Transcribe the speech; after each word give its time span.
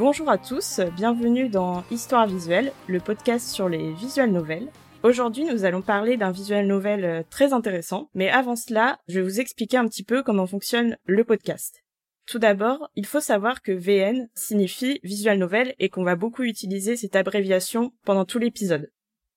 Bonjour 0.00 0.30
à 0.30 0.38
tous, 0.38 0.80
bienvenue 0.96 1.50
dans 1.50 1.84
Histoire 1.90 2.26
visuelle, 2.26 2.72
le 2.88 3.00
podcast 3.00 3.50
sur 3.50 3.68
les 3.68 3.92
visual 3.92 4.30
novels. 4.30 4.70
Aujourd'hui, 5.02 5.44
nous 5.44 5.66
allons 5.66 5.82
parler 5.82 6.16
d'un 6.16 6.30
visual 6.30 6.66
novel 6.66 7.04
euh, 7.04 7.22
très 7.28 7.52
intéressant, 7.52 8.08
mais 8.14 8.30
avant 8.30 8.56
cela, 8.56 8.98
je 9.08 9.20
vais 9.20 9.26
vous 9.26 9.40
expliquer 9.40 9.76
un 9.76 9.86
petit 9.86 10.02
peu 10.02 10.22
comment 10.22 10.46
fonctionne 10.46 10.96
le 11.04 11.22
podcast. 11.22 11.84
Tout 12.26 12.38
d'abord, 12.38 12.88
il 12.96 13.04
faut 13.04 13.20
savoir 13.20 13.60
que 13.60 13.72
VN 13.72 14.30
signifie 14.34 15.00
visual 15.02 15.36
novel 15.36 15.74
et 15.78 15.90
qu'on 15.90 16.02
va 16.02 16.16
beaucoup 16.16 16.44
utiliser 16.44 16.96
cette 16.96 17.14
abréviation 17.14 17.92
pendant 18.06 18.24
tout 18.24 18.38
l'épisode. 18.38 18.90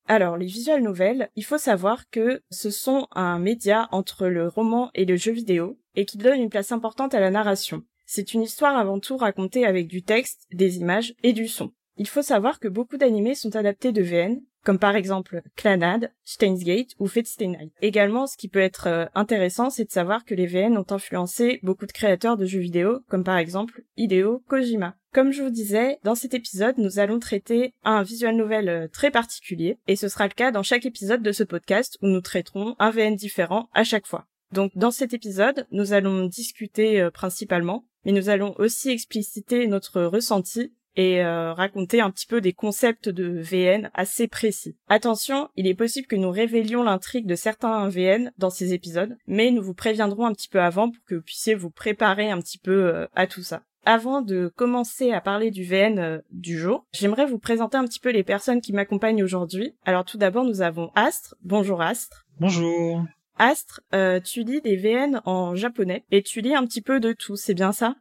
Alors, 0.08 0.38
les 0.38 0.46
visual 0.46 0.82
novels, 0.82 1.30
il 1.36 1.44
faut 1.44 1.58
savoir 1.58 2.10
que 2.10 2.42
ce 2.52 2.70
sont 2.70 3.08
un 3.12 3.38
média 3.38 3.90
entre 3.92 4.28
le 4.28 4.48
roman 4.48 4.92
et 4.94 5.04
le 5.04 5.18
jeu 5.18 5.34
vidéo 5.34 5.78
et 5.96 6.06
qui 6.06 6.18
donne 6.18 6.40
une 6.40 6.50
place 6.50 6.72
importante 6.72 7.14
à 7.14 7.20
la 7.20 7.32
narration. 7.32 7.84
C'est 8.06 8.34
une 8.34 8.44
histoire 8.44 8.78
avant 8.78 9.00
tout 9.00 9.18
racontée 9.18 9.66
avec 9.66 9.88
du 9.88 10.04
texte, 10.04 10.48
des 10.52 10.78
images 10.78 11.16
et 11.24 11.34
du 11.34 11.48
son. 11.48 11.72
Il 11.98 12.08
faut 12.08 12.22
savoir 12.22 12.60
que 12.60 12.68
beaucoup 12.68 12.98
d'animés 12.98 13.36
sont 13.36 13.56
adaptés 13.56 13.92
de 13.92 14.02
VN, 14.02 14.42
comme 14.64 14.80
par 14.80 14.96
exemple 14.96 15.42
Clanad, 15.56 16.12
Steins 16.24 16.58
Gate 16.58 16.92
ou 16.98 17.08
Fate 17.08 17.28
Stay 17.28 17.48
Night. 17.48 17.74
Également, 17.82 18.28
ce 18.28 18.38
qui 18.38 18.48
peut 18.48 18.60
être 18.60 18.88
euh, 18.88 19.06
intéressant, 19.14 19.70
c'est 19.70 19.86
de 19.86 19.92
savoir 19.92 20.26
que 20.26 20.34
les 20.34 20.48
VN 20.48 20.78
ont 20.78 20.86
influencé 20.90 21.60
beaucoup 21.64 21.86
de 21.86 21.92
créateurs 21.92 22.38
de 22.38 22.46
jeux 22.46 22.60
vidéo, 22.62 23.02
comme 23.10 23.24
par 23.24 23.38
exemple 23.38 23.84
Hideo 23.98 24.42
Kojima. 24.48 24.96
Comme 25.14 25.32
je 25.32 25.44
vous 25.44 25.52
disais, 25.52 26.00
dans 26.04 26.16
cet 26.16 26.34
épisode, 26.34 26.78
nous 26.78 26.98
allons 26.98 27.20
traiter 27.20 27.74
un 27.84 28.02
visual 28.02 28.36
novel 28.36 28.70
euh, 28.70 28.88
très 28.88 29.12
particulier, 29.12 29.78
et 29.88 29.96
ce 29.96 30.08
sera 30.08 30.28
le 30.28 30.34
cas 30.34 30.52
dans 30.52 30.64
chaque 30.64 30.86
épisode 30.86 31.22
de 31.22 31.32
ce 31.32 31.44
podcast 31.44 31.98
où 32.02 32.08
nous 32.08 32.22
traiterons 32.22 32.76
un 32.80 32.90
VN 32.90 33.16
différent 33.16 33.70
à 33.74 33.84
chaque 33.84 34.08
fois. 34.08 34.26
Donc 34.52 34.72
dans 34.76 34.92
cet 34.92 35.14
épisode, 35.14 35.68
nous 35.72 35.94
allons 35.94 36.26
discuter 36.26 37.02
euh, 37.02 37.12
principalement 37.12 37.86
mais 38.06 38.12
nous 38.12 38.30
allons 38.30 38.56
aussi 38.58 38.90
expliciter 38.90 39.68
notre 39.68 40.02
ressenti 40.04 40.74
et 40.96 41.24
euh, 41.24 41.54
raconter 41.54 42.02
un 42.02 42.12
petit 42.12 42.28
peu 42.28 42.42
des 42.42 42.54
concepts 42.54 43.10
de 43.10 43.40
VN 43.40 43.90
assez 43.94 44.28
précis. 44.28 44.78
Attention, 44.88 45.50
il 45.56 45.68
est 45.68 45.74
possible 45.74 46.08
que 46.08 46.16
nous 46.16 46.30
révélions 46.30 46.84
l'intrigue 46.84 47.26
de 47.26 47.36
certains 47.36 47.88
VN 47.90 48.32
dans 48.38 48.50
ces 48.50 48.74
épisodes, 48.74 49.18
mais 49.28 49.52
nous 49.52 49.64
vous 49.64 49.74
préviendrons 49.74 50.26
un 50.26 50.34
petit 50.34 50.50
peu 50.50 50.62
avant 50.62 50.92
pour 50.92 51.04
que 51.06 51.16
vous 51.16 51.22
puissiez 51.22 51.56
vous 51.56 51.72
préparer 51.72 52.30
un 52.30 52.40
petit 52.40 52.60
peu 52.60 52.86
euh, 52.86 53.08
à 53.16 53.28
tout 53.28 53.44
ça. 53.44 53.64
Avant 53.86 54.22
de 54.22 54.50
commencer 54.56 55.12
à 55.12 55.20
parler 55.20 55.52
du 55.52 55.66
VN 55.66 56.00
euh, 56.00 56.20
du 56.32 56.58
jour, 56.58 56.86
j'aimerais 56.94 57.26
vous 57.26 57.40
présenter 57.40 57.78
un 57.78 57.86
petit 57.86 58.00
peu 58.00 58.12
les 58.12 58.24
personnes 58.24 58.62
qui 58.62 58.72
m'accompagnent 58.72 59.24
aujourd'hui. 59.24 59.76
Alors 59.84 60.06
tout 60.06 60.18
d'abord, 60.18 60.46
nous 60.46 60.62
avons 60.62 60.92
Astre. 60.96 61.36
Bonjour 61.42 61.82
Astre. 61.82 62.26
Bonjour. 62.40 63.04
Astre, 63.38 63.82
tu 64.24 64.44
lis 64.44 64.62
des 64.62 64.78
VN 64.78 65.22
en 65.26 65.56
japonais 65.56 66.04
et 66.12 66.24
tu 66.24 66.42
lis 66.42 66.56
un 66.56 66.66
petit 66.66 66.82
peu 66.82 67.00
de 67.00 67.14
tout, 67.14 67.36
c'est 67.36 67.54
bien 67.54 67.72
ça? 67.72 67.96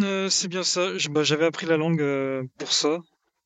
Euh, 0.00 0.28
c'est 0.28 0.48
bien 0.48 0.62
ça. 0.62 0.92
Bah, 1.10 1.22
j'avais 1.22 1.46
appris 1.46 1.66
la 1.66 1.76
langue 1.76 2.00
euh, 2.00 2.44
pour 2.58 2.72
ça, 2.72 3.00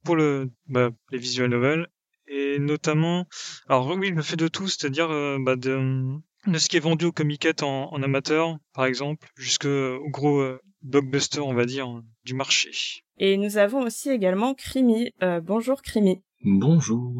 pour 0.05 0.17
le, 0.17 0.51
bah, 0.67 0.91
les 1.11 1.19
visual 1.19 1.49
novels, 1.51 1.89
et 2.27 2.59
notamment, 2.59 3.27
alors 3.69 3.89
oui, 3.97 4.09
je 4.09 4.15
me 4.15 4.23
fais 4.23 4.37
de 4.37 4.49
tout, 4.49 4.69
c'est-à-dire 4.69 5.11
euh, 5.11 5.39
bah, 5.41 5.57
de, 5.57 6.19
de, 6.47 6.59
ce 6.59 6.69
qui 6.69 6.77
est 6.77 6.81
vendu 6.81 7.07
au 7.07 7.12
comiquette 7.12 7.62
en, 7.62 7.93
en 7.93 8.03
amateur, 8.03 8.59
par 8.75 8.84
exemple, 8.84 9.29
jusqu'au 9.37 9.99
gros 10.11 10.45
blockbuster, 10.83 11.41
on 11.41 11.55
va 11.55 11.65
dire, 11.65 12.03
du 12.25 12.34
marché. 12.34 12.71
Et 13.19 13.37
nous 13.37 13.56
avons 13.56 13.83
aussi 13.83 14.11
également 14.11 14.55
Crimi. 14.55 15.12
bonjour 15.43 15.81
Crimi. 15.83 16.23
Bonjour. 16.45 17.15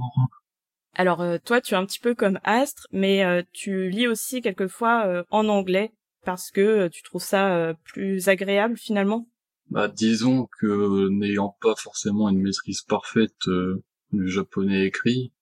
Alors 0.95 1.25
toi, 1.45 1.61
tu 1.61 1.75
es 1.75 1.77
un 1.77 1.87
petit 1.87 2.01
peu 2.01 2.15
comme 2.15 2.39
Astre, 2.45 2.87
mais 2.93 3.45
tu 3.53 3.89
lis 3.89 4.07
aussi 4.07 4.42
quelquefois 4.42 5.25
en 5.30 5.48
anglais 5.48 5.92
parce 6.25 6.51
que 6.51 6.61
euh, 6.61 6.89
tu 6.89 7.03
trouves 7.03 7.23
ça 7.23 7.55
euh, 7.55 7.75
plus 7.85 8.29
agréable 8.29 8.77
finalement? 8.77 9.29
Bah 9.70 9.89
disons 9.89 10.48
que 10.58 11.08
n'ayant 11.08 11.57
pas 11.61 11.75
forcément 11.77 12.29
une 12.29 12.42
maîtrise 12.42 12.83
parfaite 12.83 13.48
euh, 13.48 13.83
du 14.13 14.29
japonais 14.29 14.86
écrit, 14.86 15.33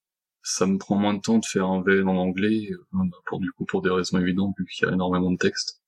ça 0.43 0.66
me 0.66 0.78
prend 0.78 0.97
moins 0.97 1.15
de 1.15 1.21
temps 1.21 1.39
de 1.39 1.44
faire 1.44 1.66
un 1.66 1.83
VN 1.83 2.09
en 2.09 2.16
anglais, 2.16 2.71
pour 3.27 3.41
du 3.41 3.50
coup 3.53 3.65
pour 3.65 3.83
des 3.83 3.91
raisons 3.91 4.19
évidentes 4.19 4.55
vu 4.59 4.66
qu'il 4.66 4.87
y 4.87 4.91
a 4.91 4.94
énormément 4.94 5.33
de 5.33 5.37
texte. 5.37 5.79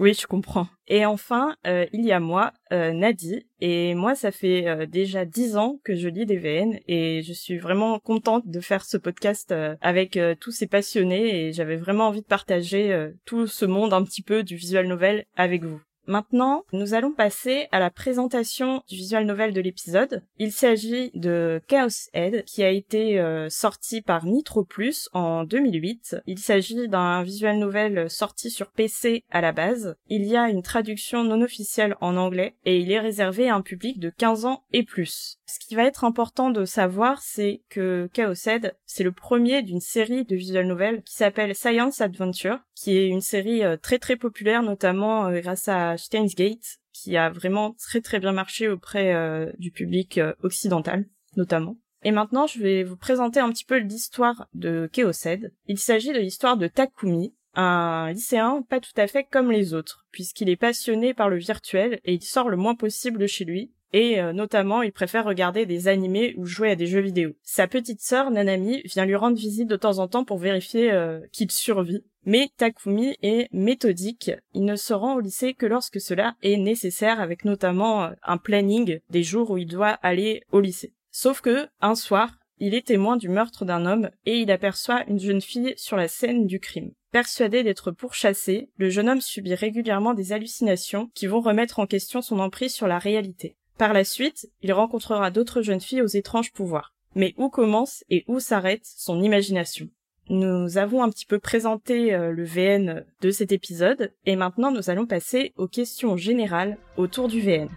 Oui, 0.00 0.12
je 0.12 0.26
comprends. 0.26 0.66
Et 0.88 1.06
enfin, 1.06 1.56
euh, 1.66 1.86
il 1.92 2.04
y 2.04 2.10
a 2.10 2.18
moi, 2.18 2.52
euh, 2.72 2.92
Nadi, 2.92 3.46
et 3.60 3.94
moi, 3.94 4.16
ça 4.16 4.32
fait 4.32 4.66
euh, 4.66 4.86
déjà 4.86 5.24
dix 5.24 5.56
ans 5.56 5.78
que 5.84 5.94
je 5.94 6.08
lis 6.08 6.26
des 6.26 6.36
VN, 6.36 6.80
et 6.88 7.22
je 7.22 7.32
suis 7.32 7.58
vraiment 7.58 8.00
contente 8.00 8.48
de 8.48 8.60
faire 8.60 8.84
ce 8.84 8.96
podcast 8.96 9.54
avec 9.80 10.18
tous 10.40 10.50
ces 10.50 10.66
passionnés, 10.66 11.46
et 11.46 11.52
j'avais 11.52 11.76
vraiment 11.76 12.08
envie 12.08 12.22
de 12.22 12.26
partager 12.26 13.08
tout 13.24 13.46
ce 13.46 13.64
monde 13.64 13.92
un 13.92 14.02
petit 14.02 14.22
peu 14.22 14.42
du 14.42 14.56
visual 14.56 14.88
novel 14.88 15.26
avec 15.36 15.62
vous. 15.62 15.80
Maintenant, 16.06 16.64
nous 16.72 16.94
allons 16.94 17.12
passer 17.12 17.66
à 17.72 17.78
la 17.78 17.90
présentation 17.90 18.82
du 18.88 18.96
visual 18.96 19.24
novel 19.24 19.54
de 19.54 19.60
l'épisode. 19.60 20.22
Il 20.38 20.52
s'agit 20.52 21.10
de 21.14 21.62
Chaos 21.66 22.10
Head 22.12 22.44
qui 22.44 22.62
a 22.62 22.70
été 22.70 23.18
euh, 23.18 23.48
sorti 23.48 24.02
par 24.02 24.26
Nitro 24.26 24.64
Plus 24.64 25.08
en 25.12 25.44
2008. 25.44 26.16
Il 26.26 26.38
s'agit 26.38 26.88
d'un 26.88 27.22
visual 27.22 27.58
novel 27.58 28.10
sorti 28.10 28.50
sur 28.50 28.70
PC 28.70 29.24
à 29.30 29.40
la 29.40 29.52
base. 29.52 29.96
Il 30.08 30.24
y 30.24 30.36
a 30.36 30.48
une 30.48 30.62
traduction 30.62 31.24
non 31.24 31.40
officielle 31.40 31.96
en 32.00 32.16
anglais 32.16 32.54
et 32.64 32.78
il 32.78 32.90
est 32.90 33.00
réservé 33.00 33.48
à 33.48 33.54
un 33.54 33.62
public 33.62 33.98
de 33.98 34.10
15 34.10 34.44
ans 34.44 34.62
et 34.72 34.82
plus. 34.82 35.38
Ce 35.46 35.58
qui 35.58 35.74
va 35.74 35.84
être 35.84 36.04
important 36.04 36.50
de 36.50 36.64
savoir, 36.64 37.20
c'est 37.20 37.62
que 37.68 38.08
Chaos 38.12 38.46
Head, 38.46 38.76
c'est 38.86 39.04
le 39.04 39.12
premier 39.12 39.62
d'une 39.62 39.80
série 39.80 40.24
de 40.24 40.36
visual 40.36 40.66
novels 40.66 41.02
qui 41.02 41.14
s'appelle 41.14 41.54
Science 41.54 42.00
Adventure, 42.00 42.60
qui 42.74 42.96
est 42.96 43.08
une 43.08 43.20
série 43.20 43.62
euh, 43.62 43.76
très 43.76 43.98
très 43.98 44.16
populaire, 44.16 44.62
notamment 44.62 45.26
euh, 45.26 45.40
grâce 45.40 45.68
à 45.68 45.98
Steins 45.98 46.26
Gate, 46.34 46.78
qui 46.92 47.16
a 47.16 47.28
vraiment 47.28 47.72
très 47.74 48.00
très 48.00 48.20
bien 48.20 48.32
marché 48.32 48.68
auprès 48.68 49.14
euh, 49.14 49.52
du 49.58 49.70
public 49.70 50.18
occidental, 50.42 51.06
notamment. 51.36 51.76
Et 52.04 52.10
maintenant, 52.10 52.46
je 52.46 52.60
vais 52.60 52.82
vous 52.82 52.96
présenter 52.96 53.40
un 53.40 53.50
petit 53.50 53.64
peu 53.64 53.78
l'histoire 53.78 54.48
de 54.54 54.90
Head. 55.24 55.52
Il 55.66 55.78
s'agit 55.78 56.12
de 56.12 56.20
l'histoire 56.20 56.56
de 56.56 56.68
Takumi, 56.68 57.34
un 57.54 58.12
lycéen 58.12 58.62
pas 58.62 58.80
tout 58.80 58.92
à 58.96 59.06
fait 59.06 59.24
comme 59.24 59.50
les 59.50 59.74
autres, 59.74 60.06
puisqu'il 60.10 60.48
est 60.48 60.56
passionné 60.56 61.14
par 61.14 61.28
le 61.28 61.36
virtuel 61.36 62.00
et 62.04 62.14
il 62.14 62.22
sort 62.22 62.48
le 62.48 62.56
moins 62.56 62.74
possible 62.74 63.26
chez 63.26 63.44
lui, 63.44 63.72
et 63.94 64.20
euh, 64.20 64.32
notamment 64.32 64.82
il 64.82 64.92
préfère 64.92 65.24
regarder 65.24 65.66
des 65.66 65.86
animés 65.86 66.34
ou 66.36 66.44
jouer 66.44 66.72
à 66.72 66.76
des 66.76 66.88
jeux 66.88 67.00
vidéo. 67.00 67.30
Sa 67.44 67.68
petite 67.68 68.00
sœur 68.00 68.32
Nanami 68.32 68.82
vient 68.84 69.06
lui 69.06 69.14
rendre 69.14 69.36
visite 69.36 69.68
de 69.68 69.76
temps 69.76 70.00
en 70.00 70.08
temps 70.08 70.24
pour 70.24 70.38
vérifier 70.38 70.92
euh, 70.92 71.20
qu'il 71.32 71.50
survit. 71.50 72.04
Mais 72.26 72.48
Takumi 72.56 73.16
est 73.22 73.48
méthodique, 73.52 74.32
il 74.52 74.64
ne 74.64 74.76
se 74.76 74.94
rend 74.94 75.14
au 75.14 75.20
lycée 75.20 75.54
que 75.54 75.66
lorsque 75.66 76.00
cela 76.00 76.34
est 76.42 76.56
nécessaire 76.56 77.20
avec 77.20 77.44
notamment 77.44 78.04
euh, 78.04 78.10
un 78.24 78.36
planning 78.36 78.98
des 79.10 79.22
jours 79.22 79.52
où 79.52 79.58
il 79.58 79.68
doit 79.68 79.96
aller 80.02 80.42
au 80.50 80.58
lycée. 80.58 80.92
Sauf 81.12 81.40
que, 81.40 81.68
un 81.80 81.94
soir, 81.94 82.40
il 82.58 82.74
est 82.74 82.86
témoin 82.86 83.16
du 83.16 83.28
meurtre 83.28 83.64
d'un 83.64 83.86
homme 83.86 84.10
et 84.26 84.40
il 84.40 84.50
aperçoit 84.50 85.04
une 85.06 85.20
jeune 85.20 85.40
fille 85.40 85.74
sur 85.76 85.96
la 85.96 86.08
scène 86.08 86.46
du 86.46 86.58
crime. 86.58 86.90
Persuadé 87.12 87.62
d'être 87.62 87.92
pourchassé, 87.92 88.70
le 88.76 88.90
jeune 88.90 89.08
homme 89.08 89.20
subit 89.20 89.54
régulièrement 89.54 90.14
des 90.14 90.32
hallucinations 90.32 91.10
qui 91.14 91.28
vont 91.28 91.40
remettre 91.40 91.78
en 91.78 91.86
question 91.86 92.22
son 92.22 92.40
emprise 92.40 92.74
sur 92.74 92.88
la 92.88 92.98
réalité. 92.98 93.56
Par 93.78 93.92
la 93.92 94.04
suite, 94.04 94.48
il 94.62 94.72
rencontrera 94.72 95.30
d'autres 95.30 95.62
jeunes 95.62 95.80
filles 95.80 96.02
aux 96.02 96.06
étranges 96.06 96.52
pouvoirs. 96.52 96.94
Mais 97.16 97.34
où 97.36 97.48
commence 97.48 98.04
et 98.08 98.24
où 98.28 98.38
s'arrête 98.38 98.84
son 98.84 99.20
imagination? 99.22 99.88
Nous 100.30 100.78
avons 100.78 101.02
un 101.02 101.10
petit 101.10 101.26
peu 101.26 101.38
présenté 101.38 102.14
euh, 102.14 102.30
le 102.30 102.44
VN 102.44 103.04
de 103.20 103.30
cet 103.30 103.52
épisode, 103.52 104.12
et 104.24 104.36
maintenant 104.36 104.70
nous 104.70 104.90
allons 104.90 105.06
passer 105.06 105.52
aux 105.56 105.68
questions 105.68 106.16
générales 106.16 106.78
autour 106.96 107.28
du 107.28 107.40
VN. 107.40 107.68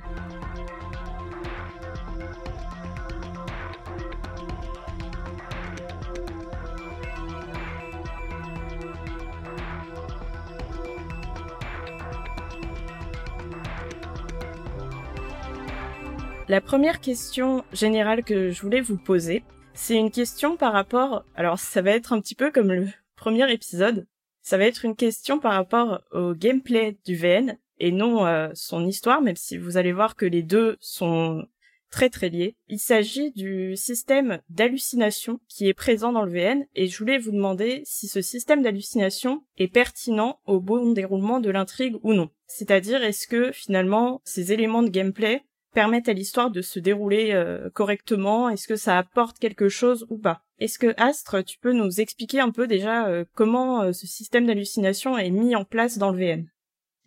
La 16.50 16.62
première 16.62 17.02
question 17.02 17.66
générale 17.74 18.24
que 18.24 18.52
je 18.52 18.62
voulais 18.62 18.80
vous 18.80 18.98
poser, 18.98 19.44
c'est 19.74 19.98
une 19.98 20.12
question 20.12 20.56
par 20.56 20.72
rapport, 20.72 21.26
alors 21.36 21.60
ça 21.60 21.82
va 21.82 21.92
être 21.92 22.14
un 22.14 22.22
petit 22.22 22.36
peu 22.36 22.52
comme 22.52 22.72
le 22.72 22.88
premier 23.18 23.52
épisode, 23.52 24.08
ça 24.44 24.58
va 24.58 24.64
être 24.64 24.86
une 24.86 24.96
question 24.96 25.40
par 25.40 25.52
rapport 25.52 26.00
au 26.14 26.34
gameplay 26.34 26.98
du 27.06 27.18
VN 27.18 27.58
et 27.80 27.92
non 27.92 28.26
euh, 28.26 28.48
son 28.54 28.88
histoire, 28.88 29.22
même 29.22 29.36
si 29.36 29.58
vous 29.58 29.76
allez 29.76 29.92
voir 29.92 30.16
que 30.16 30.26
les 30.26 30.42
deux 30.42 30.78
sont 30.80 31.46
très 31.90 32.10
très 32.10 32.30
liés. 32.30 32.56
Il 32.70 32.80
s'agit 32.80 33.32
du 33.32 33.76
système 33.76 34.40
d'hallucination 34.50 35.42
qui 35.50 35.68
est 35.68 35.74
présent 35.74 36.14
dans 36.14 36.24
le 36.24 36.32
VN 36.32 36.66
et 36.76 36.88
je 36.88 36.98
voulais 36.98 37.18
vous 37.18 37.32
demander 37.32 37.82
si 37.84 38.08
ce 38.08 38.22
système 38.22 38.62
d'hallucination 38.62 39.44
est 39.58 39.68
pertinent 39.68 40.40
au 40.46 40.62
bon 40.62 40.94
déroulement 40.94 41.42
de 41.42 41.50
l'intrigue 41.50 41.98
ou 42.04 42.14
non. 42.14 42.30
C'est-à-dire 42.46 43.04
est-ce 43.04 43.28
que 43.28 43.52
finalement 43.52 44.22
ces 44.24 44.54
éléments 44.54 44.84
de 44.84 44.90
gameplay 44.90 45.44
permettent 45.77 46.09
à 46.09 46.13
l'histoire 46.13 46.50
de 46.50 46.63
se 46.63 46.79
dérouler 46.79 47.33
euh, 47.33 47.69
correctement 47.69 48.50
Est-ce 48.50 48.68
que 48.68 48.75
ça 48.75 48.97
apporte 48.97 49.38
quelque 49.38 49.69
chose 49.69 50.07
ou 50.09 50.18
pas? 50.18 50.41
Est-ce 50.57 50.79
que 50.79 51.00
Astre, 51.00 51.45
tu 51.45 51.59
peux 51.59 51.71
nous 51.71 52.01
expliquer 52.01 52.39
un 52.39 52.50
peu 52.50 52.65
déjà 52.65 53.06
euh, 53.06 53.25
comment 53.35 53.83
euh, 53.83 53.91
ce 53.94 54.07
système 54.07 54.47
d'hallucination 54.47 55.19
est 55.19 55.29
mis 55.29 55.56
en 55.56 55.65
place 55.65 56.00
dans 56.00 56.09
le 56.09 56.18
VN 56.18 56.51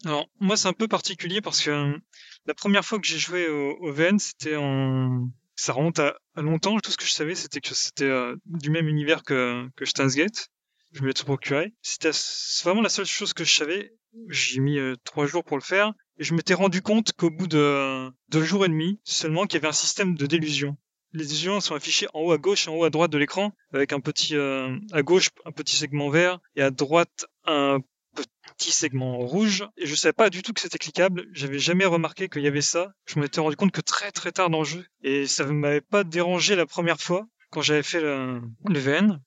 Alors, 0.05 0.29
moi, 0.39 0.57
c'est 0.57 0.69
un 0.69 0.73
peu 0.73 0.87
particulier 0.87 1.41
parce 1.41 1.61
que 1.61 1.97
la 2.47 2.55
première 2.55 2.85
fois 2.85 3.01
que 3.01 3.09
j'ai 3.09 3.19
joué 3.19 3.49
au, 3.49 3.91
VN, 3.91 4.21
c'était 4.21 4.55
en... 4.55 5.29
Ça 5.57 5.73
remonte 5.73 5.99
à, 5.99 6.17
longtemps. 6.37 6.79
Tout 6.79 6.93
ce 6.93 6.97
que 6.97 7.05
je 7.05 7.11
savais, 7.11 7.35
c'était 7.35 7.61
que 7.61 7.75
c'était 7.75 8.09
du 8.47 8.71
même 8.71 8.87
univers 8.87 9.25
que, 9.25 9.69
que. 9.75 9.85
Je 9.85 11.03
me 11.03 11.09
l'ai 11.09 11.13
procuré. 11.13 11.75
C'était 11.83 12.13
vraiment 12.63 12.83
la 12.83 12.89
seule 12.89 13.05
chose 13.05 13.33
que 13.33 13.43
je 13.43 13.53
savais. 13.53 13.93
J'ai 14.29 14.61
mis 14.61 14.79
euh, 14.79 14.97
trois 15.05 15.27
jours 15.27 15.45
pour 15.45 15.57
le 15.57 15.63
faire. 15.63 15.93
Et 16.19 16.25
je 16.25 16.35
m'étais 16.35 16.55
rendu 16.55 16.83
compte 16.83 17.13
qu'au 17.13 17.31
bout 17.31 17.47
de 17.47 18.11
deux 18.29 18.43
jours 18.43 18.65
et 18.65 18.69
demi, 18.69 19.01
seulement 19.05 19.47
qu'il 19.47 19.55
y 19.55 19.59
avait 19.59 19.69
un 19.69 19.73
système 19.73 20.15
de 20.15 20.27
délusion. 20.27 20.77
Les 21.13 21.25
illusions 21.25 21.61
sont 21.61 21.75
affichées 21.75 22.07
en 22.15 22.21
haut 22.21 22.33
à 22.33 22.39
gauche 22.39 22.67
et 22.67 22.71
en 22.71 22.75
haut 22.75 22.85
à 22.85 22.91
droite 22.91 23.11
de 23.11 23.19
l'écran, 23.19 23.53
avec 23.73 23.93
un 23.93 24.01
petit 24.01 24.37
euh, 24.37 24.77
à 24.93 25.03
gauche 25.03 25.31
un 25.45 25.51
petit 25.51 25.75
segment 25.75 26.09
vert 26.09 26.39
et 26.55 26.63
à 26.63 26.71
droite 26.71 27.27
un 27.47 27.79
petit 28.57 28.71
segment 28.71 29.19
rouge. 29.19 29.67
Et 29.77 29.87
je 29.87 29.95
savais 29.95 30.13
pas 30.13 30.31
du 30.31 30.43
tout 30.43 30.53
que 30.53 30.61
c'était 30.61 30.79
cliquable. 30.79 31.27
J'avais 31.33 31.59
jamais 31.59 31.87
remarqué 31.87 32.29
qu'il 32.29 32.43
y 32.43 32.49
avait 32.49 32.61
ça. 32.61 32.93
Je 33.07 33.19
m'en 33.19 33.25
étais 33.25 33.41
rendu 33.41 33.57
compte 33.57 33.73
que 33.73 33.81
très 33.81 34.13
très 34.13 34.31
tard 34.31 34.51
dans 34.51 34.61
le 34.61 34.65
jeu. 34.65 34.85
Et 35.03 35.27
ça 35.27 35.45
ne 35.47 35.53
m'avait 35.53 35.81
pas 35.81 36.05
dérangé 36.05 36.55
la 36.55 36.67
première 36.67 37.01
fois 37.01 37.27
quand 37.51 37.63
j'avais 37.63 37.83
fait 37.83 38.01
le, 38.01 38.41
le 38.69 38.79
VN. 38.79 39.21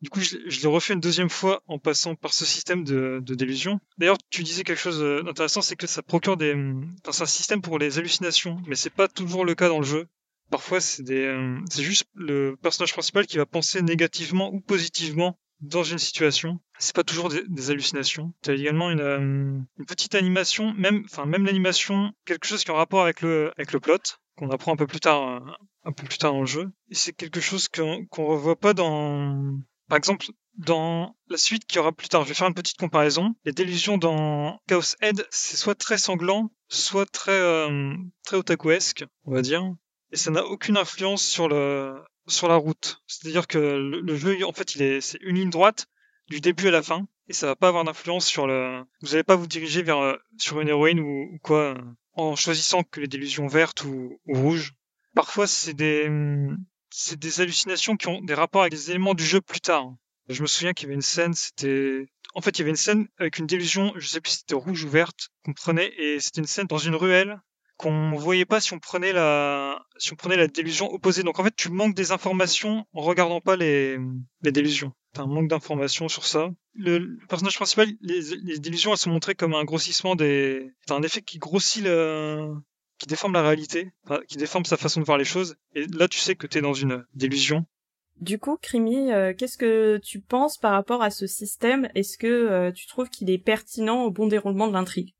Du 0.00 0.10
coup, 0.10 0.20
je, 0.20 0.36
je 0.46 0.60
l'ai 0.60 0.68
refait 0.68 0.94
une 0.94 1.00
deuxième 1.00 1.30
fois 1.30 1.62
en 1.66 1.78
passant 1.78 2.14
par 2.14 2.32
ce 2.32 2.44
système 2.44 2.84
de, 2.84 3.20
de 3.22 3.34
délusion. 3.34 3.80
D'ailleurs, 3.98 4.18
tu 4.30 4.44
disais 4.44 4.62
quelque 4.62 4.78
chose 4.80 5.00
d'intéressant, 5.24 5.60
c'est 5.60 5.76
que 5.76 5.88
ça 5.88 6.02
procure 6.02 6.36
des, 6.36 6.54
enfin, 6.54 7.12
c'est 7.12 7.22
un 7.22 7.26
système 7.26 7.62
pour 7.62 7.78
les 7.78 7.98
hallucinations, 7.98 8.60
mais 8.66 8.76
c'est 8.76 8.90
pas 8.90 9.08
toujours 9.08 9.44
le 9.44 9.54
cas 9.54 9.68
dans 9.68 9.80
le 9.80 9.84
jeu. 9.84 10.06
Parfois, 10.50 10.78
euh, 10.78 11.58
c'est 11.70 11.82
juste 11.82 12.06
le 12.14 12.56
personnage 12.62 12.92
principal 12.92 13.26
qui 13.26 13.36
va 13.36 13.44
penser 13.44 13.82
négativement 13.82 14.52
ou 14.54 14.60
positivement 14.60 15.38
dans 15.60 15.82
une 15.82 15.98
situation. 15.98 16.60
C'est 16.78 16.94
pas 16.94 17.04
toujours 17.04 17.28
des, 17.28 17.42
des 17.48 17.70
hallucinations. 17.70 18.32
T'as 18.42 18.54
également 18.54 18.90
une, 18.90 19.00
euh, 19.00 19.18
une 19.18 19.86
petite 19.86 20.14
animation, 20.14 20.72
même, 20.74 21.02
enfin 21.04 21.26
même 21.26 21.44
l'animation, 21.44 22.12
quelque 22.24 22.46
chose 22.46 22.64
qui 22.64 22.70
est 22.70 22.74
en 22.74 22.76
rapport 22.76 23.02
avec 23.02 23.20
le 23.20 23.52
avec 23.56 23.72
le 23.72 23.80
plot 23.80 23.98
qu'on 24.36 24.50
apprend 24.50 24.72
un 24.72 24.76
peu 24.76 24.86
plus 24.86 25.00
tard, 25.00 25.28
euh, 25.28 25.40
un 25.84 25.92
peu 25.92 26.06
plus 26.06 26.18
tard 26.18 26.32
dans 26.32 26.40
le 26.40 26.46
jeu. 26.46 26.70
Et 26.90 26.94
c'est 26.94 27.12
quelque 27.12 27.40
chose 27.40 27.68
qu'on 27.68 28.06
qu'on 28.06 28.26
revoit 28.26 28.56
pas 28.56 28.72
dans 28.72 29.58
par 29.88 29.96
exemple, 29.96 30.26
dans 30.58 31.16
la 31.28 31.38
suite 31.38 31.64
qui 31.66 31.78
aura 31.78 31.92
plus 31.92 32.08
tard, 32.08 32.24
je 32.24 32.28
vais 32.28 32.34
faire 32.34 32.48
une 32.48 32.54
petite 32.54 32.78
comparaison. 32.78 33.34
Les 33.44 33.52
délusions 33.52 33.96
dans 33.96 34.60
Chaos 34.68 34.96
Head, 35.00 35.26
c'est 35.30 35.56
soit 35.56 35.74
très 35.74 35.98
sanglant, 35.98 36.50
soit 36.68 37.06
très 37.06 37.32
euh, 37.32 37.94
très 38.24 38.36
otakuesque, 38.36 39.04
on 39.24 39.32
va 39.32 39.42
dire. 39.42 39.62
Et 40.12 40.16
ça 40.16 40.30
n'a 40.30 40.44
aucune 40.44 40.76
influence 40.76 41.22
sur 41.22 41.48
le 41.48 41.94
sur 42.26 42.48
la 42.48 42.56
route. 42.56 43.02
C'est-à-dire 43.06 43.46
que 43.46 43.58
le, 43.58 44.16
jeu, 44.16 44.44
en 44.44 44.52
fait, 44.52 44.74
il 44.74 44.82
est 44.82 45.00
c'est 45.00 45.18
une 45.22 45.36
ligne 45.36 45.50
droite 45.50 45.86
du 46.28 46.40
début 46.40 46.68
à 46.68 46.72
la 46.72 46.82
fin, 46.82 47.08
et 47.28 47.32
ça 47.32 47.46
va 47.46 47.56
pas 47.56 47.68
avoir 47.68 47.84
d'influence 47.84 48.26
sur 48.26 48.46
le. 48.46 48.82
Vous 49.00 49.14
allez 49.14 49.24
pas 49.24 49.36
vous 49.36 49.46
diriger 49.46 49.82
vers 49.82 49.98
euh, 49.98 50.16
sur 50.36 50.60
une 50.60 50.68
héroïne 50.68 51.00
ou, 51.00 51.34
ou 51.34 51.38
quoi 51.42 51.78
en 52.12 52.34
choisissant 52.34 52.82
que 52.82 53.00
les 53.00 53.06
délusions 53.06 53.46
vertes 53.46 53.84
ou, 53.84 54.20
ou 54.26 54.34
rouges. 54.34 54.74
Parfois, 55.14 55.46
c'est 55.46 55.72
des 55.72 56.08
c'est 57.00 57.18
des 57.18 57.40
hallucinations 57.40 57.96
qui 57.96 58.08
ont 58.08 58.20
des 58.20 58.34
rapports 58.34 58.62
avec 58.62 58.72
des 58.72 58.90
éléments 58.90 59.14
du 59.14 59.24
jeu 59.24 59.40
plus 59.40 59.60
tard. 59.60 59.94
Je 60.28 60.42
me 60.42 60.48
souviens 60.48 60.72
qu'il 60.72 60.86
y 60.86 60.88
avait 60.88 60.96
une 60.96 61.00
scène, 61.00 61.32
c'était... 61.32 62.06
En 62.34 62.40
fait, 62.40 62.58
il 62.58 62.58
y 62.58 62.62
avait 62.62 62.70
une 62.70 62.76
scène 62.76 63.06
avec 63.18 63.38
une 63.38 63.46
délusion, 63.46 63.92
je 63.96 64.08
sais 64.08 64.20
plus 64.20 64.32
si 64.32 64.38
c'était 64.38 64.56
rouge 64.56 64.82
ou 64.82 64.88
verte, 64.88 65.28
qu'on 65.44 65.52
prenait, 65.52 65.92
et 65.96 66.18
c'était 66.18 66.40
une 66.40 66.48
scène 66.48 66.66
dans 66.66 66.76
une 66.76 66.96
ruelle 66.96 67.40
qu'on 67.76 68.16
voyait 68.16 68.44
pas 68.44 68.60
si 68.60 68.74
on 68.74 68.80
prenait 68.80 69.12
la 69.12 69.80
si 69.98 70.12
on 70.12 70.16
prenait 70.16 70.36
la 70.36 70.48
délusion 70.48 70.92
opposée. 70.92 71.22
Donc 71.22 71.38
en 71.38 71.44
fait, 71.44 71.54
tu 71.54 71.70
manques 71.70 71.94
des 71.94 72.10
informations 72.10 72.84
en 72.92 73.00
regardant 73.00 73.40
pas 73.40 73.54
les 73.54 73.98
les 74.42 74.50
délusions. 74.50 74.92
T'as 75.14 75.22
un 75.22 75.26
manque 75.26 75.48
d'informations 75.48 76.08
sur 76.08 76.26
ça. 76.26 76.50
Le, 76.74 76.98
le, 76.98 77.26
personnage 77.28 77.54
principal, 77.54 77.88
les, 78.00 78.20
les 78.42 78.58
délusions, 78.58 78.90
elles 78.90 78.98
sont 78.98 79.10
montrées 79.10 79.36
comme 79.36 79.54
un 79.54 79.64
grossissement 79.64 80.16
des. 80.16 80.72
T'as 80.86 80.96
un 80.96 81.02
effet 81.02 81.22
qui 81.22 81.38
grossit 81.38 81.84
le 81.84 82.52
qui 82.98 83.06
déforme 83.06 83.32
la 83.32 83.42
réalité, 83.42 83.92
enfin, 84.04 84.20
qui 84.28 84.36
déforme 84.36 84.64
sa 84.64 84.76
façon 84.76 85.00
de 85.00 85.06
voir 85.06 85.18
les 85.18 85.24
choses. 85.24 85.56
Et 85.74 85.86
là, 85.86 86.08
tu 86.08 86.18
sais 86.18 86.34
que 86.34 86.46
t'es 86.46 86.60
dans 86.60 86.74
une 86.74 87.04
délusion. 87.14 87.64
Du 88.20 88.38
coup, 88.38 88.56
Crimi, 88.60 89.12
euh, 89.12 89.32
qu'est-ce 89.36 89.56
que 89.56 89.98
tu 89.98 90.20
penses 90.20 90.58
par 90.58 90.72
rapport 90.72 91.02
à 91.02 91.10
ce 91.10 91.26
système? 91.28 91.88
Est-ce 91.94 92.18
que 92.18 92.26
euh, 92.26 92.72
tu 92.72 92.86
trouves 92.88 93.08
qu'il 93.08 93.30
est 93.30 93.38
pertinent 93.38 94.02
au 94.02 94.10
bon 94.10 94.26
déroulement 94.26 94.66
de 94.66 94.72
l'intrigue? 94.72 95.14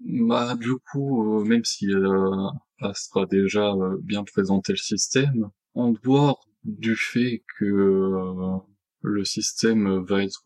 Bah, 0.00 0.54
du 0.54 0.74
coup, 0.92 1.38
euh, 1.38 1.44
même 1.44 1.64
si 1.64 1.86
euh, 1.90 2.48
Astra 2.80 3.24
déjà 3.24 3.72
euh, 3.72 3.96
bien 4.02 4.24
présenté 4.24 4.72
le 4.72 4.78
système, 4.78 5.48
en 5.74 5.92
dehors 5.92 6.46
du 6.64 6.96
fait 6.96 7.42
que 7.58 7.64
euh, 7.64 8.58
le 9.00 9.24
système 9.24 10.04
va 10.04 10.22
être 10.22 10.42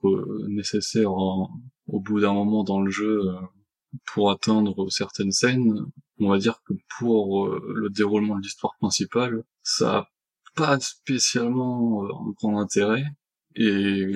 nécessaire 0.48 1.10
en, 1.12 1.50
au 1.88 2.00
bout 2.00 2.20
d'un 2.20 2.34
moment 2.34 2.62
dans 2.62 2.80
le 2.80 2.90
jeu 2.90 3.20
pour 4.05 4.31
atteindre 4.31 4.90
certaines 4.90 5.32
scènes, 5.32 5.87
on 6.20 6.29
va 6.29 6.38
dire 6.38 6.61
que 6.67 6.75
pour 6.99 7.46
euh, 7.46 7.75
le 7.75 7.90
déroulement 7.90 8.37
de 8.37 8.43
l'histoire 8.43 8.76
principale, 8.79 9.44
ça 9.62 9.99
a 9.99 10.08
pas 10.55 10.79
spécialement 10.81 12.05
euh, 12.05 12.08
un 12.08 12.31
grand 12.32 12.61
intérêt. 12.61 13.05
Et 13.55 14.06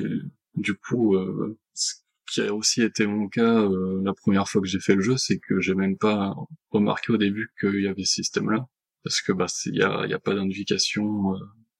du 0.54 0.74
coup, 0.74 1.16
euh, 1.16 1.58
ce 1.74 1.94
qui 2.30 2.40
a 2.42 2.54
aussi 2.54 2.82
été 2.82 3.06
mon 3.06 3.28
cas 3.28 3.68
la 4.02 4.14
première 4.14 4.48
fois 4.48 4.60
que 4.60 4.68
j'ai 4.68 4.80
fait 4.80 4.94
le 4.94 5.02
jeu, 5.02 5.16
c'est 5.16 5.38
que 5.38 5.60
j'ai 5.60 5.74
même 5.74 5.98
pas 5.98 6.34
remarqué 6.70 7.12
au 7.12 7.16
début 7.16 7.52
qu'il 7.60 7.80
y 7.82 7.88
avait 7.88 8.04
ce 8.04 8.14
système-là, 8.14 8.66
parce 9.04 9.20
que 9.20 9.32
bah 9.32 9.46
il 9.66 9.74
y 9.74 9.78
y 9.78 10.14
a 10.14 10.18
pas 10.18 10.34
d'indication 10.34 11.34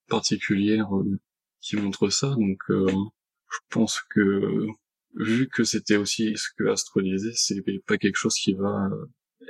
particulière 0.09 0.89
qui 1.61 1.77
montre 1.77 2.11
ça, 2.11 2.31
donc 2.31 2.59
je 2.69 3.59
pense 3.71 4.01
que 4.11 4.67
vu 5.15 5.49
que 5.49 5.65
c'était 5.65 5.97
aussi 5.97 6.37
ce 6.37 6.49
que 6.57 6.69
Astro 6.71 7.03
disait, 7.03 7.33
c'est 7.35 7.63
pas 7.87 7.99
quelque 7.99 8.17
chose 8.17 8.35
qui 8.35 8.55
va 8.55 8.91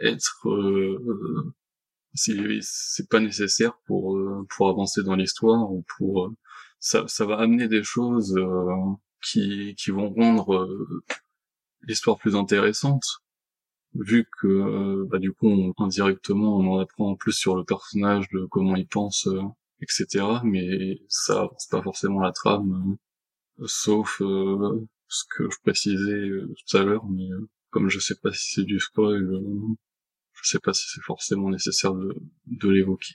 être 0.00 0.48
euh, 0.48 1.54
c'est 2.14 3.08
pas 3.08 3.20
nécessaire 3.20 3.74
pour 3.86 4.16
euh, 4.16 4.46
pour 4.50 4.68
avancer 4.68 5.02
dans 5.02 5.16
l'histoire 5.16 5.70
ou 5.72 5.84
pour 5.96 6.26
euh, 6.26 6.36
ça 6.80 7.06
ça 7.08 7.24
va 7.26 7.38
amener 7.38 7.68
des 7.68 7.82
choses 7.82 8.36
euh, 8.36 8.66
qui 9.22 9.74
qui 9.76 9.90
vont 9.90 10.10
rendre 10.12 10.68
l'histoire 11.82 12.18
plus 12.18 12.36
intéressante. 12.36 13.04
Vu 13.94 14.26
que 14.40 15.04
bah 15.10 15.18
du 15.18 15.32
coup 15.32 15.74
indirectement 15.78 16.56
on 16.58 16.76
en 16.76 16.80
apprend 16.80 17.14
plus 17.14 17.32
sur 17.32 17.56
le 17.56 17.64
personnage 17.64 18.28
de 18.30 18.46
comment 18.46 18.74
il 18.74 18.88
pense 18.88 19.28
etc 19.82 20.24
mais 20.44 21.02
ça 21.08 21.42
avance 21.42 21.66
pas 21.66 21.82
forcément 21.82 22.20
la 22.20 22.32
trame 22.32 22.96
sauf 23.66 24.22
ce 25.12 25.24
que 25.36 25.44
je 25.50 25.56
précisais 25.62 26.28
tout 26.66 26.76
à 26.76 26.82
l'heure 26.82 27.04
mais 27.08 27.28
comme 27.72 27.88
je 27.88 27.98
sais 27.98 28.14
pas 28.22 28.32
si 28.32 28.52
c'est 28.54 28.64
du 28.64 28.78
spoil, 28.78 29.24
euh, 29.24 29.40
je 30.34 30.48
sais 30.48 30.60
pas 30.60 30.72
si 30.72 30.84
c'est 30.88 31.00
forcément 31.00 31.48
nécessaire 31.48 31.94
de, 31.94 32.14
de 32.46 32.68
l'évoquer. 32.68 33.14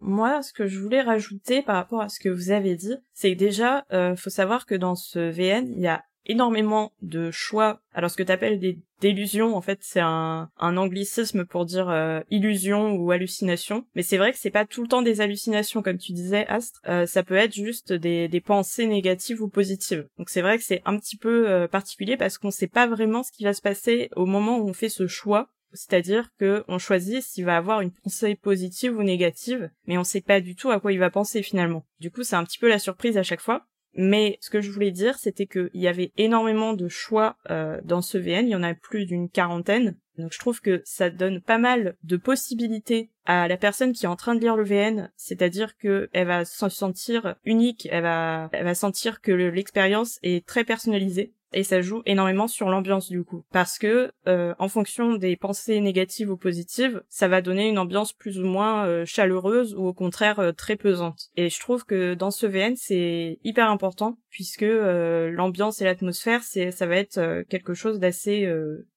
Moi, 0.00 0.42
ce 0.42 0.52
que 0.52 0.66
je 0.66 0.78
voulais 0.78 1.02
rajouter 1.02 1.62
par 1.62 1.76
rapport 1.76 2.00
à 2.00 2.08
ce 2.08 2.20
que 2.20 2.28
vous 2.28 2.50
avez 2.50 2.76
dit, 2.76 2.94
c'est 3.12 3.32
que 3.32 3.38
déjà, 3.38 3.84
euh, 3.92 4.16
faut 4.16 4.30
savoir 4.30 4.64
que 4.64 4.74
dans 4.74 4.94
ce 4.94 5.18
VN, 5.18 5.72
il 5.72 5.80
y 5.80 5.86
a 5.86 6.04
énormément 6.26 6.92
de 7.02 7.30
choix. 7.30 7.80
Alors 7.92 8.10
ce 8.10 8.16
que 8.16 8.22
tu 8.22 8.32
appelles 8.32 8.58
des 8.58 8.78
délusions, 9.00 9.56
en 9.56 9.60
fait, 9.60 9.78
c'est 9.82 10.00
un, 10.00 10.50
un 10.58 10.76
anglicisme 10.76 11.44
pour 11.44 11.66
dire 11.66 11.88
euh, 11.88 12.20
illusion 12.30 12.92
ou 12.92 13.10
hallucination. 13.10 13.86
Mais 13.94 14.02
c'est 14.02 14.16
vrai 14.16 14.32
que 14.32 14.38
c'est 14.38 14.50
pas 14.50 14.64
tout 14.64 14.82
le 14.82 14.88
temps 14.88 15.02
des 15.02 15.20
hallucinations, 15.20 15.82
comme 15.82 15.98
tu 15.98 16.12
disais, 16.12 16.46
Astre. 16.46 16.80
Euh, 16.88 17.06
ça 17.06 17.22
peut 17.22 17.34
être 17.34 17.54
juste 17.54 17.92
des, 17.92 18.28
des 18.28 18.40
pensées 18.40 18.86
négatives 18.86 19.42
ou 19.42 19.48
positives. 19.48 20.06
Donc 20.18 20.30
c'est 20.30 20.42
vrai 20.42 20.58
que 20.58 20.64
c'est 20.64 20.82
un 20.84 20.98
petit 20.98 21.16
peu 21.16 21.48
euh, 21.48 21.68
particulier 21.68 22.16
parce 22.16 22.38
qu'on 22.38 22.50
sait 22.50 22.68
pas 22.68 22.86
vraiment 22.86 23.22
ce 23.22 23.32
qui 23.32 23.44
va 23.44 23.52
se 23.52 23.62
passer 23.62 24.08
au 24.16 24.26
moment 24.26 24.58
où 24.58 24.68
on 24.68 24.74
fait 24.74 24.88
ce 24.88 25.06
choix. 25.06 25.48
C'est-à-dire 25.74 26.28
que 26.38 26.64
on 26.68 26.78
choisit 26.78 27.20
s'il 27.20 27.44
va 27.44 27.56
avoir 27.56 27.80
une 27.80 27.90
pensée 27.90 28.36
positive 28.36 28.96
ou 28.96 29.02
négative, 29.02 29.70
mais 29.86 29.98
on 29.98 30.04
sait 30.04 30.20
pas 30.20 30.40
du 30.40 30.54
tout 30.54 30.70
à 30.70 30.78
quoi 30.78 30.92
il 30.92 31.00
va 31.00 31.10
penser 31.10 31.42
finalement. 31.42 31.84
Du 31.98 32.12
coup, 32.12 32.22
c'est 32.22 32.36
un 32.36 32.44
petit 32.44 32.58
peu 32.58 32.68
la 32.68 32.78
surprise 32.78 33.18
à 33.18 33.24
chaque 33.24 33.40
fois. 33.40 33.66
Mais 33.96 34.38
ce 34.40 34.50
que 34.50 34.60
je 34.60 34.70
voulais 34.70 34.90
dire, 34.90 35.18
c'était 35.18 35.46
qu'il 35.46 35.70
y 35.74 35.88
avait 35.88 36.12
énormément 36.16 36.74
de 36.74 36.88
choix 36.88 37.36
euh, 37.50 37.80
dans 37.84 38.02
ce 38.02 38.18
VN. 38.18 38.46
Il 38.46 38.50
y 38.50 38.56
en 38.56 38.62
a 38.62 38.74
plus 38.74 39.06
d'une 39.06 39.28
quarantaine. 39.28 39.96
Donc 40.18 40.32
je 40.32 40.38
trouve 40.38 40.60
que 40.60 40.82
ça 40.84 41.10
donne 41.10 41.40
pas 41.40 41.58
mal 41.58 41.96
de 42.04 42.16
possibilités 42.16 43.10
à 43.24 43.48
la 43.48 43.56
personne 43.56 43.92
qui 43.92 44.04
est 44.04 44.08
en 44.08 44.16
train 44.16 44.34
de 44.34 44.40
lire 44.40 44.56
le 44.56 44.64
VN, 44.64 45.10
c'est-à-dire 45.16 45.76
que 45.76 46.08
elle 46.12 46.28
va 46.28 46.44
se 46.44 46.68
sentir 46.68 47.34
unique, 47.44 47.88
elle 47.90 48.02
va, 48.02 48.48
elle 48.52 48.64
va 48.64 48.74
sentir 48.74 49.20
que 49.20 49.32
l'expérience 49.32 50.18
est 50.22 50.46
très 50.46 50.62
personnalisée 50.62 51.32
et 51.54 51.62
ça 51.62 51.80
joue 51.80 52.02
énormément 52.04 52.48
sur 52.48 52.68
l'ambiance 52.68 53.08
du 53.08 53.24
coup. 53.24 53.44
Parce 53.52 53.78
que 53.78 54.12
euh, 54.26 54.54
en 54.58 54.68
fonction 54.68 55.14
des 55.14 55.36
pensées 55.36 55.80
négatives 55.80 56.30
ou 56.30 56.36
positives 56.36 57.02
ça 57.08 57.28
va 57.28 57.40
donner 57.40 57.68
une 57.68 57.78
ambiance 57.78 58.12
plus 58.12 58.40
ou 58.40 58.44
moins 58.44 58.86
euh, 58.86 59.04
chaleureuse 59.04 59.74
ou 59.74 59.86
au 59.86 59.94
contraire 59.94 60.40
euh, 60.40 60.52
très 60.52 60.76
pesante. 60.76 61.30
Et 61.36 61.48
je 61.48 61.60
trouve 61.60 61.84
que 61.84 62.14
dans 62.14 62.30
ce 62.30 62.46
VN 62.46 62.74
c'est 62.76 63.38
hyper 63.44 63.70
important 63.70 64.18
puisque 64.28 64.66
l'ambiance 64.66 65.80
et 65.80 65.84
l'atmosphère 65.84 66.42
c'est 66.42 66.72
ça 66.72 66.86
va 66.86 66.96
être 66.96 67.44
quelque 67.48 67.72
chose 67.72 68.00
d'assez 68.00 68.52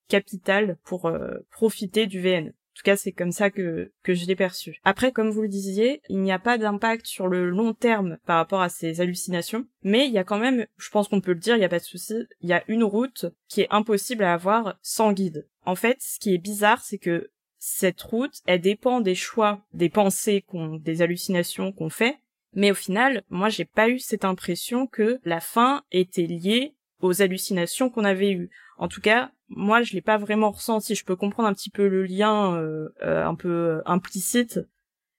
capital 0.08 0.78
pour 0.84 1.12
profiter 1.52 2.08
du 2.08 2.20
VN 2.20 2.54
tout 2.78 2.84
cas, 2.84 2.96
c'est 2.96 3.12
comme 3.12 3.32
ça 3.32 3.50
que, 3.50 3.92
que 4.04 4.14
je 4.14 4.28
l'ai 4.28 4.36
perçu. 4.36 4.80
Après, 4.84 5.12
comme 5.12 5.32
vous 5.32 5.42
le 5.42 5.48
disiez, 5.48 6.02
il 6.10 6.22
n'y 6.22 6.32
a 6.32 6.38
pas 6.38 6.60
d'impact 6.60 7.08
sur 7.08 7.28
le 7.28 7.50
long 7.50 7.74
terme 7.74 8.20
par 8.26 8.38
rapport 8.38 8.62
à 8.62 8.70
ces 8.70 9.02
hallucinations, 9.02 9.66
mais 9.82 10.06
il 10.06 10.14
y 10.14 10.20
a 10.20 10.24
quand 10.24 10.38
même, 10.38 10.68
je 10.78 10.90
pense 10.92 11.08
qu'on 11.08 11.20
peut 11.20 11.34
le 11.34 11.40
dire, 11.40 11.56
il 11.56 11.60
n'y 11.60 11.66
a 11.66 11.70
pas 11.70 11.80
de 11.80 11.84
souci, 11.84 12.28
il 12.42 12.50
y 12.50 12.54
a 12.54 12.64
une 12.68 12.84
route 12.84 13.26
qui 13.48 13.62
est 13.62 13.68
impossible 13.72 14.24
à 14.24 14.34
avoir 14.34 14.78
sans 14.84 15.12
guide. 15.12 15.48
En 15.66 15.74
fait, 15.74 15.98
ce 16.02 16.20
qui 16.20 16.36
est 16.36 16.38
bizarre, 16.38 16.82
c'est 16.82 17.00
que 17.00 17.32
cette 17.58 18.02
route, 18.02 18.42
elle 18.46 18.62
dépend 18.62 19.02
des 19.02 19.16
choix, 19.16 19.66
des 19.74 19.90
pensées 19.90 20.44
qu'on, 20.44 20.76
des 20.76 21.02
hallucinations 21.02 21.72
qu'on 21.72 21.90
fait, 21.90 22.20
mais 22.54 22.70
au 22.70 22.76
final, 22.76 23.24
moi, 23.30 23.50
j'ai 23.50 23.66
pas 23.66 23.90
eu 23.90 23.98
cette 23.98 24.24
impression 24.24 24.86
que 24.86 25.20
la 25.24 25.40
fin 25.40 25.84
était 25.92 26.28
liée 26.28 26.76
aux 27.02 27.22
hallucinations 27.24 27.90
qu'on 27.90 28.06
avait 28.06 28.32
eues. 28.32 28.50
En 28.78 28.88
tout 28.88 29.02
cas, 29.02 29.32
moi 29.50 29.82
je 29.82 29.94
l'ai 29.94 30.02
pas 30.02 30.18
vraiment 30.18 30.52
ressenti. 30.52 30.96
Je 30.96 31.06
peux 31.06 31.16
comprendre 31.16 31.50
un 31.50 31.54
petit 31.54 31.70
peu 31.70 31.88
le 31.88 32.04
lien 32.04 32.56
euh, 32.56 32.90
euh, 33.04 33.26
un 33.26 33.36
peu 33.36 33.50
euh, 33.50 33.82
implicite, 33.86 34.60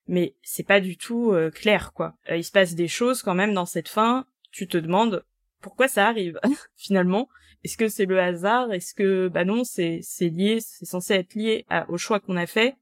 mais 0.07 0.35
c'est 0.43 0.67
pas 0.67 0.81
du 0.81 0.97
tout 0.97 1.35
clair 1.55 1.93
quoi. 1.93 2.15
il 2.31 2.45
se 2.45 2.53
passe 2.53 2.75
des 2.75 2.89
choses 2.89 3.23
quand 3.23 3.35
même 3.35 3.55
dans 3.55 3.67
cette 3.67 3.89
fin. 3.89 4.27
Tu 4.51 4.67
te 4.67 4.79
demandes 4.79 5.25
pourquoi 5.61 5.89
ça 5.89 6.07
arrive 6.07 6.41
finalement. 6.77 7.29
Est-ce 7.65 7.77
que 7.77 7.89
c'est 7.89 8.07
le 8.07 8.21
hasard? 8.21 8.73
Est-ce 8.73 8.95
que 8.95 9.29
bah 9.29 9.45
non 9.45 9.65
c'est 9.65 10.01
c'est 10.03 10.29
lié, 10.29 10.59
c'est 10.61 10.87
censé 10.87 11.15
être 11.15 11.35
lié 11.35 11.67
au 11.89 11.99
choix 11.99 12.21
qu'on 12.21 12.37
a 12.37 12.47
fait, 12.47 12.77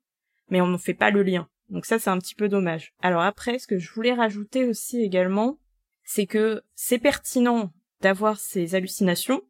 mais 0.50 0.61
on 0.61 0.67
ne 0.67 0.79
fait 0.79 0.95
pas 0.95 1.11
le 1.11 1.23
lien. 1.23 1.49
Donc 1.71 1.87
ça 1.87 1.99
c'est 1.99 2.11
un 2.11 2.19
petit 2.19 2.35
peu 2.35 2.49
dommage. 2.49 2.93
Alors 3.03 3.23
après 3.23 3.59
ce 3.59 3.67
que 3.67 3.79
je 3.79 3.93
voulais 3.93 4.15
rajouter 4.15 4.65
aussi 4.65 5.03
également, 5.03 5.59
c'est 6.05 6.26
que 6.26 6.62
c'est 6.75 6.99
pertinent 6.99 7.73
d'avoir 8.00 8.38
ces 8.38 8.75
hallucinations 8.75 9.43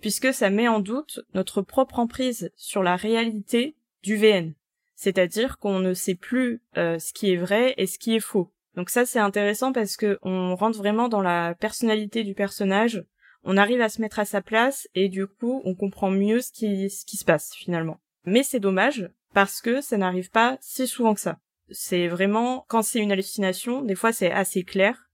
puisque 0.00 0.32
ça 0.32 0.50
met 0.50 0.68
en 0.68 0.80
doute 0.80 1.20
notre 1.34 1.62
propre 1.62 1.98
emprise 1.98 2.50
sur 2.56 2.82
la 2.82 2.96
réalité 2.96 3.76
du 4.02 4.16
VN. 4.16 4.54
C'est-à-dire 4.94 5.58
qu'on 5.58 5.78
ne 5.78 5.94
sait 5.94 6.14
plus 6.14 6.62
euh, 6.76 6.98
ce 6.98 7.12
qui 7.12 7.32
est 7.32 7.36
vrai 7.36 7.74
et 7.76 7.86
ce 7.86 7.98
qui 7.98 8.14
est 8.14 8.20
faux. 8.20 8.52
Donc 8.76 8.90
ça 8.90 9.06
c'est 9.06 9.18
intéressant 9.18 9.72
parce 9.72 9.96
que 9.96 10.18
on 10.22 10.54
rentre 10.54 10.78
vraiment 10.78 11.08
dans 11.08 11.22
la 11.22 11.54
personnalité 11.54 12.22
du 12.22 12.34
personnage, 12.34 13.04
on 13.42 13.56
arrive 13.56 13.80
à 13.80 13.88
se 13.88 14.00
mettre 14.00 14.18
à 14.18 14.24
sa 14.24 14.42
place 14.42 14.88
et 14.94 15.08
du 15.08 15.26
coup 15.26 15.62
on 15.64 15.74
comprend 15.74 16.10
mieux 16.10 16.40
ce 16.40 16.52
qui, 16.52 16.90
ce 16.90 17.04
qui 17.04 17.16
se 17.16 17.24
passe 17.24 17.54
finalement. 17.54 18.00
Mais 18.24 18.42
c'est 18.42 18.60
dommage 18.60 19.10
parce 19.32 19.60
que 19.60 19.80
ça 19.80 19.96
n'arrive 19.96 20.30
pas 20.30 20.58
si 20.60 20.86
souvent 20.86 21.14
que 21.14 21.20
ça. 21.20 21.38
C'est 21.70 22.08
vraiment 22.08 22.64
quand 22.68 22.82
c'est 22.82 23.00
une 23.00 23.12
hallucination, 23.12 23.82
des 23.82 23.94
fois 23.94 24.12
c'est 24.12 24.30
assez 24.30 24.64
clair 24.64 25.09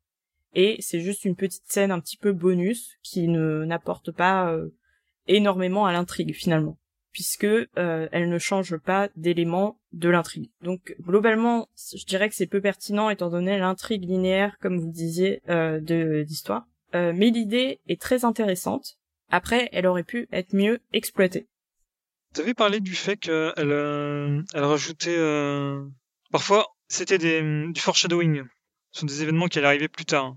et 0.57 0.79
c'est 0.81 1.01
juste 1.01 1.27
une 1.27 1.37
petite 1.37 1.67
scène 1.67 1.93
un 1.93 2.01
petit 2.01 2.17
peu 2.17 2.33
bonus 2.33 2.97
qui 3.03 3.29
ne 3.29 3.65
n'apporte 3.67 4.11
pas 4.11 4.51
euh, 4.51 4.71
énormément 5.29 5.85
à 5.85 5.93
l'intrigue 5.93 6.35
finalement 6.35 6.79
puisque 7.13 7.45
euh, 7.45 7.69
elle 8.13 8.29
ne 8.29 8.39
change 8.39 8.77
pas 8.77 9.09
d'éléments 9.17 9.81
de 9.93 10.11
l'intrigue. 10.11 10.51
Donc 10.61 10.95
globalement, 11.01 11.69
je 11.77 12.05
dirais 12.05 12.29
que 12.29 12.35
c'est 12.35 12.47
peu 12.47 12.61
pertinent 12.61 13.09
étant 13.09 13.31
donné 13.31 13.59
l'intrigue 13.59 14.05
linéaire, 14.05 14.59
comme 14.61 14.79
vous 14.79 14.91
disiez, 14.91 15.41
euh, 15.49 15.81
de 15.81 16.25
d'histoire. 16.25 16.67
Mais 16.93 17.29
l'idée 17.31 17.81
est 17.89 18.01
très 18.01 18.25
intéressante. 18.25 18.97
Après, 19.29 19.69
elle 19.73 19.87
aurait 19.87 20.03
pu 20.03 20.29
être 20.33 20.55
mieux 20.55 20.81
exploitée. 20.95 21.47
Tu 22.35 22.41
avais 22.41 22.55
parlé 22.55 22.81
du 22.81 22.95
fait 22.95 23.19
qu'elle 23.19 23.53
elle 24.55 24.65
rajoutait 24.65 25.19
parfois 26.31 26.67
c'était 26.89 27.19
du 27.19 27.81
foreshadowing 27.81 28.45
sur 28.93 29.07
des 29.07 29.23
événements 29.23 29.49
qui 29.49 29.59
allaient 29.59 29.69
arriver 29.69 29.89
plus 29.89 30.07
tard. 30.07 30.37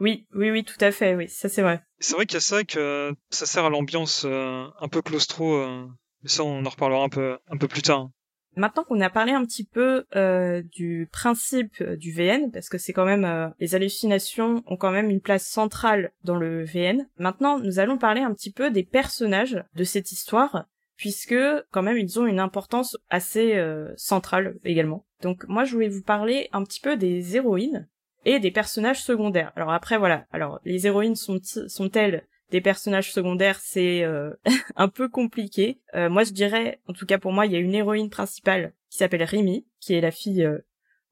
Oui, 0.00 0.26
oui, 0.34 0.50
oui, 0.50 0.64
tout 0.64 0.82
à 0.82 0.90
fait, 0.90 1.14
oui, 1.14 1.28
ça 1.28 1.50
c'est 1.50 1.60
vrai. 1.60 1.82
C'est 1.98 2.14
vrai 2.14 2.24
qu'il 2.24 2.34
y 2.34 2.38
a 2.38 2.40
ça 2.40 2.64
que 2.64 3.14
ça 3.28 3.44
sert 3.44 3.66
à 3.66 3.70
l'ambiance 3.70 4.24
euh, 4.24 4.66
un 4.80 4.88
peu 4.88 5.02
claustro, 5.02 5.54
euh, 5.56 5.86
mais 6.22 6.30
ça 6.30 6.42
on 6.42 6.64
en 6.64 6.68
reparlera 6.68 7.04
un 7.04 7.10
peu, 7.10 7.38
un 7.48 7.58
peu 7.58 7.68
plus 7.68 7.82
tard. 7.82 8.08
Maintenant 8.56 8.82
qu'on 8.82 9.00
a 9.00 9.10
parlé 9.10 9.32
un 9.32 9.44
petit 9.44 9.64
peu 9.64 10.06
euh, 10.16 10.62
du 10.72 11.08
principe 11.12 11.82
du 11.82 12.12
VN, 12.12 12.50
parce 12.50 12.68
que 12.68 12.78
c'est 12.78 12.94
quand 12.94 13.04
même 13.04 13.52
les 13.60 13.74
hallucinations 13.74 14.64
ont 14.66 14.76
quand 14.76 14.90
même 14.90 15.10
une 15.10 15.20
place 15.20 15.46
centrale 15.46 16.12
dans 16.24 16.34
le 16.34 16.64
VN. 16.64 17.06
Maintenant, 17.18 17.60
nous 17.60 17.78
allons 17.78 17.96
parler 17.96 18.22
un 18.22 18.34
petit 18.34 18.50
peu 18.50 18.70
des 18.70 18.82
personnages 18.82 19.62
de 19.76 19.84
cette 19.84 20.10
histoire, 20.10 20.64
puisque 20.96 21.36
quand 21.70 21.82
même 21.82 21.98
ils 21.98 22.18
ont 22.18 22.26
une 22.26 22.40
importance 22.40 22.96
assez 23.08 23.54
centrale 23.96 24.56
également. 24.64 25.06
Donc 25.22 25.44
moi 25.46 25.64
je 25.64 25.74
voulais 25.74 25.88
vous 25.88 26.02
parler 26.02 26.48
un 26.52 26.64
petit 26.64 26.80
peu 26.80 26.96
des 26.96 27.36
héroïnes 27.36 27.88
et 28.24 28.38
des 28.38 28.50
personnages 28.50 29.02
secondaires. 29.02 29.52
Alors 29.56 29.72
après 29.72 29.98
voilà, 29.98 30.26
alors 30.32 30.60
les 30.64 30.86
héroïnes 30.86 31.16
sont 31.16 31.38
sont-elles 31.42 32.24
des 32.50 32.60
personnages 32.60 33.12
secondaires, 33.12 33.60
c'est 33.60 34.02
euh, 34.04 34.32
un 34.76 34.88
peu 34.88 35.08
compliqué. 35.08 35.80
Euh, 35.94 36.10
moi 36.10 36.24
je 36.24 36.32
dirais, 36.32 36.80
en 36.88 36.92
tout 36.92 37.06
cas 37.06 37.18
pour 37.18 37.32
moi, 37.32 37.46
il 37.46 37.52
y 37.52 37.56
a 37.56 37.60
une 37.60 37.74
héroïne 37.74 38.10
principale 38.10 38.72
qui 38.90 38.98
s'appelle 38.98 39.22
Rimi, 39.22 39.66
qui 39.80 39.94
est 39.94 40.00
la 40.00 40.10
fille 40.10 40.44
euh, 40.44 40.58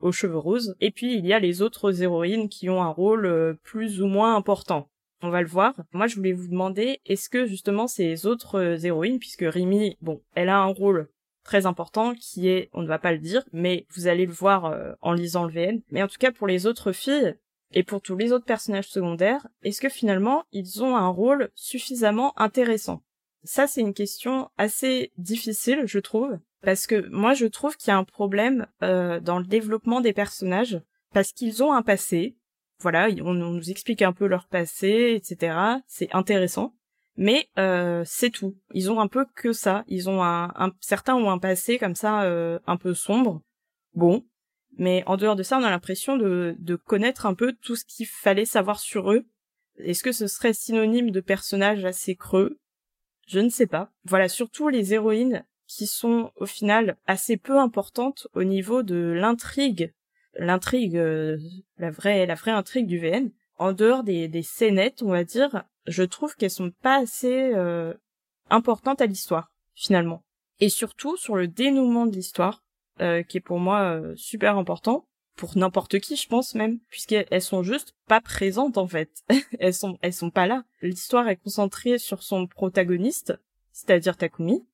aux 0.01 0.13
cheveux 0.13 0.39
roses, 0.39 0.77
et 0.81 0.91
puis 0.91 1.15
il 1.15 1.27
y 1.27 1.33
a 1.33 1.39
les 1.39 1.63
autres 1.63 2.03
héroïnes 2.03 2.49
qui 2.49 2.71
ont 2.71 2.83
un 2.83 2.91
rôle 2.91 3.57
plus 3.65 4.01
ou 4.01 4.07
moins 4.07 4.37
important. 4.37 4.89
On 5.23 5.31
va 5.31 5.43
le 5.43 5.49
voir. 5.49 5.75
Moi, 5.93 6.07
je 6.07 6.15
voulais 6.15 6.33
vous 6.33 6.47
demander, 6.47 7.01
est-ce 7.05 7.29
que 7.29 7.47
justement 7.47 7.89
ces 7.89 8.25
autres 8.25 8.85
héroïnes, 8.85 9.19
puisque 9.19 9.45
Rimi, 9.45 9.97
bon, 10.01 10.23
elle 10.37 10.49
a 10.49 10.59
un 10.59 10.67
rôle 10.67 11.09
très 11.49 11.65
important 11.65 12.15
qui 12.15 12.51
est, 12.51 12.69
on 12.75 12.83
ne 12.83 12.87
va 12.87 12.99
pas 12.99 13.13
le 13.13 13.19
dire, 13.19 13.43
mais 13.55 13.87
vous 13.95 14.07
allez 14.07 14.27
le 14.27 14.33
voir 14.33 14.67
euh, 14.67 14.93
en 15.01 15.15
lisant 15.15 15.45
le 15.45 15.53
VN. 15.53 15.81
Mais 15.91 16.03
en 16.03 16.07
tout 16.07 16.19
cas 16.19 16.31
pour 16.31 16.47
les 16.47 16.67
autres 16.67 16.93
filles 16.93 17.37
et 17.73 17.83
pour 17.83 18.03
tous 18.03 18.17
les 18.19 18.33
autres 18.33 18.45
personnages 18.45 18.89
secondaires, 18.89 19.49
est-ce 19.63 19.81
que 19.81 19.89
finalement 19.89 20.45
ils 20.53 20.85
ont 20.85 20.95
un 20.95 21.09
rôle 21.09 21.49
suffisamment 21.55 22.39
intéressant? 22.39 23.03
Ça 23.45 23.67
c'est 23.67 23.81
une 23.81 23.95
question 23.95 24.51
assez 24.59 25.11
difficile 25.17 25.85
je 25.87 25.99
trouve, 25.99 26.39
parce 26.61 26.87
que 26.87 27.09
moi 27.09 27.33
je 27.33 27.47
trouve 27.47 27.79
qu'il 27.79 27.89
y 27.89 27.95
a 27.95 27.97
un 27.97 28.05
problème 28.05 28.67
euh, 28.83 29.19
dans 29.19 29.39
le 29.39 29.47
développement 29.47 30.03
des 30.03 30.13
personnages, 30.13 30.83
parce 31.15 31.33
qu'ils 31.33 31.63
ont 31.63 31.73
un 31.73 31.83
passé, 31.83 32.37
voilà, 32.81 33.09
on 33.25 33.33
nous 33.33 33.71
explique 33.71 34.03
un 34.03 34.13
peu 34.13 34.27
leur 34.27 34.49
passé, 34.49 35.15
etc. 35.17 35.57
C'est 35.87 36.15
intéressant 36.15 36.75
mais 37.19 37.49
euh, 37.59 38.05
c'est 38.07 38.31
tout. 38.31 38.57
Ils 38.73 38.93
ont 38.93 39.01
un 39.01 39.09
peu 39.09 39.27
que 39.35 39.53
ça. 39.53 39.85
Ils 39.89 40.09
ont 40.09 40.23
un, 40.23 40.53
un 40.55 40.73
certains 40.81 41.17
ont 41.17 41.31
un 41.31 41.39
passé 41.39 41.77
comme 41.77 41.97
ça 41.97 42.23
euh, 42.23 42.61
un 42.67 42.77
peu 42.77 42.95
sombre. 42.95 43.43
Bon, 43.95 44.25
mais 44.79 45.03
en 45.07 45.17
dehors 45.17 45.35
de 45.35 45.43
ça, 45.43 45.59
on 45.59 45.65
a 45.65 45.71
l'impression 45.71 46.17
de, 46.17 46.55
de 46.61 46.77
connaître 46.77 47.27
un 47.27 47.35
peu 47.35 47.53
tout 47.61 47.75
ce 47.75 47.85
qu'il 47.85 48.07
fallait 48.07 48.45
savoir 48.45 48.79
sur 48.79 49.11
eux. 49.11 49.27
Est-ce 49.79 50.05
que 50.05 50.13
ce 50.13 50.29
serait 50.29 50.53
synonyme 50.53 51.11
de 51.11 51.21
personnages 51.21 51.85
assez 51.85 52.15
creux? 52.15 52.61
Je 53.27 53.41
ne 53.41 53.49
sais 53.49 53.67
pas. 53.67 53.91
Voilà, 54.05 54.29
surtout 54.29 54.69
les 54.69 54.95
héroïnes 54.95 55.45
qui 55.67 55.89
sont 55.89 56.31
au 56.37 56.47
final 56.47 56.97
assez 57.09 57.37
peu 57.37 57.59
importantes 57.59 58.29
au 58.33 58.45
niveau 58.45 58.85
de 58.85 58.97
l'intrigue, 58.97 59.93
l'intrigue, 60.35 60.97
euh, 60.97 61.37
la 61.79 61.91
vraie, 61.91 62.27
la 62.27 62.37
vraie 62.37 62.53
intrigue 62.53 62.87
du 62.87 62.99
VN. 62.99 63.33
En 63.57 63.73
dehors 63.73 64.05
des, 64.05 64.29
des 64.29 64.45
scénettes, 64.45 65.03
on 65.03 65.11
va 65.11 65.25
dire, 65.25 65.65
je 65.89 66.03
trouve 66.03 66.35
qu'elles 66.37 66.51
sont 66.51 66.71
pas 66.83 66.97
assez 66.97 67.53
euh, 67.55 67.95
importantes 68.51 69.01
à 69.01 69.07
l'histoire 69.07 69.51
finalement. 69.75 70.23
Et 70.61 70.69
surtout 70.69 71.17
sur 71.17 71.37
le 71.37 71.49
dénouement 71.49 72.07
de 72.07 72.13
l'histoire, 72.13 72.63
euh, 73.01 73.23
qui 73.23 73.37
est 73.39 73.41
pour 73.41 73.59
moi 73.59 73.83
euh, 73.83 74.15
super 74.17 74.57
important 74.57 75.07
pour 75.37 75.57
n'importe 75.57 76.01
qui, 76.01 76.17
je 76.17 76.27
pense 76.27 76.57
même, 76.57 76.81
puisqu'elles 76.89 77.43
sont 77.43 77.63
juste 77.63 77.95
pas 78.09 78.21
présentes 78.21 78.77
en 78.77 78.89
fait. 78.89 79.23
elles 79.61 79.75
sont 79.75 79.97
elles 80.03 80.13
sont 80.13 80.31
pas 80.31 80.49
là. 80.49 80.65
L'histoire 80.83 81.29
est 81.29 81.37
concentrée 81.37 81.99
sur 81.99 82.25
son 82.25 82.49
protagoniste, 82.49 83.39
c'est-à-dire 83.71 84.17
Takumi, 84.17 84.67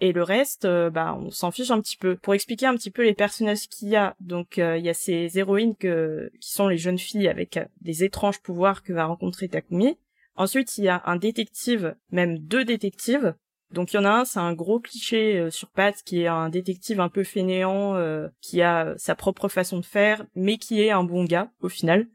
et 0.00 0.12
le 0.12 0.24
reste, 0.24 0.66
bah, 0.66 1.16
on 1.16 1.30
s'en 1.30 1.52
fiche 1.52 1.70
un 1.70 1.80
petit 1.80 1.96
peu. 1.96 2.16
Pour 2.16 2.34
expliquer 2.34 2.66
un 2.66 2.74
petit 2.74 2.90
peu 2.90 3.04
les 3.04 3.14
personnages 3.14 3.68
qu'il 3.68 3.90
y 3.90 3.94
a, 3.94 4.16
donc 4.18 4.56
il 4.56 4.84
y 4.84 4.88
a 4.88 4.94
ces 4.94 5.38
héroïnes 5.38 5.76
que, 5.76 6.32
qui 6.40 6.50
sont 6.50 6.66
les 6.66 6.78
jeunes 6.78 6.98
filles 6.98 7.28
avec 7.28 7.60
des 7.80 8.02
étranges 8.02 8.40
pouvoirs 8.40 8.82
que 8.82 8.92
va 8.92 9.04
rencontrer 9.04 9.46
Takumi. 9.46 9.96
Ensuite, 10.34 10.78
il 10.78 10.84
y 10.84 10.88
a 10.88 11.02
un 11.04 11.16
détective, 11.16 11.94
même 12.10 12.38
deux 12.38 12.64
détectives. 12.64 13.34
Donc 13.72 13.92
il 13.92 13.96
y 13.96 13.98
en 13.98 14.04
a 14.04 14.10
un, 14.10 14.24
c'est 14.24 14.38
un 14.38 14.52
gros 14.52 14.80
cliché 14.80 15.38
euh, 15.38 15.50
sur 15.50 15.70
pattes 15.70 16.02
qui 16.04 16.22
est 16.22 16.26
un 16.26 16.50
détective 16.50 17.00
un 17.00 17.08
peu 17.08 17.24
fainéant, 17.24 17.96
euh, 17.96 18.28
qui 18.40 18.60
a 18.62 18.94
sa 18.96 19.14
propre 19.14 19.48
façon 19.48 19.78
de 19.78 19.84
faire, 19.84 20.26
mais 20.34 20.58
qui 20.58 20.82
est 20.82 20.90
un 20.90 21.04
bon 21.04 21.24
gars 21.24 21.50
au 21.60 21.68
final. 21.68 22.06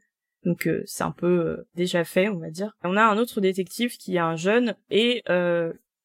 Donc 0.44 0.68
euh, 0.68 0.82
c'est 0.86 1.02
un 1.02 1.10
peu 1.10 1.64
déjà 1.74 2.04
fait, 2.04 2.28
on 2.28 2.38
va 2.38 2.50
dire. 2.50 2.76
On 2.84 2.96
a 2.96 3.02
un 3.02 3.18
autre 3.18 3.40
détective 3.40 3.96
qui 3.96 4.16
est 4.16 4.20
un 4.20 4.36
jeune 4.36 4.76
et 4.88 5.22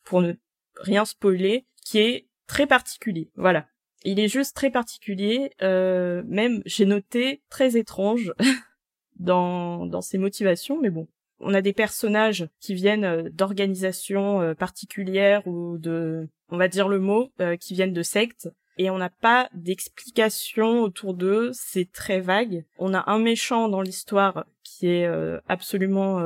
pour 0.03 0.21
ne 0.21 0.33
rien 0.77 1.05
spoiler, 1.05 1.65
qui 1.85 1.99
est 1.99 2.27
très 2.47 2.65
particulier. 2.65 3.31
Voilà. 3.35 3.67
Il 4.05 4.19
est 4.19 4.27
juste 4.27 4.55
très 4.55 4.69
particulier, 4.69 5.51
même 5.61 6.61
j'ai 6.65 6.85
noté 6.85 7.41
très 7.49 7.77
étrange 7.77 8.33
dans 9.19 9.85
dans 9.85 10.01
ses 10.01 10.17
motivations, 10.17 10.81
mais 10.81 10.89
bon, 10.89 11.07
on 11.43 11.53
a 11.53 11.61
des 11.61 11.73
personnages 11.73 12.47
qui 12.59 12.73
viennent 12.73 13.05
euh, 13.05 13.29
d'organisations 13.31 14.41
euh, 14.41 14.53
particulières 14.53 15.45
ou 15.47 15.77
de, 15.77 16.27
on 16.49 16.57
va 16.57 16.67
dire 16.67 16.87
le 16.87 16.99
mot, 16.99 17.29
euh, 17.39 17.55
qui 17.57 17.73
viennent 17.73 17.93
de 17.93 18.03
sectes. 18.03 18.49
Et 18.77 18.89
on 18.89 18.97
n'a 18.97 19.09
pas 19.09 19.49
d'explication 19.53 20.81
autour 20.81 21.13
d'eux, 21.13 21.51
c'est 21.53 21.91
très 21.91 22.19
vague. 22.19 22.65
On 22.79 22.93
a 22.93 23.03
un 23.11 23.19
méchant 23.19 23.69
dans 23.69 23.81
l'histoire 23.81 24.45
qui 24.63 24.87
est 24.87 25.07
absolument, 25.47 26.25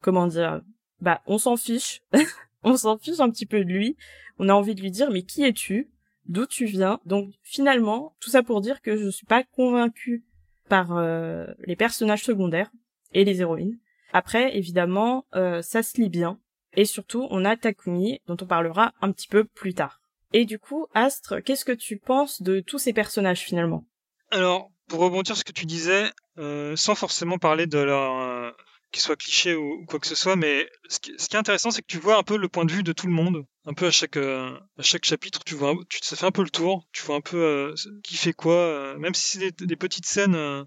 comment 0.00 0.26
dire, 0.26 0.62
bah 1.02 1.20
on 1.26 1.36
s'en 1.36 1.58
fiche, 1.58 2.00
on 2.62 2.78
s'en 2.78 2.96
fiche 2.96 3.20
un 3.20 3.28
petit 3.28 3.44
peu 3.44 3.62
de 3.62 3.70
lui. 3.70 3.98
On 4.38 4.48
a 4.48 4.54
envie 4.54 4.74
de 4.74 4.80
lui 4.80 4.90
dire 4.90 5.10
mais 5.10 5.20
qui 5.20 5.42
es-tu? 5.42 5.90
D'où 6.24 6.46
tu 6.46 6.64
viens? 6.64 6.98
Donc 7.04 7.34
finalement, 7.42 8.16
tout 8.20 8.30
ça 8.30 8.42
pour 8.42 8.62
dire 8.62 8.80
que 8.80 8.96
je 8.96 9.10
suis 9.10 9.26
pas 9.26 9.44
convaincue 9.44 10.24
par 10.68 10.96
euh, 10.96 11.46
les 11.66 11.76
personnages 11.76 12.22
secondaires 12.22 12.70
et 13.12 13.24
les 13.24 13.40
héroïnes. 13.40 13.78
Après, 14.12 14.56
évidemment, 14.56 15.26
euh, 15.34 15.62
ça 15.62 15.82
se 15.82 16.00
lit 16.00 16.08
bien. 16.08 16.38
Et 16.76 16.84
surtout, 16.84 17.26
on 17.30 17.44
a 17.44 17.56
Takumi, 17.56 18.20
dont 18.26 18.36
on 18.40 18.46
parlera 18.46 18.92
un 19.00 19.12
petit 19.12 19.28
peu 19.28 19.44
plus 19.44 19.74
tard. 19.74 20.00
Et 20.32 20.44
du 20.44 20.58
coup, 20.58 20.86
Astre, 20.94 21.42
qu'est-ce 21.44 21.64
que 21.64 21.72
tu 21.72 21.98
penses 21.98 22.42
de 22.42 22.60
tous 22.60 22.78
ces 22.78 22.92
personnages 22.92 23.40
finalement? 23.40 23.84
Alors, 24.30 24.70
pour 24.88 25.00
rebondir 25.00 25.36
sur 25.36 25.40
ce 25.40 25.44
que 25.44 25.52
tu 25.52 25.66
disais, 25.66 26.10
euh, 26.38 26.74
sans 26.76 26.94
forcément 26.94 27.38
parler 27.38 27.66
de 27.66 27.78
leur 27.78 28.20
euh, 28.20 28.50
qu'ils 28.90 29.02
soient 29.02 29.16
clichés 29.16 29.54
ou, 29.54 29.84
quoi 29.86 30.00
que 30.00 30.06
ce 30.06 30.16
soit, 30.16 30.34
mais 30.34 30.68
ce 30.88 30.98
qui, 30.98 31.12
est 31.12 31.34
intéressant, 31.36 31.70
c'est 31.70 31.82
que 31.82 31.86
tu 31.86 31.98
vois 31.98 32.16
un 32.16 32.24
peu 32.24 32.36
le 32.36 32.48
point 32.48 32.64
de 32.64 32.72
vue 32.72 32.82
de 32.82 32.92
tout 32.92 33.06
le 33.06 33.12
monde, 33.12 33.44
un 33.64 33.74
peu 33.74 33.86
à 33.86 33.90
chaque 33.90 34.16
à 34.16 34.60
chaque 34.80 35.04
chapitre, 35.04 35.44
tu 35.44 35.54
vois, 35.54 35.74
ça 36.00 36.16
fait 36.16 36.26
un 36.26 36.32
peu 36.32 36.42
le 36.42 36.50
tour, 36.50 36.86
tu 36.92 37.02
vois 37.04 37.16
un 37.16 37.20
peu 37.20 37.74
qui 38.02 38.16
fait 38.16 38.32
quoi, 38.32 38.96
même 38.98 39.14
si 39.14 39.38
c'est 39.38 39.50
des, 39.52 39.66
des, 39.66 39.76
petites 39.76 40.06
scènes, 40.06 40.64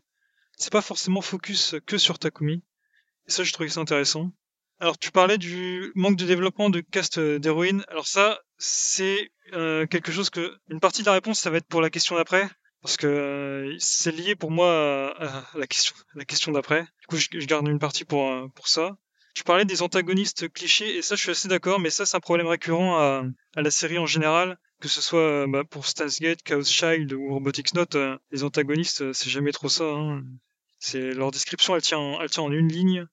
c'est 0.57 0.71
pas 0.71 0.81
forcément 0.81 1.21
focus 1.21 1.75
que 1.85 1.97
sur 1.97 2.19
Takumi. 2.19 2.63
Et 3.27 3.31
ça, 3.31 3.43
je 3.43 3.53
trouvais 3.53 3.69
ça 3.69 3.81
intéressant. 3.81 4.31
Alors, 4.79 4.97
tu 4.97 5.11
parlais 5.11 5.37
du 5.37 5.91
manque 5.95 6.17
de 6.17 6.25
développement 6.25 6.69
de 6.69 6.81
cast 6.81 7.19
d'héroïnes. 7.19 7.83
Alors 7.87 8.07
ça, 8.07 8.39
c'est 8.57 9.31
quelque 9.51 10.11
chose 10.11 10.29
que 10.29 10.55
une 10.69 10.79
partie 10.79 11.01
de 11.01 11.07
la 11.07 11.13
réponse, 11.13 11.39
ça 11.39 11.49
va 11.49 11.57
être 11.57 11.67
pour 11.67 11.81
la 11.81 11.89
question 11.89 12.15
d'après 12.15 12.49
parce 12.81 12.97
que 12.97 13.07
euh, 13.07 13.75
c'est 13.79 14.11
lié 14.11 14.35
pour 14.35 14.51
moi 14.51 15.13
à, 15.19 15.43
la 15.57 15.67
question, 15.67 15.95
la 16.15 16.25
question 16.25 16.51
d'après. 16.51 16.83
Du 17.01 17.07
coup, 17.07 17.17
je, 17.17 17.45
garde 17.45 17.67
une 17.67 17.79
partie 17.79 18.05
pour 18.05 18.29
euh, 18.31 18.47
pour 18.55 18.67
ça. 18.67 18.97
Tu 19.35 19.43
parlais 19.43 19.65
des 19.65 19.81
antagonistes 19.81 20.51
clichés 20.51 20.97
et 20.97 21.01
ça, 21.01 21.15
je 21.15 21.21
suis 21.21 21.31
assez 21.31 21.47
d'accord, 21.47 21.79
mais 21.79 21.89
ça, 21.89 22.05
c'est 22.05 22.17
un 22.17 22.21
problème 22.21 22.47
récurrent 22.47 22.97
à, 22.97 23.23
à 23.55 23.61
la 23.61 23.71
série 23.71 23.99
en 23.99 24.05
général, 24.05 24.57
que 24.81 24.87
ce 24.87 25.01
soit 25.01 25.19
euh, 25.19 25.47
bah, 25.47 25.63
pour 25.63 25.85
Steins 25.85 26.07
Gate, 26.19 26.41
Chaos 26.43 26.63
Child 26.63 27.13
ou 27.13 27.33
Robotics 27.33 27.73
Note, 27.73 27.97
les 28.31 28.43
antagonistes, 28.43 29.11
c'est 29.13 29.29
jamais 29.29 29.51
trop 29.51 29.69
ça. 29.69 29.83
Hein. 29.83 30.23
C'est 30.79 31.11
leur 31.13 31.31
description, 31.31 31.75
elle 31.75 31.81
tient, 31.81 32.19
elle 32.21 32.29
tient 32.29 32.43
en 32.43 32.51
une 32.51 32.69
ligne. 32.69 33.05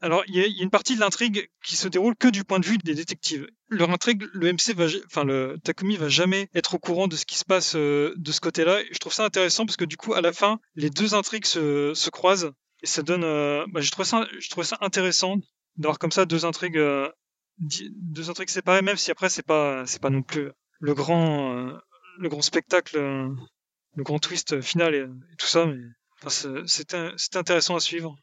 Alors, 0.00 0.22
il 0.28 0.36
y, 0.36 0.40
a 0.40 0.62
une 0.62 0.70
partie 0.70 0.94
de 0.94 1.00
l'intrigue 1.00 1.50
qui 1.64 1.76
se 1.76 1.88
déroule 1.88 2.14
que 2.14 2.28
du 2.28 2.44
point 2.44 2.60
de 2.60 2.66
vue 2.66 2.78
des 2.78 2.94
détectives. 2.94 3.48
Leur 3.68 3.90
intrigue, 3.90 4.24
le 4.32 4.52
MC 4.52 4.72
va, 4.74 4.86
enfin, 5.06 5.24
le 5.24 5.58
Takumi 5.64 5.96
va 5.96 6.08
jamais 6.08 6.48
être 6.54 6.74
au 6.74 6.78
courant 6.78 7.08
de 7.08 7.16
ce 7.16 7.26
qui 7.26 7.36
se 7.36 7.44
passe 7.44 7.74
euh, 7.74 8.14
de 8.16 8.30
ce 8.30 8.40
côté-là. 8.40 8.80
Je 8.92 8.98
trouve 8.98 9.12
ça 9.12 9.24
intéressant 9.24 9.66
parce 9.66 9.76
que 9.76 9.84
du 9.84 9.96
coup, 9.96 10.14
à 10.14 10.20
la 10.20 10.32
fin, 10.32 10.60
les 10.76 10.88
deux 10.88 11.14
intrigues 11.14 11.46
se, 11.46 11.94
se 11.94 12.10
croisent 12.10 12.52
et 12.82 12.86
ça 12.86 13.02
donne. 13.02 13.24
Euh, 13.24 13.66
bah, 13.70 13.80
je 13.80 13.90
trouve 13.90 14.04
ça, 14.04 14.28
je 14.38 14.48
trouve 14.48 14.62
ça 14.62 14.78
intéressant 14.82 15.38
d'avoir 15.76 15.98
comme 15.98 16.12
ça 16.12 16.26
deux 16.26 16.44
intrigues, 16.44 16.78
euh, 16.78 17.10
deux 17.58 18.30
intrigues 18.30 18.50
séparées, 18.50 18.82
même 18.82 18.96
si 18.96 19.10
après 19.10 19.28
c'est 19.28 19.42
pas, 19.42 19.84
c'est 19.84 20.00
pas 20.00 20.10
non 20.10 20.22
plus 20.22 20.50
le 20.78 20.94
grand, 20.94 21.72
le 22.18 22.28
grand 22.28 22.42
spectacle, 22.42 22.96
le 22.96 24.04
grand 24.04 24.20
twist 24.20 24.60
final 24.60 24.94
et, 24.94 25.06
tout 25.38 25.46
ça. 25.46 25.66
Mais 25.66 25.82
enfin, 26.22 26.62
c'est 26.66 27.36
intéressant 27.36 27.74
à 27.74 27.80
suivre. 27.80 28.14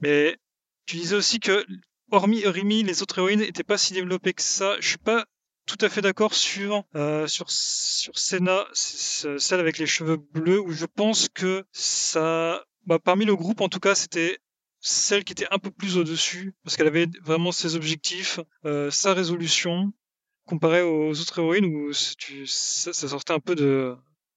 Mais 0.00 0.36
tu 0.86 0.96
disais 0.96 1.16
aussi 1.16 1.40
que, 1.40 1.64
hormis 2.10 2.46
Rimi, 2.46 2.82
les 2.82 3.02
autres 3.02 3.18
héroïnes 3.18 3.40
n'étaient 3.40 3.64
pas 3.64 3.78
si 3.78 3.92
développées 3.92 4.32
que 4.32 4.42
ça. 4.42 4.76
Je 4.80 4.88
suis 4.88 4.98
pas 4.98 5.26
tout 5.66 5.78
à 5.80 5.88
fait 5.88 6.00
d'accord 6.00 6.32
sur 6.32 6.84
euh, 6.94 7.26
sur 7.26 7.50
sur 7.50 8.16
Senna, 8.18 8.64
celle 8.72 9.60
avec 9.60 9.78
les 9.78 9.86
cheveux 9.86 10.16
bleus, 10.16 10.60
où 10.60 10.70
je 10.70 10.86
pense 10.86 11.28
que 11.28 11.64
ça, 11.72 12.64
bah, 12.86 12.98
parmi 13.00 13.24
le 13.24 13.34
groupe 13.34 13.60
en 13.60 13.68
tout 13.68 13.80
cas, 13.80 13.94
c'était 13.94 14.38
celle 14.80 15.24
qui 15.24 15.32
était 15.32 15.48
un 15.50 15.58
peu 15.58 15.72
plus 15.72 15.98
au-dessus, 15.98 16.54
parce 16.62 16.76
qu'elle 16.76 16.86
avait 16.86 17.08
vraiment 17.24 17.50
ses 17.50 17.74
objectifs, 17.74 18.38
euh, 18.64 18.90
sa 18.90 19.12
résolution, 19.14 19.92
comparé 20.44 20.82
aux 20.82 21.20
autres 21.20 21.40
héroïnes 21.40 21.64
où 21.64 21.90
tu, 22.18 22.46
ça, 22.46 22.92
ça, 22.92 23.08
sortait 23.08 23.32
un 23.32 23.40
peu 23.40 23.56
de, 23.56 23.96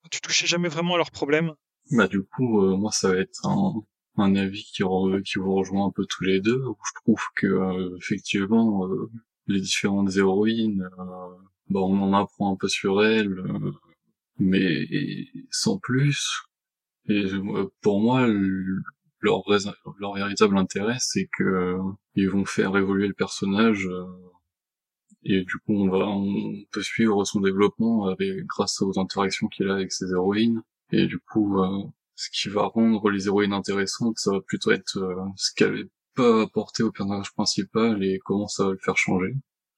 tu 0.09 0.21
touchais 0.21 0.47
jamais 0.47 0.69
vraiment 0.69 0.95
à 0.95 0.97
leurs 0.97 1.11
problèmes. 1.11 1.53
Bah 1.91 2.07
du 2.07 2.23
coup, 2.23 2.63
euh, 2.63 2.75
moi 2.75 2.91
ça 2.91 3.13
va 3.13 3.19
être 3.19 3.45
un, 3.45 3.83
un 4.19 4.35
avis 4.35 4.63
qui, 4.63 4.83
re, 4.83 5.21
qui 5.23 5.39
vous 5.39 5.53
rejoint 5.53 5.87
un 5.87 5.91
peu 5.91 6.05
tous 6.05 6.23
les 6.23 6.39
deux, 6.41 6.63
où 6.65 6.77
je 6.85 7.01
trouve 7.01 7.23
que 7.35 7.47
euh, 7.47 7.97
effectivement 7.97 8.87
euh, 8.87 9.09
les 9.47 9.61
différentes 9.61 10.15
héroïnes, 10.15 10.89
euh, 10.99 11.03
bah, 11.69 11.81
on 11.81 11.99
en 12.01 12.13
apprend 12.13 12.53
un 12.53 12.55
peu 12.55 12.67
sur 12.67 13.03
elles, 13.03 13.43
mais 14.39 14.87
sans 15.51 15.77
plus. 15.77 16.43
Et 17.07 17.25
pour 17.81 17.99
moi, 18.01 18.27
leur, 19.21 19.43
leur 19.99 20.13
véritable 20.15 20.57
intérêt, 20.57 20.97
c'est 20.99 21.27
que 21.37 21.77
ils 22.15 22.29
vont 22.29 22.45
faire 22.45 22.77
évoluer 22.77 23.07
le 23.07 23.13
personnage 23.13 23.87
et 25.23 25.43
du 25.43 25.57
coup 25.59 25.73
on 25.73 25.89
va 25.89 26.07
on 26.07 26.53
peut 26.71 26.81
suivre 26.81 27.23
son 27.25 27.41
développement 27.41 28.07
avec 28.07 28.45
grâce 28.45 28.81
aux 28.81 28.99
interactions 28.99 29.47
qu'il 29.47 29.69
a 29.69 29.75
avec 29.75 29.91
ses 29.91 30.11
héroïnes 30.11 30.61
et 30.91 31.07
du 31.07 31.19
coup 31.19 31.59
euh, 31.59 31.83
ce 32.19 32.29
qui 32.31 32.49
va 32.49 32.63
rendre 32.65 33.09
les 33.09 33.27
héroïnes 33.27 33.53
intéressantes, 33.53 34.17
ça 34.17 34.31
va 34.31 34.41
plutôt 34.41 34.71
être 34.71 34.97
euh, 34.97 35.15
ce 35.37 35.53
qu'elle 35.55 35.87
peut 36.15 36.41
apporter 36.41 36.83
au 36.83 36.91
personnage 36.91 37.31
principal 37.33 38.03
et 38.03 38.19
comment 38.25 38.49
ça 38.49 38.65
va 38.65 38.71
le 38.73 38.77
faire 38.77 38.97
changer. 38.97 39.35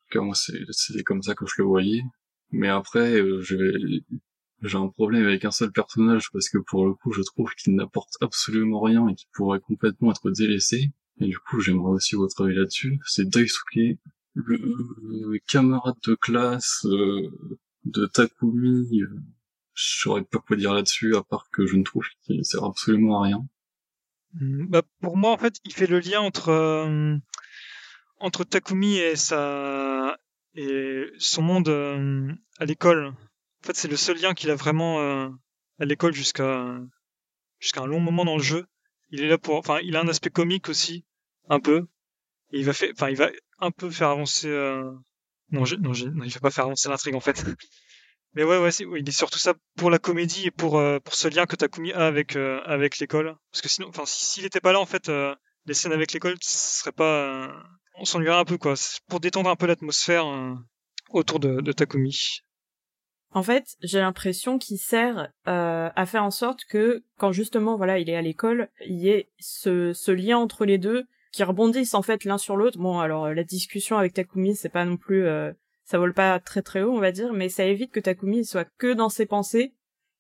Car 0.10 0.24
moi, 0.24 0.34
c'est 0.36 1.04
comme 1.04 1.22
ça 1.22 1.36
que 1.36 1.46
je 1.46 1.54
le 1.60 1.66
voyais. 1.66 2.02
Mais 2.50 2.68
après, 2.68 3.22
euh, 3.22 3.42
j'ai 3.42 4.78
un 4.78 4.88
problème 4.88 5.26
avec 5.26 5.46
un 5.46 5.52
seul 5.52 5.72
personnage 5.72 6.32
parce 6.34 6.50
que 6.50 6.58
pour 6.58 6.88
le 6.88 6.96
coup, 6.96 7.12
je 7.14 7.22
trouve 7.22 7.54
qu'il 7.54 7.76
n'apporte 7.76 8.18
absolument 8.22 8.82
rien 8.82 9.08
et 9.08 9.14
qu'il 9.14 9.30
pourrait 9.34 9.60
complètement 9.60 10.10
être 10.10 10.32
délaissé. 10.32 10.92
Et 11.20 11.28
du 11.28 11.38
coup, 11.38 11.60
j'aimerais 11.60 11.92
aussi 11.92 12.16
votre 12.16 12.44
avis 12.44 12.56
là-dessus. 12.56 13.00
C'est 13.06 13.30
Daisuke, 13.30 14.00
le, 14.34 14.58
le, 14.58 15.40
camarade 15.48 15.96
de 16.08 16.16
classe 16.16 16.86
euh, 16.86 17.30
de 17.86 18.08
Takumi, 18.08 19.02
euh, 19.04 19.22
je 19.74 20.00
saurais 20.02 20.24
pas 20.24 20.40
quoi 20.40 20.56
dire 20.56 20.74
là-dessus, 20.74 21.16
à 21.16 21.24
part 21.24 21.50
que 21.52 21.66
je 21.66 21.76
ne 21.76 21.84
trouve 21.84 22.06
qu'il 22.24 22.44
sert 22.46 22.64
absolument 22.64 23.22
à 23.22 23.26
rien. 23.26 23.48
Bah, 24.34 24.82
pour 25.02 25.18
moi, 25.18 25.32
en 25.32 25.38
fait, 25.38 25.56
il 25.66 25.74
fait 25.74 25.88
le 25.88 26.00
lien 26.00 26.22
entre 26.22 26.50
euh, 26.50 27.18
entre 28.20 28.44
Takumi 28.44 28.98
et 28.98 29.16
sa 29.16 30.18
et 30.56 31.06
son 31.18 31.42
monde 31.42 31.70
euh, 31.70 32.32
à 32.60 32.66
l'école. 32.66 33.08
En 33.08 33.68
fait, 33.68 33.76
c'est 33.76 33.88
le 33.88 33.98
seul 33.98 34.18
lien 34.18 34.34
qu'il 34.34 34.50
a 34.50 34.56
vraiment 34.56 35.02
euh, 35.02 35.30
à 35.80 35.86
l'école 35.86 36.14
jusqu'à 36.14 36.80
jusqu'à 37.60 37.82
un 37.82 37.88
long 37.88 38.00
moment 38.00 38.26
dans 38.26 38.38
le 38.38 38.44
jeu. 38.44 38.66
Il 39.10 39.22
est 39.22 39.28
là 39.28 39.38
pour, 39.38 39.56
enfin, 39.56 39.80
il 39.84 39.96
a 39.98 40.02
un 40.02 40.08
aspect 40.08 40.30
comique 40.30 40.70
aussi, 40.70 41.06
un 41.50 41.60
peu. 41.60 41.88
Et 42.52 42.60
il 42.60 42.66
va 42.66 42.74
faire, 42.74 42.90
enfin, 42.94 43.10
il 43.10 43.18
va 43.18 43.30
un 43.60 43.72
peu 43.72 43.90
faire 43.90 44.10
avancer. 44.10 44.48
Euh... 44.48 44.92
Non, 45.52 45.66
je, 45.66 45.76
non, 45.76 45.94
je, 45.94 46.06
non, 46.06 46.24
il 46.24 46.32
va 46.32 46.40
pas 46.40 46.52
faire 46.52 46.66
avancer 46.66 46.88
l'intrigue 46.88 47.16
en 47.16 47.20
fait. 47.20 47.44
Mais 48.34 48.44
ouais, 48.44 48.60
ouais, 48.60 48.72
c'est, 48.72 48.86
il 48.98 49.08
est 49.08 49.12
surtout 49.12 49.39
ça 49.39 49.54
pour 49.76 49.89
la 49.89 50.00
comédie 50.00 50.48
et 50.48 50.52
pour 50.52 50.80
euh, 50.80 51.00
pour 51.00 51.15
ce 51.15 51.28
lien 51.28 51.46
que 51.46 51.56
Takumi 51.56 51.91
a 51.91 52.08
avec 52.08 52.36
euh, 52.36 52.62
avec 52.65 53.00
l'école. 53.00 53.36
Parce 53.52 53.62
que 53.62 53.70
sinon, 53.70 53.89
enfin, 53.89 54.04
s'il 54.06 54.46
était 54.46 54.62
pas 54.62 54.72
là, 54.72 54.80
en 54.80 54.86
fait, 54.86 55.10
euh, 55.10 55.36
les 55.65 55.74
scènes 55.74 55.91
avec 55.91 56.13
l'école, 56.13 56.36
ce 56.41 56.80
serait 56.80 56.94
pas, 56.94 57.48
euh, 57.48 57.54
on 57.98 58.06
s'ennuierait 58.06 58.38
un 58.39 58.46
peu 58.46 58.58
quoi. 58.58 58.76
Pour 59.10 59.20
détendre 59.20 59.50
un 59.50 59.58
peu 59.58 59.67
l'atmosphère 59.67 60.26
euh, 60.28 60.54
autour 61.10 61.39
de, 61.39 61.60
de 61.60 61.72
Takumi. 61.74 62.39
En 63.34 63.44
fait, 63.44 63.65
j'ai 63.82 64.00
l'impression 64.00 64.58
qu'il 64.58 64.78
sert 64.78 65.30
à 65.46 66.06
faire 66.06 66.24
en 66.24 66.32
sorte 66.32 66.65
que 66.65 67.04
quand 67.17 67.32
justement, 67.32 67.78
voilà, 67.78 67.98
il 67.98 68.10
est 68.10 68.15
à 68.15 68.22
l'école, 68.22 68.70
il 68.86 69.00
y 69.00 69.10
ait 69.10 69.30
ce 69.39 69.94
ce 69.94 70.12
lien 70.12 70.38
entre 70.38 70.65
les 70.65 70.78
deux 70.78 71.06
qui 71.32 71.44
rebondissent 71.46 71.94
en 71.94 72.02
fait 72.02 72.26
l'un 72.26 72.38
sur 72.38 72.58
l'autre. 72.58 72.78
Bon, 72.78 73.00
alors 73.00 73.34
la 73.34 73.44
discussion 73.46 73.98
avec 73.98 74.13
Takumi, 74.13 74.54
c'est 74.56 74.67
pas 74.67 74.84
non 74.84 74.98
plus 74.98 75.26
ça 75.92 75.98
vole 75.98 76.14
pas 76.14 76.40
très 76.40 76.62
très 76.62 76.84
haut, 76.84 76.94
on 76.94 77.02
va 77.02 77.12
dire, 77.12 77.34
mais 77.34 77.50
ça 77.50 77.66
évite 77.66 77.92
que 77.92 78.00
Takumi 78.00 78.46
soit 78.46 78.66
que 78.78 78.94
dans 78.94 79.10
ses 79.10 79.26
pensées 79.26 79.74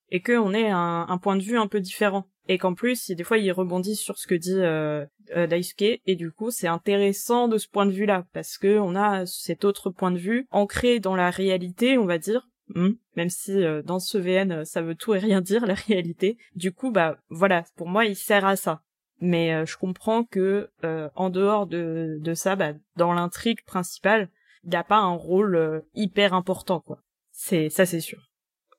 et 0.09 0.21
qu'on 0.21 0.53
ait 0.53 0.69
un, 0.69 1.17
point 1.21 1.37
de 1.37 1.41
vue 1.41 1.57
un 1.57 1.67
peu 1.67 1.79
différent. 1.79 2.27
Et 2.49 2.57
qu'en 2.57 2.73
plus, 2.73 3.09
des 3.09 3.23
fois, 3.23 3.37
il 3.37 3.49
rebondit 3.53 3.95
sur 3.95 4.17
ce 4.17 4.27
que 4.27 4.35
dit 4.35 4.59
euh, 4.59 5.05
euh, 5.33 5.47
Daisuke, 5.47 6.01
et 6.05 6.15
du 6.17 6.33
coup, 6.33 6.51
c'est 6.51 6.67
intéressant 6.67 7.47
de 7.47 7.57
ce 7.57 7.69
point 7.69 7.85
de 7.85 7.93
vue-là, 7.93 8.25
parce 8.33 8.57
que 8.57 8.79
on 8.79 8.95
a 8.95 9.25
cet 9.25 9.63
autre 9.63 9.89
point 9.91 10.11
de 10.11 10.17
vue 10.17 10.45
ancré 10.51 10.99
dans 10.99 11.15
la 11.15 11.29
réalité, 11.29 11.97
on 11.97 12.05
va 12.05 12.17
dire, 12.17 12.49
hmm, 12.75 12.89
même 13.15 13.29
si 13.29 13.53
euh, 13.53 13.81
dans 13.81 13.99
ce 13.99 14.17
VN, 14.17 14.65
ça 14.65 14.81
veut 14.81 14.95
tout 14.95 15.13
et 15.13 15.19
rien 15.19 15.39
dire, 15.39 15.65
la 15.65 15.75
réalité. 15.75 16.37
Du 16.53 16.73
coup, 16.73 16.91
bah 16.91 17.17
voilà, 17.29 17.63
pour 17.77 17.87
moi, 17.87 18.03
il 18.03 18.17
sert 18.17 18.45
à 18.45 18.57
ça. 18.57 18.81
Mais 19.21 19.67
je 19.67 19.77
comprends 19.77 20.23
que 20.23 20.71
en 20.83 21.29
dehors 21.29 21.67
de, 21.67 22.17
de 22.19 22.33
ça, 22.33 22.55
bah, 22.55 22.73
dans 22.97 23.13
l'intrigue 23.13 23.63
principale, 23.65 24.29
il 24.63 24.75
a 24.75 24.83
pas 24.83 24.97
un 24.97 25.13
rôle 25.15 25.55
euh, 25.55 25.81
hyper 25.93 26.33
important 26.33 26.79
quoi. 26.79 27.01
C'est 27.31 27.69
ça 27.69 27.85
c'est 27.85 28.01
sûr. 28.01 28.31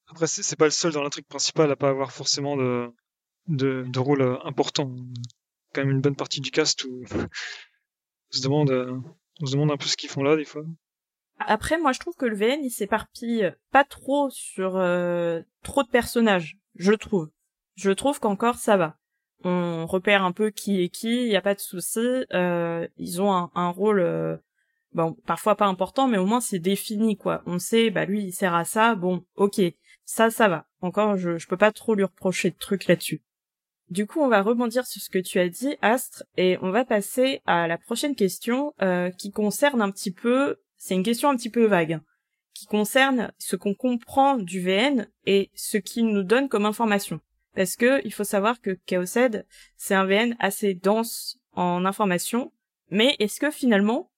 Après 0.08 0.26
c'est 0.26 0.56
pas 0.56 0.66
le 0.66 0.70
seul 0.70 0.92
dans 0.92 1.02
l'intrigue 1.02 1.26
principale 1.26 1.70
à 1.70 1.76
pas 1.76 1.88
avoir 1.88 2.12
forcément 2.12 2.56
de 2.56 2.92
de, 3.48 3.84
de 3.86 3.98
rôle 3.98 4.22
euh, 4.22 4.38
important. 4.44 4.94
Quand 5.74 5.82
même 5.82 5.90
une 5.90 6.00
bonne 6.00 6.16
partie 6.16 6.40
du 6.40 6.50
cast 6.50 6.84
où 6.84 7.04
on 7.14 7.28
se 8.30 8.42
demande 8.42 8.70
euh, 8.70 8.98
on 9.40 9.46
se 9.46 9.52
demande 9.52 9.72
un 9.72 9.76
peu 9.76 9.86
ce 9.86 9.96
qu'ils 9.96 10.10
font 10.10 10.22
là 10.22 10.36
des 10.36 10.44
fois. 10.44 10.62
Après 11.38 11.78
moi 11.78 11.92
je 11.92 12.00
trouve 12.00 12.14
que 12.14 12.26
le 12.26 12.36
VN 12.36 12.60
il 12.62 12.70
s'éparpille 12.70 13.52
pas 13.70 13.84
trop 13.84 14.28
sur 14.30 14.76
euh, 14.76 15.40
trop 15.62 15.82
de 15.82 15.88
personnages, 15.88 16.58
je 16.76 16.92
trouve. 16.92 17.30
Je 17.74 17.90
trouve 17.90 18.20
qu'encore 18.20 18.56
ça 18.56 18.76
va. 18.76 18.98
On 19.44 19.86
repère 19.86 20.22
un 20.22 20.32
peu 20.32 20.50
qui 20.50 20.82
est 20.82 20.88
qui, 20.88 21.24
il 21.24 21.32
y 21.32 21.36
a 21.36 21.40
pas 21.40 21.54
de 21.54 21.60
souci. 21.60 21.98
Euh, 22.32 22.86
ils 22.96 23.20
ont 23.20 23.32
un, 23.32 23.50
un 23.54 23.70
rôle 23.70 24.00
euh, 24.00 24.36
bon, 24.94 25.16
parfois 25.26 25.56
pas 25.56 25.66
important, 25.66 26.08
mais 26.08 26.18
au 26.18 26.26
moins 26.26 26.40
c'est 26.40 26.58
défini, 26.58 27.16
quoi. 27.16 27.42
On 27.46 27.58
sait, 27.58 27.90
bah 27.90 28.04
lui, 28.04 28.24
il 28.24 28.32
sert 28.32 28.54
à 28.54 28.64
ça, 28.64 28.94
bon, 28.94 29.24
ok. 29.36 29.60
Ça, 30.04 30.30
ça 30.30 30.48
va. 30.48 30.66
Encore, 30.80 31.16
je, 31.16 31.38
je 31.38 31.46
peux 31.46 31.56
pas 31.56 31.72
trop 31.72 31.94
lui 31.94 32.04
reprocher 32.04 32.50
de 32.50 32.56
trucs 32.58 32.86
là-dessus. 32.86 33.22
Du 33.92 34.06
coup, 34.06 34.20
on 34.20 34.28
va 34.28 34.42
rebondir 34.42 34.86
sur 34.86 35.02
ce 35.02 35.10
que 35.10 35.18
tu 35.18 35.38
as 35.38 35.48
dit, 35.48 35.76
Astre, 35.82 36.24
et 36.36 36.56
on 36.62 36.70
va 36.70 36.84
passer 36.84 37.42
à 37.44 37.68
la 37.68 37.76
prochaine 37.76 38.14
question 38.14 38.72
euh, 38.80 39.10
qui 39.10 39.30
concerne 39.30 39.82
un 39.82 39.90
petit 39.90 40.12
peu, 40.12 40.56
c'est 40.76 40.94
une 40.94 41.02
question 41.02 41.28
un 41.28 41.36
petit 41.36 41.50
peu 41.50 41.66
vague, 41.66 42.00
qui 42.54 42.66
concerne 42.66 43.32
ce 43.38 43.56
qu'on 43.56 43.74
comprend 43.74 44.38
du 44.38 44.60
VN 44.60 45.08
et 45.26 45.50
ce 45.54 45.76
qu'il 45.76 46.06
nous 46.06 46.22
donne 46.22 46.48
comme 46.48 46.64
information. 46.64 47.20
Parce 47.54 47.76
que 47.76 48.00
il 48.06 48.12
faut 48.14 48.24
savoir 48.24 48.60
que 48.60 48.78
Chaosed, 48.88 49.46
c'est 49.76 49.94
un 49.94 50.06
VN 50.06 50.36
assez 50.38 50.74
dense 50.74 51.38
en 51.52 51.84
informations, 51.84 52.52
mais 52.90 53.16
est-ce 53.18 53.40
que 53.40 53.50
finalement 53.50 54.10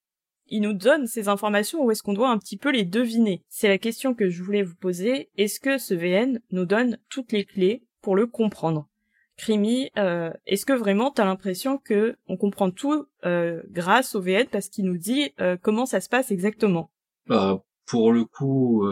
il 0.49 0.63
nous 0.63 0.73
donne 0.73 1.07
ces 1.07 1.29
informations 1.29 1.85
ou 1.85 1.91
est-ce 1.91 2.03
qu'on 2.03 2.13
doit 2.13 2.31
un 2.31 2.39
petit 2.39 2.57
peu 2.57 2.71
les 2.71 2.85
deviner. 2.85 3.43
C'est 3.49 3.69
la 3.69 3.79
question 3.79 4.15
que 4.15 4.29
je 4.29 4.43
voulais 4.43 4.63
vous 4.63 4.75
poser. 4.75 5.31
Est-ce 5.37 5.61
que 5.61 5.79
ce 5.79 5.95
VN 5.95 6.41
nous 6.51 6.67
donne 6.67 6.99
toutes 7.09 7.33
les 7.33 7.45
clés 7.45 7.85
pour 8.03 8.17
le 8.17 8.27
comprendre? 8.27 8.89
Crimi, 9.37 9.91
euh, 9.97 10.31
est-ce 10.47 10.65
que 10.65 10.73
vraiment 10.73 11.11
t'as 11.11 11.25
l'impression 11.25 11.79
que 11.79 12.17
on 12.29 12.37
comprend 12.37 12.71
tout 12.71 13.07
euh, 13.25 13.63
grâce 13.71 14.15
au 14.15 14.21
VN 14.21 14.47
parce 14.47 14.69
qu'il 14.69 14.85
nous 14.85 14.97
dit 14.97 15.33
euh, 15.41 15.57
comment 15.61 15.87
ça 15.87 16.01
se 16.01 16.09
passe 16.09 16.31
exactement? 16.31 16.91
Bah 17.27 17.63
pour 17.87 18.13
le 18.13 18.25
coup, 18.25 18.89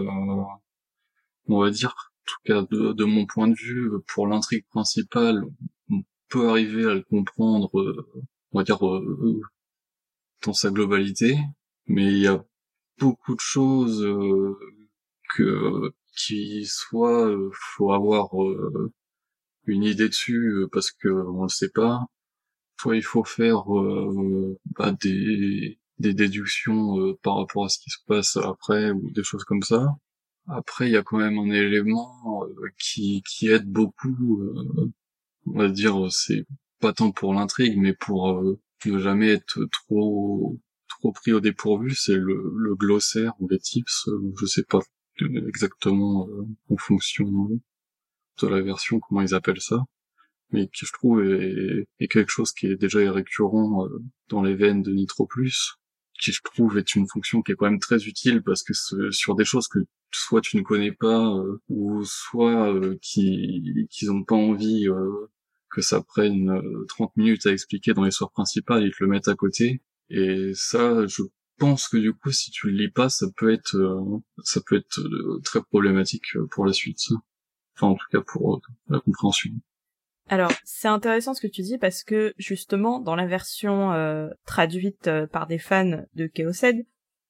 on 1.49 1.61
va 1.61 1.71
dire, 1.71 1.95
en 1.95 2.27
tout 2.27 2.37
cas 2.45 2.67
de, 2.71 2.93
de, 2.93 3.05
mon 3.05 3.25
point 3.25 3.49
de 3.49 3.55
vue, 3.55 3.91
pour 4.13 4.27
l'intrigue 4.27 4.67
principale, 4.69 5.43
on 5.91 6.03
peut 6.29 6.51
arriver 6.51 6.85
à 6.85 6.95
le 6.95 7.03
comprendre, 7.03 7.71
on 8.53 8.59
va 8.59 8.65
dire 8.65 8.79
dans 10.45 10.53
sa 10.53 10.71
globalité, 10.71 11.39
mais 11.87 12.07
il 12.07 12.19
y 12.19 12.27
a 12.27 12.45
beaucoup 12.99 13.35
de 13.35 13.41
choses 13.41 14.05
euh, 14.05 14.57
que 15.35 15.93
qui 16.17 16.67
soit 16.67 17.29
euh, 17.29 17.51
faut 17.53 17.93
avoir 17.93 18.41
euh, 18.43 18.93
une 19.67 19.85
idée 19.85 20.09
dessus 20.09 20.67
parce 20.73 20.91
que 20.93 21.09
on 21.09 21.45
le 21.45 21.49
sait 21.49 21.71
pas, 21.71 22.01
soit 22.81 22.97
il 22.97 23.03
faut 23.03 23.25
faire 23.25 23.65
bah, 24.77 24.93
des 24.93 25.79
des 25.99 26.15
déductions 26.15 27.15
par 27.23 27.37
rapport 27.37 27.67
à 27.67 27.69
ce 27.69 27.79
qui 27.79 27.91
se 27.91 27.99
passe 28.07 28.37
après 28.37 28.91
ou 28.91 29.11
des 29.13 29.23
choses 29.23 29.45
comme 29.45 29.63
ça. 29.63 29.87
Après, 30.49 30.89
il 30.89 30.93
y 30.93 30.97
a 30.97 31.05
quand 31.05 31.19
même 31.19 31.39
un 31.39 31.51
élément 31.51 32.45
qui 32.79 33.23
qui 33.29 33.49
aide 33.49 33.67
beaucoup. 33.71 34.43
on 35.47 35.59
va 35.59 35.69
dire, 35.69 36.11
c'est 36.11 36.47
pas 36.81 36.93
tant 36.93 37.13
pour 37.13 37.35
l'intrigue, 37.35 37.79
mais 37.79 37.95
pour 37.95 38.43
ne 38.91 38.99
jamais 38.99 39.29
être 39.29 39.65
trop 39.71 40.59
trop 40.89 41.13
pris 41.13 41.33
au 41.33 41.41
dépourvu, 41.41 41.95
c'est 41.95 42.15
le, 42.15 42.53
le, 42.57 42.75
glossaire 42.75 43.33
ou 43.41 43.49
les 43.49 43.59
tips, 43.59 44.09
euh, 44.09 44.33
je 44.41 44.47
sais 44.47 44.65
pas 44.65 44.81
exactement 45.47 46.29
euh, 46.29 46.47
en 46.69 46.77
fonction 46.77 47.25
de 48.41 48.49
la 48.49 48.61
version 48.63 49.01
comment 49.01 49.21
ils 49.21 49.35
appellent 49.35 49.61
ça, 49.61 49.85
mais 50.51 50.69
qui 50.69 50.87
je 50.87 50.93
trouve 50.93 51.23
est, 51.25 51.87
est 52.01 52.09
quelque 52.09 52.31
chose 52.31 52.53
qui 52.53 52.67
est 52.67 52.77
déjà 52.77 52.99
récurrent 53.11 53.87
euh, 53.87 54.03
dans 54.29 54.43
les 54.43 54.55
veines 54.55 54.83
de 54.83 54.93
Nitro 54.93 55.27
Plus, 55.27 55.75
qui 56.21 56.33
je 56.33 56.41
trouve 56.43 56.79
est 56.79 56.95
une 56.95 57.09
fonction 57.09 57.43
qui 57.43 57.53
est 57.53 57.55
quand 57.57 57.71
même 57.71 57.81
très 57.81 58.05
utile 58.05 58.43
parce 58.43 58.63
que 58.63 58.73
sur 59.11 59.35
des 59.35 59.45
choses 59.45 59.69
que 59.69 59.81
soit 60.13 60.41
tu 60.41 60.57
ne 60.57 60.63
connais 60.63 60.93
pas 60.93 61.35
ou 61.69 62.05
soit 62.05 62.75
qui 63.01 63.89
qu'ils 63.91 64.11
ont 64.13 64.23
pas 64.23 64.37
envie 64.37 64.87
que 65.73 65.81
ça 65.81 66.03
prenne 66.03 66.53
30 66.89 67.09
euh, 67.09 67.13
minutes 67.17 67.47
à 67.47 67.53
expliquer 67.53 67.95
dans 67.95 68.05
l'histoire 68.05 68.31
principale, 68.31 68.85
ils 68.85 68.93
te 68.93 69.03
le 69.03 69.09
mettent 69.09 69.29
à 69.29 69.35
côté. 69.35 69.83
Et 70.11 70.53
ça, 70.55 71.07
je 71.07 71.23
pense 71.59 71.89
que 71.89 71.97
du 71.97 72.13
coup, 72.13 72.31
si 72.31 72.51
tu 72.51 72.69
le 72.69 72.77
lis 72.77 72.91
pas, 72.91 73.09
ça 73.09 73.27
peut 73.37 73.53
être, 73.53 73.75
euh, 73.77 74.19
ça 74.45 74.61
peut 74.65 74.77
être 74.77 75.01
euh, 75.01 75.41
très 75.43 75.63
problématique 75.63 76.37
pour 76.51 76.67
la 76.67 76.73
suite. 76.73 77.01
Enfin, 77.77 77.89
en 77.89 77.95
tout 77.95 78.07
cas, 78.11 78.21
pour 78.21 78.61
la 78.89 79.01
compréhension. 79.01 79.51
Alors, 80.29 80.53
c'est 80.65 80.89
intéressant 80.89 81.35
ce 81.35 81.41
que 81.41 81.51
tu 81.51 81.63
dis 81.63 81.79
parce 81.79 82.05
que 82.05 82.35
justement, 82.37 83.01
dans 83.01 83.17
la 83.17 83.27
version 83.27 83.91
traduite 84.47 85.11
par 85.33 85.47
des 85.47 85.59
fans 85.59 86.05
de 86.15 86.31
Chaosed, 86.33 86.87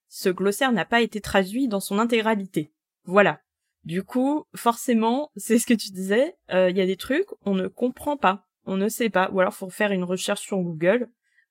ce 0.08 0.28
glossaire 0.28 0.72
n'a 0.72 0.84
pas 0.84 1.00
été 1.00 1.20
traduit 1.20 1.68
dans 1.68 1.80
son 1.80 1.98
intégralité. 1.98 2.72
Voilà. 3.04 3.40
Du 3.84 4.04
coup, 4.04 4.44
forcément, 4.54 5.30
c'est 5.36 5.58
ce 5.58 5.66
que 5.66 5.74
tu 5.74 5.90
disais, 5.90 6.36
euh, 6.52 6.70
il 6.70 6.76
y 6.76 6.80
a 6.80 6.86
des 6.86 6.96
trucs, 6.96 7.26
on 7.44 7.54
ne 7.54 7.66
comprend 7.66 8.16
pas, 8.16 8.46
on 8.64 8.76
ne 8.76 8.88
sait 8.88 9.10
pas, 9.10 9.30
ou 9.32 9.40
alors 9.40 9.54
faut 9.54 9.70
faire 9.70 9.90
une 9.90 10.04
recherche 10.04 10.42
sur 10.42 10.58
Google. 10.58 11.08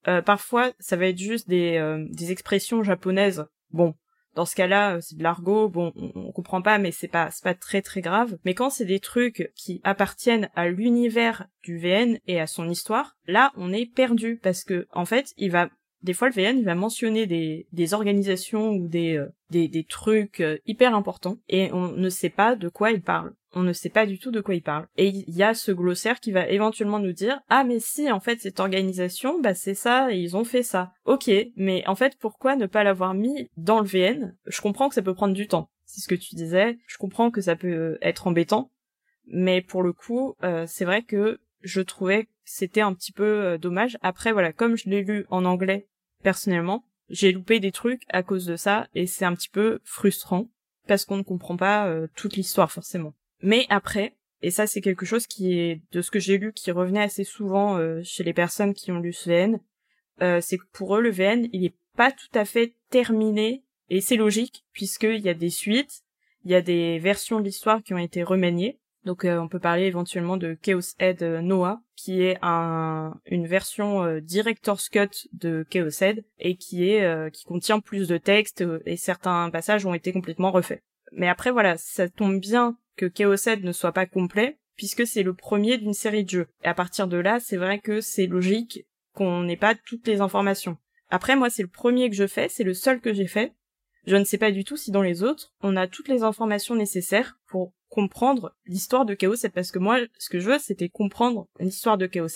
Euh, 0.07 0.21
parfois, 0.21 0.71
ça 0.79 0.95
va 0.95 1.07
être 1.07 1.17
juste 1.17 1.49
des, 1.49 1.77
euh, 1.77 2.05
des 2.09 2.31
expressions 2.31 2.83
japonaises. 2.83 3.45
Bon, 3.71 3.95
dans 4.33 4.45
ce 4.45 4.55
cas-là, 4.55 5.01
c'est 5.01 5.17
de 5.17 5.23
l'argot, 5.23 5.67
bon, 5.67 5.91
on, 5.95 6.11
on, 6.15 6.31
comprend 6.31 6.61
pas, 6.61 6.77
mais 6.77 6.91
c'est 6.91 7.09
pas, 7.09 7.29
c'est 7.31 7.43
pas 7.43 7.53
très 7.53 7.81
très 7.81 7.99
grave. 7.99 8.37
Mais 8.45 8.53
quand 8.53 8.69
c'est 8.69 8.85
des 8.85 9.01
trucs 9.01 9.51
qui 9.55 9.81
appartiennent 9.83 10.49
à 10.55 10.69
l'univers 10.69 11.47
du 11.63 11.77
VN 11.77 12.17
et 12.27 12.39
à 12.39 12.47
son 12.47 12.69
histoire, 12.69 13.17
là, 13.27 13.51
on 13.57 13.73
est 13.73 13.85
perdu 13.85 14.39
parce 14.41 14.63
que, 14.63 14.87
en 14.93 15.05
fait, 15.05 15.33
il 15.35 15.51
va 15.51 15.69
des 16.03 16.13
fois 16.13 16.29
le 16.29 16.33
VN 16.33 16.57
il 16.57 16.65
va 16.65 16.75
mentionner 16.75 17.27
des, 17.27 17.67
des 17.71 17.93
organisations 17.93 18.71
ou 18.71 18.87
des, 18.87 19.17
euh, 19.17 19.27
des, 19.49 19.67
des 19.67 19.83
trucs 19.83 20.41
euh, 20.41 20.57
hyper 20.65 20.95
importants 20.95 21.37
et 21.49 21.71
on 21.73 21.91
ne 21.91 22.09
sait 22.09 22.29
pas 22.29 22.55
de 22.55 22.69
quoi 22.69 22.91
il 22.91 23.01
parle. 23.01 23.33
On 23.53 23.63
ne 23.63 23.73
sait 23.73 23.89
pas 23.89 24.05
du 24.05 24.17
tout 24.17 24.31
de 24.31 24.39
quoi 24.39 24.55
il 24.55 24.61
parle. 24.61 24.87
Et 24.95 25.07
il 25.07 25.35
y 25.35 25.43
a 25.43 25.53
ce 25.53 25.73
glossaire 25.73 26.21
qui 26.21 26.31
va 26.31 26.47
éventuellement 26.47 26.99
nous 26.99 27.11
dire 27.11 27.41
ah 27.49 27.63
mais 27.63 27.79
si 27.79 28.11
en 28.11 28.19
fait 28.19 28.39
cette 28.39 28.59
organisation 28.59 29.39
bah 29.39 29.53
c'est 29.53 29.75
ça 29.75 30.11
et 30.11 30.17
ils 30.17 30.37
ont 30.37 30.45
fait 30.45 30.63
ça. 30.63 30.93
Ok 31.05 31.29
mais 31.55 31.85
en 31.87 31.95
fait 31.95 32.17
pourquoi 32.17 32.55
ne 32.55 32.65
pas 32.65 32.83
l'avoir 32.83 33.13
mis 33.13 33.49
dans 33.57 33.79
le 33.79 33.87
VN 33.87 34.35
Je 34.45 34.61
comprends 34.61 34.89
que 34.89 34.95
ça 34.95 35.01
peut 35.01 35.13
prendre 35.13 35.33
du 35.33 35.47
temps. 35.47 35.69
C'est 35.85 36.01
ce 36.01 36.07
que 36.07 36.15
tu 36.15 36.35
disais. 36.35 36.77
Je 36.87 36.97
comprends 36.97 37.31
que 37.31 37.41
ça 37.41 37.55
peut 37.55 37.97
être 38.01 38.27
embêtant. 38.27 38.71
Mais 39.27 39.61
pour 39.61 39.83
le 39.83 39.93
coup, 39.93 40.35
euh, 40.43 40.65
c'est 40.67 40.85
vrai 40.85 41.03
que 41.03 41.39
je 41.61 41.81
trouvais 41.81 42.23
que 42.23 42.29
c'était 42.43 42.81
un 42.81 42.93
petit 42.93 43.11
peu 43.11 43.57
dommage. 43.57 43.97
Après 44.01 44.31
voilà, 44.31 44.51
comme 44.53 44.77
je 44.77 44.89
l'ai 44.89 45.03
lu 45.03 45.25
en 45.29 45.45
anglais 45.45 45.87
personnellement. 46.21 46.85
J'ai 47.09 47.31
loupé 47.31 47.59
des 47.59 47.71
trucs 47.71 48.03
à 48.09 48.23
cause 48.23 48.45
de 48.45 48.55
ça 48.55 48.87
et 48.95 49.05
c'est 49.05 49.25
un 49.25 49.35
petit 49.35 49.49
peu 49.49 49.79
frustrant 49.83 50.47
parce 50.87 51.05
qu'on 51.05 51.17
ne 51.17 51.23
comprend 51.23 51.57
pas 51.57 51.87
euh, 51.87 52.07
toute 52.15 52.35
l'histoire 52.35 52.71
forcément. 52.71 53.13
Mais 53.41 53.65
après, 53.69 54.15
et 54.41 54.51
ça 54.51 54.67
c'est 54.67 54.81
quelque 54.81 55.05
chose 55.05 55.27
qui 55.27 55.53
est 55.53 55.81
de 55.91 56.01
ce 56.01 56.11
que 56.11 56.19
j'ai 56.19 56.37
lu 56.37 56.53
qui 56.53 56.71
revenait 56.71 57.01
assez 57.01 57.23
souvent 57.23 57.77
euh, 57.77 58.01
chez 58.03 58.23
les 58.23 58.33
personnes 58.33 58.73
qui 58.73 58.91
ont 58.91 58.99
lu 58.99 59.13
ce 59.13 59.29
VN, 59.29 59.59
euh, 60.21 60.39
c'est 60.41 60.57
que 60.57 60.65
pour 60.71 60.95
eux 60.95 61.01
le 61.01 61.11
VN 61.11 61.47
il 61.51 61.65
est 61.65 61.75
pas 61.95 62.11
tout 62.11 62.31
à 62.33 62.45
fait 62.45 62.75
terminé 62.89 63.63
et 63.89 64.01
c'est 64.01 64.15
logique 64.15 64.65
puisqu'il 64.71 65.19
y 65.19 65.29
a 65.29 65.33
des 65.33 65.49
suites, 65.49 66.03
il 66.45 66.51
y 66.51 66.55
a 66.55 66.61
des 66.61 66.97
versions 66.99 67.39
de 67.39 67.45
l'histoire 67.45 67.83
qui 67.83 67.93
ont 67.93 67.97
été 67.97 68.23
remaniées 68.23 68.79
donc 69.03 69.25
euh, 69.25 69.39
on 69.39 69.47
peut 69.47 69.59
parler 69.59 69.85
éventuellement 69.85 70.37
de 70.37 70.53
Chaos 70.53 70.95
Head 70.99 71.23
euh, 71.23 71.41
Noah, 71.41 71.81
qui 71.95 72.21
est 72.21 72.37
un, 72.41 73.19
une 73.25 73.47
version 73.47 74.03
euh, 74.03 74.19
director's 74.19 74.89
cut 74.89 75.27
de 75.33 75.65
Chaos 75.69 76.01
Head 76.01 76.23
et 76.39 76.55
qui 76.55 76.89
est 76.89 77.31
qui 77.31 77.45
contient 77.45 77.79
plus 77.79 78.07
de 78.07 78.17
texte 78.17 78.63
et 78.85 78.97
certains 78.97 79.49
passages 79.49 79.85
ont 79.85 79.93
été 79.93 80.11
complètement 80.11 80.51
refaits. 80.51 80.83
Mais 81.11 81.27
après 81.27 81.51
voilà, 81.51 81.77
ça 81.77 82.09
tombe 82.09 82.39
bien 82.39 82.77
que 82.95 83.05
Chaos 83.07 83.47
Head 83.47 83.63
ne 83.63 83.71
soit 83.71 83.91
pas 83.91 84.05
complet 84.05 84.59
puisque 84.75 85.05
c'est 85.07 85.23
le 85.23 85.33
premier 85.33 85.77
d'une 85.77 85.93
série 85.93 86.23
de 86.23 86.29
jeux. 86.29 86.47
Et 86.63 86.67
à 86.67 86.73
partir 86.73 87.07
de 87.07 87.17
là, 87.17 87.39
c'est 87.39 87.57
vrai 87.57 87.79
que 87.79 88.01
c'est 88.01 88.27
logique 88.27 88.85
qu'on 89.13 89.43
n'ait 89.43 89.57
pas 89.57 89.75
toutes 89.75 90.07
les 90.07 90.21
informations. 90.21 90.77
Après 91.09 91.35
moi 91.35 91.49
c'est 91.49 91.63
le 91.63 91.67
premier 91.67 92.09
que 92.09 92.15
je 92.15 92.27
fais, 92.27 92.49
c'est 92.49 92.63
le 92.63 92.73
seul 92.73 93.01
que 93.01 93.13
j'ai 93.13 93.27
fait. 93.27 93.53
Je 94.05 94.15
ne 94.15 94.23
sais 94.23 94.37
pas 94.37 94.51
du 94.51 94.63
tout 94.63 94.77
si 94.77 94.91
dans 94.91 95.03
les 95.03 95.21
autres, 95.21 95.53
on 95.61 95.75
a 95.75 95.87
toutes 95.87 96.07
les 96.07 96.23
informations 96.23 96.75
nécessaires 96.75 97.37
pour 97.51 97.73
comprendre 97.89 98.55
l'histoire 98.65 99.05
de 99.05 99.13
Chaos 99.13 99.35
parce 99.53 99.71
que 99.71 99.77
moi, 99.77 99.99
ce 100.17 100.29
que 100.29 100.39
je 100.39 100.49
veux, 100.49 100.59
c'était 100.59 100.89
comprendre 100.89 101.47
l'histoire 101.59 101.97
de 101.97 102.07
Chaos 102.07 102.27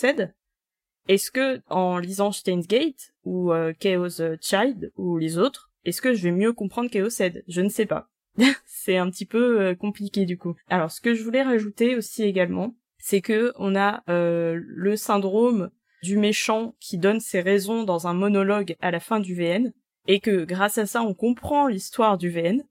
Est-ce 1.08 1.30
que, 1.30 1.62
en 1.68 1.98
lisant 1.98 2.30
Steins 2.30 2.60
Gate, 2.60 3.14
ou 3.24 3.52
euh, 3.52 3.72
Chaos 3.80 4.20
Child, 4.40 4.92
ou 4.96 5.16
les 5.16 5.38
autres, 5.38 5.72
est-ce 5.84 6.02
que 6.02 6.12
je 6.14 6.22
vais 6.22 6.32
mieux 6.32 6.52
comprendre 6.52 6.90
Chaos 6.90 7.08
Je 7.48 7.60
ne 7.60 7.70
sais 7.70 7.86
pas. 7.86 8.10
c'est 8.66 8.98
un 8.98 9.10
petit 9.10 9.24
peu 9.24 9.60
euh, 9.60 9.74
compliqué 9.74 10.26
du 10.26 10.36
coup. 10.36 10.54
Alors, 10.68 10.90
ce 10.90 11.00
que 11.00 11.14
je 11.14 11.24
voulais 11.24 11.42
rajouter 11.42 11.96
aussi 11.96 12.22
également, 12.22 12.76
c'est 12.98 13.22
que 13.22 13.52
on 13.56 13.74
a 13.74 14.02
euh, 14.10 14.60
le 14.62 14.96
syndrome 14.96 15.70
du 16.02 16.18
méchant 16.18 16.74
qui 16.78 16.98
donne 16.98 17.20
ses 17.20 17.40
raisons 17.40 17.82
dans 17.82 18.06
un 18.06 18.12
monologue 18.12 18.76
à 18.80 18.90
la 18.90 19.00
fin 19.00 19.20
du 19.20 19.34
VN, 19.34 19.72
et 20.06 20.20
que 20.20 20.44
grâce 20.44 20.76
à 20.76 20.86
ça, 20.86 21.02
on 21.02 21.14
comprend 21.14 21.66
l'histoire 21.66 22.18
du 22.18 22.28
VN, 22.28 22.62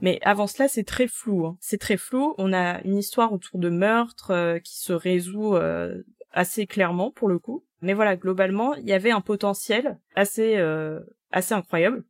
mais 0.00 0.18
avant 0.22 0.46
cela, 0.46 0.68
c'est 0.68 0.84
très 0.84 1.06
flou. 1.06 1.46
Hein. 1.46 1.56
C'est 1.60 1.80
très 1.80 1.96
flou. 1.96 2.34
On 2.38 2.52
a 2.52 2.82
une 2.82 2.98
histoire 2.98 3.32
autour 3.32 3.58
de 3.58 3.68
meurtre 3.68 4.30
euh, 4.32 4.58
qui 4.58 4.78
se 4.78 4.92
résout 4.92 5.54
euh, 5.54 6.02
assez 6.32 6.66
clairement 6.66 7.10
pour 7.10 7.28
le 7.28 7.38
coup. 7.38 7.64
Mais 7.80 7.94
voilà, 7.94 8.16
globalement, 8.16 8.74
il 8.74 8.86
y 8.86 8.92
avait 8.92 9.10
un 9.10 9.20
potentiel 9.20 9.98
assez 10.14 10.56
euh, 10.56 11.00
assez 11.30 11.54
incroyable, 11.54 12.04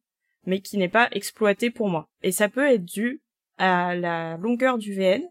mais 0.46 0.60
qui 0.60 0.78
n'est 0.78 0.88
pas 0.88 1.08
exploité 1.12 1.70
pour 1.70 1.88
moi. 1.88 2.08
Et 2.22 2.32
ça 2.32 2.48
peut 2.48 2.66
être 2.66 2.84
dû 2.84 3.22
à 3.58 3.94
la 3.94 4.36
longueur 4.38 4.78
du 4.78 4.94
VN, 4.94 5.22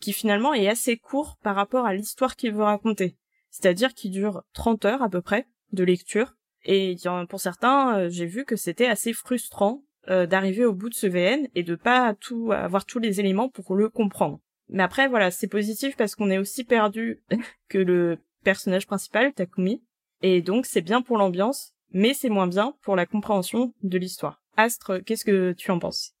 qui 0.00 0.12
finalement 0.12 0.52
est 0.52 0.68
assez 0.68 0.96
court 0.96 1.38
par 1.42 1.56
rapport 1.56 1.86
à 1.86 1.94
l'histoire 1.94 2.36
qu'il 2.36 2.52
veut 2.52 2.64
raconter. 2.64 3.16
C'est-à-dire 3.50 3.94
qu'il 3.94 4.10
dure 4.10 4.42
30 4.52 4.84
heures 4.84 5.02
à 5.02 5.08
peu 5.08 5.22
près 5.22 5.48
de 5.72 5.84
lecture. 5.84 6.34
Et 6.64 6.96
pour 7.28 7.40
certains, 7.40 8.08
j'ai 8.08 8.26
vu 8.26 8.44
que 8.44 8.56
c'était 8.56 8.86
assez 8.86 9.12
frustrant 9.12 9.84
euh, 10.08 10.26
d'arriver 10.26 10.64
au 10.64 10.72
bout 10.72 10.88
de 10.88 10.94
ce 10.94 11.06
VN 11.06 11.48
et 11.54 11.62
de 11.62 11.74
pas 11.74 12.14
tout 12.14 12.52
avoir 12.52 12.84
tous 12.84 12.98
les 12.98 13.20
éléments 13.20 13.48
pour 13.48 13.74
le 13.74 13.88
comprendre. 13.88 14.40
Mais 14.68 14.82
après, 14.82 15.08
voilà, 15.08 15.30
c'est 15.30 15.46
positif 15.46 15.96
parce 15.96 16.14
qu'on 16.14 16.30
est 16.30 16.38
aussi 16.38 16.64
perdu 16.64 17.22
que 17.68 17.78
le 17.78 18.18
personnage 18.42 18.86
principal, 18.86 19.32
Takumi. 19.32 19.82
Et 20.22 20.42
donc, 20.42 20.66
c'est 20.66 20.80
bien 20.80 21.02
pour 21.02 21.18
l'ambiance, 21.18 21.72
mais 21.92 22.14
c'est 22.14 22.28
moins 22.28 22.46
bien 22.46 22.74
pour 22.82 22.96
la 22.96 23.06
compréhension 23.06 23.74
de 23.82 23.98
l'histoire. 23.98 24.40
Astre, 24.56 25.02
qu'est-ce 25.04 25.24
que 25.24 25.52
tu 25.52 25.70
en 25.70 25.78
penses? 25.78 26.14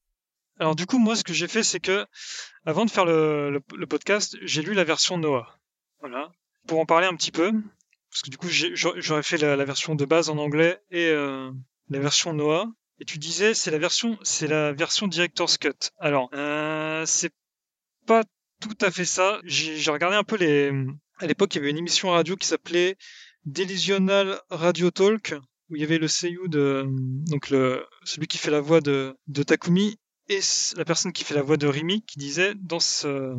Alors 0.58 0.76
du 0.76 0.86
coup, 0.86 0.98
moi, 0.98 1.16
ce 1.16 1.24
que 1.24 1.32
j'ai 1.32 1.48
fait, 1.48 1.62
c'est 1.62 1.80
que, 1.80 2.06
avant 2.64 2.84
de 2.84 2.90
faire 2.90 3.04
le, 3.04 3.60
podcast, 3.88 4.36
j'ai 4.42 4.62
lu 4.62 4.74
la 4.74 4.84
version 4.84 5.18
Noah. 5.18 5.58
Voilà. 6.00 6.30
Pour 6.66 6.78
en 6.78 6.86
parler 6.86 7.06
un 7.06 7.16
petit 7.16 7.32
peu, 7.32 7.52
parce 8.10 8.22
que 8.22 8.30
du 8.30 8.36
coup, 8.36 8.48
j'aurais 8.48 9.22
fait 9.22 9.36
la, 9.38 9.64
version 9.64 9.94
de 9.94 10.04
base 10.04 10.30
en 10.30 10.38
anglais 10.38 10.80
et 10.90 11.08
euh, 11.08 11.50
la 11.90 11.98
version 11.98 12.32
Noah. 12.32 12.66
Et 13.00 13.04
tu 13.04 13.18
disais, 13.18 13.54
c'est 13.54 13.70
la 13.70 13.78
version, 13.78 14.18
c'est 14.22 14.46
la 14.46 14.72
version 14.72 15.08
Director's 15.08 15.58
Cut. 15.58 15.90
Alors, 15.98 16.30
euh, 16.32 17.04
c'est 17.06 17.32
pas 18.06 18.22
tout 18.60 18.76
à 18.80 18.90
fait 18.90 19.04
ça. 19.04 19.40
J'ai 19.44 19.90
regardé 19.90 20.16
un 20.16 20.24
peu 20.24 20.36
les. 20.36 20.70
À 21.18 21.26
l'époque, 21.26 21.54
il 21.54 21.58
y 21.58 21.60
avait 21.60 21.70
une 21.70 21.78
émission 21.78 22.10
radio 22.10 22.36
qui 22.36 22.46
s'appelait 22.46 22.96
Delusional 23.44 24.40
Radio 24.50 24.90
Talk, 24.90 25.34
où 25.68 25.76
il 25.76 25.82
y 25.82 25.84
avait 25.84 25.98
le 25.98 26.08
seiyuu 26.08 26.48
de 26.48 26.86
donc 27.26 27.50
le 27.50 27.84
celui 28.04 28.26
qui 28.26 28.38
fait 28.38 28.50
la 28.50 28.60
voix 28.60 28.80
de, 28.80 29.16
de 29.26 29.42
Takumi 29.42 29.98
et 30.28 30.40
la 30.76 30.84
personne 30.84 31.12
qui 31.12 31.24
fait 31.24 31.34
la 31.34 31.42
voix 31.42 31.56
de 31.56 31.66
Rimi 31.66 32.02
qui 32.04 32.18
disait 32.18 32.54
dans 32.56 32.80
ce 32.80 33.34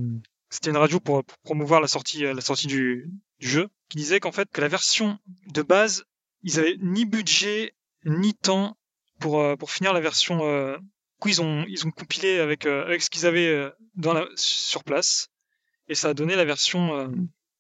c'était 0.50 0.70
une 0.70 0.78
radio 0.78 1.00
pour, 1.00 1.24
promouvoir 1.44 1.82
la 1.82 1.88
sortie 1.88 2.22
la 2.22 2.42
sortie 2.42 2.68
du, 2.68 3.10
du 3.40 3.48
jeu 3.48 3.70
qui 3.90 3.98
disait 3.98 4.20
qu'en 4.20 4.32
fait 4.32 4.50
que 4.52 4.62
la 4.62 4.68
version 4.68 5.18
de 5.48 5.62
base 5.62 6.06
ils 6.44 6.60
avaient 6.60 6.78
ni 6.80 7.06
budget 7.06 7.74
ni 8.06 8.34
temps 8.34 8.78
pour 9.20 9.42
euh, 9.42 9.56
pour 9.56 9.72
finir 9.72 9.94
la 9.94 10.00
version 10.00 10.46
euh, 10.46 10.78
ils 11.26 11.42
ont 11.42 11.66
ils 11.68 11.88
ont 11.88 11.92
compilé 11.92 12.40
avec 12.40 12.66
euh, 12.66 12.86
avec 12.86 13.02
ce 13.02 13.10
qu'ils 13.10 13.26
avaient 13.26 13.72
dans 13.96 14.26
sur 14.36 14.84
place 14.84 15.30
et 15.88 15.96
ça 15.96 16.10
a 16.10 16.14
donné 16.14 16.36
la 16.36 16.46
version 16.46 17.12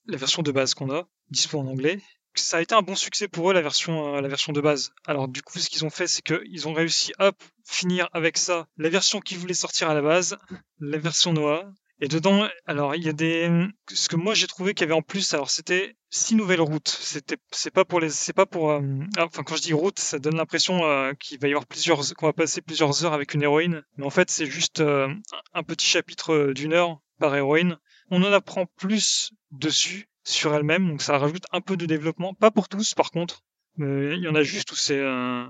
la 0.06 0.18
version 0.18 0.44
de 0.44 0.52
base 0.52 0.76
qu'on 0.76 0.91
a 0.94 1.08
dispo 1.32 1.60
en 1.60 1.65
anglais 1.65 2.00
ça 2.36 2.58
a 2.58 2.62
été 2.62 2.76
un 2.76 2.82
bon 2.82 2.96
succès 2.96 3.28
pour 3.28 3.50
eux 3.50 3.54
la 3.54 3.62
version 3.62 4.20
la 4.20 4.28
version 4.28 4.52
de 4.52 4.62
base. 4.62 4.91
Alors 5.08 5.28
du 5.28 5.41
coup 5.41 5.58
ce 5.58 5.70
qu'ils 5.70 5.86
ont 5.86 5.89
fait 5.89 6.06
c'est 6.06 6.22
qu'ils 6.22 6.68
ont 6.68 6.74
réussi 6.74 7.13
à 7.18 7.32
finir 7.63 8.10
avec 8.13 8.38
ça 8.38 8.68
la 8.78 8.89
version 8.89 9.20
qu'ils 9.20 9.39
voulaient 9.39 9.54
sortir 9.54 9.89
à 9.89 9.94
la 9.94 10.02
base, 10.02 10.38
la 10.80 10.98
version 10.98 11.34
Noah. 11.34 11.72
Et 12.01 12.08
dedans, 12.08 12.47
alors 12.65 12.95
il 12.95 13.03
y 13.03 13.10
a 13.10 13.13
des 13.13 13.49
ce 13.88 14.10
que 14.10 14.15
moi 14.15 14.34
j'ai 14.34 14.47
trouvé 14.47 14.73
qu'il 14.73 14.86
y 14.86 14.89
avait 14.89 14.99
en 14.99 15.01
plus. 15.01 15.34
Alors 15.34 15.49
c'était 15.49 15.95
six 16.10 16.36
nouvelles 16.36 16.62
routes. 16.62 16.89
C'était 16.89 17.38
c'est 17.51 17.71
pas 17.71 17.86
pour 17.86 17.99
les 17.99 18.10
c'est 18.10 18.34
pas 18.34 18.45
pour 18.45 18.71
euh, 18.71 18.81
enfin 19.17 19.43
quand 19.43 19.55
je 19.55 19.62
dis 19.62 19.73
route 19.73 19.99
ça 19.99 20.19
donne 20.19 20.36
l'impression 20.36 20.84
euh, 20.84 21.13
qu'il 21.13 21.39
va 21.39 21.47
y 21.47 21.51
avoir 21.51 21.65
plusieurs 21.65 22.01
qu'on 22.15 22.25
va 22.25 22.34
passer 22.34 22.62
plusieurs 22.62 23.05
heures 23.05 23.13
avec 23.13 23.34
une 23.34 23.43
héroïne. 23.43 23.84
Mais 23.97 24.05
en 24.05 24.10
fait 24.10 24.29
c'est 24.29 24.45
juste 24.45 24.81
un 24.81 25.63
petit 25.63 25.88
chapitre 25.88 26.51
d'une 26.53 26.73
heure 26.73 26.99
par 27.19 27.36
héroïne. 27.36 27.77
On 28.12 28.21
en 28.23 28.31
apprend 28.31 28.65
plus 28.77 29.31
dessus 29.51 30.10
sur 30.23 30.53
elle-même, 30.53 30.88
donc 30.88 31.01
ça 31.01 31.17
rajoute 31.17 31.45
un 31.51 31.62
peu 31.62 31.77
de 31.77 31.86
développement. 31.86 32.34
Pas 32.34 32.51
pour 32.51 32.67
tous, 32.67 32.93
par 32.93 33.12
contre. 33.12 33.43
Mais 33.77 34.15
il 34.15 34.21
y 34.21 34.27
en 34.27 34.36
a 34.36 34.43
juste 34.43 34.71
où 34.71 34.75
c'est 34.75 34.99
euh, 34.99 35.45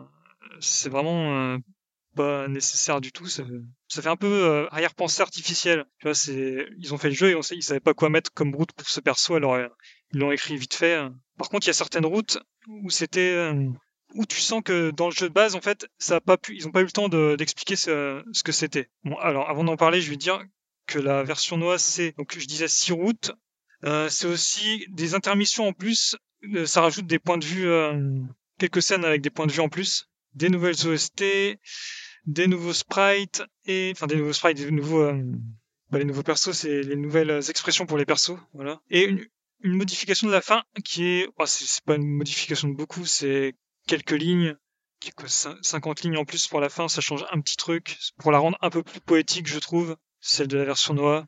c'est 0.59 0.89
vraiment 0.89 1.53
euh, 1.53 1.57
pas 2.15 2.47
nécessaire 2.47 3.01
du 3.01 3.11
tout. 3.11 3.27
Ça 3.95 4.01
fait 4.01 4.09
un 4.09 4.15
peu 4.15 4.27
euh, 4.27 4.67
arrière-pensée 4.71 5.21
artificielle. 5.21 5.85
Ils 6.03 6.93
ont 6.93 6.97
fait 6.97 7.09
le 7.09 7.15
jeu 7.15 7.31
et 7.31 7.35
on 7.35 7.41
sait, 7.41 7.55
ils 7.55 7.63
savaient 7.63 7.79
pas 7.79 7.93
quoi 7.93 8.09
mettre 8.09 8.31
comme 8.33 8.55
route 8.55 8.71
pour 8.73 8.87
ce 8.87 8.99
perso, 8.99 9.35
alors 9.35 9.57
ils 10.13 10.19
l'ont 10.19 10.31
écrit 10.31 10.57
vite 10.57 10.75
fait. 10.75 10.99
Par 11.37 11.49
contre, 11.49 11.65
il 11.65 11.69
y 11.69 11.71
a 11.71 11.73
certaines 11.73 12.05
routes 12.05 12.37
où 12.67 12.89
c'était 12.89 13.51
où 14.13 14.25
tu 14.25 14.39
sens 14.39 14.61
que 14.63 14.91
dans 14.91 15.07
le 15.07 15.13
jeu 15.13 15.27
de 15.27 15.33
base, 15.33 15.55
en 15.55 15.61
fait, 15.61 15.87
ils 16.49 16.67
ont 16.67 16.71
pas 16.71 16.81
eu 16.81 16.85
le 16.85 16.91
temps 16.91 17.09
d'expliquer 17.09 17.75
ce, 17.75 18.21
que 18.43 18.51
c'était. 18.51 18.89
Bon, 19.03 19.15
alors 19.17 19.49
avant 19.49 19.63
d'en 19.63 19.77
parler, 19.77 20.01
je 20.01 20.09
vais 20.09 20.17
dire 20.17 20.41
que 20.87 20.99
la 20.99 21.23
version 21.23 21.57
noire, 21.57 21.79
c'est 21.79 22.13
donc 22.17 22.37
je 22.37 22.45
disais 22.45 22.67
six 22.67 22.91
routes 22.91 23.31
euh, 23.85 24.09
c'est 24.09 24.27
aussi 24.27 24.85
des 24.89 25.13
intermissions 25.13 25.67
en 25.67 25.73
plus. 25.73 26.15
Euh, 26.55 26.65
ça 26.65 26.81
rajoute 26.81 27.05
des 27.05 27.19
points 27.19 27.37
de 27.37 27.45
vue, 27.45 27.67
euh, 27.67 28.19
quelques 28.59 28.81
scènes 28.81 29.05
avec 29.05 29.21
des 29.21 29.29
points 29.29 29.45
de 29.45 29.51
vue 29.51 29.61
en 29.61 29.69
plus, 29.69 30.09
des 30.33 30.49
nouvelles 30.49 30.87
OST, 30.87 31.23
des 32.25 32.47
nouveaux 32.47 32.73
sprites 32.73 33.43
et 33.65 33.91
enfin 33.95 34.07
des 34.07 34.15
nouveaux 34.15 34.33
sprites, 34.33 34.57
des 34.57 34.71
nouveaux 34.71 35.11
bah, 35.91 35.99
les 35.99 36.05
nouveaux 36.05 36.23
persos, 36.23 36.51
c'est 36.51 36.81
les 36.81 36.95
nouvelles 36.95 37.41
expressions 37.49 37.85
pour 37.85 37.97
les 37.97 38.05
persos, 38.05 38.37
voilà. 38.53 38.81
Et 38.89 39.03
une, 39.03 39.27
modification 39.63 40.27
de 40.27 40.31
la 40.31 40.41
fin 40.41 40.63
qui 40.83 41.05
est, 41.05 41.29
oh, 41.37 41.45
c'est 41.45 41.83
pas 41.85 41.95
une 41.95 42.07
modification 42.07 42.67
de 42.67 42.75
beaucoup, 42.75 43.05
c'est 43.05 43.55
quelques 43.87 44.11
lignes, 44.11 44.55
50 45.61 46.01
lignes 46.01 46.17
en 46.17 46.25
plus 46.25 46.47
pour 46.47 46.59
la 46.59 46.69
fin, 46.69 46.87
ça 46.87 47.01
change 47.01 47.25
un 47.31 47.39
petit 47.41 47.57
truc 47.57 47.97
pour 48.17 48.31
la 48.31 48.39
rendre 48.39 48.57
un 48.61 48.69
peu 48.69 48.83
plus 48.83 48.99
poétique, 48.99 49.47
je 49.47 49.59
trouve, 49.59 49.95
celle 50.19 50.47
de 50.47 50.57
la 50.57 50.65
version 50.65 50.93
Noah. 50.93 51.25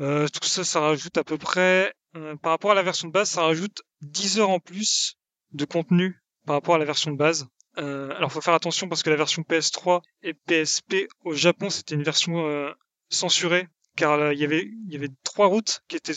Euh, 0.00 0.28
tout 0.28 0.46
ça, 0.46 0.64
ça 0.64 0.80
rajoute 0.80 1.16
à 1.16 1.24
peu 1.24 1.38
près, 1.38 1.94
euh, 2.16 2.36
par 2.36 2.52
rapport 2.52 2.72
à 2.72 2.74
la 2.74 2.82
version 2.82 3.08
de 3.08 3.12
base, 3.12 3.30
ça 3.30 3.42
rajoute 3.42 3.82
10 4.02 4.40
heures 4.40 4.50
en 4.50 4.60
plus 4.60 5.16
de 5.52 5.64
contenu 5.64 6.20
par 6.44 6.56
rapport 6.56 6.74
à 6.74 6.78
la 6.78 6.84
version 6.84 7.10
de 7.10 7.16
base. 7.16 7.48
Euh, 7.78 8.10
alors, 8.16 8.32
faut 8.32 8.40
faire 8.40 8.54
attention 8.54 8.88
parce 8.88 9.02
que 9.02 9.10
la 9.10 9.16
version 9.16 9.42
PS3 9.42 10.02
et 10.22 10.34
PSP 10.34 11.08
au 11.24 11.34
Japon, 11.34 11.70
c'était 11.70 11.94
une 11.94 12.02
version 12.02 12.46
euh, 12.46 12.72
censurée, 13.10 13.68
car 13.96 14.32
il 14.32 14.38
y 14.38 14.44
avait 14.44 14.70
y 14.86 14.96
avait 14.96 15.10
trois 15.24 15.46
routes 15.46 15.82
qui 15.88 15.96
étaient 15.96 16.14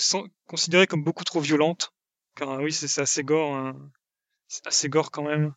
considérées 0.48 0.88
comme 0.88 1.04
beaucoup 1.04 1.24
trop 1.24 1.42
violentes. 1.42 1.92
Car 2.36 2.62
oui, 2.62 2.72
c'est 2.72 3.02
assez 3.02 3.24
gore, 3.24 3.56
hein. 3.56 3.92
c'est 4.48 4.66
assez 4.68 4.88
gore 4.90 5.12
quand 5.12 5.24
même. 5.24 5.54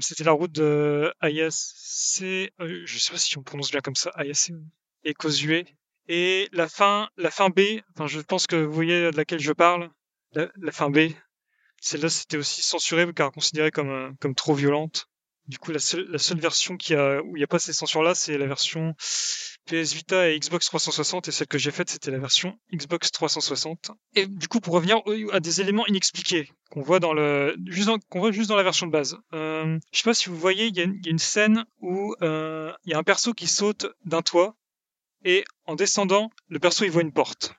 c'était 0.00 0.24
la 0.24 0.32
route 0.32 0.52
de 0.52 1.12
Ayase, 1.20 1.74
je 2.18 2.98
sais 2.98 3.10
pas 3.12 3.18
si 3.18 3.36
on 3.36 3.42
prononce 3.42 3.70
bien 3.70 3.80
comme 3.80 3.96
ça, 3.96 4.10
Ayase 4.14 4.50
et 5.04 5.14
Kozue, 5.14 5.64
et 6.08 6.48
la 6.52 6.68
fin, 6.68 7.10
la 7.18 7.30
fin 7.30 7.50
B, 7.50 7.60
enfin, 7.94 8.06
je 8.06 8.20
pense 8.20 8.46
que 8.46 8.56
vous 8.56 8.72
voyez 8.72 9.10
de 9.10 9.16
laquelle 9.16 9.40
je 9.40 9.52
parle, 9.52 9.90
la, 10.32 10.72
fin 10.72 10.90
B, 10.90 11.10
celle-là 11.80 12.08
c'était 12.08 12.38
aussi 12.38 12.62
censurée 12.62 13.06
car 13.14 13.30
considérée 13.30 13.70
comme, 13.70 13.90
euh, 13.90 14.10
comme 14.20 14.34
trop 14.34 14.54
violente. 14.54 15.07
Du 15.48 15.58
coup, 15.58 15.72
la 15.72 15.78
seule, 15.78 16.06
la 16.10 16.18
seule 16.18 16.38
version 16.38 16.76
qui 16.76 16.94
a, 16.94 17.22
où 17.22 17.36
il 17.36 17.40
n'y 17.40 17.44
a 17.44 17.46
pas 17.46 17.58
ces 17.58 17.72
censures-là, 17.72 18.14
c'est 18.14 18.36
la 18.36 18.46
version 18.46 18.94
PS 19.64 19.94
Vita 19.94 20.30
et 20.30 20.38
Xbox 20.38 20.66
360, 20.66 21.28
et 21.28 21.30
celle 21.30 21.46
que 21.46 21.58
j'ai 21.58 21.70
faite, 21.70 21.90
c'était 21.90 22.10
la 22.10 22.18
version 22.18 22.58
Xbox 22.72 23.10
360. 23.12 23.90
Et 24.14 24.26
du 24.26 24.48
coup, 24.48 24.60
pour 24.60 24.74
revenir 24.74 25.00
à 25.32 25.40
des 25.40 25.60
éléments 25.60 25.86
inexpliqués 25.86 26.50
qu'on 26.70 26.82
voit 26.82 27.00
dans 27.00 27.14
juste 27.66 27.90
voit 28.12 28.32
juste 28.32 28.48
dans 28.48 28.56
la 28.56 28.62
version 28.62 28.86
de 28.86 28.92
base. 28.92 29.18
Euh, 29.32 29.78
je 29.92 29.98
sais 29.98 30.04
pas 30.04 30.14
si 30.14 30.28
vous 30.28 30.36
voyez, 30.36 30.66
il 30.66 30.76
y, 30.76 30.80
a 30.80 31.10
une 31.10 31.18
scène 31.18 31.64
où 31.80 32.14
euh, 32.22 32.72
il 32.84 32.92
y 32.92 32.94
a 32.94 32.98
un 32.98 33.02
perso 33.02 33.32
qui 33.32 33.46
saute 33.46 33.86
d'un 34.04 34.22
toit 34.22 34.56
et 35.24 35.44
en 35.64 35.74
descendant, 35.74 36.30
le 36.48 36.58
perso 36.58 36.84
il 36.84 36.90
voit 36.90 37.02
une 37.02 37.12
porte. 37.12 37.54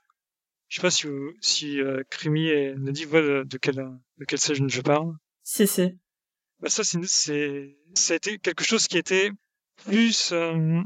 Je 0.68 0.76
sais 0.76 0.82
pas 0.82 0.92
si 0.92 1.08
si 1.42 1.82
euh, 1.82 2.04
Krimi 2.12 2.48
et 2.48 2.76
Nadi 2.76 3.06
voient 3.06 3.22
de, 3.22 3.44
de 3.44 3.58
quelle 3.58 3.84
de 4.18 4.26
quelle 4.26 4.40
scène 4.40 4.70
je 4.70 4.82
parle. 4.82 5.14
Si 5.44 5.66
si. 5.66 5.98
Bah 6.62 6.70
ça 6.70 6.84
c'est 6.84 8.16
été 8.16 8.38
quelque 8.40 8.64
chose 8.64 8.88
qui 8.88 8.98
était 8.98 9.32
plus 9.86 10.32
euh, 10.34 10.82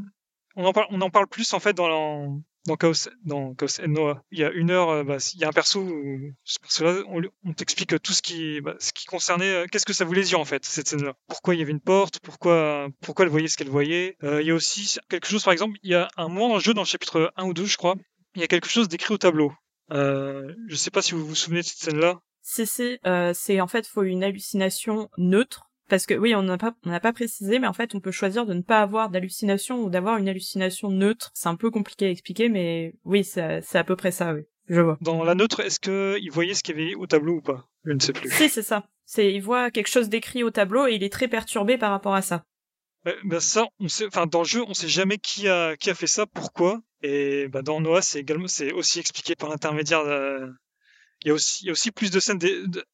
on 0.56 0.66
en 0.66 0.74
parle 0.74 0.88
on 0.92 1.02
en 1.02 1.10
parle 1.10 1.28
plus 1.28 1.54
en 1.54 1.60
fait 1.60 1.74
dans 1.74 2.42
dans 2.66 2.78
Chaos, 2.78 3.10
dans 3.26 3.54
Chaos 3.56 3.86
Noah. 3.88 4.24
Il 4.32 4.40
y 4.40 4.44
a 4.44 4.52
une 4.52 4.72
heure, 4.72 4.90
euh, 4.90 5.04
bah, 5.04 5.18
il 5.34 5.40
y 5.40 5.44
a 5.44 5.50
un 5.50 5.52
perso 5.52 5.82
où 5.82 6.32
ce 6.44 6.60
perso-là, 6.60 7.04
on, 7.08 7.22
on 7.44 7.54
t'explique 7.54 8.02
tout 8.02 8.14
ce 8.14 8.22
qui, 8.22 8.62
bah, 8.62 8.76
ce 8.80 8.94
qui 8.94 9.06
concernait, 9.06 9.54
euh, 9.54 9.66
qu'est-ce 9.70 9.86
que 9.86 9.94
ça 9.94 10.06
voulait 10.06 10.24
dire 10.24 10.40
en 10.40 10.46
fait 10.46 10.64
cette 10.66 10.88
scène-là. 10.88 11.14
Pourquoi 11.28 11.56
il 11.56 11.60
y 11.60 11.64
avait 11.64 11.72
une 11.72 11.82
porte, 11.82 12.20
pourquoi, 12.20 12.88
pourquoi 13.02 13.26
elle 13.26 13.32
voyait 13.32 13.48
ce 13.48 13.58
qu'elle 13.58 13.70
voyait. 13.70 14.18
Euh, 14.24 14.42
il 14.42 14.48
y 14.48 14.52
a 14.52 14.56
aussi 14.56 14.98
quelque 15.10 15.28
chose, 15.28 15.44
par 15.44 15.54
exemple, 15.54 15.78
il 15.84 15.92
y 15.92 15.96
a 15.96 16.08
un 16.18 16.28
moment 16.30 16.50
dans 16.50 16.56
le 16.56 16.62
jeu, 16.62 16.74
dans 16.74 16.82
le 16.82 16.88
chapitre 16.88 17.34
1 17.36 17.46
ou 17.46 17.54
2, 17.54 17.66
je 17.66 17.78
crois, 17.78 17.96
il 18.36 18.42
y 18.42 18.44
a 18.44 18.48
quelque 18.48 18.70
chose 18.70 18.88
d'écrit 18.88 19.14
au 19.14 19.18
tableau. 19.18 19.54
Euh, 19.92 20.54
je 20.68 20.76
sais 20.76 20.92
pas 20.92 21.02
si 21.02 21.14
vous 21.14 21.26
vous 21.26 21.36
souvenez 21.36 21.62
de 21.62 21.66
cette 21.66 21.80
scène-là. 21.80 22.22
C'est 22.44 22.66
c'est 22.66 23.00
euh, 23.08 23.32
c'est 23.34 23.60
en 23.62 23.68
fait 23.68 23.88
faut 23.88 24.04
une 24.04 24.24
hallucination 24.24 25.10
neutre 25.18 25.72
parce 25.90 26.06
que 26.06 26.14
oui, 26.14 26.34
on 26.34 26.44
n'a 26.44 26.58
pas, 26.58 26.74
on 26.86 26.90
n'a 26.90 27.00
pas 27.00 27.14
précisé, 27.14 27.60
mais 27.60 27.68
en 27.68 27.74
fait, 27.74 27.94
on 27.94 28.00
peut 28.00 28.12
choisir 28.12 28.46
de 28.46 28.54
ne 28.54 28.62
pas 28.62 28.82
avoir 28.82 29.10
d'hallucination 29.10 29.84
ou 29.84 29.90
d'avoir 29.90 30.18
une 30.18 30.30
hallucination 30.30 30.90
neutre. 30.90 31.32
C'est 31.34 31.50
un 31.50 31.56
peu 31.56 31.72
compliqué 31.72 32.08
à 32.08 32.10
expliquer, 32.10 32.50
mais 32.50 32.96
oui, 33.04 33.24
c'est 33.24 33.62
à 33.76 33.84
peu 33.84 33.96
près 33.96 34.12
ça, 34.12 34.34
oui. 34.34 34.42
Je 34.70 34.80
vois. 34.80 34.98
Dans 35.02 35.24
la 35.24 35.36
neutre, 35.36 35.60
est-ce 35.60 35.80
que 35.80 36.18
il 36.22 36.32
voyait 36.32 36.54
ce 36.54 36.64
qu'il 36.64 36.80
y 36.80 36.82
avait 36.82 36.96
au 36.96 37.06
tableau 37.06 37.36
ou 37.36 37.42
pas? 37.42 37.68
Je 37.84 37.92
ne 37.92 38.00
sais 38.00 38.14
plus. 38.14 38.32
Si, 38.32 38.50
c'est 38.50 38.64
ça. 38.64 38.88
C'est, 39.06 39.34
il 39.34 39.42
voit 39.42 39.72
quelque 39.72 39.90
chose 39.90 40.08
d'écrit 40.08 40.44
au 40.44 40.52
tableau 40.52 40.88
et 40.88 40.94
il 40.94 41.04
est 41.04 41.12
très 41.12 41.28
perturbé 41.28 41.78
par 41.78 41.92
rapport 41.92 42.16
à 42.16 42.22
ça. 42.22 42.46
ben 43.26 43.42
ça, 43.42 43.66
on 43.80 43.90
sait, 43.90 44.08
enfin, 44.08 44.26
dans 44.26 44.40
le 44.40 44.46
jeu, 44.46 44.64
on 44.66 44.74
sait 44.74 44.88
jamais 44.88 45.18
qui 45.18 45.50
a, 45.50 45.76
qui 45.76 45.90
a 45.90 45.94
fait 45.94 46.08
ça, 46.08 46.26
pourquoi. 46.26 46.82
Et 47.02 47.50
bah, 47.50 47.62
dans 47.62 47.82
Noah, 47.82 48.02
c'est 48.02 48.22
également, 48.22 48.48
c'est 48.48 48.72
aussi 48.72 49.00
expliqué 49.00 49.36
par 49.36 49.50
l'intermédiaire 49.50 50.06
de, 50.06 50.50
il 51.24 51.30
y 51.30 51.32
a 51.32 51.34
aussi, 51.34 51.64
il 51.64 51.68
y 51.68 51.70
a 51.70 51.72
aussi 51.72 51.92
plus 51.92 52.12
de 52.12 52.20
scènes 52.20 52.40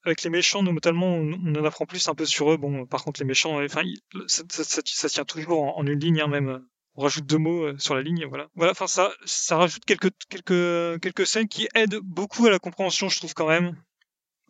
avec 0.03 0.21
les 0.23 0.29
méchants, 0.29 0.61
notamment, 0.61 1.07
on, 1.07 1.33
on, 1.33 1.55
en 1.55 1.65
apprend 1.65 1.85
plus 1.85 2.07
un 2.07 2.15
peu 2.15 2.25
sur 2.25 2.51
eux. 2.51 2.57
Bon, 2.57 2.85
par 2.85 3.03
contre, 3.03 3.19
les 3.19 3.25
méchants, 3.25 3.63
enfin, 3.63 3.81
ça, 4.27 4.43
ça, 4.49 4.81
ça, 4.85 5.09
tient 5.09 5.25
toujours 5.25 5.77
en, 5.77 5.85
une 5.85 5.99
ligne, 5.99 6.21
hein, 6.21 6.27
même. 6.27 6.63
On 6.95 7.03
rajoute 7.03 7.25
deux 7.25 7.37
mots 7.37 7.63
euh, 7.63 7.77
sur 7.77 7.95
la 7.95 8.01
ligne, 8.01 8.25
voilà. 8.27 8.47
Voilà, 8.55 8.71
enfin, 8.71 8.87
ça, 8.87 9.11
ça 9.25 9.57
rajoute 9.57 9.85
quelques, 9.85 10.11
quelques, 10.29 11.01
quelques 11.01 11.25
scènes 11.25 11.47
qui 11.47 11.67
aident 11.73 11.99
beaucoup 12.03 12.45
à 12.45 12.51
la 12.51 12.59
compréhension, 12.59 13.09
je 13.09 13.17
trouve, 13.17 13.33
quand 13.33 13.47
même, 13.47 13.75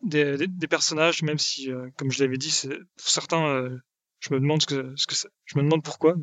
des, 0.02 0.36
des, 0.46 0.68
personnages, 0.68 1.22
même 1.22 1.38
si, 1.38 1.70
euh, 1.70 1.88
comme 1.96 2.10
je 2.10 2.22
l'avais 2.22 2.38
dit, 2.38 2.52
pour 2.96 3.08
certains, 3.08 3.46
euh, 3.46 3.78
je 4.18 4.34
me 4.34 4.40
demande 4.40 4.62
ce 4.62 4.66
que, 4.66 4.92
ce 4.96 5.06
que. 5.06 5.14
Je 5.44 5.58
me 5.58 5.62
demande 5.62 5.82
pourquoi, 5.82 6.14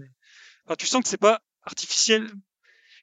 enfin, 0.65 0.75
tu 0.75 0.85
sens 0.85 1.01
que 1.01 1.09
c'est 1.09 1.17
pas 1.17 1.41
artificiel 1.63 2.29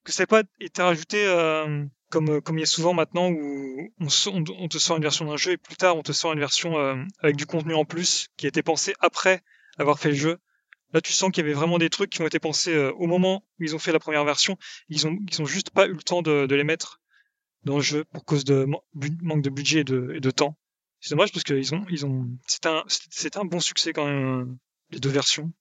que 0.05 0.13
ça 0.13 0.23
n'ait 0.23 0.27
pas 0.27 0.43
été 0.61 0.83
rajouté 0.83 1.25
euh, 1.27 1.85
comme 2.11 2.41
comme 2.43 2.59
il 2.59 2.61
y 2.61 2.65
a 2.65 2.67
souvent 2.67 2.93
maintenant 2.93 3.31
où 3.31 3.91
on, 3.99 4.07
te 4.07 4.79
sort 4.79 4.97
une 4.97 5.03
version 5.03 5.25
d'un 5.25 5.37
jeu 5.37 5.53
et 5.53 5.57
plus 5.57 5.77
tard 5.77 5.97
on 5.97 6.03
te 6.03 6.13
sort 6.13 6.33
une 6.33 6.39
version 6.39 6.79
euh, 6.79 7.03
avec 7.21 7.37
du 7.37 7.47
contenu 7.47 7.75
en 7.75 7.85
plus 7.85 8.29
qui 8.37 8.47
a 8.47 8.49
été 8.49 8.63
pensé 8.63 8.95
après 9.01 9.43
avoir 9.79 9.99
fait 9.99 10.11
le 10.11 10.15
jeu. 10.15 10.39
Là, 10.93 11.01
tu 11.01 11.13
sens 11.13 11.33
qu'il 11.33 11.43
y 11.43 11.45
avait 11.45 11.55
vraiment 11.55 11.79
des 11.79 11.91
trucs 11.91 12.11
qui 12.11 12.23
ont 12.23 12.27
été 12.27 12.39
pensés 12.39 12.73
euh, 12.73 12.93
au 12.93 13.09
moment 13.09 13.45
où 13.59 13.65
ils 13.65 13.75
ont 13.75 13.81
fait 13.81 13.91
la 13.91 13.99
première 13.99 14.25
version. 14.25 14.57
Ils 14.89 15.09
ont 15.09 15.19
ils 15.29 15.43
ont 15.43 15.47
juste 15.47 15.71
pas 15.71 15.87
eu 15.87 15.93
le 15.93 16.03
temps 16.03 16.23
de, 16.23 16.47
de 16.47 16.55
les 16.55 16.63
mettre 16.63 17.01
dans 17.65 17.77
le 17.77 17.83
jeu 17.83 18.05
pour 18.05 18.25
cause 18.25 18.45
de 18.45 18.67
manque 19.23 19.43
de 19.43 19.51
budget 19.51 19.81
et 19.81 19.85
de, 19.85 20.13
et 20.15 20.21
de 20.21 20.31
temps. 20.31 20.57
C'est 21.01 21.11
dommage 21.11 21.33
parce 21.33 21.43
qu'ils 21.43 21.75
ont 21.75 21.85
ils 21.91 22.07
ont 22.07 22.29
c'est 22.47 22.67
un 22.67 22.85
un 23.35 23.45
bon 23.45 23.59
succès 23.59 23.93
quand 23.93 24.07
même 24.07 24.57
les 24.91 25.01
deux 25.01 25.11
versions. 25.11 25.53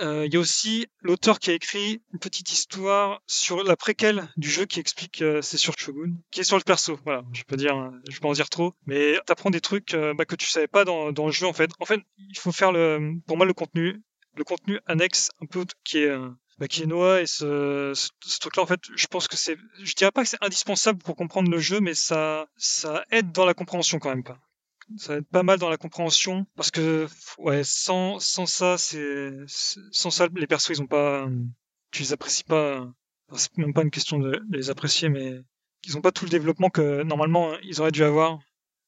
Euh, 0.00 0.26
il 0.26 0.32
y 0.32 0.36
a 0.36 0.40
aussi 0.40 0.86
l'auteur 1.02 1.38
qui 1.38 1.50
a 1.50 1.54
écrit 1.54 2.02
une 2.12 2.18
petite 2.18 2.50
histoire 2.52 3.20
sur 3.26 3.62
la 3.62 3.76
préquelle 3.76 4.28
du 4.36 4.48
jeu 4.48 4.64
qui 4.64 4.80
explique 4.80 5.20
euh, 5.20 5.42
c'est 5.42 5.58
sur 5.58 5.74
Shogun, 5.78 6.14
qui 6.30 6.40
est 6.40 6.44
sur 6.44 6.56
le 6.56 6.62
perso. 6.62 6.98
Voilà, 7.04 7.22
je 7.32 7.42
peux 7.42 7.56
dire, 7.56 7.92
je 8.08 8.18
peux 8.18 8.28
en 8.28 8.32
dire 8.32 8.48
trop, 8.48 8.74
mais 8.86 9.18
t'apprends 9.26 9.50
des 9.50 9.60
trucs 9.60 9.94
euh, 9.94 10.14
bah, 10.14 10.24
que 10.24 10.36
tu 10.36 10.46
savais 10.46 10.68
pas 10.68 10.84
dans, 10.84 11.12
dans 11.12 11.26
le 11.26 11.32
jeu 11.32 11.46
en 11.46 11.52
fait. 11.52 11.70
En 11.80 11.84
fait, 11.84 12.00
il 12.18 12.38
faut 12.38 12.52
faire 12.52 12.72
le, 12.72 13.14
pour 13.26 13.36
moi 13.36 13.44
le 13.44 13.52
contenu, 13.52 14.02
le 14.36 14.44
contenu 14.44 14.80
annexe 14.86 15.30
un 15.42 15.46
peu 15.46 15.64
qui 15.84 15.98
est 15.98 16.16
bah, 16.58 16.68
qui 16.68 16.82
est 16.82 16.86
Noah 16.86 17.22
et 17.22 17.26
ce, 17.26 17.92
ce, 17.94 18.38
truc-là 18.38 18.62
en 18.62 18.66
fait, 18.66 18.80
je 18.94 19.06
pense 19.06 19.28
que 19.28 19.36
c'est, 19.36 19.56
je 19.82 19.94
dirais 19.94 20.10
pas 20.12 20.22
que 20.22 20.28
c'est 20.28 20.42
indispensable 20.42 21.02
pour 21.02 21.16
comprendre 21.16 21.50
le 21.50 21.58
jeu, 21.58 21.80
mais 21.80 21.94
ça 21.94 22.46
ça 22.56 23.04
aide 23.10 23.32
dans 23.32 23.44
la 23.44 23.54
compréhension 23.54 23.98
quand 23.98 24.10
même 24.10 24.24
pas 24.24 24.38
ça 24.96 25.12
va 25.12 25.18
être 25.18 25.28
pas 25.28 25.42
mal 25.42 25.58
dans 25.58 25.70
la 25.70 25.76
compréhension 25.76 26.46
parce 26.56 26.70
que 26.70 27.06
ouais 27.38 27.62
sans 27.64 28.18
sans 28.18 28.46
ça 28.46 28.78
c'est 28.78 29.30
sans 29.46 30.10
ça 30.10 30.28
les 30.34 30.46
persos 30.46 30.70
ils 30.70 30.82
ont 30.82 30.86
pas 30.86 31.28
tu 31.90 32.02
les 32.02 32.12
apprécies 32.12 32.44
pas 32.44 32.86
c'est 33.34 33.56
même 33.58 33.74
pas 33.74 33.82
une 33.82 33.90
question 33.90 34.18
de 34.18 34.40
les 34.50 34.70
apprécier 34.70 35.08
mais 35.08 35.40
ils 35.86 35.96
ont 35.96 36.00
pas 36.00 36.12
tout 36.12 36.24
le 36.24 36.30
développement 36.30 36.70
que 36.70 37.02
normalement 37.02 37.56
ils 37.62 37.80
auraient 37.80 37.92
dû 37.92 38.04
avoir 38.04 38.38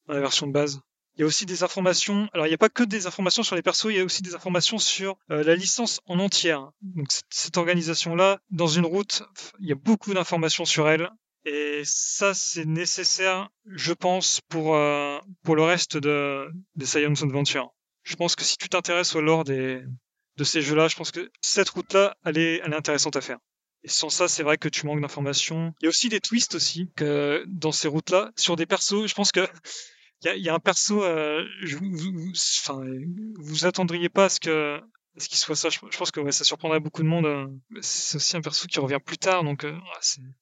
dans 0.07 0.15
la 0.15 0.21
version 0.21 0.47
de 0.47 0.53
base. 0.53 0.81
Il 1.15 1.21
y 1.21 1.25
a 1.25 1.27
aussi 1.27 1.45
des 1.45 1.62
informations 1.62 2.29
alors 2.33 2.47
il 2.47 2.51
n'y 2.51 2.55
a 2.55 2.59
pas 2.59 2.71
que 2.71 2.83
des 2.83 3.07
informations 3.07 3.43
sur 3.43 3.55
les 3.55 3.62
persos 3.62 3.91
il 3.91 3.97
y 3.97 4.01
a 4.01 4.05
aussi 4.05 4.23
des 4.23 4.35
informations 4.35 4.79
sur 4.79 5.19
euh, 5.31 5.45
la 5.45 5.55
licence 5.55 6.01
en 6.07 6.19
entière. 6.19 6.71
Donc 6.81 7.09
cette 7.29 7.57
organisation 7.59 8.15
là 8.15 8.41
dans 8.51 8.67
une 8.67 8.87
route 8.87 9.23
il 9.61 9.69
y 9.69 9.73
a 9.73 9.77
beaucoup 9.77 10.15
d'informations 10.15 10.65
sur 10.65 10.88
elle 10.88 11.11
et 11.44 11.83
ça, 11.85 12.35
c'est 12.35 12.64
nécessaire, 12.64 13.48
je 13.66 13.92
pense, 13.92 14.40
pour, 14.48 14.76
euh, 14.76 15.18
pour 15.42 15.57
le 15.57 15.62
reste 15.62 15.96
de, 15.96 16.48
des 16.76 16.87
Science 16.87 17.22
Adventure. 17.22 17.74
Je 18.05 18.16
pense 18.16 18.37
que 18.37 18.44
si 18.44 18.57
tu 18.57 18.68
t'intéresses 18.68 19.14
au 19.16 19.20
lore 19.20 19.44
des, 19.44 19.83
de 20.37 20.44
ces 20.44 20.62
jeux-là, 20.62 20.88
je 20.88 20.96
pense 20.96 21.11
que 21.11 21.31
cette 21.40 21.68
route-là, 21.70 22.16
elle 22.24 22.38
est, 22.38 22.61
elle 22.64 22.72
est 22.72 22.76
intéressante 22.76 23.16
à 23.16 23.20
faire. 23.20 23.38
Et 23.85 23.88
sans 23.88 24.11
ça, 24.11 24.28
c'est 24.28 24.44
vrai 24.44 24.59
que 24.59 24.68
tu 24.68 24.87
manques 24.87 25.00
d'informations. 25.00 25.74
Il 25.81 25.85
y 25.85 25.87
a 25.87 25.88
aussi 25.88 26.09
des 26.09 26.20
twists 26.20 26.55
aussi 26.55 26.90
que 26.94 27.44
dans 27.48 27.72
ces 27.72 27.88
routes-là 27.88 28.31
sur 28.37 28.55
des 28.55 28.66
persos. 28.66 29.07
Je 29.07 29.14
pense 29.14 29.33
que 29.33 29.40
il 30.22 30.26
y 30.26 30.28
a, 30.28 30.37
y 30.37 30.48
a, 30.48 30.55
un 30.55 30.61
perso. 30.61 31.02
Euh, 31.02 31.44
je, 31.62 31.76
vous, 31.76 32.33
enfin, 32.61 32.85
vous 33.38 33.66
attendriez 33.66 34.09
pas 34.09 34.26
à 34.26 34.28
ce 34.28 34.38
que 34.38 34.81
est-ce 35.16 35.29
qu'il 35.29 35.38
soit 35.38 35.57
ça 35.57 35.68
je, 35.68 35.79
pense 35.79 36.11
que 36.11 36.31
ça 36.31 36.44
surprendrait 36.44 36.81
beaucoup 36.81 37.03
de 37.03 37.09
monde. 37.09 37.27
Hein. 37.27 37.51
C'est 37.81 38.16
aussi 38.16 38.37
un 38.37 38.40
perso 38.40 38.66
qui 38.66 38.81
revient 38.81 39.01
plus 39.05 39.18
tard, 39.18 39.44
donc 39.44 39.64
euh, 39.64 39.79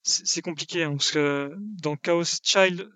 c'est 0.03 0.43
compliqué. 0.43 0.85
Hein, 0.85 0.93
parce 0.93 1.11
que 1.11 1.53
dans 1.83 1.97
Chaos 1.97 2.25
Child, 2.43 2.89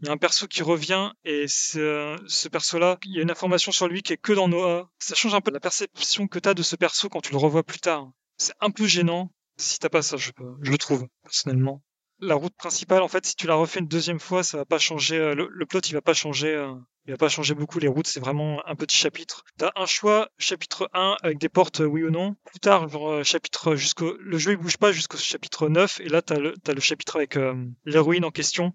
il 0.00 0.06
y 0.06 0.08
a 0.08 0.12
un 0.12 0.16
perso 0.16 0.46
qui 0.46 0.62
revient 0.62 1.12
et 1.24 1.46
ce, 1.48 2.48
perso-là, 2.48 2.98
il 3.04 3.14
y 3.14 3.18
a 3.18 3.22
une 3.22 3.30
information 3.30 3.72
sur 3.72 3.88
lui 3.88 4.02
qui 4.02 4.14
est 4.14 4.16
que 4.16 4.32
dans 4.32 4.48
Noah. 4.48 4.90
Ça 4.98 5.14
change 5.14 5.34
un 5.34 5.40
peu 5.40 5.50
la 5.50 5.60
perception 5.60 6.28
que 6.28 6.38
tu 6.38 6.48
as 6.48 6.54
de 6.54 6.62
ce 6.62 6.76
perso 6.76 7.08
quand 7.08 7.20
tu 7.20 7.32
le 7.32 7.38
revois 7.38 7.62
plus 7.62 7.80
tard. 7.80 8.10
C'est 8.38 8.54
un 8.60 8.70
peu 8.70 8.86
gênant 8.86 9.30
si 9.58 9.78
t'as 9.80 9.88
pas 9.88 10.02
ça, 10.02 10.16
je 10.16 10.30
le 10.38 10.78
trouve 10.78 11.08
personnellement 11.24 11.82
la 12.20 12.34
route 12.34 12.54
principale, 12.54 13.02
en 13.02 13.08
fait, 13.08 13.24
si 13.26 13.36
tu 13.36 13.46
la 13.46 13.54
refais 13.54 13.80
une 13.80 13.88
deuxième 13.88 14.20
fois, 14.20 14.42
ça 14.42 14.58
va 14.58 14.64
pas 14.64 14.78
changer. 14.78 15.16
Euh, 15.16 15.34
le, 15.34 15.66
plot, 15.66 15.80
il 15.80 15.94
va 15.94 16.02
pas 16.02 16.14
changer. 16.14 16.54
Euh, 16.54 16.74
il 17.06 17.12
va 17.12 17.16
pas 17.16 17.28
changer 17.28 17.54
beaucoup. 17.54 17.78
Les 17.78 17.88
routes, 17.88 18.06
c'est 18.06 18.20
vraiment 18.20 18.62
un 18.66 18.74
petit 18.74 18.96
chapitre. 18.96 19.44
T'as 19.56 19.70
un 19.76 19.86
choix, 19.86 20.28
chapitre 20.38 20.90
1 20.92 21.16
avec 21.22 21.38
des 21.38 21.48
portes, 21.48 21.80
oui 21.80 22.02
ou 22.02 22.10
non. 22.10 22.36
Plus 22.44 22.60
tard, 22.60 22.88
euh, 22.94 23.22
chapitre 23.22 23.76
jusqu'au, 23.76 24.16
le 24.18 24.36
jeu 24.36 24.52
il 24.52 24.56
bouge 24.58 24.76
pas 24.76 24.92
jusqu'au 24.92 25.16
chapitre 25.16 25.68
9 25.68 26.00
et 26.00 26.08
là 26.08 26.20
t'as 26.20 26.38
le 26.38 26.54
as 26.66 26.72
le 26.72 26.80
chapitre 26.80 27.16
avec 27.16 27.38
l'héroïne 27.86 28.26
en 28.26 28.30
question 28.30 28.74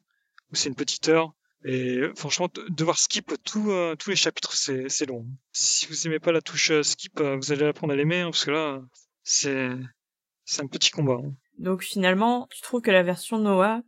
où 0.51 0.55
c'est 0.55 0.69
une 0.69 0.75
petite 0.75 1.09
heure. 1.09 1.33
Et 1.65 2.01
franchement, 2.17 2.49
devoir 2.69 2.97
skip 2.97 3.33
tous 3.43 3.71
tous 3.99 4.09
les 4.09 4.15
chapitres, 4.15 4.55
c'est 4.55 5.05
long. 5.05 5.27
Si 5.51 5.85
vous 5.85 6.07
aimez 6.07 6.19
pas 6.19 6.31
la 6.31 6.41
touche 6.41 6.71
skip, 6.81 7.21
vous 7.21 7.51
allez 7.51 7.65
apprendre 7.65 7.93
à 7.93 7.95
l'aimer 7.95 8.21
hein, 8.21 8.31
parce 8.31 8.45
que 8.45 8.51
là, 8.51 8.81
c'est 9.23 9.69
c'est 10.43 10.63
un 10.63 10.67
petit 10.67 10.89
combat. 10.89 11.19
Hein. 11.23 11.35
Donc 11.63 11.81
finalement, 11.81 12.47
tu 12.51 12.61
trouves 12.61 12.81
que 12.81 12.91
la 12.91 13.03
version 13.03 13.37
Noah, 13.39 13.81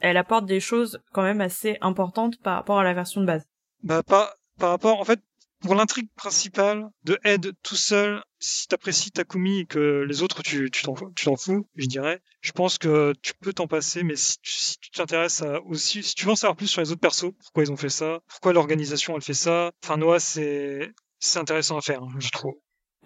elle 0.00 0.16
apporte 0.16 0.46
des 0.46 0.58
choses 0.58 1.00
quand 1.12 1.22
même 1.22 1.40
assez 1.40 1.78
importantes 1.80 2.40
par 2.42 2.56
rapport 2.56 2.80
à 2.80 2.84
la 2.84 2.92
version 2.92 3.20
de 3.20 3.26
base. 3.26 3.46
Bah 3.84 4.02
pas 4.02 4.34
par 4.58 4.70
rapport, 4.70 5.00
en 5.00 5.04
fait, 5.04 5.20
pour 5.60 5.74
l'intrigue 5.74 6.08
principale 6.16 6.90
de 7.04 7.18
Ed 7.22 7.52
tout 7.62 7.76
seul, 7.76 8.22
si 8.40 8.66
t'apprécies 8.66 9.12
Takumi 9.12 9.60
et 9.60 9.66
que 9.66 10.04
les 10.08 10.22
autres 10.22 10.42
tu 10.42 10.70
t'en 10.70 10.94
tu 11.14 11.26
t'en 11.26 11.36
fous, 11.36 11.68
je 11.76 11.86
dirais, 11.86 12.20
je 12.40 12.50
pense 12.50 12.78
que 12.78 13.14
tu 13.22 13.32
peux 13.40 13.52
t'en 13.52 13.68
passer. 13.68 14.02
Mais 14.02 14.16
si 14.16 14.78
tu 14.80 14.90
t'intéresses 14.90 15.44
aussi, 15.66 16.02
si 16.02 16.14
tu 16.16 16.26
veux 16.26 16.32
en 16.32 16.36
savoir 16.36 16.56
plus 16.56 16.66
sur 16.66 16.80
les 16.80 16.90
autres 16.90 17.00
persos, 17.00 17.32
pourquoi 17.38 17.62
ils 17.62 17.70
ont 17.70 17.76
fait 17.76 17.90
ça, 17.90 18.20
pourquoi 18.26 18.52
l'organisation 18.52 19.14
elle 19.14 19.22
fait 19.22 19.34
ça, 19.34 19.70
enfin 19.84 19.96
Noah 19.96 20.18
c'est 20.18 20.92
c'est 21.20 21.38
intéressant 21.38 21.78
à 21.78 21.82
faire, 21.82 22.02
je 22.18 22.30
trouve. 22.30 22.54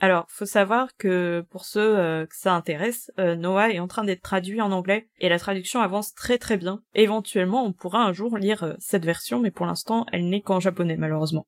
Alors, 0.00 0.26
faut 0.28 0.46
savoir 0.46 0.96
que 0.96 1.44
pour 1.50 1.64
ceux 1.64 1.98
euh, 1.98 2.26
que 2.26 2.34
ça 2.34 2.54
intéresse, 2.54 3.12
euh, 3.18 3.36
Noah 3.36 3.70
est 3.70 3.78
en 3.78 3.86
train 3.86 4.04
d'être 4.04 4.22
traduit 4.22 4.60
en 4.60 4.72
anglais 4.72 5.08
et 5.18 5.28
la 5.28 5.38
traduction 5.38 5.80
avance 5.80 6.14
très 6.14 6.38
très 6.38 6.56
bien. 6.56 6.82
Éventuellement, 6.94 7.64
on 7.64 7.72
pourra 7.72 8.04
un 8.04 8.12
jour 8.12 8.36
lire 8.36 8.64
euh, 8.64 8.74
cette 8.78 9.04
version, 9.04 9.38
mais 9.38 9.50
pour 9.50 9.66
l'instant, 9.66 10.04
elle 10.12 10.28
n'est 10.28 10.40
qu'en 10.40 10.60
japonais 10.60 10.96
malheureusement. 10.96 11.46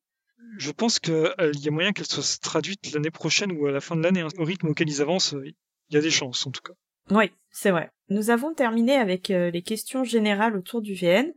Je 0.59 0.71
pense 0.71 0.99
qu'il 1.01 1.13
y 1.55 1.69
a 1.69 1.71
moyen 1.71 1.93
qu'elle 1.93 2.07
soit 2.07 2.41
traduite 2.41 2.93
l'année 2.93 3.11
prochaine 3.11 3.53
ou 3.53 3.67
à 3.67 3.73
la 3.73 3.81
fin 3.81 3.97
de 3.97 4.03
l'année. 4.03 4.21
Hein. 4.21 4.29
Au 4.39 4.45
rythme 4.45 4.69
auquel 4.69 4.89
ils 4.89 5.03
avancent, 5.03 5.35
il 5.45 5.95
y 5.95 5.99
a 5.99 6.01
des 6.01 6.11
chances 6.11 6.47
en 6.47 6.51
tout 6.51 6.63
cas. 6.63 6.73
Oui, 7.11 7.31
c'est 7.51 7.71
vrai. 7.71 7.91
Nous 8.09 8.31
avons 8.31 8.55
terminé 8.55 8.95
avec 8.95 9.29
les 9.29 9.63
questions 9.63 10.03
générales 10.03 10.57
autour 10.57 10.81
du 10.81 10.95
VN. 10.95 11.33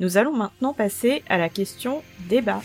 Nous 0.00 0.16
allons 0.16 0.32
maintenant 0.32 0.74
passer 0.74 1.22
à 1.28 1.38
la 1.38 1.48
question 1.48 2.02
débat. 2.28 2.62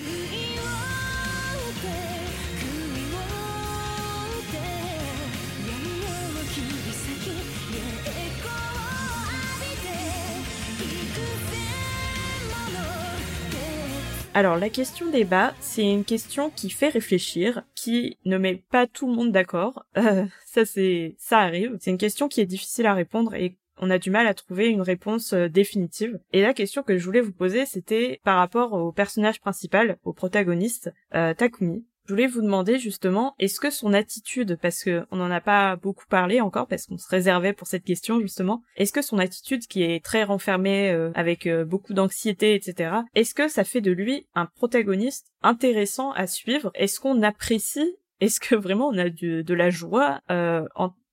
Alors 14.35 14.57
la 14.57 14.69
question 14.69 15.09
débat, 15.09 15.53
c'est 15.59 15.89
une 15.89 16.05
question 16.05 16.51
qui 16.51 16.69
fait 16.69 16.89
réfléchir, 16.89 17.63
qui 17.73 18.17
ne 18.25 18.37
met 18.37 18.63
pas 18.71 18.85
tout 18.85 19.07
le 19.07 19.15
monde 19.15 19.31
d'accord. 19.31 19.85
Euh, 19.97 20.25
ça 20.45 20.65
c'est, 20.65 21.15
ça 21.17 21.39
arrive. 21.39 21.77
C'est 21.79 21.91
une 21.91 21.97
question 21.97 22.27
qui 22.27 22.39
est 22.39 22.45
difficile 22.45 22.85
à 22.85 22.93
répondre 22.93 23.33
et 23.33 23.57
on 23.81 23.89
a 23.89 23.97
du 23.97 24.11
mal 24.11 24.27
à 24.27 24.33
trouver 24.33 24.67
une 24.67 24.81
réponse 24.81 25.33
euh, 25.33 25.49
définitive. 25.49 26.19
Et 26.31 26.41
la 26.41 26.53
question 26.53 26.83
que 26.83 26.97
je 26.97 27.03
voulais 27.03 27.21
vous 27.21 27.31
poser, 27.31 27.65
c'était 27.65 28.19
par 28.23 28.37
rapport 28.37 28.73
au 28.73 28.91
personnage 28.91 29.41
principal, 29.41 29.97
au 30.03 30.13
protagoniste, 30.13 30.93
euh, 31.15 31.33
Takumi. 31.33 31.85
Je 32.09 32.15
voulais 32.15 32.25
vous 32.25 32.41
demander 32.41 32.79
justement, 32.79 33.35
est-ce 33.37 33.59
que 33.59 33.69
son 33.69 33.93
attitude, 33.93 34.57
parce 34.59 34.83
que 34.83 35.05
on 35.11 35.17
n'en 35.17 35.29
a 35.29 35.41
pas 35.41 35.75
beaucoup 35.75 36.07
parlé 36.09 36.41
encore, 36.41 36.65
parce 36.65 36.87
qu'on 36.87 36.97
se 36.97 37.07
réservait 37.07 37.53
pour 37.53 37.67
cette 37.67 37.83
question 37.83 38.19
justement, 38.19 38.63
est-ce 38.77 38.91
que 38.91 39.03
son 39.03 39.19
attitude 39.19 39.67
qui 39.67 39.83
est 39.83 40.03
très 40.03 40.23
renfermée, 40.23 40.89
euh, 40.89 41.11
avec 41.13 41.45
euh, 41.45 41.65
beaucoup 41.65 41.93
d'anxiété, 41.93 42.55
etc., 42.55 43.01
est-ce 43.13 43.35
que 43.35 43.47
ça 43.47 43.63
fait 43.63 43.81
de 43.81 43.91
lui 43.91 44.25
un 44.33 44.47
protagoniste 44.47 45.27
intéressant 45.43 46.11
à 46.13 46.25
suivre? 46.25 46.71
Est-ce 46.73 46.99
qu'on 46.99 47.21
apprécie? 47.21 47.95
Est-ce 48.21 48.39
que 48.39 48.55
vraiment 48.55 48.87
on 48.87 48.97
a 48.97 49.11
de 49.11 49.53
la 49.53 49.69
joie 49.69 50.21
euh, 50.31 50.65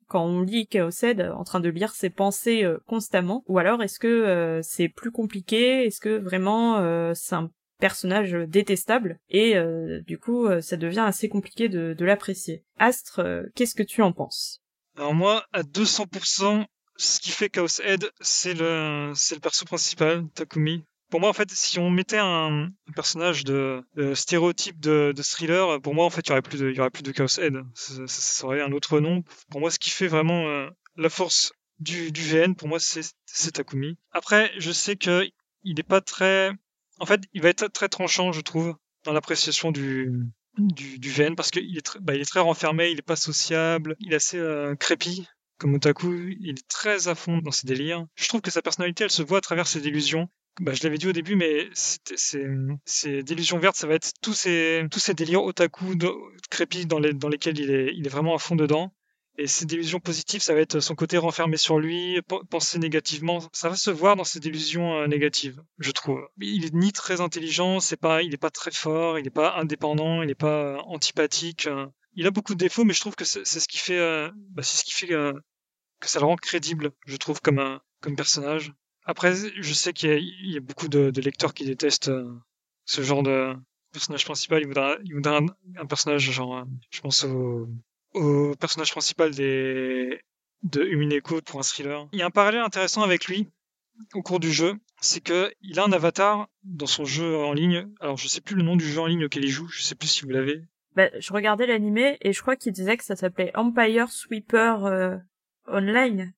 quand 0.09 0.25
on 0.25 0.41
lit 0.41 0.67
Chaosed 0.73 1.21
en 1.21 1.45
train 1.45 1.61
de 1.61 1.69
lire 1.69 1.93
ses 1.93 2.09
pensées 2.09 2.67
constamment? 2.87 3.45
Ou 3.49 3.59
alors 3.59 3.83
est-ce 3.83 3.99
que 3.99 4.61
c'est 4.63 4.89
plus 4.89 5.11
compliqué? 5.11 5.85
Est-ce 5.85 6.01
que 6.01 6.17
vraiment 6.17 6.81
c'est 7.15 7.35
un 7.35 7.51
personnage 7.79 8.33
détestable 8.49 9.19
et 9.29 9.57
euh, 9.57 10.01
du 10.07 10.19
coup 10.19 10.47
euh, 10.47 10.61
ça 10.61 10.77
devient 10.77 11.05
assez 11.07 11.29
compliqué 11.29 11.69
de, 11.69 12.05
l'apprécier. 12.05 12.65
Astre, 12.79 13.21
euh, 13.21 13.43
qu'est-ce 13.55 13.75
que 13.75 13.83
tu 13.83 14.03
en 14.03 14.13
penses? 14.13 14.63
Alors 14.97 15.15
moi, 15.15 15.45
à 15.53 15.63
200%, 15.63 16.65
ce 16.97 17.21
qui 17.21 17.31
fait 17.31 17.51
Chaos 17.51 17.81
Head, 17.83 18.11
c'est 18.21 18.55
le 18.55 19.13
c'est 19.15 19.35
le 19.35 19.41
perso 19.41 19.65
principal, 19.65 20.27
Takumi. 20.35 20.85
Pour 21.11 21.21
moi, 21.21 21.29
en 21.29 21.35
fait, 21.35 21.49
si 21.53 21.79
on 21.79 21.89
mettait 21.89 22.19
un, 22.19 22.71
personnage 22.97 23.45
de, 23.45 23.85
stéréotype 24.15 24.81
de, 24.81 25.15
thriller, 25.23 25.81
pour 25.81 25.95
moi, 25.95 26.05
en 26.05 26.11
fait, 26.11 26.27
il 26.27 26.31
y 26.31 26.33
aurait 26.81 26.91
plus 26.91 27.05
de, 27.05 27.13
Chaos 27.13 27.39
Head. 27.39 27.55
Ça, 27.75 28.45
aurait 28.45 28.61
un 28.61 28.73
autre 28.73 28.99
nom. 28.99 29.23
Pour 29.49 29.61
moi, 29.61 29.71
ce 29.71 29.79
qui 29.79 29.91
fait 29.91 30.09
vraiment 30.09 30.69
la 30.97 31.09
force 31.09 31.53
du, 31.79 32.11
du 32.11 32.23
VN, 32.23 32.57
pour 32.57 32.67
moi, 32.67 32.81
c'est 32.81 33.53
Takumi. 33.53 33.97
Après, 34.11 34.51
je 34.59 34.73
sais 34.73 34.97
que 34.97 35.29
il 35.63 35.77
n'est 35.77 35.85
pas 35.85 36.01
très 36.01 36.53
en 36.99 37.07
fait, 37.07 37.21
il 37.33 37.43
va 37.43 37.49
être 37.49 37.69
très 37.69 37.89
tranchant, 37.89 38.33
je 38.33 38.41
trouve, 38.41 38.75
dans 39.05 39.13
l'appréciation 39.13 39.71
du, 39.73 40.13
du, 40.59 40.99
du 40.99 41.11
VN 41.11 41.35
parce 41.37 41.51
qu'il 41.51 41.77
est, 41.77 41.83
très, 41.83 41.99
bah, 42.01 42.15
il 42.15 42.21
est 42.21 42.27
très 42.27 42.41
renfermé, 42.41 42.91
il 42.91 42.99
est 42.99 43.03
pas 43.03 43.17
sociable, 43.17 43.97
il 44.01 44.13
est 44.13 44.17
assez 44.17 44.39
euh, 44.39 44.75
crépi. 44.75 45.27
comme 45.59 45.75
otaku, 45.75 46.37
il 46.41 46.51
est 46.51 46.69
très 46.69 47.09
à 47.09 47.15
fond 47.15 47.39
dans 47.39 47.51
ses 47.51 47.67
délires. 47.67 48.07
Je 48.15 48.29
trouve 48.29 48.41
que 48.41 48.51
sa 48.51 48.63
personnalité, 48.63 49.05
elle 49.05 49.11
se 49.11 49.23
voit 49.23 49.39
à 49.39 49.43
travers 49.43 49.67
ses 49.67 49.87
illusions. 49.87 50.29
Bah, 50.61 50.73
je 50.73 50.83
l'avais 50.85 50.97
dit 50.97 51.07
au 51.07 51.13
début, 51.13 51.37
mais 51.37 51.69
c'est 51.75 53.23
d'illusions 53.23 53.59
vertes, 53.59 53.77
ça 53.77 53.87
va 53.87 53.95
être 53.95 54.13
tous 54.23 54.33
ces, 54.33 54.87
tous 54.91 55.01
ces 55.01 55.13
délires 55.13 55.43
otaku 55.43 55.97
crépis 56.51 56.87
dans, 56.87 56.99
les, 56.99 57.13
dans 57.13 57.29
lesquels 57.29 57.59
il 57.59 57.71
est, 57.71 57.93
il 57.95 58.07
est 58.07 58.11
vraiment 58.11 58.35
à 58.35 58.39
fond 58.39 58.57
dedans. 58.57 58.95
Et 59.39 59.47
ces 59.47 59.67
délusions 59.67 60.01
positives, 60.01 60.41
ça 60.41 60.55
va 60.55 60.61
être 60.61 60.81
son 60.81 60.95
côté 60.95 61.19
renfermé 61.19 61.59
sur 61.59 61.79
lui, 61.79 62.21
penser 62.49 62.79
négativement. 62.79 63.41
Ça 63.53 63.69
va 63.69 63.77
se 63.77 63.91
voir 63.91 64.17
dans 64.17 64.25
ces 64.25 64.41
délusions 64.41 64.95
euh, 64.95 65.07
négatives, 65.07 65.63
je 65.79 65.91
trouve. 65.91 66.27
Il 66.41 66.65
est 66.65 66.73
ni 66.73 66.91
très 66.93 67.21
intelligent, 67.21 67.81
c'est 67.81 67.99
pas, 67.99 68.23
il 68.23 68.33
est 68.33 68.39
pas 68.39 68.51
très 68.51 68.71
fort, 68.71 69.19
il 69.19 69.27
est 69.27 69.31
pas 69.31 69.57
indépendant, 69.57 70.23
il 70.23 70.31
est 70.31 70.35
pas 70.35 70.77
euh, 70.77 70.79
antipathique. 70.87 71.67
Euh. 71.67 71.87
Il 72.15 72.27
a 72.27 72.31
beaucoup 72.31 72.55
de 72.55 72.59
défauts, 72.59 72.85
mais 72.85 72.95
je 72.95 73.01
trouve 73.01 73.15
que 73.15 73.27
c'est 73.27 73.45
ce 73.45 73.69
qui 73.69 73.77
fait, 73.77 74.31
bah, 74.53 74.63
c'est 74.63 74.79
ce 74.79 74.85
qui 74.85 74.95
fait 74.95 75.09
que 75.09 76.09
ça 76.09 76.19
le 76.19 76.25
rend 76.25 76.37
crédible, 76.37 76.93
je 77.05 77.17
trouve, 77.19 77.43
comme 77.43 77.59
un, 77.59 77.83
comme 78.01 78.17
personnage. 78.17 78.73
Après, 79.05 79.35
je 79.35 79.75
sais 79.75 79.93
qu'il 79.93 80.19
y, 80.23 80.57
a 80.57 80.61
beaucoup 80.61 80.89
de, 80.89 81.13
lecteurs 81.21 81.53
qui 81.53 81.67
détestent 81.67 82.11
ce 82.87 83.03
genre 83.03 83.23
de 83.23 83.55
personnage 83.93 84.25
principal. 84.25 84.63
Il 84.63 84.69
voudrait, 84.69 84.97
il 85.05 85.15
voudrait 85.15 85.41
un 85.77 85.85
personnage 85.85 86.31
genre, 86.31 86.65
je 86.91 87.03
pense 87.03 87.25
au 87.25 87.69
au 88.17 88.55
personnage 88.57 88.91
principal 88.91 89.35
des 89.35 90.21
de 90.63 90.83
Umineko 90.83 91.41
pour 91.43 91.61
un 91.61 91.63
thriller. 91.63 92.09
Il 92.13 92.19
y 92.19 92.23
a 92.23 92.27
un 92.27 92.31
parallèle 92.31 92.63
intéressant 92.63 93.03
avec 93.03 93.27
lui 93.27 93.49
au 94.15 94.23
cours 94.23 94.41
du 94.41 94.53
jeu, 94.53 94.75
c'est 95.01 95.23
que 95.23 95.53
il 95.63 95.79
a 95.79 95.85
un 95.85 95.93
avatar 95.93 96.49
dans 96.65 96.87
son 96.87 97.05
jeu 97.05 97.37
en 97.37 97.53
ligne. 97.53 97.89
Alors 98.01 98.17
je 98.17 98.29
sais 98.29 98.41
plus 98.41 98.57
le 98.57 98.63
nom 98.63 98.77
du 98.77 98.85
jeu 98.85 99.01
en 99.01 99.07
ligne 99.07 99.25
auquel 99.25 99.45
il 99.45 99.51
joue, 99.51 99.69
je 99.69 99.83
sais 99.83 99.95
plus 99.95 100.09
si 100.09 100.23
vous 100.23 100.31
l'avez. 100.31 100.63
Bah, 100.95 101.09
je 101.19 101.33
regardais 101.33 101.67
l'animé 101.67 102.17
et 102.21 102.33
je 102.33 102.41
crois 102.41 102.57
qu'il 102.57 102.73
disait 102.73 102.97
que 102.97 103.05
ça 103.05 103.17
s'appelait 103.17 103.53
Empire 103.55 104.11
Sweeper 104.11 104.85
euh, 104.87 105.17
Online 105.69 106.33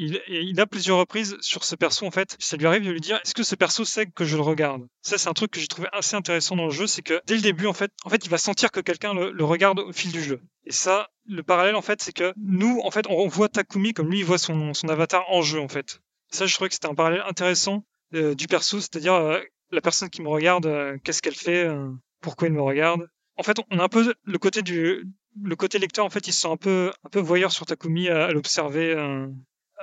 il, 0.00 0.60
a 0.60 0.66
plusieurs 0.66 0.98
reprises 0.98 1.36
sur 1.40 1.64
ce 1.64 1.76
perso 1.76 2.06
en 2.06 2.10
fait. 2.10 2.36
Ça 2.38 2.56
lui 2.56 2.66
arrive 2.66 2.84
de 2.84 2.90
lui 2.90 3.00
dire 3.00 3.20
est-ce 3.22 3.34
que 3.34 3.42
ce 3.42 3.54
perso 3.54 3.84
sait 3.84 4.06
que 4.06 4.24
je 4.24 4.36
le 4.36 4.42
regarde? 4.42 4.86
Ça 5.02 5.18
c'est 5.18 5.28
un 5.28 5.34
truc 5.34 5.50
que 5.50 5.60
j'ai 5.60 5.66
trouvé 5.66 5.88
assez 5.92 6.16
intéressant 6.16 6.56
dans 6.56 6.66
le 6.66 6.70
jeu, 6.70 6.86
c'est 6.86 7.02
que 7.02 7.20
dès 7.26 7.34
le 7.34 7.42
début 7.42 7.66
en 7.66 7.72
fait, 7.72 7.92
en 8.04 8.10
fait 8.10 8.24
il 8.24 8.30
va 8.30 8.38
sentir 8.38 8.70
que 8.70 8.80
quelqu'un 8.80 9.14
le, 9.14 9.44
regarde 9.44 9.80
au 9.80 9.92
fil 9.92 10.12
du 10.12 10.22
jeu. 10.22 10.40
Et 10.64 10.72
ça, 10.72 11.08
le 11.26 11.42
parallèle 11.42 11.76
en 11.76 11.82
fait, 11.82 12.00
c'est 12.02 12.12
que 12.12 12.32
nous 12.36 12.80
en 12.82 12.90
fait 12.90 13.06
on 13.08 13.28
voit 13.28 13.48
Takumi 13.48 13.92
comme 13.92 14.10
lui 14.10 14.20
il 14.20 14.24
voit 14.24 14.38
son, 14.38 14.72
son 14.74 14.88
avatar 14.88 15.24
en 15.28 15.42
jeu 15.42 15.60
en 15.60 15.68
fait. 15.68 16.00
Ça 16.30 16.46
je 16.46 16.54
trouvais 16.54 16.68
que 16.68 16.74
c'était 16.74 16.88
un 16.88 16.94
parallèle 16.94 17.22
intéressant 17.26 17.84
euh, 18.14 18.34
du 18.34 18.46
perso, 18.46 18.80
c'est-à-dire 18.80 19.14
euh, 19.14 19.40
la 19.70 19.80
personne 19.80 20.08
qui 20.08 20.22
me 20.22 20.28
regarde, 20.28 20.66
euh, 20.66 20.96
qu'est-ce 21.04 21.20
qu'elle 21.20 21.34
fait, 21.34 21.68
pourquoi 22.22 22.48
elle 22.48 22.54
me 22.54 22.62
regarde? 22.62 23.06
En 23.36 23.42
fait, 23.42 23.58
on 23.70 23.78
a 23.78 23.84
un 23.84 23.88
peu 23.88 24.14
le 24.24 24.38
côté 24.38 24.62
du 24.62 25.04
le 25.40 25.54
côté 25.54 25.78
lecteur 25.78 26.04
en 26.04 26.10
fait, 26.10 26.26
il 26.26 26.32
se 26.32 26.40
sent 26.40 26.48
un 26.48 26.56
peu 26.56 26.90
un 27.04 27.08
peu 27.08 27.20
voyeur 27.20 27.52
sur 27.52 27.66
Takumi 27.66 28.08
à, 28.08 28.32
l'observer 28.32 28.94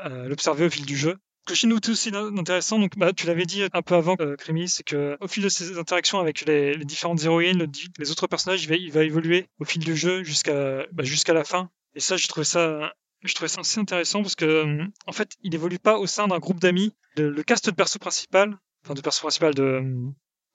l'observer 0.06 0.66
au 0.66 0.70
fil 0.70 0.86
du 0.86 0.95
jeu. 0.95 1.18
Ce 1.48 1.54
que 1.54 1.56
chez 1.56 1.68
nous 1.68 1.80
aussi 1.88 2.12
intéressant, 2.14 2.78
donc 2.78 2.98
bah, 2.98 3.14
tu 3.14 3.26
l'avais 3.26 3.45
dit 3.45 3.64
un 3.72 3.82
peu 3.82 3.95
avant, 3.95 4.16
euh, 4.20 4.36
c'est 4.68 4.84
que 4.84 5.18
au 5.22 5.28
fil 5.30 5.41
de 5.43 5.50
ses 5.50 5.78
interactions 5.78 6.20
avec 6.20 6.45
les, 6.45 6.76
différentes 6.84 7.24
héroïnes, 7.24 7.72
les 7.98 8.12
autres 8.12 8.28
personnages, 8.28 8.64
il 8.64 8.70
va, 8.70 8.76
il 8.76 8.91
va 8.91 9.04
évoluer 9.04 9.48
au 9.60 9.66
fil 9.66 9.82
du 9.82 9.95
jeu 9.95 10.24
jusqu'à 10.24 10.86
bah, 10.91 11.04
jusqu'à 11.04 11.34
la 11.34 11.45
fin. 11.45 11.70
Et 11.95 12.02
ça, 12.02 12.18
je 12.18 12.28
trouvais 12.28 12.43
ça 12.43 12.93
je 13.24 13.34
trouvais 13.34 13.48
ça 13.48 13.62
assez 13.62 13.80
intéressant 13.80 14.22
parce 14.22 14.36
que 14.36 14.86
en 15.06 15.12
fait, 15.14 15.32
il 15.41 15.56
évolue 15.56 15.80
pas 15.80 15.98
au 15.98 16.06
sein 16.06 16.28
d'un 16.28 16.39
groupe 16.39 16.60
d'amis. 16.60 16.93
Le, 17.16 17.30
le, 17.30 17.43
cast 17.43 17.66
de 17.66 17.72
perso 17.72 17.98
principal, 17.98 18.58
enfin 18.84 18.93
de 18.93 19.02
perso 19.02 19.22
principal 19.22 19.54
de 19.56 19.82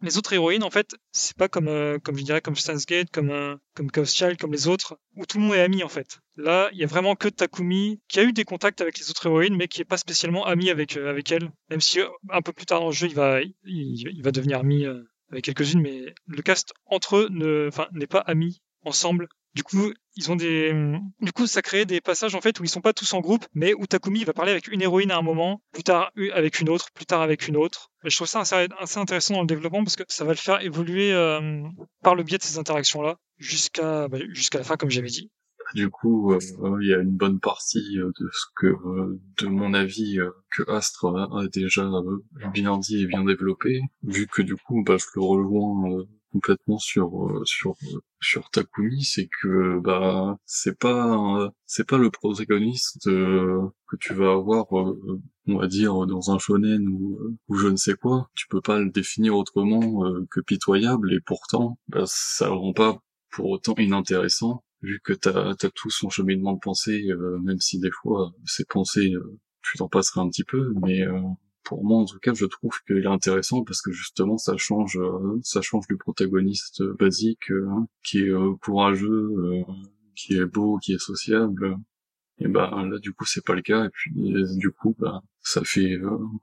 les 0.03 0.19
autres 0.19 0.33
héroïnes, 0.33 0.65
en 0.65 0.71
fait, 0.71 0.95
c'est 1.13 1.37
pas 1.37 1.49
comme, 1.49 1.69
euh, 1.69 1.99
comme 1.99 2.19
je 2.19 2.25
dirais, 2.25 2.41
comme 2.41 2.57
Stan's 2.57 2.87
Gate, 2.87 3.11
comme, 3.11 3.31
euh, 3.31 3.57
comme 3.75 3.91
Chaos 3.91 4.07
comme 4.39 4.53
les 4.53 4.69
autres, 4.69 4.99
où 5.17 5.27
tout 5.27 5.39
le 5.39 5.45
monde 5.45 5.55
est 5.55 5.63
ami, 5.63 5.83
en 5.83 5.89
fait. 5.89 6.19
Là, 6.37 6.69
il 6.73 6.79
y 6.79 6.85
a 6.85 6.87
vraiment 6.87 7.15
que 7.15 7.29
Takumi, 7.29 8.01
qui 8.09 8.21
a 8.21 8.25
eu 8.25 8.33
des 8.33 8.45
contacts 8.45 8.81
avec 8.81 8.99
les 8.99 9.11
autres 9.11 9.27
héroïnes, 9.27 9.57
mais 9.57 9.69
qui 9.69 9.81
est 9.81 9.87
pas 9.87 9.97
spécialement 9.97 10.47
ami 10.47 10.71
avec, 10.71 10.97
euh, 10.97 11.09
avec 11.09 11.31
elle. 11.31 11.51
Même 11.71 11.81
si, 11.81 12.01
un 12.31 12.43
peu 12.43 12.53
plus 12.53 12.67
tard 12.67 12.81
dans 12.81 12.87
le 12.87 12.93
jeu, 12.93 13.07
il 13.07 13.15
va, 13.15 13.41
il, 13.65 14.23
va 14.23 14.31
devenir 14.33 14.59
ami 14.59 14.87
avec 15.31 15.45
quelques-unes, 15.45 15.81
mais 15.81 16.15
le 16.27 16.43
cast 16.43 16.73
entre 16.87 17.17
eux 17.17 17.29
ne, 17.31 17.71
n'est 17.93 18.07
pas 18.07 18.21
ami 18.21 18.61
ensemble. 18.85 19.29
Du 19.55 19.63
coup, 19.63 19.93
ils 20.17 20.31
ont 20.31 20.37
des, 20.37 20.73
du 21.21 21.33
coup, 21.33 21.47
ça 21.47 21.61
crée 21.61 21.85
des 21.85 22.01
passages 22.01 22.35
en 22.35 22.41
fait 22.41 22.59
où 22.59 22.65
ils 22.65 22.69
sont 22.69 22.81
pas 22.81 22.95
tous 22.95 23.13
en 23.13 23.21
groupe, 23.21 23.45
mais 23.55 23.75
où 23.75 23.87
Takumi 23.87 24.25
va 24.25 24.33
parler 24.33 24.51
avec 24.51 24.69
une 24.69 24.81
héroïne 24.81 25.11
à 25.11 25.19
un 25.19 25.23
moment, 25.23 25.63
plus 25.73 25.83
tard 25.83 26.11
avec 26.33 26.61
une 26.61 26.71
autre, 26.71 26.91
plus 26.95 27.05
tard 27.05 27.21
avec 27.21 27.49
une 27.49 27.57
autre. 27.57 27.91
Et 28.05 28.11
je 28.11 28.17
trouve 28.17 28.29
ça 28.29 28.41
assez, 28.41 28.99
intéressant 28.99 29.35
dans 29.35 29.41
le 29.43 29.47
développement 29.47 29.85
parce 29.85 29.97
que 29.97 30.05
ça 30.09 30.25
va 30.25 30.33
le 30.33 30.39
faire 30.39 30.63
évoluer 30.63 31.13
euh, 31.13 31.63
par 32.03 32.15
le 32.15 32.23
biais 32.23 32.39
de 32.39 32.43
ces 32.43 32.59
interactions-là 32.59 33.19
jusqu'à 33.37 34.09
bah, 34.09 34.19
jusqu'à 34.31 34.59
la 34.59 34.65
fin, 34.65 34.77
comme 34.77 34.91
j'avais 34.91 35.09
dit. 35.09 35.31
Du 35.75 35.91
coup, 35.91 36.33
euh, 36.33 36.39
il 36.81 36.89
y 36.89 36.95
a 36.95 36.99
une 36.99 37.17
bonne 37.17 37.39
partie 37.39 37.99
euh, 37.99 38.11
de 38.21 38.29
ce 38.33 38.47
que, 38.57 38.67
de 39.43 39.47
mon 39.49 39.75
avis, 39.75 40.19
que 40.51 40.69
Astre 40.71 41.07
a, 41.07 41.47
déjà 41.53 41.91
bien 42.53 42.79
dit 42.79 43.03
et 43.03 43.07
bien 43.07 43.25
développé, 43.25 43.83
vu 44.03 44.27
que 44.27 44.41
du 44.41 44.57
coup, 44.57 44.83
bah, 44.83 44.97
je 44.99 45.07
le 45.15 45.23
rejoins 45.23 46.05
complètement 46.33 46.79
sur 46.79 47.27
euh, 47.27 47.43
sur 47.45 47.77
sur 48.21 48.51
Takumi, 48.51 49.05
c'est 49.05 49.29
que 49.43 49.79
bah 49.81 50.39
c'est 50.47 50.79
pas 50.79 51.53
c'est 51.67 51.87
pas 51.87 51.99
le 51.99 52.11
protagoniste 52.11 53.07
euh, 53.07 53.61
que 53.89 53.97
tu 53.97 54.15
vas 54.15 54.33
avoir 54.33 54.67
euh, 54.79 55.21
on 55.47 55.59
va 55.59 55.67
dire 55.69 56.07
dans 56.07 56.31
un 56.31 56.39
shonen 56.39 56.89
ou 56.89 57.19
ou 57.49 57.57
je 57.57 57.69
ne 57.69 57.77
sais 57.77 57.95
quoi, 57.95 58.31
tu 58.35 58.47
peux 58.49 58.61
pas 58.61 58.79
le 58.81 58.91
définir 58.91 59.37
autrement 59.37 60.05
que 60.31 60.41
pitoyable 60.41 61.13
et 61.15 61.21
pourtant 61.21 61.79
bah, 61.89 62.05
ça 62.07 62.49
rend 62.49 62.73
pas 62.73 62.99
pour 63.31 63.51
autant 63.51 63.75
inintéressant 63.77 64.65
vu 64.83 65.01
que 65.05 65.13
t'as 65.13 65.51
as 65.51 65.71
tout 65.75 65.91
son 65.91 66.11
cheminement 66.11 66.55
de 66.55 66.59
pensée 66.61 67.09
même 67.43 67.61
si 67.61 67.79
des 67.81 67.91
fois 67.91 68.33
ses 68.47 68.65
pensées 68.65 69.15
tu 69.63 69.79
t'en 69.79 69.89
passerais 69.89 70.21
un 70.21 70.29
petit 70.29 70.45
peu 70.45 70.73
mais 70.83 71.05
pour 71.65 71.85
moi 71.85 71.99
en 71.99 72.05
tout 72.05 72.19
cas 72.19 72.35
je 72.35 72.47
trouve 72.47 72.73
qu'il 72.87 72.99
est 72.99 73.07
intéressant 73.07 73.65
parce 73.65 73.83
que 73.83 73.93
justement 73.93 74.39
ça 74.39 74.57
change 74.57 74.99
euh, 74.99 75.39
ça 75.43 75.61
change 75.63 75.87
du 75.89 75.97
protagoniste 75.97 76.83
basique 76.99 77.51
euh, 77.51 77.67
qui 78.05 78.21
est 78.21 78.31
euh, 78.31 78.55
courageux 78.63 79.31
qui 80.15 80.35
est 80.35 80.45
beau 80.45 80.79
qui 80.79 80.93
est 80.95 81.03
sociable. 81.03 81.77
Et 82.39 82.49
ben 82.49 82.89
là 82.91 82.99
du 82.99 83.13
coup 83.13 83.25
c'est 83.25 83.45
pas 83.45 83.55
le 83.55 83.63
cas. 83.63 83.85
Et 83.87 83.91
puis 83.91 84.13
du 84.57 84.71
coup 84.71 84.95
bah 84.99 85.23
ça 85.41 85.63
fait 85.65 86.01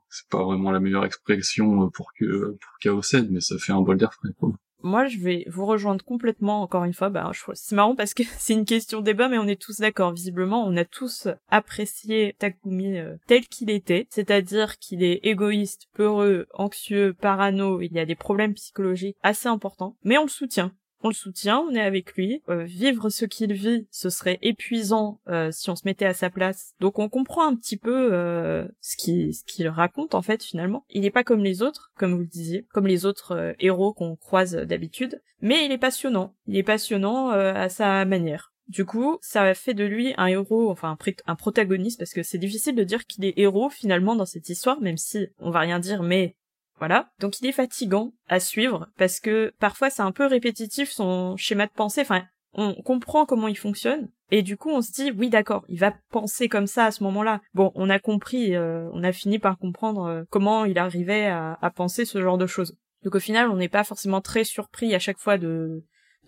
c'est 0.08 0.28
pas 0.28 0.42
vraiment 0.44 0.70
la 0.70 0.80
meilleure 0.80 1.04
expression 1.04 1.90
pour 1.90 2.12
que 2.18 2.56
pour 2.60 2.78
Chaos 2.80 3.02
mais 3.30 3.40
ça 3.40 3.58
fait 3.58 3.72
un 3.72 3.82
bol 3.82 3.96
d'air 3.96 4.14
frais 4.14 4.30
quoi 4.38 4.52
moi, 4.82 5.06
je 5.06 5.18
vais 5.18 5.44
vous 5.48 5.66
rejoindre 5.66 6.04
complètement, 6.04 6.62
encore 6.62 6.84
une 6.84 6.92
fois. 6.92 7.10
Bah, 7.10 7.30
c'est 7.54 7.74
marrant 7.74 7.94
parce 7.94 8.14
que 8.14 8.22
c'est 8.38 8.54
une 8.54 8.64
question 8.64 9.00
débat, 9.00 9.28
mais 9.28 9.38
on 9.38 9.46
est 9.46 9.60
tous 9.60 9.78
d'accord. 9.78 10.12
Visiblement, 10.12 10.64
on 10.66 10.76
a 10.76 10.84
tous 10.84 11.28
apprécié 11.48 12.34
Takumi 12.38 12.98
euh, 12.98 13.16
tel 13.26 13.46
qu'il 13.46 13.70
était, 13.70 14.06
c'est-à-dire 14.10 14.78
qu'il 14.78 15.02
est 15.02 15.20
égoïste, 15.22 15.88
peureux, 15.94 16.46
anxieux, 16.54 17.14
parano. 17.14 17.80
Il 17.80 17.92
y 17.92 17.98
a 17.98 18.06
des 18.06 18.14
problèmes 18.14 18.54
psychologiques 18.54 19.16
assez 19.22 19.48
importants, 19.48 19.96
mais 20.04 20.18
on 20.18 20.24
le 20.24 20.28
soutient 20.28 20.72
on 21.02 21.08
le 21.08 21.14
soutient, 21.14 21.60
on 21.60 21.74
est 21.74 21.80
avec 21.80 22.14
lui. 22.14 22.42
Euh, 22.48 22.64
vivre 22.64 23.08
ce 23.10 23.24
qu'il 23.24 23.52
vit, 23.52 23.86
ce 23.90 24.10
serait 24.10 24.38
épuisant 24.42 25.20
euh, 25.28 25.50
si 25.50 25.70
on 25.70 25.76
se 25.76 25.82
mettait 25.84 26.06
à 26.06 26.14
sa 26.14 26.30
place. 26.30 26.74
Donc 26.80 26.98
on 26.98 27.08
comprend 27.08 27.46
un 27.46 27.56
petit 27.56 27.76
peu 27.76 28.12
euh, 28.12 28.66
ce 28.80 28.96
qu'il 28.96 29.34
ce 29.34 29.44
qu'il 29.44 29.68
raconte 29.68 30.14
en 30.14 30.22
fait 30.22 30.42
finalement. 30.42 30.84
Il 30.90 31.02
n'est 31.02 31.10
pas 31.10 31.24
comme 31.24 31.44
les 31.44 31.62
autres, 31.62 31.92
comme 31.96 32.12
vous 32.12 32.20
le 32.20 32.26
disiez, 32.26 32.66
comme 32.72 32.86
les 32.86 33.06
autres 33.06 33.54
héros 33.58 33.92
qu'on 33.92 34.16
croise 34.16 34.54
d'habitude, 34.54 35.22
mais 35.40 35.64
il 35.64 35.72
est 35.72 35.78
passionnant. 35.78 36.34
Il 36.46 36.56
est 36.56 36.62
passionnant 36.62 37.30
à 37.30 37.68
sa 37.68 38.04
manière. 38.04 38.52
Du 38.70 38.84
coup, 38.84 39.18
ça 39.20 39.52
fait 39.54 39.74
de 39.74 39.82
lui 39.82 40.14
un 40.16 40.26
héros, 40.26 40.70
enfin 40.70 40.96
un, 41.26 41.34
protagoniste, 41.34 41.98
parce 41.98 42.12
que 42.12 42.22
c'est 42.22 42.38
difficile 42.38 42.76
de 42.76 42.84
dire 42.84 43.04
qu'il 43.04 43.24
est 43.24 43.36
héros 43.36 43.68
finalement 43.68 44.14
dans 44.14 44.26
cette 44.26 44.48
histoire, 44.48 44.80
même 44.80 44.96
si 44.96 45.26
on 45.40 45.50
va 45.50 45.58
rien 45.58 45.80
dire, 45.80 46.04
mais 46.04 46.36
voilà. 46.80 47.10
Donc 47.20 47.40
il 47.40 47.46
est 47.46 47.52
fatigant 47.52 48.14
à 48.26 48.40
suivre 48.40 48.88
parce 48.96 49.20
que 49.20 49.52
parfois 49.60 49.90
c'est 49.90 50.02
un 50.02 50.12
peu 50.12 50.26
répétitif 50.26 50.90
son 50.90 51.36
schéma 51.36 51.66
de 51.66 51.72
pensée. 51.72 52.00
Enfin, 52.00 52.24
on 52.54 52.74
comprend 52.74 53.26
comment 53.26 53.48
il 53.48 53.56
fonctionne 53.56 54.08
et 54.30 54.42
du 54.42 54.56
coup 54.56 54.70
on 54.70 54.80
se 54.80 54.90
dit 54.90 55.12
oui 55.12 55.28
d'accord, 55.28 55.64
il 55.68 55.78
va 55.78 55.94
penser 56.10 56.48
comme 56.48 56.66
ça 56.66 56.86
à 56.86 56.90
ce 56.90 57.04
moment-là. 57.04 57.42
Bon, 57.52 57.70
on 57.74 57.90
a 57.90 57.98
compris, 57.98 58.56
euh, 58.56 58.88
on 58.94 59.04
a 59.04 59.12
fini 59.12 59.38
par 59.38 59.58
comprendre 59.58 60.06
euh, 60.06 60.22
comment 60.30 60.64
il 60.64 60.78
arrivait 60.78 61.26
à, 61.26 61.58
penser 61.76 62.06
ce 62.06 62.20
genre 62.20 62.38
de 62.38 62.46
choses. 62.46 62.76
Donc 63.04 63.14
au 63.14 63.20
final, 63.20 63.50
on 63.50 63.56
n'est 63.56 63.68
pas 63.68 63.84
forcément 63.84 64.22
très 64.22 64.44
surpris 64.44 64.94
à 64.94 64.98
chaque 64.98 65.18
fois 65.18 65.36
de 65.36 65.84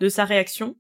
sa 0.09 0.27
réaction, 0.27 0.77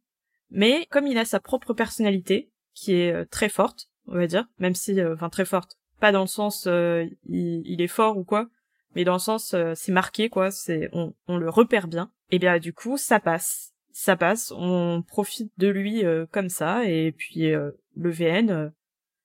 mais 0.50 0.86
comme 0.90 1.06
il 1.06 1.16
a 1.16 1.24
sa 1.24 1.40
propre 1.40 1.72
personnalité 1.72 2.50
qui 2.74 2.92
est 2.94 3.12
euh, 3.12 3.24
très 3.24 3.48
forte, 3.48 3.88
on 4.06 4.16
va 4.16 4.26
dire, 4.26 4.46
même 4.58 4.74
si 4.74 5.02
enfin 5.02 5.30
très 5.30 5.46
forte, 5.46 5.78
pas 5.98 6.12
dans 6.12 6.22
le 6.22 6.26
sens 6.26 6.66
il 6.66 7.80
est 7.80 7.88
fort 7.88 8.18
ou 8.18 8.24
quoi, 8.24 8.48
mais 8.95 9.05
dans 9.05 9.14
le 9.14 9.18
sens 9.18 9.55
euh, 9.55 9.72
c'est 9.74 9.93
marqué 9.93 10.28
quoi, 10.28 10.51
c'est 10.51 10.90
on, 10.93 11.12
le 11.28 11.49
repère 11.49 11.88
bien. 11.88 12.11
Et 12.30 12.38
bien 12.38 12.59
du 12.59 12.72
coup 12.72 12.97
ça 12.97 13.20
passe, 13.20 13.72
ça 13.93 14.16
passe, 14.16 14.53
on 14.57 15.03
profite 15.07 15.53
de 15.59 15.68
lui 15.68 16.05
euh, 16.05 16.26
comme 16.30 16.49
ça 16.49 16.84
et 16.86 17.12
puis 17.12 17.53
euh, 17.53 17.70
le 17.97 18.11
VN 18.11 18.72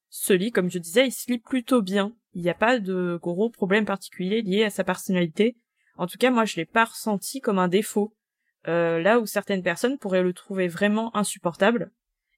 se 0.10 0.34
lit 0.34 0.52
comme 0.52 0.72
je 0.72 0.80
disais, 0.80 1.08
il 1.08 1.12
se 1.12 1.32
lit 1.32 1.40
plutôt 1.40 1.82
bien. 1.82 2.14
Il 2.34 2.42
n'y 2.44 2.50
a 2.50 2.56
pas 2.56 2.80
de 2.80 3.20
gros 3.22 3.50
problèmes 3.50 3.86
particuliers 3.86 4.42
liés 4.42 4.64
à 4.64 4.70
sa 4.70 4.84
personnalité. 4.84 5.58
En 5.98 6.08
tout 6.08 6.18
cas 6.18 6.32
moi 6.32 6.46
je 6.46 6.56
l'ai 6.56 6.66
pas 6.66 6.86
ressenti 6.86 7.42
comme 7.42 7.60
un 7.60 7.68
défaut. 7.68 8.14
là 8.66 9.20
où 9.20 9.26
certaines 9.26 9.64
personnes 9.64 9.98
pourraient 9.98 10.24
le 10.24 10.34
trouver 10.34 10.68
vraiment 10.68 11.16
insupportable. 11.16 11.92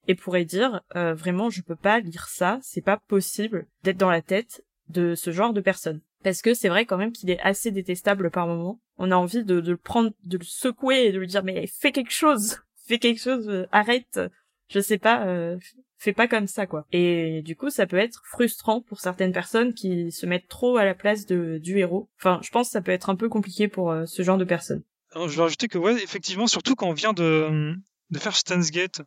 et 0.08 0.16
pourrait 0.16 0.46
dire 0.46 0.82
euh, 0.96 1.14
vraiment 1.14 1.50
je 1.50 1.62
peux 1.62 1.76
pas 1.76 2.00
lire 2.00 2.28
ça, 2.28 2.60
c'est 2.62 2.82
pas 2.82 2.98
possible 2.98 3.68
d'être 3.84 3.98
dans 3.98 4.10
la 4.10 4.22
tête 4.22 4.64
de 4.88 5.14
ce 5.16 5.32
genre 5.32 5.54
de 5.54 5.62
personne. 5.62 6.02
Parce 6.24 6.42
que 6.42 6.54
c'est 6.54 6.70
vrai 6.70 6.86
quand 6.86 6.98
même 6.98 7.12
qu'il 7.12 7.30
est 7.30 7.40
assez 7.40 7.72
détestable 7.72 8.30
par 8.32 8.48
moment. 8.48 8.80
On 8.98 9.12
a 9.12 9.16
envie 9.16 9.44
de, 9.44 9.60
le 9.60 9.78
prendre, 9.78 10.12
de 10.24 10.38
le 10.38 10.44
secouer 10.44 11.06
et 11.06 11.12
de 11.12 11.20
lui 11.20 11.28
dire 11.28 11.44
mais 11.44 11.68
fais 11.68 11.92
quelque 11.92 12.12
chose, 12.12 12.60
fais 12.88 13.00
quelque 13.00 13.22
chose, 13.22 13.48
euh, 13.48 13.68
arrête, 13.72 14.20
je 14.68 14.80
sais 14.80 14.98
pas, 14.98 15.26
euh, 15.26 15.58
fais 15.98 16.14
pas 16.14 16.28
comme 16.28 16.48
ça 16.48 16.68
quoi. 16.68 16.86
Et 16.92 17.42
du 17.44 17.56
coup 17.56 17.70
ça 17.70 17.88
peut 17.88 17.98
être 17.98 18.22
frustrant 18.26 18.82
pour 18.82 19.00
certaines 19.00 19.32
personnes 19.32 19.74
qui 19.74 20.12
se 20.12 20.26
mettent 20.26 20.50
trop 20.50 20.78
à 20.78 20.84
la 20.84 20.96
place 20.96 21.26
de, 21.26 21.58
du 21.58 21.78
héros. 21.78 22.10
Enfin 22.20 22.40
je 22.44 22.50
pense 22.50 22.68
que 22.68 22.74
ça 22.74 22.82
peut 22.82 22.92
être 22.92 23.10
un 23.10 23.16
peu 23.16 23.30
compliqué 23.30 23.68
pour 23.68 23.92
euh, 23.92 24.06
ce 24.06 24.22
genre 24.22 24.38
de 24.38 24.46
personnes. 24.46 24.84
Je 25.16 25.36
vais 25.36 25.42
rajouter 25.42 25.68
que 25.70 25.78
ouais 25.78 26.04
effectivement 26.04 26.48
surtout 26.48 26.76
quand 26.76 26.88
on 26.88 26.94
vient 26.94 27.14
de, 27.14 27.74
de 28.10 28.20
faire 28.20 28.36
Stan's 28.36 28.72
Gate 28.72 29.02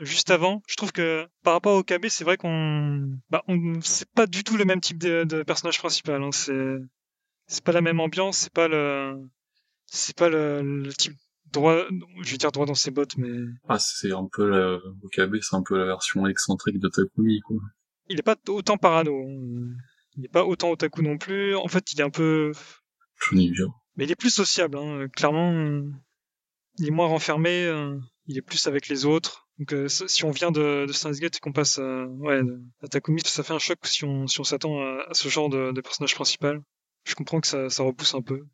juste 0.00 0.30
avant, 0.30 0.62
je 0.68 0.76
trouve 0.76 0.92
que 0.92 1.26
par 1.42 1.54
rapport 1.54 1.76
au 1.76 1.82
KB, 1.82 2.06
c'est 2.08 2.24
vrai 2.24 2.36
qu'on, 2.36 3.18
bah, 3.30 3.42
on, 3.48 3.80
c'est 3.82 4.08
pas 4.10 4.26
du 4.26 4.44
tout 4.44 4.56
le 4.56 4.64
même 4.64 4.80
type 4.80 4.98
de, 4.98 5.24
de 5.24 5.42
personnage 5.42 5.78
principal. 5.78 6.22
Hein. 6.22 6.30
C'est, 6.32 6.76
c'est 7.46 7.64
pas 7.64 7.72
la 7.72 7.80
même 7.80 8.00
ambiance, 8.00 8.38
c'est 8.38 8.52
pas 8.52 8.68
le, 8.68 9.16
c'est 9.86 10.16
pas 10.16 10.28
le, 10.28 10.62
le, 10.62 10.92
type 10.92 11.14
droit, 11.50 11.84
je 12.22 12.30
vais 12.30 12.38
dire 12.38 12.52
droit 12.52 12.66
dans 12.66 12.74
ses 12.74 12.90
bottes, 12.90 13.16
mais. 13.16 13.30
Ah, 13.68 13.78
c'est 13.78 14.12
un 14.12 14.28
peu 14.30 14.48
la, 14.48 14.76
au 14.76 15.08
KB, 15.08 15.36
c'est 15.40 15.56
un 15.56 15.62
peu 15.62 15.76
la 15.78 15.86
version 15.86 16.26
excentrique 16.26 16.78
de 16.78 16.88
Takumi, 16.88 17.40
quoi. 17.40 17.56
Il 18.08 18.18
est 18.18 18.22
pas 18.22 18.36
autant 18.48 18.76
parano. 18.76 19.22
Hein. 19.22 19.74
Il 20.16 20.24
est 20.24 20.32
pas 20.32 20.44
autant 20.44 20.70
otaku 20.70 21.02
non 21.02 21.18
plus. 21.18 21.56
En 21.56 21.68
fait, 21.68 21.92
il 21.92 22.00
est 22.00 22.04
un 22.04 22.10
peu. 22.10 22.52
Mais 23.96 24.04
il 24.04 24.10
est 24.10 24.16
plus 24.16 24.34
sociable, 24.34 24.76
hein. 24.76 25.06
clairement. 25.14 25.82
Il 26.78 26.88
est 26.88 26.90
moins 26.90 27.06
renfermé. 27.06 27.64
Euh, 27.64 27.96
il 28.26 28.38
est 28.38 28.42
plus 28.42 28.66
avec 28.66 28.88
les 28.88 29.04
autres. 29.04 29.41
Donc 29.58 29.72
euh, 29.74 29.88
si 29.88 30.24
on 30.24 30.30
vient 30.30 30.50
de, 30.50 30.86
de 30.86 31.20
Gate 31.20 31.36
et 31.36 31.40
qu'on 31.40 31.52
passe 31.52 31.78
à, 31.78 32.06
ouais, 32.06 32.40
à 32.82 32.88
Takumi, 32.88 33.20
ça 33.24 33.42
fait 33.42 33.52
un 33.52 33.58
choc 33.58 33.78
si 33.84 34.04
on, 34.04 34.26
si 34.26 34.40
on 34.40 34.44
s'attend 34.44 34.80
à, 34.80 35.12
ce 35.12 35.28
genre 35.28 35.48
de, 35.48 35.72
de, 35.72 35.80
personnage 35.80 36.14
principal. 36.14 36.62
Je 37.04 37.14
comprends 37.14 37.40
que 37.40 37.46
ça, 37.46 37.68
ça 37.68 37.82
repousse 37.82 38.14
un 38.14 38.22
peu. 38.22 38.44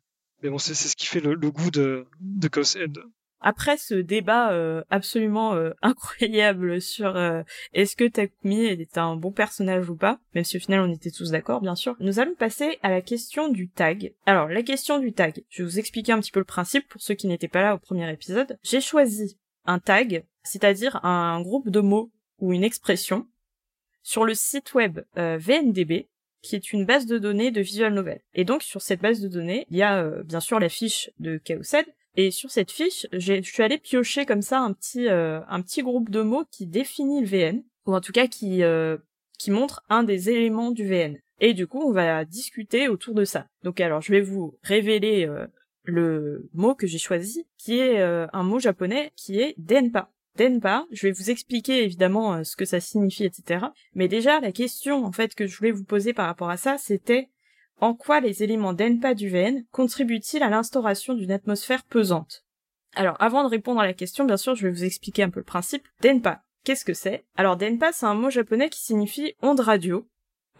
Mais 0.43 0.49
bon, 0.49 0.57
c'est 0.57 0.73
ce 0.73 0.95
qui 0.95 1.05
fait 1.05 1.19
le, 1.19 1.35
le 1.35 1.51
goût 1.51 1.71
de, 1.71 2.05
de 2.19 2.47
Coshead. 2.47 2.97
Après 3.41 3.77
ce 3.77 3.95
débat 3.95 4.51
euh, 4.51 4.83
absolument 4.89 5.53
euh, 5.53 5.71
incroyable 5.81 6.81
sur 6.81 7.15
euh, 7.15 7.43
est-ce 7.73 7.95
que 7.95 8.07
Takumi 8.07 8.65
est 8.65 8.97
un 8.97 9.15
bon 9.15 9.31
personnage 9.31 9.89
ou 9.89 9.95
pas, 9.95 10.19
même 10.35 10.43
si 10.43 10.57
au 10.57 10.59
final 10.59 10.81
on 10.81 10.93
était 10.93 11.11
tous 11.11 11.31
d'accord 11.31 11.61
bien 11.61 11.75
sûr, 11.75 11.95
nous 11.99 12.19
allons 12.19 12.35
passer 12.35 12.79
à 12.83 12.89
la 12.89 13.01
question 13.01 13.47
du 13.49 13.69
tag. 13.69 14.13
Alors 14.25 14.49
la 14.49 14.63
question 14.63 14.99
du 14.99 15.13
tag, 15.13 15.43
je 15.49 15.63
vais 15.63 15.69
vous 15.69 15.79
expliquer 15.79 16.11
un 16.11 16.19
petit 16.19 16.31
peu 16.31 16.39
le 16.39 16.45
principe 16.45 16.87
pour 16.89 17.01
ceux 17.01 17.13
qui 17.13 17.27
n'étaient 17.27 17.47
pas 17.47 17.61
là 17.61 17.75
au 17.75 17.77
premier 17.77 18.11
épisode. 18.11 18.57
J'ai 18.61 18.81
choisi 18.81 19.37
un 19.65 19.79
tag, 19.79 20.25
c'est-à-dire 20.43 21.03
un 21.03 21.41
groupe 21.41 21.69
de 21.69 21.79
mots 21.79 22.11
ou 22.39 22.53
une 22.53 22.63
expression, 22.63 23.27
sur 24.03 24.25
le 24.25 24.33
site 24.33 24.73
web 24.73 25.01
euh, 25.17 25.37
VNDB, 25.37 26.07
qui 26.41 26.55
est 26.55 26.71
une 26.71 26.85
base 26.85 27.05
de 27.05 27.17
données 27.17 27.51
de 27.51 27.61
visual 27.61 27.93
novel. 27.93 28.21
Et 28.33 28.45
donc 28.45 28.63
sur 28.63 28.81
cette 28.81 29.01
base 29.01 29.19
de 29.19 29.27
données, 29.27 29.65
il 29.69 29.77
y 29.77 29.83
a 29.83 30.01
euh, 30.01 30.23
bien 30.23 30.39
sûr 30.39 30.59
la 30.59 30.69
fiche 30.69 31.11
de 31.19 31.39
Chaosed, 31.45 31.85
et 32.15 32.31
sur 32.31 32.49
cette 32.49 32.71
fiche, 32.71 33.05
je 33.13 33.41
suis 33.41 33.63
allée 33.63 33.77
piocher 33.77 34.25
comme 34.25 34.41
ça 34.41 34.59
un 34.59 34.73
petit 34.73 35.07
euh, 35.07 35.41
un 35.47 35.61
petit 35.61 35.83
groupe 35.83 36.09
de 36.09 36.21
mots 36.21 36.45
qui 36.49 36.65
définit 36.65 37.21
le 37.21 37.27
VN, 37.27 37.63
ou 37.85 37.93
en 37.93 38.01
tout 38.01 38.11
cas 38.11 38.27
qui 38.27 38.61
qui 39.37 39.51
montre 39.51 39.83
un 39.89 40.03
des 40.03 40.29
éléments 40.29 40.71
du 40.71 40.85
VN. 40.85 41.17
Et 41.39 41.53
du 41.53 41.67
coup, 41.67 41.81
on 41.81 41.93
va 41.93 42.25
discuter 42.25 42.89
autour 42.89 43.13
de 43.13 43.23
ça. 43.23 43.47
Donc 43.63 43.79
alors, 43.79 44.01
je 44.01 44.11
vais 44.11 44.19
vous 44.19 44.57
révéler 44.63 45.29
le 45.83 46.49
mot 46.53 46.75
que 46.75 46.87
j'ai 46.87 46.97
choisi, 46.97 47.47
qui 47.57 47.79
est 47.79 48.01
un 48.01 48.43
mot 48.43 48.59
japonais 48.59 49.13
qui 49.15 49.39
est 49.39 49.53
denpa. 49.57 50.11
Denpa, 50.39 50.85
je 50.89 51.05
vais 51.05 51.11
vous 51.11 51.29
expliquer 51.29 51.83
évidemment 51.83 52.35
euh, 52.35 52.43
ce 52.45 52.55
que 52.55 52.63
ça 52.63 52.79
signifie, 52.79 53.25
etc. 53.25 53.65
Mais 53.93 54.07
déjà, 54.07 54.39
la 54.39 54.53
question 54.53 55.03
en 55.03 55.11
fait 55.11 55.35
que 55.35 55.45
je 55.45 55.57
voulais 55.57 55.71
vous 55.71 55.83
poser 55.83 56.13
par 56.13 56.27
rapport 56.27 56.49
à 56.49 56.55
ça, 56.55 56.77
c'était 56.77 57.27
en 57.81 57.93
quoi 57.93 58.21
les 58.21 58.41
éléments 58.41 58.71
denpa 58.71 59.13
du 59.13 59.27
VN 59.29 59.65
contribuent-ils 59.71 60.41
à 60.41 60.49
l'instauration 60.49 61.13
d'une 61.13 61.33
atmosphère 61.33 61.83
pesante? 61.83 62.45
Alors, 62.95 63.17
avant 63.19 63.43
de 63.43 63.49
répondre 63.49 63.81
à 63.81 63.85
la 63.85 63.93
question, 63.93 64.23
bien 64.23 64.37
sûr, 64.37 64.55
je 64.55 64.65
vais 64.65 64.73
vous 64.73 64.85
expliquer 64.85 65.23
un 65.23 65.29
peu 65.29 65.41
le 65.41 65.45
principe. 65.45 65.85
Denpa, 66.01 66.41
qu'est-ce 66.63 66.85
que 66.85 66.93
c'est? 66.93 67.25
Alors, 67.35 67.57
denpa, 67.57 67.91
c'est 67.91 68.05
un 68.05 68.15
mot 68.15 68.29
japonais 68.29 68.69
qui 68.69 68.79
signifie 68.79 69.33
onde 69.41 69.59
radio, 69.59 70.07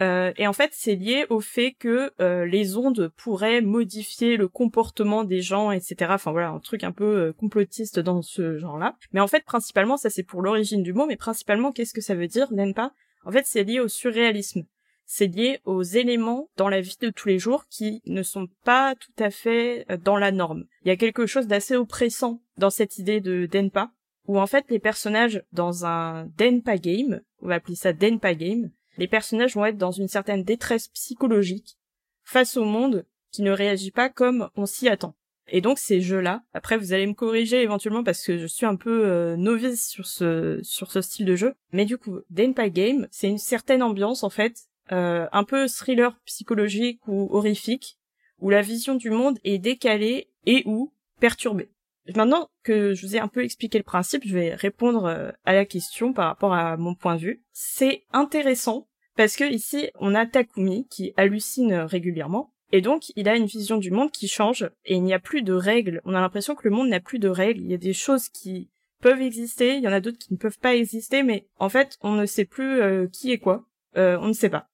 euh, 0.02 0.32
et 0.38 0.48
en 0.48 0.54
fait, 0.54 0.72
c'est 0.74 0.96
lié 0.96 1.26
au 1.30 1.42
fait 1.42 1.74
que 1.74 2.12
euh, 2.22 2.46
les 2.46 2.78
ondes 2.78 3.12
pourraient 3.18 3.62
modifier 3.62 4.38
le 4.38 4.48
comportement 4.48 5.24
des 5.24 5.42
gens, 5.42 5.72
etc. 5.72 6.12
Enfin 6.14 6.32
voilà, 6.32 6.50
un 6.50 6.60
truc 6.60 6.84
un 6.84 6.92
peu 6.92 7.18
euh, 7.18 7.34
complotiste 7.34 8.00
dans 8.00 8.22
ce 8.22 8.58
genre-là. 8.58 8.96
Mais 9.12 9.20
en 9.20 9.28
fait, 9.28 9.44
principalement, 9.44 9.98
ça 9.98 10.10
c'est 10.10 10.24
pour 10.24 10.42
l'origine 10.42 10.84
du 10.84 10.94
mot, 10.94 11.06
mais 11.06 11.18
principalement, 11.18 11.72
qu'est-ce 11.72 11.94
que 11.94 12.02
ça 12.02 12.16
veut 12.16 12.28
dire, 12.28 12.50
pas? 12.76 12.94
En 13.26 13.32
fait, 13.32 13.46
c'est 13.46 13.64
lié 13.64 13.80
au 13.80 13.88
surréalisme. 13.88 14.64
C'est 15.12 15.28
lié 15.28 15.60
aux 15.66 15.82
éléments 15.82 16.50
dans 16.56 16.70
la 16.70 16.82
vie 16.82 16.96
de 17.02 17.10
tous 17.10 17.28
les 17.28 17.40
jours 17.40 17.66
qui 17.68 18.04
ne 18.06 18.22
sont 18.22 18.48
pas 18.64 18.94
tout 18.94 19.24
à 19.24 19.32
fait 19.32 19.86
euh, 19.90 19.98
dans 19.98 20.18
la 20.18 20.32
norme. 20.32 20.66
Il 20.84 20.90
y 20.90 20.92
a 20.92 20.98
quelque 20.98 21.26
chose 21.26 21.48
d'assez 21.48 21.76
oppressant 21.76 22.44
dans 22.58 22.70
cette 22.70 23.00
idée 23.00 23.20
de 23.20 23.48
Denpa, 23.48 23.92
où 24.28 24.40
en 24.40 24.46
fait 24.46 24.66
les 24.70 24.78
personnages 24.78 25.44
dans 25.52 25.86
un 25.86 26.28
Denpa 26.38 26.78
game, 26.78 27.22
on 27.42 27.48
va 27.48 27.56
appeler 27.56 27.76
ça 27.76 27.92
Denpa 27.92 28.36
game, 28.36 28.70
les 28.98 29.08
personnages 29.08 29.56
vont 29.56 29.66
être 29.66 29.78
dans 29.78 29.92
une 29.92 30.08
certaine 30.08 30.44
détresse 30.44 30.88
psychologique 30.90 31.78
face 32.24 32.58
au 32.58 32.66
monde 32.66 33.06
qui 33.32 33.42
ne 33.42 33.52
réagit 33.52 33.92
pas 33.92 34.10
comme 34.10 34.50
on 34.56 34.66
s'y 34.66 34.88
attend. 34.88 35.16
Et 35.52 35.62
donc 35.62 35.80
ces 35.80 36.02
jeux-là, 36.02 36.44
après 36.54 36.78
vous 36.78 36.94
allez 36.94 37.08
me 37.08 37.14
corriger 37.14 37.62
éventuellement 37.62 38.04
parce 38.04 38.24
que 38.24 38.38
je 38.38 38.46
suis 38.46 38.66
un 38.66 38.76
peu 38.76 39.06
euh, 39.06 39.36
novice 39.36 39.88
sur 39.88 40.06
ce 40.06 40.60
sur 40.62 40.92
ce 40.92 41.02
style 41.02 41.26
de 41.26 41.36
jeu, 41.36 41.56
mais 41.72 41.86
du 41.86 41.98
coup, 41.98 42.20
Denpa 42.30 42.70
Game, 42.70 43.08
c'est 43.12 43.28
une 43.28 43.40
certaine 43.40 43.82
ambiance 43.82 44.24
en 44.24 44.30
fait, 44.30 44.56
euh, 44.92 45.28
un 45.32 45.44
peu 45.44 45.68
thriller 45.68 46.20
psychologique 46.26 47.02
ou 47.08 47.30
horrifique, 47.32 47.98
où 48.40 48.50
la 48.50 48.62
vision 48.62 48.96
du 48.96 49.10
monde 49.10 49.40
est 49.44 49.58
décalée 49.58 50.30
et 50.46 50.64
ou 50.66 50.94
perturbée. 51.20 51.72
Maintenant 52.16 52.50
que 52.64 52.94
je 52.94 53.06
vous 53.06 53.16
ai 53.16 53.20
un 53.20 53.28
peu 53.28 53.44
expliqué 53.44 53.78
le 53.78 53.84
principe, 53.84 54.24
je 54.26 54.34
vais 54.34 54.56
répondre 54.56 55.06
euh, 55.06 55.32
à 55.46 55.54
la 55.54 55.66
question 55.66 56.14
par 56.14 56.28
rapport 56.28 56.54
à 56.54 56.78
mon 56.78 56.96
point 56.96 57.16
de 57.16 57.22
vue. 57.22 57.44
C'est 57.52 58.04
intéressant 58.12 58.88
parce 59.16 59.36
que 59.36 59.44
ici, 59.44 59.90
on 60.00 60.16
a 60.16 60.26
Takumi 60.26 60.88
qui 60.90 61.14
hallucine 61.18 61.74
régulièrement. 61.74 62.54
Et 62.72 62.82
donc, 62.82 63.12
il 63.16 63.28
a 63.28 63.36
une 63.36 63.48
vision 63.48 63.78
du 63.78 63.92
monde 63.92 64.12
qui 64.12 64.28
change 64.28 64.70
et 64.86 64.96
il 64.96 65.04
n'y 65.04 65.14
a 65.14 65.20
plus 65.20 65.42
de 65.42 65.54
règles. 65.54 66.02
On 66.06 66.14
a 66.14 66.22
l'impression 66.22 66.56
que 66.56 66.68
le 66.68 66.76
monde 66.76 66.90
n'a 66.90 67.00
plus 67.00 67.20
de 67.20 67.28
règles. 67.28 67.62
Il 67.62 67.72
y 67.72 67.74
a 67.74 67.78
des 67.78 67.94
choses 67.94 68.30
qui 68.30 68.70
peuvent 69.02 69.22
exister, 69.22 69.78
il 69.78 69.84
y 69.84 69.88
en 69.88 69.94
a 69.94 70.02
d'autres 70.02 70.20
qui 70.20 70.34
ne 70.34 70.38
peuvent 70.38 70.60
pas 70.60 70.76
exister, 70.76 71.24
mais 71.24 71.48
en 71.58 71.70
fait, 71.70 71.98
on 72.02 72.14
ne 72.14 72.26
sait 72.26 72.46
plus 72.46 72.82
euh, 72.82 73.08
qui 73.08 73.32
est 73.32 73.40
quoi. 73.40 73.66
Euh, 73.98 74.18
on 74.22 74.28
ne 74.28 74.34
sait 74.34 74.50
pas. 74.50 74.68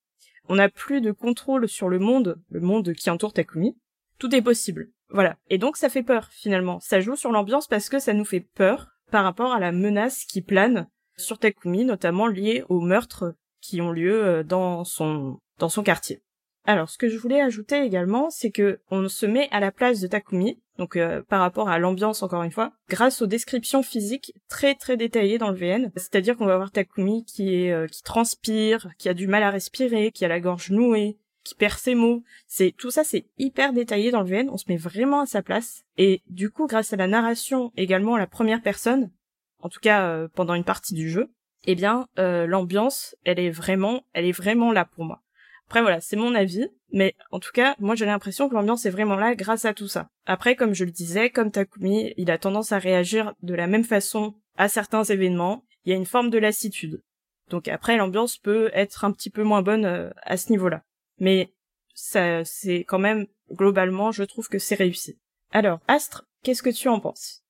On 0.50 0.56
n'a 0.56 0.70
plus 0.70 1.02
de 1.02 1.12
contrôle 1.12 1.68
sur 1.68 1.90
le 1.90 2.00
monde, 2.00 2.40
le 2.50 2.60
monde 2.60 2.94
qui 2.94 3.10
entoure 3.10 3.34
Takumi. 3.34 3.78
Tout 4.20 4.34
est 4.36 4.42
possible. 4.42 4.90
Voilà. 5.10 5.38
Et 5.49 5.58
donc, 5.58 5.78
ça 5.78 5.89
fait 5.89 6.03
peur, 6.03 6.30
finalement. 6.32 6.80
Ça 6.80 6.99
joue 6.99 7.16
sur 7.16 7.32
l'ambiance 7.32 7.68
parce 7.68 7.89
que 7.89 7.99
ça 7.99 8.14
nous 8.14 8.26
fait 8.26 8.45
peur 8.56 8.88
par 9.12 9.24
rapport 9.24 9.53
à 9.53 9.60
la 9.60 9.72
menace 9.72 10.26
qui 10.26 10.41
plane 10.41 10.88
sur 11.18 11.39
Takumi, 11.39 11.86
notamment 11.86 12.28
liée 12.28 12.64
au 12.70 12.82
meurtre 12.82 13.36
qui 13.62 13.82
ont 13.82 13.91
lieu 13.91 14.24
euh, 14.24 14.43
dans 14.43 14.84
son 14.84 15.39
dans 15.58 15.70
son 15.70 15.84
quartier. 15.84 16.22
Alors, 16.66 16.89
ce 16.89 16.97
que 16.97 17.08
je 17.08 17.18
voulais 17.18 17.41
ajouter 17.41 17.82
également, 17.84 18.30
c'est 18.32 18.49
que 18.49 18.80
on 18.89 19.08
se 19.08 19.26
met 19.26 19.47
à 19.51 19.60
la 19.60 19.72
place 19.72 19.99
de 19.99 20.08
Takumi, 20.08 20.60
donc 20.80 20.95
euh, 20.95 21.22
par 21.30 21.39
rapport 21.39 21.70
à 21.70 21.78
l'ambiance 21.78 22.24
encore 22.24 22.41
une 22.41 22.51
fois, 22.51 22.72
grâce 22.89 23.22
aux 23.22 23.28
descriptions 23.28 23.84
physiques 23.84 24.34
très 24.49 24.74
très 24.74 24.97
détaillées 24.97 25.38
dans 25.38 25.51
le 25.51 25.56
VN. 25.56 25.91
C'est-à-dire 25.95 26.36
qu'on 26.36 26.47
va 26.47 26.58
voir 26.58 26.72
Takumi 26.72 27.24
euh, 27.39 27.88
qui 27.88 28.03
transpire, 28.03 28.89
qui 28.97 29.10
a 29.10 29.14
du 29.14 29.28
mal 29.28 29.43
à 29.43 29.51
respirer, 29.51 30.12
qui 30.12 30.26
a 30.26 30.28
la 30.28 30.39
gorge 30.39 30.72
nouée, 30.72 31.18
qui 31.46 31.56
perd 31.56 31.78
ses 31.78 31.96
mots. 31.96 32.24
C'est 32.48 32.74
tout 32.78 32.91
ça, 32.91 33.06
c'est 33.06 33.28
hyper 33.38 33.72
détaillé 33.72 34.12
dans 34.12 34.22
le 34.22 34.28
VN. 34.28 34.50
On 34.50 34.58
se 34.58 34.66
met 34.68 34.76
vraiment 34.76 35.22
à 35.22 35.26
sa 35.26 35.41
place. 35.41 35.84
Et 35.98 36.22
du 36.28 36.50
coup, 36.50 36.68
grâce 36.68 36.91
à 36.91 36.98
la 36.98 37.08
narration 37.08 37.72
également 37.78 38.16
à 38.16 38.20
la 38.20 38.28
première 38.28 38.62
personne, 38.62 39.12
en 39.60 39.70
tout 39.70 39.80
cas 39.80 40.28
pendant 40.36 40.56
une 40.56 40.66
partie 40.66 40.93
du 40.93 41.10
jeu, 41.10 41.30
eh 41.66 41.76
bien 41.76 42.08
euh, 42.20 42.46
l'ambiance, 42.46 43.16
elle 43.24 43.39
est 43.39 43.50
vraiment, 43.50 44.04
elle 44.14 44.26
est 44.26 44.32
vraiment 44.32 44.72
là 44.72 44.86
pour 44.86 45.06
moi. 45.06 45.22
Après 45.68 45.82
voilà, 45.82 46.00
c'est 46.00 46.16
mon 46.16 46.36
avis, 46.36 46.68
mais 46.91 47.16
en 47.32 47.39
tout 47.39 47.52
cas, 47.52 47.76
moi 47.80 47.96
j'ai 47.96 48.06
l'impression 48.06 48.48
que 48.48 48.54
l'ambiance 48.54 48.86
est 48.86 48.91
vraiment 48.91 49.16
là 49.16 49.34
grâce 49.36 49.66
à 49.66 49.74
tout 49.74 49.88
ça. 49.88 50.10
Après, 50.26 50.56
comme 50.56 50.76
je 50.76 50.86
le 50.86 50.91
disais, 50.91 51.32
comme 51.32 51.52
Takumi, 51.52 52.14
il 52.18 52.30
a 52.30 52.38
tendance 52.38 52.72
à 52.72 52.78
réagir 52.78 53.34
de 53.41 53.56
la 53.56 53.68
même 53.68 53.84
façon 53.84 54.36
à 54.58 54.68
certains 54.68 55.04
événements. 55.04 55.64
Il 55.86 55.91
y 55.91 55.93
a 55.93 55.98
une 55.98 56.06
forme 56.06 56.30
de 56.30 56.38
lassitude. 56.38 57.02
Donc 57.50 57.68
après, 57.68 57.98
l'ambiance 57.98 58.38
peut 58.38 58.70
être 58.74 59.06
un 59.06 59.12
petit 59.12 59.30
peu 59.30 59.43
moins 59.43 59.62
bonne 59.62 59.86
euh, 59.86 60.10
à 60.22 60.38
ce 60.38 60.52
niveau-là. 60.52 60.84
Mais 61.20 61.53
ça, 61.93 62.43
c'est 62.43 62.84
quand 62.88 62.99
même 62.99 63.28
globalement, 63.51 64.11
je 64.11 64.24
trouve 64.24 64.47
que 64.47 64.59
c'est 64.59 64.76
réussi. 64.76 65.18
Alors, 65.51 65.80
Astre, 65.88 66.26
qu'est-ce 66.43 66.63
que 66.63 66.70
tu 66.70 66.88
en 66.89 66.99
penses? 66.99 67.43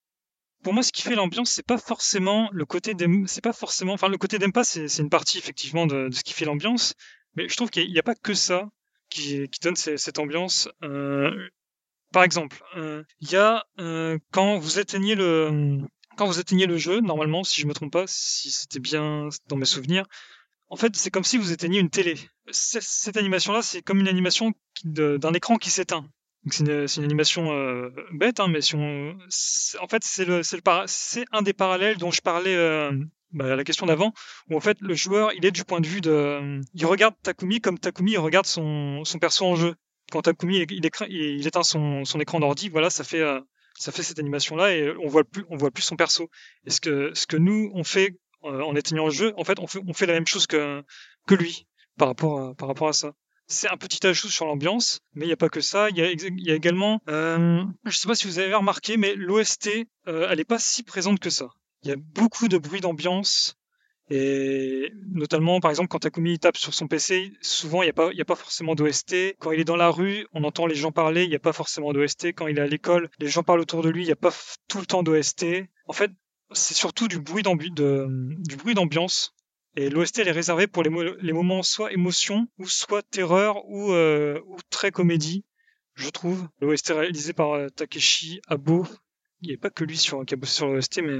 Pour 0.63 0.73
moi, 0.73 0.83
ce 0.83 0.91
qui 0.91 1.03
fait 1.03 1.15
l'ambiance, 1.15 1.51
c'est 1.51 1.65
pas 1.65 1.77
forcément 1.77 2.49
le 2.51 2.65
côté 2.65 2.93
c'est 3.27 3.43
pas 3.43 3.53
forcément, 3.53 3.93
enfin, 3.93 4.09
le 4.09 4.17
côté 4.17 4.39
d'Empa, 4.39 4.63
c'est, 4.63 4.97
une 4.97 5.09
partie, 5.09 5.37
effectivement, 5.37 5.85
de, 5.85 6.09
ce 6.11 6.23
qui 6.23 6.33
fait 6.33 6.45
l'ambiance. 6.45 6.95
Mais 7.35 7.47
je 7.47 7.55
trouve 7.55 7.69
qu'il 7.69 7.91
n'y 7.91 7.99
a, 7.99 8.03
pas 8.03 8.15
que 8.15 8.33
ça 8.33 8.69
qui, 9.09 9.47
donne 9.61 9.75
cette 9.75 10.19
ambiance. 10.19 10.69
Euh, 10.83 11.49
par 12.11 12.23
exemple, 12.23 12.63
euh, 12.77 13.03
il 13.19 13.29
y 13.31 13.35
a, 13.35 13.65
euh, 13.79 14.17
quand 14.31 14.57
vous 14.57 14.79
éteignez 14.79 15.15
le, 15.15 15.81
quand 16.15 16.25
vous 16.25 16.39
éteignez 16.39 16.65
le 16.65 16.77
jeu, 16.77 17.01
normalement, 17.01 17.43
si 17.43 17.61
je 17.61 17.67
me 17.67 17.73
trompe 17.73 17.91
pas, 17.91 18.05
si 18.07 18.51
c'était 18.51 18.79
bien 18.79 19.29
dans 19.47 19.57
mes 19.57 19.65
souvenirs, 19.65 20.05
en 20.69 20.75
fait, 20.75 20.95
c'est 20.95 21.11
comme 21.11 21.23
si 21.23 21.37
vous 21.37 21.51
éteigniez 21.51 21.79
une 21.79 21.89
télé. 21.89 22.15
Cette 22.51 23.17
animation-là, 23.17 23.61
c'est 23.61 23.81
comme 23.81 23.99
une 23.99 24.07
animation 24.07 24.53
d'un 24.83 25.33
écran 25.33 25.57
qui 25.57 25.69
s'éteint. 25.69 26.05
C'est 26.51 26.63
une, 26.97 27.03
animation 27.03 27.51
euh, 27.53 27.89
bête, 28.11 28.39
hein, 28.39 28.47
mais 28.47 28.61
si 28.61 28.75
on, 28.75 29.17
en 29.81 29.87
fait, 29.87 30.03
c'est 30.03 31.25
un 31.31 31.41
des 31.41 31.53
parallèles 31.53 31.97
dont 31.97 32.11
je 32.11 32.21
parlais 32.21 32.55
euh, 32.55 32.91
bah, 33.31 33.53
à 33.53 33.55
la 33.55 33.63
question 33.63 33.87
d'avant, 33.87 34.13
où 34.49 34.55
en 34.55 34.59
fait 34.59 34.77
le 34.79 34.93
joueur, 34.93 35.33
il 35.33 35.43
est 35.43 35.51
du 35.51 35.63
point 35.63 35.81
de 35.81 35.87
vue 35.87 36.01
de, 36.01 36.61
il 36.75 36.85
regarde 36.85 37.15
Takumi 37.23 37.61
comme 37.61 37.79
Takumi 37.79 38.15
regarde 38.17 38.45
son, 38.45 39.03
perso 39.19 39.45
en 39.45 39.55
jeu. 39.55 39.75
Quand 40.11 40.21
Takumi 40.21 40.65
il, 40.69 40.85
éteint 41.47 41.63
son, 41.63 42.03
écran 42.19 42.39
d'ordi, 42.39 42.69
voilà, 42.69 42.91
ça 42.91 43.03
fait, 43.03 43.21
euh, 43.21 43.41
cette 43.79 44.19
animation-là 44.19 44.75
et 44.75 44.95
on 45.03 45.07
voit 45.07 45.23
plus, 45.23 45.45
voit 45.49 45.71
plus 45.71 45.83
son 45.83 45.95
perso. 45.95 46.29
Et 46.67 46.69
ce 46.69 46.79
que, 46.79 47.11
ce 47.15 47.25
que 47.25 47.37
nous 47.37 47.71
on 47.73 47.83
fait 47.83 48.19
en 48.45 48.75
éteignant 48.75 49.05
le 49.05 49.11
jeu, 49.11 49.33
en 49.37 49.43
fait, 49.43 49.59
on 49.59 49.67
fait, 49.67 50.05
la 50.05 50.13
même 50.13 50.27
chose 50.27 50.47
que, 50.47 50.83
lui 51.29 51.67
par 51.97 52.09
rapport, 52.09 52.87
à, 52.87 52.93
ça 52.93 53.13
c'est 53.47 53.69
un 53.69 53.77
petit 53.77 54.05
ajout 54.07 54.29
sur 54.29 54.45
l'ambiance, 54.45 55.01
mais 55.13 55.25
il 55.25 55.27
n'y 55.27 55.33
a 55.33 55.37
pas 55.37 55.49
que 55.49 55.61
ça. 55.61 55.89
Il 55.91 55.97
y 55.97 56.01
a, 56.51 56.55
également, 56.55 56.99
euh, 57.09 57.63
je 57.83 57.89
ne 57.89 57.93
sais 57.93 58.07
pas 58.07 58.15
si 58.15 58.27
vous 58.27 58.39
avez 58.39 58.53
remarqué, 58.53 58.97
mais 58.97 59.13
l'OST, 59.15 59.69
euh, 60.07 60.27
elle 60.29 60.37
n'est 60.37 60.45
pas 60.45 60.59
si 60.59 60.83
présente 60.83 61.19
que 61.19 61.29
ça. 61.29 61.49
Il 61.83 61.89
y 61.89 61.93
a 61.93 61.95
beaucoup 61.95 62.47
de 62.47 62.57
bruit 62.57 62.81
d'ambiance, 62.81 63.55
et 64.09 64.91
notamment, 65.13 65.59
par 65.59 65.71
exemple, 65.71 65.87
quand 65.87 65.99
Takumi 65.99 66.37
tape 66.37 66.57
sur 66.57 66.73
son 66.73 66.87
PC, 66.87 67.33
souvent 67.41 67.81
il 67.81 67.91
n'y 67.91 68.17
y 68.17 68.21
a 68.21 68.25
pas 68.25 68.35
forcément 68.35 68.75
d'OST. 68.75 69.35
Quand 69.39 69.51
il 69.51 69.59
est 69.59 69.65
dans 69.65 69.75
la 69.75 69.89
rue, 69.89 70.27
on 70.33 70.43
entend 70.43 70.67
les 70.67 70.75
gens 70.75 70.91
parler, 70.91 71.23
il 71.23 71.29
n'y 71.29 71.35
a 71.35 71.39
pas 71.39 71.53
forcément 71.53 71.91
d'OST. 71.91 72.27
Quand 72.33 72.47
il 72.47 72.57
est 72.57 72.61
à 72.61 72.67
l'école, 72.67 73.09
les 73.19 73.27
gens 73.27 73.41
parlent 73.41 73.61
autour 73.61 73.81
de 73.81 73.89
lui, 73.89 74.03
il 74.03 74.05
n'y 74.05 74.11
a 74.11 74.15
pas 74.17 74.33
tout 74.67 74.79
le 74.79 74.85
temps 74.85 75.01
d'OST. 75.01 75.45
En 75.87 75.93
fait, 75.93 76.11
c'est 76.51 76.73
surtout 76.73 77.07
du 77.07 77.19
bruit 77.19 77.43
d'ambiance 77.43 79.35
et 79.77 79.89
l'OST, 79.89 80.19
elle 80.19 80.29
est 80.29 80.31
réservée 80.31 80.67
pour 80.67 80.83
les, 80.83 81.33
moments 81.33 81.61
soit 81.61 81.91
émotion, 81.91 82.47
ou 82.57 82.67
soit 82.67 83.03
terreur, 83.03 83.65
ou, 83.67 83.91
euh, 83.91 84.39
ou 84.47 84.57
très 84.69 84.91
comédie, 84.91 85.43
je 85.95 86.09
trouve. 86.09 86.47
L'OST 86.61 86.93
réalisé 86.95 87.33
par 87.33 87.53
euh, 87.53 87.67
Takeshi 87.69 88.39
Abo. 88.47 88.87
Il 89.41 89.47
n'y 89.47 89.53
avait 89.53 89.59
pas 89.59 89.69
que 89.69 89.83
lui 89.83 89.97
qui 89.97 90.33
a 90.33 90.37
bossé 90.37 90.53
sur 90.53 90.67
l'OST, 90.67 91.01
mais 91.03 91.19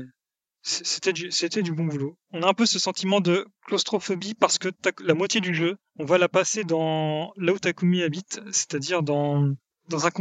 c'était 0.62 1.12
du, 1.12 1.74
bon 1.74 1.84
boulot. 1.84 2.18
On 2.32 2.44
a 2.44 2.48
un 2.48 2.54
peu 2.54 2.66
ce 2.66 2.80
sentiment 2.80 3.20
de 3.20 3.46
claustrophobie 3.68 4.36
parce 4.36 4.58
que 4.58 4.70
la 5.00 5.14
moitié 5.14 5.42
du 5.42 5.54
jeu, 5.54 5.76
on 6.00 6.06
va 6.06 6.18
la 6.18 6.30
passer 6.30 6.64
dans 6.64 7.34
là 7.36 7.52
où 7.52 7.60
Takumi 7.60 8.04
habite, 8.04 8.42
c'est-à-dire 8.52 9.04
dans, 9.04 9.54
dans 9.90 10.08
un 10.08 10.12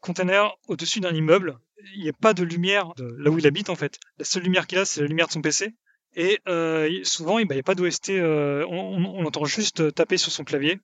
container 0.00 0.52
au-dessus 0.66 1.00
d'un 1.00 1.14
immeuble. 1.14 1.58
Il 1.94 2.02
n'y 2.02 2.08
a 2.08 2.12
pas 2.12 2.34
de 2.34 2.42
lumière 2.42 2.92
là 2.98 3.30
où 3.30 3.38
il 3.38 3.46
habite 3.46 3.70
en 3.70 3.76
fait. 3.76 3.98
La 4.18 4.24
seule 4.24 4.42
lumière 4.42 4.66
qu'il 4.66 4.78
a, 4.78 4.84
c'est 4.84 5.00
la 5.00 5.06
lumière 5.06 5.26
de 5.26 5.32
son 5.32 5.42
PC. 5.42 5.74
Et 6.16 6.40
euh, 6.48 7.02
souvent, 7.02 7.38
il 7.38 7.48
n'y 7.48 7.58
a 7.58 7.62
pas 7.62 7.74
d'OST, 7.74 8.10
euh, 8.10 8.64
on, 8.68 9.04
on, 9.04 9.24
entend 9.26 9.44
juste 9.44 9.80
euh, 9.80 9.90
taper 9.90 10.16
sur 10.16 10.30
son 10.30 10.44
clavier. 10.44 10.80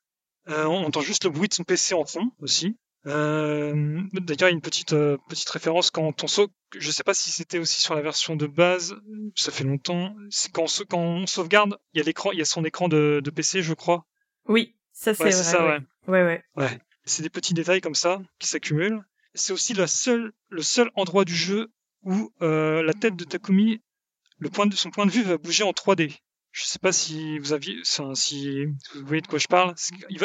Euh, 0.48 0.64
on 0.64 0.84
entend 0.84 1.02
juste 1.02 1.24
le 1.24 1.30
bruit 1.30 1.48
de 1.48 1.54
son 1.54 1.62
PC 1.62 1.94
en 1.94 2.04
fond 2.04 2.32
aussi. 2.40 2.76
Euh, 3.06 4.02
D'ailleurs, 4.12 4.36
il 4.40 4.40
y 4.40 4.44
a 4.44 4.50
une 4.50 4.60
petite 4.60 4.90
petite 4.90 5.48
référence 5.50 5.90
quand 5.90 6.22
on 6.22 6.26
saute. 6.26 6.50
Je 6.76 6.90
sais 6.90 7.04
pas 7.04 7.14
si 7.14 7.30
c'était 7.30 7.58
aussi 7.58 7.80
sur 7.80 7.94
la 7.94 8.02
version 8.02 8.36
de 8.36 8.46
base. 8.46 8.96
Ça 9.36 9.52
fait 9.52 9.64
longtemps. 9.64 10.14
Quand 10.52 10.64
on, 10.64 10.84
quand 10.84 10.98
on 10.98 11.26
sauvegarde, 11.26 11.78
il 11.94 11.98
y 11.98 12.02
a 12.02 12.04
l'écran, 12.04 12.32
il 12.32 12.38
y 12.38 12.42
a 12.42 12.46
son 12.46 12.64
écran 12.64 12.88
de, 12.88 13.20
de 13.22 13.30
PC, 13.30 13.62
je 13.62 13.74
crois. 13.74 14.04
Oui, 14.48 14.74
ça 14.92 15.14
c'est 15.14 15.24
ouais, 15.24 15.30
vrai. 15.30 15.42
Ça, 15.42 15.66
ouais. 15.66 15.78
ouais, 16.08 16.22
ouais. 16.24 16.44
ouais. 16.56 16.78
C'est 17.04 17.22
des 17.22 17.30
petits 17.30 17.54
détails 17.54 17.80
comme 17.80 17.94
ça 17.94 18.20
qui 18.38 18.48
s'accumulent. 18.48 19.02
C'est 19.34 19.52
aussi 19.52 19.74
la 19.74 19.86
seule, 19.86 20.32
le 20.48 20.62
seul 20.62 20.90
endroit 20.94 21.24
du 21.24 21.34
jeu 21.34 21.70
où 22.02 22.32
euh, 22.42 22.82
la 22.82 22.94
tête 22.94 23.16
de 23.16 23.24
Takumi 23.24 23.80
le 24.40 24.48
point 24.48 24.66
de, 24.66 24.74
son 24.74 24.90
point 24.90 25.06
de 25.06 25.10
vue 25.10 25.22
va 25.22 25.38
bouger 25.38 25.62
en 25.62 25.70
3D. 25.70 26.18
Je 26.50 26.64
sais 26.64 26.80
pas 26.80 26.90
si 26.90 27.38
vous 27.38 27.52
aviez, 27.52 27.76
si 27.84 28.64
vous 28.64 29.06
voyez 29.06 29.20
de 29.20 29.26
quoi 29.28 29.38
je 29.38 29.46
parle. 29.46 29.74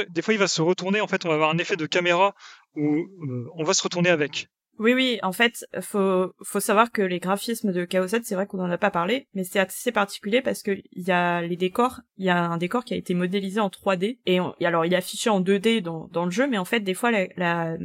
des 0.09 0.21
fois, 0.23 0.33
il 0.33 0.39
va 0.39 0.47
se 0.47 0.61
retourner. 0.61 1.01
En 1.01 1.07
fait, 1.07 1.23
on 1.25 1.29
va 1.29 1.35
avoir 1.35 1.51
un 1.51 1.57
effet 1.59 1.75
de 1.75 1.85
caméra 1.85 2.33
où 2.75 2.95
euh, 2.95 3.47
on 3.53 3.63
va 3.63 3.73
se 3.73 3.83
retourner 3.83 4.09
avec. 4.09 4.47
Oui, 4.79 4.93
oui. 4.93 5.19
En 5.21 5.31
fait, 5.31 5.65
faut 5.81 6.33
faut 6.43 6.59
savoir 6.59 6.91
que 6.91 7.01
les 7.01 7.19
graphismes 7.19 7.71
de 7.71 7.85
Chaos 7.85 8.07
7, 8.07 8.25
c'est 8.25 8.35
vrai 8.35 8.47
qu'on 8.47 8.59
en 8.59 8.71
a 8.71 8.77
pas 8.77 8.89
parlé, 8.89 9.27
mais 9.33 9.43
c'est 9.43 9.59
assez 9.59 9.91
particulier 9.91 10.41
parce 10.41 10.63
que 10.63 10.71
il 10.71 11.07
y 11.07 11.11
a 11.11 11.41
les 11.41 11.55
décors. 11.55 12.01
Il 12.17 12.25
y 12.25 12.29
a 12.29 12.43
un 12.43 12.57
décor 12.57 12.83
qui 12.83 12.93
a 12.93 12.97
été 12.97 13.13
modélisé 13.13 13.59
en 13.59 13.69
3D 13.69 14.19
et, 14.25 14.39
alors 14.65 14.85
il 14.85 14.93
est 14.93 14.97
affiché 14.97 15.29
en 15.29 15.41
2D 15.41 15.81
dans 15.81 16.07
dans 16.07 16.25
le 16.25 16.31
jeu, 16.31 16.47
mais 16.47 16.57
en 16.57 16.65
fait, 16.65 16.79
des 16.79 16.95
fois, 16.95 17.11
la, 17.11 17.27
la 17.37 17.77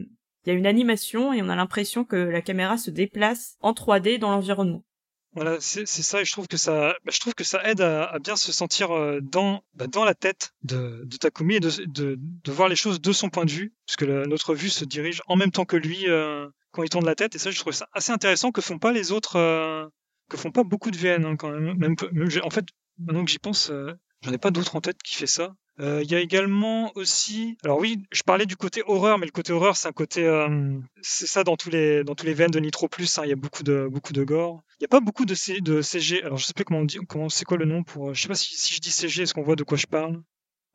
il 0.45 0.53
y 0.53 0.57
a 0.57 0.59
une 0.59 0.66
animation 0.66 1.32
et 1.32 1.43
on 1.43 1.49
a 1.49 1.57
l'impression 1.57 2.05
que 2.05 2.16
la 2.16 2.43
caméra 2.43 2.76
se 2.78 2.91
déplace 2.91 3.57
en 3.61 3.72
3D 3.72 4.18
dans 4.18 4.30
l'environnement. 4.30 4.84
Voilà, 5.32 5.59
c'est 5.61 5.86
ça, 5.86 6.20
et 6.20 6.24
je 6.24 6.32
trouve 6.32 6.49
que 6.49 6.57
ça, 6.57 6.97
bah, 7.05 7.12
aide 7.64 7.80
à, 7.82 8.18
bien 8.18 8.34
se 8.34 8.51
sentir 8.51 8.91
euh, 8.91 9.20
dans, 9.22 9.62
bah, 9.74 9.86
dans 9.86 10.05
la 10.05 10.14
tête 10.14 10.55
de, 10.64 11.07
Takumi 11.20 11.55
et 11.55 11.61
de, 11.61 12.18
voir 12.49 12.68
les 12.68 12.74
choses 12.74 13.01
de 13.01 13.12
son 13.12 13.30
point 13.30 13.45
de 13.45 13.51
vue, 13.51 13.72
puisque 13.86 14.03
notre 14.03 14.57
vue 14.57 14.70
se 14.70 14.84
dirige 14.84 15.22
en 15.28 15.36
même 15.36 15.53
temps 15.53 15.64
que 15.64 15.76
lui 15.76 16.09
euh, 16.09 16.49
quand 16.72 16.82
il 16.82 16.88
tourne 16.88 17.07
la 17.07 17.14
tête, 17.14 17.36
et 17.36 17.38
ça, 17.38 17.53
je 17.53 17.61
trouve 17.61 17.72
ça 17.72 17.88
assez 17.93 18.11
intéressant 18.11 18.51
que 18.51 18.61
font 18.61 18.80
pas 18.80 18.91
les 18.91 19.12
autres, 19.12 19.36
euh, 19.36 19.86
que 20.28 20.36
font 20.36 20.51
pas 20.51 20.64
beaucoup 20.64 20.91
de 20.91 20.97
VN 20.97 21.24
hein, 21.24 21.36
quand 21.36 21.51
même. 21.51 21.78
même, 21.78 21.95
en 22.43 22.51
fait, 22.51 22.64
maintenant 22.99 23.24
que 23.24 23.30
j'y 23.30 23.38
pense, 23.38 23.70
j'en 24.22 24.32
ai 24.32 24.38
pas 24.38 24.51
d'autres 24.51 24.74
en 24.74 24.80
tête 24.80 25.01
qui 25.01 25.14
fait 25.14 25.28
ça. 25.28 25.55
Euh, 25.81 26.03
il 26.03 26.11
y 26.11 26.14
a 26.14 26.20
également 26.20 26.93
aussi, 26.95 27.57
alors 27.64 27.78
oui, 27.78 28.03
je 28.12 28.22
parlais 28.22 28.45
du 28.45 28.57
côté 28.57 28.83
horreur, 28.87 29.18
mais 29.18 29.24
le 29.24 29.33
côté 29.33 29.53
horreur, 29.53 29.76
c'est 29.76 29.89
un 29.89 29.93
côté, 29.93 30.26
euh, 30.26 30.78
c'est 31.01 31.26
ça 31.26 31.43
dans 31.43 31.57
tous 31.57 31.70
les 31.70 32.05
dans 32.05 32.14
tous 32.14 32.26
les 32.26 32.35
veines 32.35 32.51
de 32.51 32.61
Nitro 32.61 32.87
Plus. 32.87 33.18
Hein, 33.18 33.22
il 33.24 33.31
y 33.31 33.33
a 33.33 33.37
beaucoup 33.37 33.62
de 33.62 33.89
beaucoup 33.91 34.12
de 34.12 34.22
gore. 34.22 34.62
Il 34.78 34.83
y 34.83 34.85
a 34.85 34.89
pas 34.89 35.01
beaucoup 35.01 35.24
de, 35.24 35.35
C, 35.35 35.61
de 35.61 35.81
CG. 35.81 36.22
Alors 36.22 36.37
je 36.37 36.45
sais 36.45 36.53
plus 36.53 36.64
comment 36.64 36.81
on 36.81 36.85
dit, 36.85 36.99
comment 37.09 37.31
c'est 37.31 37.47
quoi 37.47 37.57
le 37.57 37.64
nom 37.64 37.83
pour. 37.83 38.12
Je 38.12 38.20
sais 38.20 38.28
pas 38.28 38.35
si, 38.35 38.55
si 38.55 38.74
je 38.74 38.81
dis 38.81 38.91
CG, 38.91 39.22
est-ce 39.22 39.33
qu'on 39.33 39.43
voit 39.43 39.57
de 39.57 39.64
quoi 39.64 39.78
je 39.78 39.87
parle? 39.87 40.20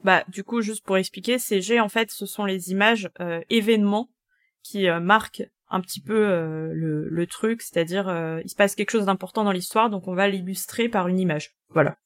Bah 0.04 0.24
du 0.28 0.44
coup, 0.44 0.62
juste 0.62 0.84
pour 0.84 0.98
expliquer, 0.98 1.38
CG 1.38 1.80
en 1.80 1.90
fait, 1.90 2.10
ce 2.10 2.26
sont 2.26 2.46
les 2.46 2.72
images 2.72 3.10
euh, 3.20 3.42
événements 3.50 4.10
qui 4.64 4.90
euh, 4.90 5.00
marquent 5.00 5.44
un 5.70 5.82
petit 5.82 6.02
peu 6.02 6.20
le, 6.20 7.10
le 7.10 7.28
truc, 7.28 7.62
c'est-à-dire 7.64 8.06
il 8.44 8.48
se 8.48 8.56
passe 8.56 8.76
quelque 8.76 8.92
chose 8.92 9.06
d'important 9.06 9.44
dans 9.44 9.52
l'histoire, 9.52 9.90
donc 9.90 10.08
on 10.08 10.14
va 10.14 10.28
l'illustrer 10.28 10.90
par 10.90 11.08
une 11.08 11.20
image. 11.20 11.56
Voilà. 11.70 11.98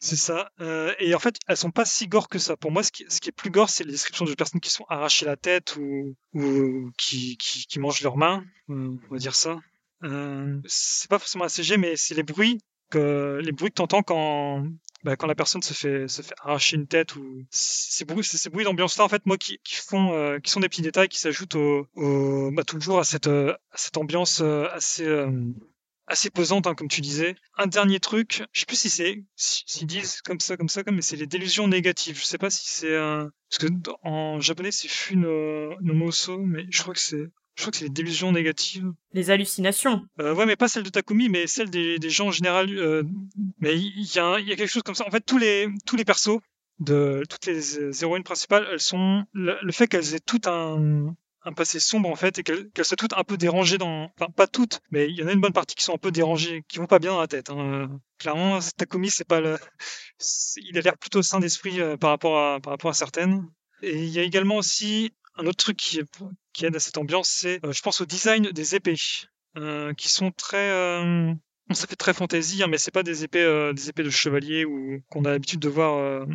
C'est 0.00 0.16
ça. 0.16 0.50
Euh, 0.60 0.94
et 1.00 1.14
en 1.14 1.18
fait, 1.18 1.36
elles 1.48 1.56
sont 1.56 1.70
pas 1.70 1.84
si 1.84 2.06
gore 2.06 2.28
que 2.28 2.38
ça. 2.38 2.56
Pour 2.56 2.70
moi, 2.70 2.82
ce 2.82 2.92
qui, 2.92 3.04
ce 3.08 3.20
qui 3.20 3.30
est 3.30 3.32
plus 3.32 3.50
gore, 3.50 3.68
c'est 3.68 3.84
les 3.84 3.90
descriptions 3.90 4.24
de 4.24 4.34
personnes 4.34 4.60
qui 4.60 4.70
sont 4.70 4.84
arrachées 4.88 5.26
la 5.26 5.36
tête 5.36 5.76
ou, 5.76 6.14
ou 6.34 6.90
qui, 6.96 7.36
qui, 7.36 7.66
qui 7.66 7.78
mangent 7.80 8.02
leurs 8.02 8.16
mains. 8.16 8.44
Euh, 8.70 8.96
on 9.10 9.12
va 9.12 9.18
dire 9.18 9.34
ça. 9.34 9.58
Euh, 10.04 10.60
c'est 10.66 11.10
pas 11.10 11.18
forcément 11.18 11.44
ACG, 11.44 11.76
mais 11.78 11.96
c'est 11.96 12.14
les 12.14 12.22
bruits 12.22 12.60
que 12.90 13.40
les 13.42 13.52
bruits 13.52 13.70
que 13.70 13.74
t'entends 13.74 14.02
quand 14.02 14.64
bah, 15.04 15.16
quand 15.16 15.26
la 15.26 15.34
personne 15.34 15.60
se 15.60 15.74
fait 15.74 16.08
se 16.08 16.22
fait 16.22 16.34
arracher 16.40 16.76
une 16.76 16.86
tête 16.86 17.16
ou 17.16 17.44
ces 17.50 18.06
bruits 18.06 18.24
ces 18.24 18.48
bruits 18.48 18.64
d'ambiance 18.64 18.96
là 18.96 19.04
en 19.04 19.10
fait 19.10 19.26
moi 19.26 19.36
qui, 19.36 19.58
qui 19.62 19.74
font 19.74 20.14
euh, 20.14 20.38
qui 20.38 20.50
sont 20.50 20.60
des 20.60 20.70
petits 20.70 20.80
détails 20.80 21.08
qui 21.08 21.18
s'ajoutent 21.18 21.56
au, 21.56 21.86
au 21.96 22.50
bah, 22.50 22.64
toujours 22.64 22.98
à 22.98 23.04
cette 23.04 23.26
à 23.26 23.58
cette 23.74 23.98
ambiance 23.98 24.40
assez 24.40 25.06
assez 26.08 26.30
pesante, 26.30 26.66
hein, 26.66 26.74
comme 26.74 26.88
tu 26.88 27.00
disais. 27.00 27.36
Un 27.56 27.66
dernier 27.66 28.00
truc, 28.00 28.42
je 28.52 28.60
sais 28.60 28.66
plus 28.66 28.78
si 28.78 28.90
c'est, 28.90 29.24
s'ils 29.36 29.86
disent 29.86 30.22
comme 30.22 30.40
ça, 30.40 30.56
comme 30.56 30.68
ça, 30.68 30.82
comme, 30.82 30.96
mais 30.96 31.02
c'est 31.02 31.16
les 31.16 31.26
délusions 31.26 31.68
négatives. 31.68 32.18
Je 32.18 32.24
sais 32.24 32.38
pas 32.38 32.50
si 32.50 32.68
c'est 32.68 32.96
un, 32.96 33.30
parce 33.50 33.58
que 33.58 33.66
en 34.02 34.40
japonais 34.40 34.70
c'est 34.72 34.88
fun 34.88 35.16
no, 35.16 35.76
moso, 35.80 36.38
mais 36.38 36.66
je 36.70 36.82
crois 36.82 36.94
que 36.94 37.00
c'est, 37.00 37.28
je 37.56 37.62
crois 37.62 37.70
que 37.70 37.76
c'est 37.78 37.84
les 37.84 37.90
délusions 37.90 38.32
négatives. 38.32 38.90
Les 39.12 39.30
hallucinations. 39.30 40.02
Euh, 40.20 40.34
ouais, 40.34 40.46
mais 40.46 40.56
pas 40.56 40.68
celles 40.68 40.84
de 40.84 40.90
Takumi, 40.90 41.28
mais 41.28 41.46
celles 41.46 41.70
des, 41.70 41.98
des 41.98 42.10
gens 42.10 42.28
en 42.28 42.32
général. 42.32 42.70
Euh, 42.78 43.02
mais 43.60 43.76
il 43.76 44.12
y, 44.14 44.18
a, 44.18 44.38
y 44.40 44.52
a 44.52 44.56
quelque 44.56 44.70
chose 44.70 44.82
comme 44.82 44.94
ça. 44.94 45.06
En 45.06 45.10
fait, 45.10 45.20
tous 45.20 45.38
les, 45.38 45.68
tous 45.86 45.96
les 45.96 46.04
persos 46.04 46.40
de 46.80 47.24
toutes 47.28 47.46
les 47.46 48.02
héroïnes 48.02 48.22
principales, 48.22 48.66
elles 48.70 48.80
sont 48.80 49.24
le, 49.32 49.56
le 49.60 49.72
fait 49.72 49.88
qu'elles 49.88 50.14
aient 50.14 50.20
tout 50.20 50.40
un, 50.46 51.12
un 51.48 51.52
passé 51.52 51.80
sombre 51.80 52.08
en 52.08 52.16
fait 52.16 52.38
et 52.38 52.42
qu'elles 52.42 52.70
soient 52.82 52.96
toutes 52.96 53.14
un 53.14 53.24
peu 53.24 53.36
dérangées 53.36 53.78
dans 53.78 54.12
enfin 54.18 54.30
pas 54.30 54.46
toutes 54.46 54.80
mais 54.90 55.08
il 55.08 55.16
y 55.16 55.22
en 55.22 55.28
a 55.28 55.32
une 55.32 55.40
bonne 55.40 55.52
partie 55.52 55.74
qui 55.74 55.82
sont 55.82 55.94
un 55.94 55.98
peu 55.98 56.10
dérangées 56.10 56.62
qui 56.68 56.78
vont 56.78 56.86
pas 56.86 56.98
bien 56.98 57.12
dans 57.12 57.20
la 57.20 57.26
tête 57.26 57.50
hein. 57.50 57.90
clairement 58.18 58.58
Takumi 58.76 59.10
c'est 59.10 59.26
pas 59.26 59.40
le 59.40 59.58
il 60.56 60.78
a 60.78 60.80
l'air 60.80 60.98
plutôt 60.98 61.22
sain 61.22 61.40
d'esprit 61.40 61.80
euh, 61.80 61.96
par 61.96 62.10
rapport 62.10 62.38
à 62.38 62.60
par 62.60 62.72
rapport 62.72 62.90
à 62.90 62.94
certaines 62.94 63.48
et 63.82 63.96
il 63.96 64.10
y 64.10 64.18
a 64.18 64.22
également 64.22 64.56
aussi 64.56 65.12
un 65.36 65.46
autre 65.46 65.56
truc 65.56 65.76
qui, 65.76 66.00
aide 66.64 66.76
à 66.76 66.80
cette 66.80 66.98
ambiance 66.98 67.28
c'est 67.28 67.64
euh, 67.64 67.72
je 67.72 67.82
pense 67.82 68.00
au 68.00 68.06
design 68.06 68.50
des 68.50 68.74
épées 68.74 68.96
euh, 69.56 69.94
qui 69.94 70.08
sont 70.08 70.30
très 70.30 70.68
ça 71.70 71.86
fait 71.86 71.96
très 71.96 72.14
fantasy, 72.14 72.62
hein, 72.62 72.66
mais 72.66 72.78
c'est 72.78 72.90
pas 72.90 73.02
des 73.02 73.24
épées, 73.24 73.72
des 73.74 73.90
épées 73.90 74.02
de 74.02 74.08
chevalier 74.08 74.64
ou 74.64 75.02
qu'on 75.10 75.26
a 75.26 75.30
l'habitude 75.32 75.60
de 75.60 75.68
voir 75.68 76.26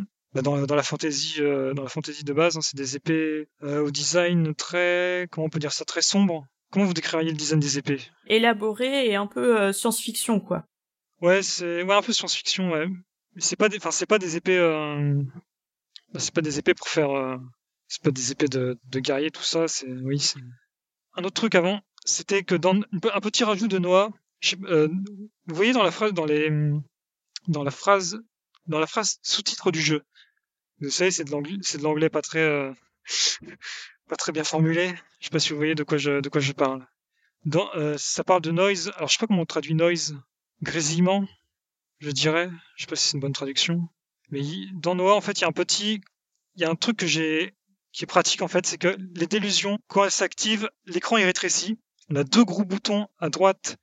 dans, 0.42 0.66
dans, 0.66 0.74
la 0.74 0.82
fantasy 0.82 1.36
euh, 1.40 1.74
dans 1.74 1.82
la 1.82 1.88
fantasy 1.88 2.24
de 2.24 2.32
base, 2.32 2.56
hein, 2.56 2.60
c'est 2.60 2.76
des 2.76 2.96
épées 2.96 3.48
euh, 3.62 3.80
au 3.80 3.90
design 3.90 4.54
très 4.54 5.28
comment 5.30 5.46
on 5.46 5.50
peut 5.50 5.58
dire 5.58 5.72
ça 5.72 5.84
très 5.84 6.02
sombre. 6.02 6.46
Comment 6.70 6.86
vous 6.86 6.94
décririez 6.94 7.30
le 7.30 7.36
design 7.36 7.60
des 7.60 7.78
épées? 7.78 8.00
Élaboré 8.26 9.08
et 9.08 9.14
un 9.14 9.26
peu 9.26 9.60
euh, 9.60 9.72
science-fiction 9.72 10.40
quoi. 10.40 10.64
Ouais, 11.20 11.42
c'est 11.42 11.82
ouais, 11.82 11.94
un 11.94 12.02
peu 12.02 12.12
science-fiction 12.12 12.70
ouais. 12.72 12.88
Mais 12.88 13.40
c'est 13.40 13.56
pas 13.56 13.68
des 13.68 13.76
enfin 13.76 13.90
c'est 13.90 14.06
pas 14.06 14.18
des 14.18 14.36
épées 14.36 14.58
bah, 16.12 16.20
c'est 16.20 16.34
pas 16.34 16.42
des 16.42 16.58
épées 16.58 16.74
pour 16.74 16.88
faire 16.88 17.38
c'est 17.88 18.02
pas 18.02 18.10
des 18.10 18.32
épées 18.32 18.48
de, 18.48 18.78
de 18.90 19.00
guerrier 19.00 19.30
tout 19.30 19.42
ça, 19.42 19.68
c'est 19.68 19.88
oui, 19.88 20.18
c'est 20.18 20.40
un 21.16 21.24
autre 21.24 21.34
truc 21.34 21.54
avant, 21.54 21.80
c'était 22.04 22.42
que 22.42 22.54
dans 22.54 22.74
un 22.74 23.20
petit 23.20 23.44
rajout 23.44 23.68
de 23.68 23.78
Noah, 23.78 24.10
euh, 24.64 24.88
vous 25.46 25.54
voyez 25.54 25.72
dans 25.72 25.82
la 25.82 25.90
phrase, 25.90 26.12
dans 26.12 26.24
les, 26.24 26.50
dans 27.48 27.62
la 27.62 27.70
phrase, 27.70 28.18
dans 28.66 28.78
la 28.78 28.86
phrase 28.86 29.18
sous-titre 29.22 29.70
du 29.70 29.80
jeu. 29.80 30.02
Vous 30.80 30.90
savez, 30.90 31.10
c'est 31.10 31.24
de 31.24 31.30
l'anglais, 31.82 32.08
pas 32.08 32.22
très, 32.22 32.40
euh, 32.40 32.72
pas 34.08 34.16
très 34.16 34.32
bien 34.32 34.44
formulé. 34.44 34.94
Je 35.20 35.26
sais 35.26 35.30
pas 35.30 35.38
si 35.38 35.50
vous 35.50 35.56
voyez 35.56 35.74
de 35.74 35.84
quoi 35.84 35.98
je, 35.98 36.20
de 36.20 36.28
quoi 36.28 36.40
je 36.40 36.52
parle. 36.52 36.86
Euh, 37.54 37.96
ça 37.98 38.24
parle 38.24 38.42
de 38.42 38.50
noise. 38.50 38.92
Alors, 38.96 39.08
je 39.08 39.14
sais 39.14 39.18
pas 39.18 39.26
comment 39.26 39.42
on 39.42 39.46
traduit 39.46 39.74
noise. 39.74 40.16
Grésillement, 40.62 41.26
je 42.00 42.10
dirais. 42.10 42.50
Je 42.76 42.82
sais 42.82 42.86
pas 42.88 42.96
si 42.96 43.08
c'est 43.08 43.14
une 43.14 43.20
bonne 43.20 43.32
traduction. 43.32 43.88
Mais 44.30 44.42
dans 44.74 44.94
Noah, 44.94 45.14
en 45.14 45.20
fait, 45.20 45.38
il 45.38 45.42
y 45.42 45.44
a 45.44 45.48
un 45.48 45.52
petit, 45.52 46.00
il 46.56 46.62
y 46.62 46.64
a 46.64 46.70
un 46.70 46.74
truc 46.74 46.96
que 46.96 47.06
j'ai, 47.06 47.54
qui 47.92 48.04
est 48.04 48.06
pratique, 48.06 48.42
en 48.42 48.48
fait, 48.48 48.66
c'est 48.66 48.78
que 48.78 48.96
les 49.14 49.26
délusions, 49.26 49.78
quand 49.86 50.04
elles 50.04 50.10
s'activent, 50.10 50.68
l'écran 50.86 51.18
est 51.18 51.24
rétréci. 51.24 51.78
On 52.10 52.16
a 52.16 52.24
deux 52.24 52.44
gros 52.44 52.64
boutons 52.64 53.06
à 53.18 53.28
droite 53.28 53.76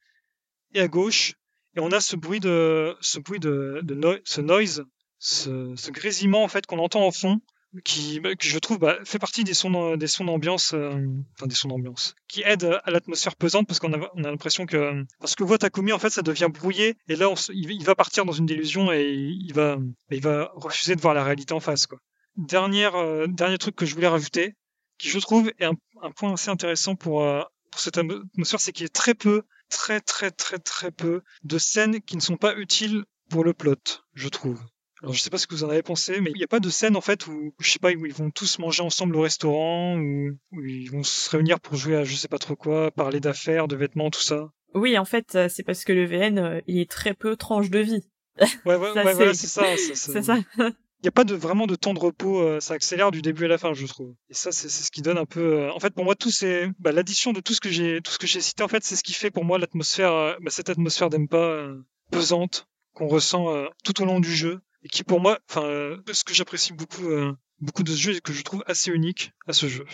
et 0.74 0.82
à 0.82 0.88
gauche. 0.88 1.36
Et 1.76 1.80
on 1.80 1.92
a 1.92 2.02
ce 2.02 2.16
bruit 2.16 2.40
de, 2.40 2.98
ce 3.00 3.20
bruit 3.20 3.40
de, 3.40 3.80
de 3.84 4.22
ce 4.26 4.42
noise, 4.42 4.84
ce, 5.22 5.92
grésillement, 5.92 6.44
en 6.44 6.48
fait, 6.48 6.66
qu'on 6.66 6.80
entend 6.80 7.06
en 7.06 7.12
fond 7.12 7.40
qui, 7.86 8.20
bah, 8.20 8.32
je 8.38 8.60
trouve 8.60 8.80
bah, 8.80 8.98
fait 9.06 9.20
partie 9.20 9.46
des 9.46 9.54
sons 9.54 9.96
des 9.96 10.08
sons 10.08 10.26
d'ambiance 10.26 10.74
euh, 10.74 10.92
enfin 11.36 11.48
des 11.48 11.56
sons 11.56 11.70
d'ambiance 11.70 12.16
qui 12.28 12.42
aident 12.44 12.82
à 12.84 12.92
l'atmosphère 12.92 13.38
pesante 13.38 13.66
parce 13.66 13.80
qu'on 13.80 13.94
a, 13.94 14.12
on 14.14 14.26
a 14.26 14.30
l'impression 14.30 14.66
que 14.66 15.06
parce 15.22 15.36
que 15.36 15.46
voit 15.46 15.58
Takumi 15.58 15.94
en 15.94 16.00
fait 16.00 16.10
ça 16.10 16.22
devient 16.22 16.50
brouillé 16.54 16.98
et 17.08 17.16
là 17.16 17.34
il, 17.54 17.84
va 17.86 17.96
partir 17.96 18.26
dans 18.26 18.34
une 18.34 18.46
délusion 18.46 18.92
et 18.92 19.14
il 19.14 19.54
va 19.54 19.78
il 20.10 20.22
va 20.22 20.52
refuser 20.54 20.98
de 20.98 21.02
voir 21.02 21.14
la 21.14 21.24
réalité 21.24 21.54
en 21.54 21.62
face 21.62 21.88
quoi. 21.88 22.00
Dernière 22.36 22.96
euh, 22.96 23.28
dernier 23.28 23.58
truc 23.58 23.78
que 23.78 23.86
je 23.86 23.96
voulais 23.96 24.10
rajouter 24.10 24.56
qui 24.98 25.08
je 25.08 25.20
trouve 25.20 25.50
est 25.58 25.66
un, 25.66 25.76
un 26.02 26.12
point 26.12 26.34
assez 26.34 26.50
intéressant 26.50 26.96
pour 26.96 27.24
euh, 27.24 27.42
pour 27.72 27.80
cette 27.80 27.98
atmosphère 27.98 28.60
c'est 28.60 28.74
qu'il 28.74 28.84
y 28.84 28.88
a 28.88 28.90
très 28.90 29.14
peu 29.14 29.44
très 29.70 30.02
très 30.02 30.30
très 30.30 30.60
très 30.60 30.92
peu 30.92 31.22
de 31.46 31.58
scènes 31.58 32.02
qui 32.02 32.18
ne 32.18 32.22
sont 32.22 32.36
pas 32.36 32.54
utiles 32.58 33.06
pour 33.30 33.46
le 33.46 33.54
plot 33.54 34.04
je 34.14 34.28
trouve 34.28 34.60
alors 35.02 35.14
je 35.14 35.20
sais 35.20 35.30
pas 35.30 35.38
ce 35.38 35.48
que 35.48 35.56
vous 35.56 35.64
en 35.64 35.70
avez 35.70 35.82
pensé, 35.82 36.22
mais 36.22 36.32
il 36.32 36.38
n'y 36.38 36.44
a 36.44 36.48
pas 36.48 36.60
de 36.60 36.70
scène 36.70 36.96
en 36.96 37.02
fait 37.02 37.26
où 37.28 37.54
je 37.60 37.72
sais 37.72 37.80
pas 37.80 37.92
où 37.92 38.06
ils 38.06 38.14
vont 38.14 38.30
tous 38.30 38.60
manger 38.60 38.84
ensemble 38.84 39.16
au 39.16 39.22
restaurant, 39.22 39.98
où 39.98 40.38
ils 40.64 40.92
vont 40.92 41.04
se 41.04 41.30
réunir 41.30 41.60
pour 41.60 41.76
jouer 41.76 41.96
à 41.96 42.04
je 42.04 42.16
sais 42.16 42.28
pas 42.28 42.38
trop 42.38 42.56
quoi, 42.56 42.92
parler 42.92 43.20
d'affaires, 43.20 43.68
de 43.68 43.76
vêtements, 43.76 44.12
tout 44.12 44.22
ça? 44.22 44.52
Oui, 44.74 44.98
en 44.98 45.06
fait, 45.06 45.36
euh, 45.36 45.50
c'est 45.50 45.64
parce 45.64 45.84
que 45.84 45.92
le 45.92 46.06
VN, 46.06 46.38
euh, 46.38 46.62
il 46.68 46.80
est 46.80 46.90
très 46.90 47.14
peu 47.14 47.36
tranche 47.36 47.70
de 47.70 47.80
vie. 47.80 48.04
Ouais, 48.40 48.50
ouais, 48.66 48.78
ouais, 48.96 49.14
voilà, 49.14 49.34
c'est 49.34 49.48
ça. 49.48 49.66
C'est 49.78 50.22
ça. 50.22 50.38
Il 50.58 51.06
n'y 51.06 51.10
a 51.10 51.12
pas 51.12 51.24
de 51.24 51.34
vraiment 51.34 51.66
de 51.66 51.76
temps 51.76 51.96
de 51.96 52.00
repos, 52.00 52.42
euh, 52.42 52.60
ça 52.60 52.76
accélère 52.76 53.10
du 53.10 53.24
début 53.24 53.46
à 53.46 53.48
la 53.48 53.58
fin, 53.58 53.74
je 53.74 53.88
trouve. 53.88 54.14
Et 54.30 54.36
ça, 54.36 54.52
c'est 54.52 54.70
ce 54.70 54.92
qui 54.92 55.02
donne 55.02 55.18
un 55.18 55.26
peu. 55.26 55.70
En 55.72 55.80
fait, 55.80 55.96
pour 55.96 56.06
moi, 56.06 56.14
tout 56.14 56.30
c'est 56.30 56.70
bah, 56.78 56.92
l'addition 56.92 57.34
de 57.34 57.42
tout 57.42 57.56
ce 57.56 57.60
que 57.60 57.70
j'ai, 57.70 58.02
tout 58.02 58.12
ce 58.12 58.20
que 58.20 58.28
j'ai 58.28 58.40
cité. 58.40 58.62
En 58.62 58.68
fait, 58.68 58.84
c'est 58.84 58.96
ce 58.96 59.04
qui 59.04 59.14
fait 59.14 59.32
pour 59.32 59.44
moi 59.44 59.58
l'atmosphère, 59.58 60.38
bah, 60.42 60.52
cette 60.52 60.70
atmosphère 60.70 61.10
d'Empa 61.10 61.70
pesante 62.12 62.68
qu'on 62.94 63.08
ressent 63.08 63.48
tout 63.84 64.00
au 64.04 64.06
long 64.06 64.20
du 64.20 64.34
jeu 64.34 64.62
et 64.84 64.90
qui 64.90 65.04
pour 65.04 65.20
moi, 65.20 65.40
enfin, 65.50 65.66
euh, 65.66 65.98
ce 66.12 66.24
que 66.24 66.34
j'apprécie 66.34 66.74
beaucoup, 66.74 67.06
euh, 67.06 67.34
beaucoup 67.60 67.84
de 67.84 67.92
ce 67.92 67.98
jeu 67.98 68.16
et 68.16 68.22
que 68.22 68.34
je 68.34 68.44
trouve 68.44 68.64
assez 68.66 68.92
unique 68.92 69.34
à 69.48 69.54
ce 69.54 69.68
jeu. 69.68 69.86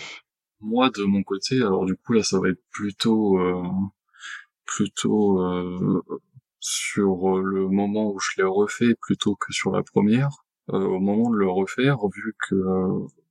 Moi, 0.60 0.90
de 0.90 1.04
mon 1.04 1.24
côté, 1.24 1.58
alors 1.58 1.86
du 1.86 1.96
coup 1.96 2.14
là, 2.14 2.24
ça 2.24 2.40
va 2.40 2.50
être 2.50 2.64
plutôt, 2.72 3.40
euh, 3.40 3.64
plutôt 4.66 5.40
sur 6.60 7.38
le 7.38 7.68
moment 7.70 8.12
où 8.12 8.20
je 8.20 8.42
l'ai 8.42 8.48
refait 8.48 8.96
plutôt 9.00 9.36
que 9.36 9.54
sur 9.54 9.72
la 9.72 9.84
première. 9.84 10.30
au 10.68 11.00
moment 11.00 11.30
de 11.30 11.38
le 11.38 11.50
refaire, 11.50 11.98
vu 12.14 12.36
que 12.50 12.56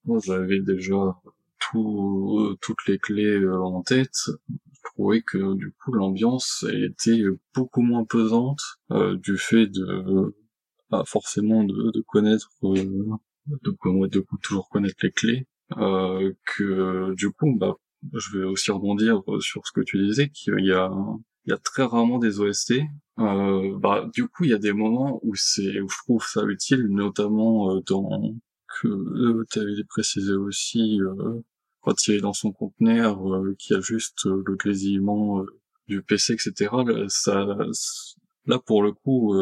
moi 0.05 0.19
j'avais 0.25 0.61
déjà 0.61 1.21
tout, 1.59 2.57
toutes 2.63 2.87
les 2.87 2.99
clés 2.99 3.47
en 3.47 3.83
tête, 3.83 4.17
trouvais 4.85 5.21
que 5.21 5.55
du 5.57 5.73
coup 5.73 5.93
l'ambiance 5.93 6.65
était 6.73 7.23
beaucoup 7.55 7.83
moins 7.83 8.05
pesante 8.05 8.61
du 8.91 9.37
fait 9.37 9.67
de 9.67 10.35
pas 10.89 11.05
forcément 11.05 11.65
de, 11.65 11.91
de 11.93 12.01
connaître 12.07 12.51
euh, 12.65 12.75
de, 13.47 14.07
de 14.09 14.25
toujours 14.43 14.69
connaître 14.69 14.97
les 15.03 15.13
clés 15.13 15.47
euh, 15.77 16.33
que 16.45 17.15
du 17.15 17.31
coup 17.31 17.57
bah 17.57 17.77
je 18.13 18.39
vais 18.39 18.45
aussi 18.45 18.71
rebondir 18.71 19.23
sur 19.41 19.67
ce 19.67 19.73
que 19.73 19.81
tu 19.81 19.99
disais 20.05 20.29
qu'il 20.29 20.65
y 20.65 20.73
a 20.73 20.91
il 21.47 21.51
y 21.51 21.53
a 21.53 21.59
très 21.59 21.85
rarement 21.85 22.19
des 22.19 22.41
OST 22.41 22.75
euh, 23.19 23.79
bah 23.79 24.09
du 24.13 24.29
coup 24.29 24.45
il 24.45 24.51
y 24.51 24.55
a 24.55 24.59
des 24.59 24.73
moments 24.73 25.21
où 25.23 25.35
c'est 25.37 25.81
où 25.81 25.89
je 25.89 25.97
trouve 26.05 26.25
ça 26.27 26.45
utile 26.45 26.87
notamment 26.91 27.75
euh, 27.75 27.81
dans 27.89 28.35
que 28.81 28.89
euh, 28.89 29.45
tu 29.51 29.61
avais 29.61 29.85
précisé 29.89 30.35
aussi 30.35 31.01
euh, 31.01 31.41
quand 31.81 32.09
il 32.09 32.15
est 32.17 32.21
dans 32.21 32.33
son 32.33 32.53
conteneur 32.53 33.21
qui 33.59 33.75
a 33.75 33.81
juste 33.81 34.25
le 34.25 34.57
grésillement 34.57 35.45
du 35.87 36.03
PC 36.03 36.33
etc 36.35 36.71
ça 37.09 37.47
là 38.47 38.59
pour 38.59 38.83
le 38.83 38.93
coup 38.93 39.35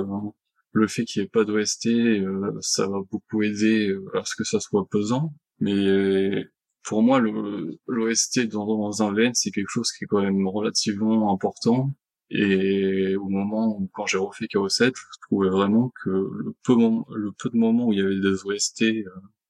le 0.75 0.89
fait 0.89 1.05
qu'il 1.05 1.23
n'y 1.23 1.27
ait 1.27 1.31
pas 1.31 1.45
d'OST, 1.45 1.87
euh, 1.87 2.51
ça 2.61 2.89
va 2.89 2.99
beaucoup 3.11 3.43
aider 3.43 3.89
euh, 3.89 4.05
à 4.19 4.25
ce 4.25 4.35
que 4.37 4.45
ça 4.45 4.59
soit 4.59 4.87
pesant. 4.91 5.33
Mais 5.61 6.45
pour 6.83 7.03
moi, 7.03 7.21
l'OST 7.21 8.49
dans, 8.49 9.03
un 9.03 9.13
VN, 9.13 9.33
c'est 9.35 9.53
quelque 9.53 9.71
chose 9.71 9.91
qui 9.93 10.05
est 10.05 10.07
quand 10.09 10.21
même 10.21 10.47
relativement 10.49 11.33
important. 11.33 11.95
Et 12.31 13.15
au 13.17 13.29
moment 13.29 13.69
où, 13.79 13.89
quand 13.95 14.07
j'ai 14.07 14.19
refait 14.19 14.49
Chaos 14.49 14.69
7, 14.69 14.93
je 14.97 15.19
trouvais 15.23 15.49
vraiment 15.49 15.93
que 16.03 16.11
le 16.11 16.55
peu, 16.65 16.75
le 16.75 17.31
peu 17.39 17.51
de 17.51 17.57
moments 17.57 17.87
où 17.87 17.93
il 17.93 18.01
y 18.01 18.03
avait 18.03 18.21
des 18.21 18.45
OST, 18.45 18.83
euh, 18.83 19.05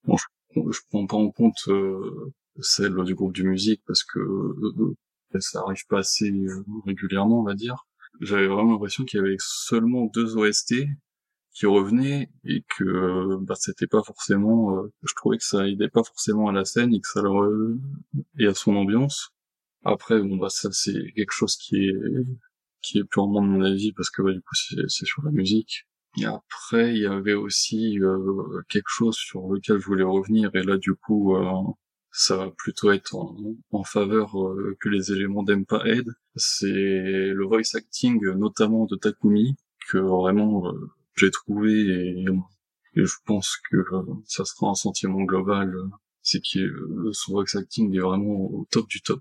bon, 0.04 0.16
je, 0.70 0.80
prends 0.90 1.06
pas 1.06 1.16
en 1.16 1.30
compte 1.30 1.68
celle 2.60 3.02
du 3.04 3.14
groupe 3.14 3.32
du 3.32 3.44
musique 3.44 3.82
parce 3.86 4.04
que 4.04 4.20
ça 5.40 5.62
arrive 5.62 5.86
pas 5.88 6.00
assez 6.00 6.30
régulièrement, 6.84 7.40
on 7.40 7.44
va 7.44 7.54
dire. 7.54 7.86
J'avais 8.20 8.46
vraiment 8.46 8.72
l'impression 8.72 9.04
qu'il 9.04 9.20
y 9.20 9.22
avait 9.22 9.36
seulement 9.38 10.06
deux 10.12 10.36
OST 10.36 10.74
qui 11.54 11.66
revenait 11.66 12.30
et 12.44 12.64
que 12.76 12.84
euh, 12.84 13.38
bah, 13.40 13.54
c'était 13.56 13.86
pas 13.86 14.02
forcément 14.02 14.76
euh, 14.76 14.92
je 15.04 15.14
trouvais 15.14 15.38
que 15.38 15.44
ça 15.44 15.66
aidait 15.68 15.88
pas 15.88 16.02
forcément 16.02 16.48
à 16.48 16.52
la 16.52 16.64
scène 16.64 16.92
et 16.92 17.00
que 17.00 17.06
ça 17.06 17.22
leur 17.22 17.48
et 18.38 18.46
à 18.46 18.54
son 18.54 18.74
ambiance. 18.76 19.30
Après 19.84 20.20
bon 20.20 20.36
bah 20.36 20.48
ça 20.50 20.70
c'est 20.72 21.12
quelque 21.14 21.32
chose 21.32 21.56
qui 21.56 21.76
est 21.76 21.94
qui 22.82 22.98
est 22.98 23.04
purement 23.04 23.40
de 23.40 23.46
mon 23.48 23.62
avis 23.62 23.92
parce 23.92 24.10
que 24.10 24.22
bah, 24.22 24.32
du 24.32 24.40
coup 24.40 24.54
c'est 24.88 25.06
sur 25.06 25.22
la 25.24 25.30
musique. 25.30 25.86
Et 26.20 26.26
après 26.26 26.94
il 26.94 27.02
y 27.02 27.06
avait 27.06 27.34
aussi 27.34 28.00
euh, 28.00 28.62
quelque 28.68 28.88
chose 28.88 29.16
sur 29.16 29.48
lequel 29.52 29.78
je 29.78 29.86
voulais 29.86 30.04
revenir 30.04 30.50
et 30.54 30.62
là 30.64 30.76
du 30.76 30.94
coup 30.94 31.36
ça 32.10 32.36
va 32.36 32.50
plutôt 32.50 32.90
être 32.92 33.14
en, 33.14 33.36
en 33.72 33.84
faveur 33.84 34.32
que 34.80 34.88
les 34.88 35.12
éléments 35.12 35.42
d'Empa 35.44 35.82
Head 35.86 36.08
c'est 36.36 36.66
le 36.68 37.44
voice 37.44 37.74
acting 37.74 38.20
notamment 38.36 38.86
de 38.86 38.96
Takumi 38.96 39.56
que 39.88 39.98
vraiment 39.98 40.72
j'ai 41.16 41.30
trouvé 41.30 41.72
et, 41.72 42.26
je 42.94 43.14
pense 43.26 43.56
que 43.70 43.76
euh, 43.76 44.02
ça 44.24 44.44
sera 44.44 44.70
un 44.70 44.74
sentiment 44.74 45.22
global, 45.22 45.74
euh, 45.74 45.88
c'est 46.22 46.40
que 46.40 46.60
euh, 46.60 47.12
son 47.12 47.32
voice 47.32 47.56
acting 47.56 47.94
est 47.94 48.00
vraiment 48.00 48.52
au 48.52 48.66
top 48.70 48.88
du 48.88 49.00
top. 49.02 49.20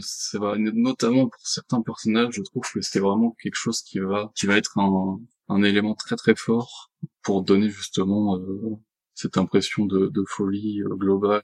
C'est 0.00 0.38
vrai, 0.38 0.58
notamment 0.58 1.28
pour 1.28 1.46
certains 1.46 1.82
personnages, 1.82 2.34
je 2.34 2.42
trouve 2.42 2.62
que 2.72 2.80
c'est 2.80 3.00
vraiment 3.00 3.34
quelque 3.42 3.56
chose 3.56 3.82
qui 3.82 3.98
va, 3.98 4.30
qui 4.36 4.46
va 4.46 4.56
être 4.56 4.78
un, 4.78 5.62
élément 5.62 5.94
très 5.94 6.14
très 6.14 6.36
fort 6.36 6.92
pour 7.22 7.42
donner 7.42 7.68
justement 7.68 8.38
cette 9.14 9.38
impression 9.38 9.86
de 9.86 10.24
folie 10.28 10.82
globale 10.92 11.42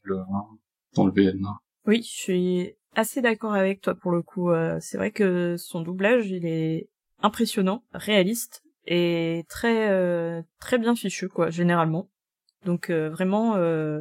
dans 0.95 1.07
le 1.07 1.13
VN. 1.13 1.47
Oui, 1.87 2.03
je 2.03 2.09
suis 2.09 2.73
assez 2.95 3.23
d'accord 3.23 3.55
avec 3.55 3.81
toi 3.81 3.97
pour 3.97 4.13
le 4.13 4.23
coup. 4.23 4.51
c'est 4.81 4.99
vrai 4.99 5.11
que 5.11 5.57
son 5.57 5.81
doublage, 5.81 6.31
il 6.31 6.47
est 6.47 6.89
impressionnant, 7.21 7.83
réaliste, 7.93 8.63
et 8.89 9.45
très 9.49 9.91
euh, 9.91 10.43
très 10.61 10.79
bien 10.79 10.97
fichu 10.97 11.29
quoi 11.29 11.51
généralement. 11.51 12.11
Donc 12.65 12.91
euh, 12.91 13.11
vraiment 13.11 13.57
euh, 13.57 14.01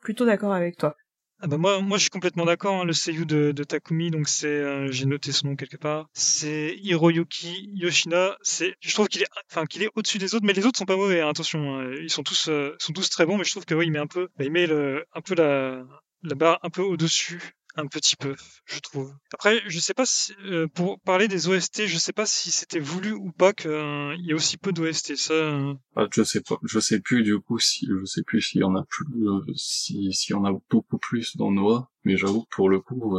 plutôt 0.00 0.24
d'accord 0.24 0.52
avec 0.52 0.76
toi. 0.76 0.96
Ah 1.42 1.48
bah 1.48 1.58
moi, 1.58 1.82
moi 1.82 1.98
je 1.98 2.02
suis 2.04 2.10
complètement 2.10 2.46
d'accord. 2.46 2.80
Hein, 2.80 2.84
le 2.86 2.94
seiyuu 2.94 3.26
de, 3.26 3.52
de 3.52 3.62
Takumi, 3.62 4.10
donc 4.10 4.26
c'est, 4.26 4.90
j'ai 4.90 5.04
noté 5.04 5.32
son 5.32 5.48
nom 5.48 5.56
quelque 5.56 5.76
part. 5.76 6.08
C'est 6.14 6.74
Hiroyuki 6.78 7.68
Yoshina. 7.74 8.38
C'est, 8.40 8.74
je 8.80 8.94
trouve 8.94 9.08
qu'il 9.08 9.20
est, 9.20 9.28
enfin 9.52 9.66
qu'il 9.66 9.82
est 9.82 9.90
au-dessus 9.96 10.16
des 10.16 10.34
autres, 10.34 10.46
mais 10.46 10.54
les 10.54 10.64
autres 10.64 10.78
sont 10.78 10.86
pas 10.86 10.96
mauvais. 10.96 11.20
Hein, 11.20 11.28
attention, 11.28 11.78
hein. 11.78 11.90
ils 12.00 12.08
sont 12.08 12.22
tous, 12.22 12.48
sont 12.78 12.92
tous 12.94 13.10
très 13.10 13.26
bons, 13.26 13.36
mais 13.36 13.44
je 13.44 13.50
trouve 13.50 13.66
que 13.66 13.74
oui, 13.74 13.84
il 13.84 13.92
met 13.92 13.98
un 13.98 14.06
peu, 14.06 14.28
bah, 14.38 14.46
il 14.46 14.50
met 14.50 14.66
le, 14.66 15.04
un 15.12 15.20
peu 15.20 15.34
la, 15.34 15.84
la 16.22 16.34
barre 16.34 16.58
un 16.62 16.70
peu 16.70 16.80
au-dessus 16.80 17.52
un 17.76 17.86
petit 17.86 18.16
peu, 18.16 18.34
je 18.64 18.80
trouve. 18.80 19.12
Après, 19.34 19.60
je 19.66 19.78
sais 19.78 19.94
pas 19.94 20.06
si, 20.06 20.34
euh, 20.44 20.66
pour 20.66 20.98
parler 21.00 21.28
des 21.28 21.48
OST, 21.48 21.86
je 21.86 21.98
sais 21.98 22.12
pas 22.12 22.26
si 22.26 22.50
c'était 22.50 22.80
voulu 22.80 23.12
ou 23.12 23.32
pas 23.32 23.52
qu'il 23.52 23.70
euh, 23.70 24.16
y 24.18 24.30
ait 24.30 24.34
aussi 24.34 24.56
peu 24.56 24.72
d'OST. 24.72 25.16
Ça. 25.16 25.34
Euh. 25.34 25.74
Ah, 25.94 26.06
je 26.10 26.22
sais 26.22 26.40
pas, 26.40 26.58
je 26.62 26.80
sais 26.80 27.00
plus 27.00 27.22
du 27.22 27.38
coup 27.38 27.58
si, 27.58 27.86
je 27.86 28.04
sais 28.04 28.22
plus 28.22 28.40
s'il 28.40 28.62
y 28.62 28.64
en 28.64 28.74
a 28.76 28.84
plus, 28.84 29.06
si 29.54 30.12
s'il 30.12 30.34
y 30.34 30.38
en 30.38 30.44
a 30.44 30.52
beaucoup 30.70 30.98
plus 30.98 31.36
dans 31.36 31.50
Noah. 31.50 31.90
Mais 32.04 32.16
j'avoue 32.16 32.46
pour 32.50 32.68
le 32.68 32.80
coup, 32.80 33.16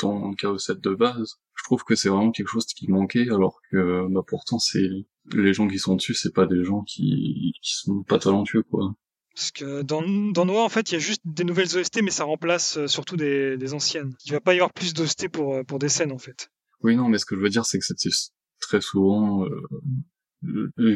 dans 0.00 0.28
le 0.28 0.34
Chaos 0.34 0.58
7 0.58 0.80
de 0.80 0.94
base, 0.94 1.36
je 1.54 1.62
trouve 1.62 1.84
que 1.84 1.94
c'est 1.94 2.08
vraiment 2.08 2.32
quelque 2.32 2.48
chose 2.48 2.66
qui 2.66 2.90
manquait, 2.90 3.30
alors 3.30 3.60
que 3.70 4.06
bah 4.10 4.22
pourtant 4.26 4.58
c'est 4.58 4.88
les 5.32 5.54
gens 5.54 5.68
qui 5.68 5.78
sont 5.78 5.94
dessus, 5.94 6.14
c'est 6.14 6.34
pas 6.34 6.46
des 6.46 6.64
gens 6.64 6.82
qui 6.82 7.52
qui 7.62 7.74
sont 7.74 8.02
pas 8.02 8.18
talentueux 8.18 8.64
quoi. 8.64 8.94
Parce 9.34 9.50
que 9.50 9.82
dans, 9.82 10.02
dans 10.02 10.44
Noah, 10.44 10.62
en 10.62 10.68
fait, 10.68 10.90
il 10.90 10.94
y 10.94 10.96
a 10.96 11.00
juste 11.00 11.22
des 11.24 11.44
nouvelles 11.44 11.76
OST, 11.76 12.02
mais 12.02 12.10
ça 12.10 12.24
remplace 12.24 12.78
euh, 12.78 12.86
surtout 12.86 13.16
des, 13.16 13.56
des 13.56 13.74
anciennes. 13.74 14.14
Il 14.24 14.32
va 14.32 14.40
pas 14.40 14.54
y 14.54 14.58
avoir 14.58 14.72
plus 14.72 14.94
d'OST 14.94 15.28
pour, 15.28 15.54
euh, 15.54 15.64
pour 15.64 15.78
des 15.78 15.88
scènes, 15.88 16.12
en 16.12 16.18
fait. 16.18 16.50
Oui, 16.82 16.94
non, 16.96 17.08
mais 17.08 17.18
ce 17.18 17.26
que 17.26 17.34
je 17.34 17.40
veux 17.40 17.48
dire, 17.48 17.64
c'est 17.64 17.78
que 17.78 17.84
c'était 17.84 18.14
très 18.60 18.80
souvent, 18.80 19.46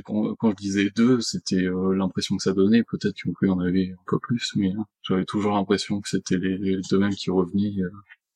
quand, 0.05 0.35
quand, 0.37 0.51
je 0.51 0.57
disais 0.57 0.91
deux, 0.95 1.21
c'était 1.21 1.63
l'impression 1.95 2.37
que 2.37 2.43
ça 2.43 2.53
donnait. 2.53 2.83
Peut-être 2.83 3.15
qu'il 3.15 3.33
y 3.43 3.51
en 3.51 3.61
avait 3.61 3.93
un 3.93 4.03
peu 4.07 4.19
plus, 4.19 4.53
mais 4.57 4.73
j'avais 5.03 5.25
toujours 5.25 5.53
l'impression 5.53 6.01
que 6.01 6.09
c'était 6.09 6.37
les, 6.37 6.77
deux 6.91 6.99
mêmes 6.99 7.15
qui 7.15 7.31
revenaient. 7.31 7.73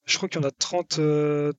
Je 0.07 0.17
crois 0.17 0.31
qu'il 0.31 0.41
y 0.41 0.45
en 0.45 0.49
a 0.49 0.51
30, 0.51 1.01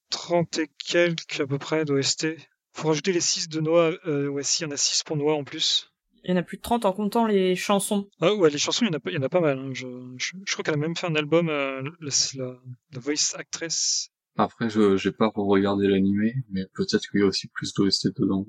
30 0.09 0.57
et 0.57 0.69
quelques 0.83 1.39
à 1.39 1.45
peu 1.45 1.59
près 1.59 1.85
d'OST. 1.85 2.27
Faut 2.73 2.87
rajouter 2.87 3.13
les 3.13 3.21
6 3.21 3.49
de 3.49 3.61
Noah. 3.61 3.91
Euh, 4.07 4.27
ouais, 4.27 4.43
si, 4.43 4.63
il 4.63 4.65
y 4.65 4.67
en 4.67 4.71
a 4.71 4.77
6 4.77 5.03
pour 5.03 5.15
Noah 5.15 5.35
en 5.35 5.43
plus. 5.43 5.92
Il 6.23 6.31
y 6.31 6.33
en 6.33 6.37
a 6.37 6.43
plus 6.43 6.57
de 6.57 6.61
30 6.61 6.85
en 6.85 6.93
comptant 6.93 7.25
les 7.25 7.55
chansons. 7.55 8.07
Ah 8.21 8.33
ouais, 8.33 8.49
les 8.49 8.57
chansons, 8.57 8.85
il 8.85 8.93
y 8.93 8.95
en 8.95 8.97
a, 8.97 9.01
il 9.07 9.13
y 9.13 9.17
en 9.17 9.23
a 9.23 9.29
pas 9.29 9.41
mal. 9.41 9.59
Hein. 9.59 9.71
Je, 9.73 9.87
je, 10.17 10.53
crois 10.53 10.63
qu'elle 10.63 10.75
a 10.75 10.77
même 10.77 10.95
fait 10.95 11.07
un 11.07 11.15
album, 11.15 11.49
euh, 11.49 11.81
la, 11.99 12.11
la, 12.35 12.99
Voice 12.99 13.35
Actress. 13.35 14.09
Après, 14.37 14.69
je 14.69 14.95
j'ai 14.95 15.11
pas 15.11 15.31
regardé 15.35 15.87
l'animé, 15.87 16.33
mais 16.49 16.65
peut-être 16.73 17.09
qu'il 17.09 17.19
y 17.19 17.23
a 17.23 17.27
aussi 17.27 17.47
plus 17.49 17.73
d'OST 17.73 18.15
dedans. 18.19 18.45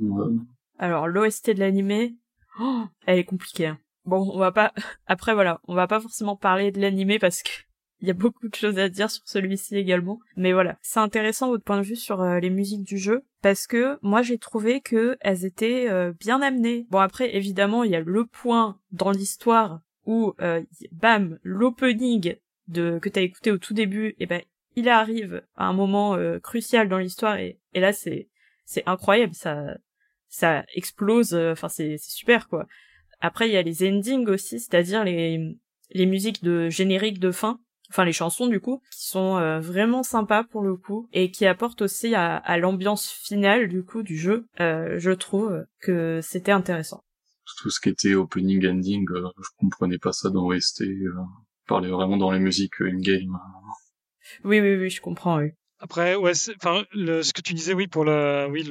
Alors, 0.78 1.08
l'OST 1.08 1.50
de 1.50 1.60
l'animé, 1.60 2.16
oh, 2.60 2.84
elle 3.06 3.18
est 3.18 3.24
compliquée. 3.24 3.66
Hein. 3.66 3.78
Bon, 4.04 4.30
on 4.32 4.38
va 4.38 4.52
pas... 4.52 4.72
Après, 5.06 5.34
voilà, 5.34 5.60
on 5.66 5.74
va 5.74 5.86
pas 5.86 6.00
forcément 6.00 6.36
parler 6.36 6.70
de 6.70 6.80
l'animé 6.80 7.18
parce 7.18 7.42
que 7.42 7.50
il 8.04 8.08
y 8.08 8.10
a 8.10 8.14
beaucoup 8.14 8.48
de 8.48 8.54
choses 8.54 8.78
à 8.78 8.90
dire 8.90 9.10
sur 9.10 9.26
celui-ci 9.26 9.76
également. 9.76 10.20
Mais 10.36 10.52
voilà, 10.52 10.76
c'est 10.82 11.00
intéressant 11.00 11.48
votre 11.48 11.64
point 11.64 11.78
de 11.78 11.86
vue 11.86 11.96
sur 11.96 12.20
euh, 12.20 12.38
les 12.38 12.50
musiques 12.50 12.82
du 12.82 12.98
jeu 12.98 13.24
parce 13.40 13.66
que 13.66 13.98
moi 14.02 14.20
j'ai 14.20 14.36
trouvé 14.36 14.82
que 14.82 15.16
elles 15.20 15.46
étaient 15.46 15.88
euh, 15.88 16.12
bien 16.20 16.42
amenées. 16.42 16.86
Bon 16.90 16.98
après 16.98 17.34
évidemment 17.34 17.82
il 17.82 17.92
y 17.92 17.96
a 17.96 18.00
le 18.00 18.26
point 18.26 18.78
dans 18.92 19.10
l'histoire 19.10 19.80
où 20.04 20.34
euh, 20.42 20.62
bam 20.92 21.38
l'opening 21.42 22.36
de 22.68 22.98
que 22.98 23.08
t'as 23.08 23.22
écouté 23.22 23.50
au 23.50 23.56
tout 23.56 23.72
début 23.72 24.14
et 24.18 24.26
ben 24.26 24.42
il 24.76 24.90
arrive 24.90 25.42
à 25.56 25.66
un 25.66 25.72
moment 25.72 26.18
crucial 26.42 26.88
dans 26.88 26.98
l'histoire 26.98 27.36
et, 27.36 27.58
et 27.72 27.80
là 27.80 27.92
c'est 27.94 28.28
c'est 28.66 28.82
incroyable 28.86 29.34
ça 29.34 29.78
ça 30.28 30.64
explose 30.74 31.34
enfin 31.34 31.68
c'est 31.68 31.96
c'est 31.96 32.10
super 32.10 32.48
quoi. 32.48 32.66
Après 33.20 33.48
il 33.48 33.52
y 33.52 33.56
a 33.56 33.62
les 33.62 33.88
endings 33.88 34.28
aussi 34.28 34.60
c'est-à-dire 34.60 35.04
les 35.04 35.56
les 35.90 36.06
musiques 36.06 36.42
de 36.42 36.68
générique 36.68 37.18
de 37.18 37.30
fin 37.30 37.60
enfin 37.94 38.04
les 38.04 38.12
chansons 38.12 38.48
du 38.48 38.60
coup, 38.60 38.82
qui 38.90 39.06
sont 39.06 39.36
euh, 39.36 39.60
vraiment 39.60 40.02
sympas 40.02 40.42
pour 40.42 40.62
le 40.62 40.74
coup 40.74 41.08
et 41.12 41.30
qui 41.30 41.46
apportent 41.46 41.82
aussi 41.82 42.14
à, 42.14 42.36
à 42.36 42.58
l'ambiance 42.58 43.08
finale 43.08 43.68
du 43.68 43.84
coup 43.84 44.02
du 44.02 44.16
jeu. 44.16 44.46
Euh, 44.60 44.98
je 44.98 45.12
trouve 45.12 45.64
que 45.80 46.18
c'était 46.20 46.52
intéressant. 46.52 47.04
Tout 47.58 47.70
ce 47.70 47.80
qui 47.80 47.90
était 47.90 48.14
opening 48.14 48.66
ending, 48.66 49.06
euh, 49.12 49.28
je 49.38 49.48
comprenais 49.58 49.98
pas 49.98 50.12
ça 50.12 50.30
dans 50.30 50.46
OST. 50.46 50.82
Euh, 50.82 51.12
parlait 51.68 51.88
vraiment 51.88 52.16
dans 52.16 52.32
les 52.32 52.40
musiques 52.40 52.80
in 52.80 52.98
game. 52.98 53.38
Oui 54.42 54.58
oui 54.60 54.76
oui, 54.76 54.90
je 54.90 55.00
comprends. 55.00 55.38
Oui. 55.38 55.50
Après, 55.78 56.16
ouais, 56.16 56.32
enfin, 56.56 56.84
ce 56.92 57.32
que 57.32 57.42
tu 57.42 57.52
disais, 57.52 57.74
oui, 57.74 57.86
pour 57.86 58.04
le, 58.04 58.48
oui, 58.50 58.62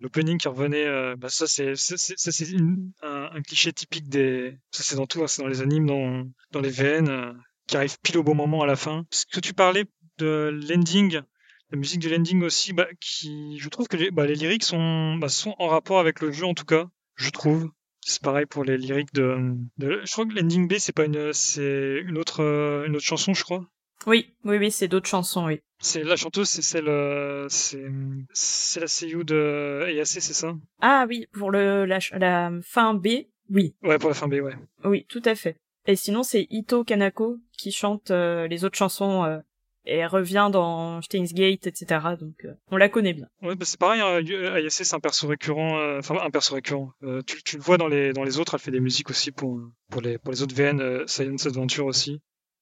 l'opening 0.00 0.38
qui 0.38 0.48
revenait, 0.48 1.14
bah 1.16 1.28
ça, 1.28 1.46
c'est, 1.46 1.76
c'est, 1.76 2.56
un, 3.02 3.30
un, 3.32 3.42
cliché 3.42 3.72
typique 3.72 4.08
des, 4.08 4.58
ça, 4.72 4.82
c'est 4.82 4.96
dans 4.96 5.06
tout, 5.06 5.22
hein, 5.22 5.28
c'est 5.28 5.42
dans 5.42 5.48
les 5.48 5.62
animes, 5.62 5.86
dans, 5.86 6.24
dans 6.50 6.60
les 6.60 6.70
VN, 6.70 7.36
qui 7.68 7.76
arrive 7.76 7.96
pile 8.02 8.18
au 8.18 8.24
bon 8.24 8.34
moment 8.34 8.62
à 8.62 8.66
la 8.66 8.74
fin. 8.74 9.06
Ce 9.10 9.24
que 9.26 9.38
tu 9.38 9.54
parlais 9.54 9.84
de 10.18 10.58
l'ending, 10.68 11.20
la 11.70 11.78
musique 11.78 12.00
de 12.00 12.08
l'ending 12.08 12.42
aussi, 12.42 12.72
bah, 12.72 12.88
qui, 12.98 13.58
je 13.60 13.68
trouve 13.68 13.86
que 13.86 13.96
les, 13.96 14.10
bah, 14.10 14.26
les 14.26 14.34
lyrics 14.34 14.64
sont, 14.64 15.14
bah, 15.16 15.28
sont 15.28 15.54
en 15.58 15.68
rapport 15.68 16.00
avec 16.00 16.20
le 16.20 16.32
jeu 16.32 16.46
en 16.46 16.54
tout 16.54 16.64
cas, 16.64 16.88
je 17.14 17.30
trouve. 17.30 17.70
C'est 18.00 18.22
pareil 18.22 18.46
pour 18.46 18.64
les 18.64 18.78
lyriques 18.78 19.12
de, 19.12 19.36
de 19.76 20.00
je 20.04 20.12
crois 20.12 20.24
que 20.24 20.34
l'ending 20.34 20.66
B 20.66 20.74
c'est 20.78 20.94
pas 20.94 21.04
une, 21.04 21.32
c'est 21.32 22.02
une 22.04 22.16
autre, 22.16 22.40
une 22.86 22.96
autre 22.96 23.04
chanson, 23.04 23.34
je 23.34 23.44
crois. 23.44 23.64
Oui, 24.06 24.34
oui, 24.44 24.56
oui, 24.56 24.70
c'est 24.70 24.88
d'autres 24.88 25.08
chansons, 25.08 25.46
oui. 25.46 25.60
C'est 25.80 26.04
la 26.04 26.16
chanteuse, 26.16 26.48
c'est 26.48 26.62
celle, 26.62 26.88
c'est, 27.50 27.84
c'est 28.32 28.80
la 28.80 28.86
seiyuu 28.86 29.24
de 29.24 29.84
AAC, 29.88 30.06
c'est 30.06 30.32
ça? 30.32 30.56
Ah 30.80 31.04
oui, 31.08 31.26
pour 31.32 31.50
le 31.50 31.84
la, 31.84 31.98
la 32.12 32.50
fin 32.62 32.94
B, 32.94 33.08
oui. 33.50 33.74
Ouais, 33.82 33.98
pour 33.98 34.08
la 34.08 34.14
fin 34.14 34.28
B, 34.28 34.34
ouais. 34.34 34.54
Oui, 34.84 35.04
tout 35.08 35.22
à 35.24 35.34
fait. 35.34 35.60
Et 35.88 35.96
sinon, 35.96 36.22
c'est 36.22 36.46
Ito 36.50 36.84
Kanako 36.84 37.38
qui 37.56 37.72
chante 37.72 38.10
euh, 38.10 38.46
les 38.46 38.66
autres 38.66 38.76
chansons 38.76 39.24
euh, 39.24 39.38
et 39.86 39.96
elle 39.96 40.08
revient 40.08 40.50
dans 40.52 41.00
Steins 41.00 41.24
Gate, 41.32 41.66
etc. 41.66 42.00
Donc, 42.20 42.44
euh, 42.44 42.52
on 42.70 42.76
la 42.76 42.90
connaît 42.90 43.14
bien. 43.14 43.26
Ouais, 43.40 43.56
bah 43.56 43.64
c'est 43.64 43.80
pareil. 43.80 44.02
Hein, 44.02 44.18
Ayase, 44.54 44.74
c'est 44.74 44.94
un 44.94 45.00
perso 45.00 45.26
récurrent. 45.26 45.96
Enfin, 45.96 46.16
un 46.22 46.30
perso 46.30 46.54
récurrent. 46.54 46.92
tu, 47.26 47.42
tu, 47.42 47.56
le 47.56 47.62
vois 47.62 47.78
dans 47.78 47.88
les 47.88 48.12
dans 48.12 48.22
les 48.22 48.38
autres. 48.38 48.52
Elle 48.52 48.60
fait 48.60 48.70
des 48.70 48.80
musiques 48.80 49.08
aussi 49.08 49.32
pour 49.32 49.62
pour 49.90 50.02
les 50.02 50.18
pour 50.18 50.30
les 50.30 50.42
autres 50.42 50.54
VN 50.54 51.08
Science 51.08 51.46
Adventure 51.46 51.86
aussi. 51.86 52.20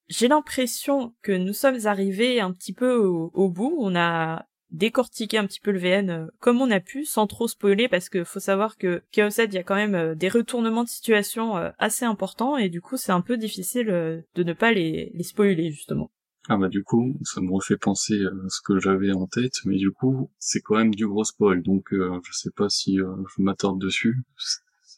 J'ai 0.08 0.28
l'impression 0.28 1.16
que 1.22 1.32
nous 1.32 1.52
sommes 1.52 1.84
arrivés 1.86 2.38
un 2.38 2.52
petit 2.52 2.72
peu 2.72 2.94
au, 2.94 3.32
au 3.34 3.48
bout. 3.48 3.76
On 3.80 3.96
a 3.96 4.46
décortiquer 4.70 5.38
un 5.38 5.46
petit 5.46 5.60
peu 5.60 5.70
le 5.70 5.78
VN 5.78 6.10
euh, 6.10 6.26
comme 6.40 6.60
on 6.60 6.70
a 6.70 6.80
pu, 6.80 7.04
sans 7.04 7.26
trop 7.26 7.48
spoiler, 7.48 7.88
parce 7.88 8.08
que 8.08 8.24
faut 8.24 8.40
savoir 8.40 8.76
que 8.76 9.02
Chaos 9.12 9.30
il 9.38 9.54
y 9.54 9.58
a 9.58 9.62
quand 9.62 9.74
même 9.74 9.94
euh, 9.94 10.14
des 10.14 10.28
retournements 10.28 10.84
de 10.84 10.88
situation 10.88 11.56
euh, 11.56 11.70
assez 11.78 12.04
importants, 12.04 12.56
et 12.56 12.68
du 12.68 12.80
coup 12.80 12.96
c'est 12.96 13.12
un 13.12 13.20
peu 13.20 13.36
difficile 13.36 13.86
de 13.86 14.42
ne 14.42 14.52
pas 14.52 14.72
les, 14.72 15.10
les 15.14 15.22
spoiler 15.22 15.70
justement. 15.70 16.10
Ah 16.48 16.56
bah 16.56 16.68
du 16.68 16.84
coup, 16.84 17.18
ça 17.24 17.40
me 17.40 17.50
refait 17.52 17.76
penser 17.76 18.14
à 18.24 18.48
ce 18.48 18.60
que 18.64 18.78
j'avais 18.78 19.10
en 19.12 19.26
tête, 19.26 19.54
mais 19.64 19.76
du 19.76 19.90
coup, 19.90 20.30
c'est 20.38 20.60
quand 20.60 20.76
même 20.76 20.94
du 20.94 21.06
gros 21.08 21.24
spoil, 21.24 21.60
donc 21.60 21.88
je 21.90 22.32
sais 22.32 22.52
pas 22.54 22.68
si 22.68 22.98
je 22.98 23.42
m'attarde 23.42 23.80
dessus. 23.80 24.22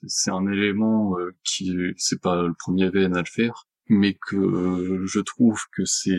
C'est 0.07 0.31
un 0.31 0.47
élément 0.47 1.17
qui, 1.45 1.73
c'est 1.97 2.21
pas 2.21 2.43
le 2.43 2.53
premier 2.53 2.91
VN 2.91 3.17
à 3.17 3.21
le 3.21 3.25
faire, 3.25 3.67
mais 3.89 4.13
que 4.15 5.07
je 5.07 5.21
trouve 5.21 5.63
que 5.73 5.87
c'est 5.87 6.11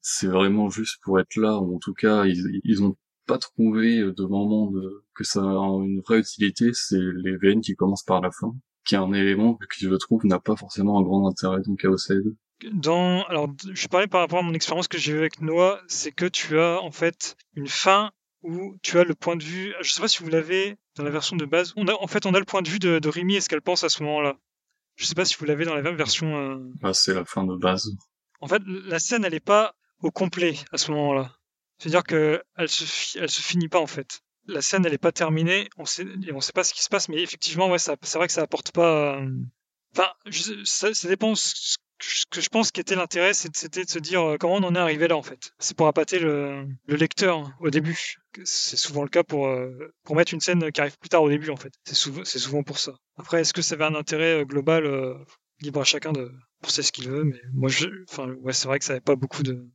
c'est 0.00 0.28
vraiment 0.28 0.70
juste 0.70 0.98
pour 1.02 1.20
être 1.20 1.36
là, 1.36 1.58
ou 1.58 1.76
en 1.76 1.78
tout 1.78 1.94
cas, 1.94 2.24
ils, 2.24 2.60
ils 2.64 2.82
ont 2.82 2.96
pas 3.26 3.38
trouvé 3.38 3.98
de 4.00 4.24
moment 4.24 4.70
de, 4.70 5.04
que 5.14 5.24
ça 5.24 5.40
a 5.40 5.44
une 5.44 6.00
vraie 6.00 6.18
utilité, 6.18 6.70
c'est 6.72 6.98
les 6.98 7.36
VN 7.36 7.60
qui 7.60 7.76
commencent 7.76 8.04
par 8.04 8.20
la 8.20 8.30
fin, 8.30 8.52
qui 8.84 8.96
est 8.96 8.98
un 8.98 9.12
élément 9.12 9.58
qui, 9.72 9.84
je 9.84 9.94
trouve, 9.94 10.24
n'a 10.24 10.40
pas 10.40 10.56
forcément 10.56 10.98
un 10.98 11.02
grand 11.02 11.28
intérêt 11.28 11.60
dans 11.64 11.76
Chaos 11.76 11.96
Dans, 12.72 13.22
alors, 13.24 13.48
je 13.72 13.86
parlais 13.86 14.08
par 14.08 14.22
rapport 14.22 14.40
à 14.40 14.42
mon 14.42 14.54
expérience 14.54 14.88
que 14.88 14.98
j'ai 14.98 15.12
eue 15.12 15.18
avec 15.18 15.40
Noah, 15.40 15.80
c'est 15.86 16.12
que 16.12 16.26
tu 16.26 16.58
as, 16.58 16.80
en 16.82 16.90
fait, 16.90 17.36
une 17.54 17.68
fin 17.68 18.10
où 18.42 18.76
tu 18.82 18.98
as 18.98 19.04
le 19.04 19.14
point 19.14 19.36
de 19.36 19.44
vue, 19.44 19.74
je 19.80 19.92
sais 19.92 20.00
pas 20.00 20.08
si 20.08 20.22
vous 20.22 20.30
l'avez 20.30 20.76
dans 20.96 21.04
la 21.04 21.10
version 21.10 21.36
de 21.36 21.44
base, 21.44 21.72
on 21.76 21.86
a, 21.86 21.92
en 21.92 22.06
fait, 22.06 22.26
on 22.26 22.34
a 22.34 22.38
le 22.38 22.44
point 22.44 22.62
de 22.62 22.68
vue 22.68 22.78
de, 22.78 22.98
de 22.98 23.08
Rimi 23.08 23.36
et 23.36 23.40
ce 23.40 23.48
qu'elle 23.48 23.62
pense 23.62 23.84
à 23.84 23.88
ce 23.88 24.02
moment-là. 24.02 24.36
Je 24.96 25.04
sais 25.04 25.14
pas 25.14 25.24
si 25.24 25.36
vous 25.38 25.44
l'avez 25.44 25.64
dans 25.64 25.74
la 25.74 25.82
version. 25.92 26.36
Euh... 26.36 26.56
Bah, 26.80 26.94
c'est 26.94 27.14
la 27.14 27.24
fin 27.24 27.44
de 27.44 27.56
base. 27.56 27.90
En 28.40 28.48
fait, 28.48 28.62
la 28.66 28.98
scène, 28.98 29.24
elle 29.24 29.34
est 29.34 29.40
pas 29.40 29.74
au 30.02 30.10
complet 30.10 30.56
à 30.72 30.78
ce 30.78 30.90
moment-là. 30.92 31.32
C'est-à-dire 31.78 32.04
que 32.04 32.42
elle 32.56 32.68
se, 32.68 33.18
elle 33.18 33.30
se 33.30 33.40
finit 33.42 33.68
pas 33.68 33.80
en 33.80 33.86
fait. 33.86 34.20
La 34.46 34.62
scène 34.62 34.84
elle 34.86 34.94
est 34.94 34.98
pas 34.98 35.12
terminée, 35.12 35.68
on 35.76 35.84
sait, 35.84 36.06
on 36.32 36.40
sait 36.40 36.52
pas 36.52 36.64
ce 36.64 36.74
qui 36.74 36.82
se 36.82 36.88
passe, 36.88 37.08
mais 37.08 37.22
effectivement 37.22 37.70
ouais, 37.70 37.78
c'est 37.78 38.14
vrai 38.14 38.26
que 38.26 38.32
ça 38.32 38.42
apporte 38.42 38.72
pas. 38.72 39.18
Euh, 39.18 39.30
enfin, 39.94 40.10
ça, 40.64 40.92
ça 40.94 41.08
dépend. 41.08 41.34
Ce 41.34 41.76
que 42.30 42.40
je 42.40 42.48
pense 42.48 42.70
qui 42.70 42.80
était 42.80 42.96
l'intérêt, 42.96 43.34
c'était 43.34 43.84
de 43.84 43.90
se 43.90 43.98
dire 43.98 44.22
euh, 44.22 44.36
comment 44.38 44.54
on 44.54 44.64
en 44.64 44.74
est 44.74 44.78
arrivé 44.78 45.06
là 45.06 45.16
en 45.16 45.22
fait. 45.22 45.52
C'est 45.58 45.76
pour 45.76 45.86
appâter 45.86 46.18
le, 46.18 46.66
le 46.86 46.96
lecteur 46.96 47.38
hein, 47.38 47.54
au 47.60 47.68
début. 47.68 48.16
C'est 48.44 48.78
souvent 48.78 49.02
le 49.02 49.10
cas 49.10 49.22
pour 49.22 49.48
euh, 49.48 49.92
pour 50.04 50.16
mettre 50.16 50.32
une 50.32 50.40
scène 50.40 50.72
qui 50.72 50.80
arrive 50.80 50.98
plus 50.98 51.10
tard 51.10 51.22
au 51.22 51.28
début 51.28 51.50
en 51.50 51.56
fait. 51.56 51.74
C'est 51.84 51.94
souvent 52.38 52.62
pour 52.62 52.78
ça. 52.78 52.94
Après, 53.18 53.42
est-ce 53.42 53.52
que 53.52 53.60
ça 53.62 53.74
avait 53.74 53.84
un 53.84 53.94
intérêt 53.94 54.44
global 54.46 54.86
libre 55.60 55.80
à 55.80 55.84
chacun 55.84 56.12
de 56.12 56.32
penser 56.62 56.82
ce 56.82 56.92
qu'il 56.92 57.08
veut, 57.08 57.24
mais 57.24 57.40
moi 57.52 57.68
je, 57.68 57.86
enfin 58.08 58.30
ouais, 58.40 58.52
c'est 58.52 58.66
vrai 58.66 58.78
que 58.78 58.84
ça 58.84 58.92
avait 58.92 59.00
pas 59.00 59.16
beaucoup 59.16 59.42
de 59.42 59.66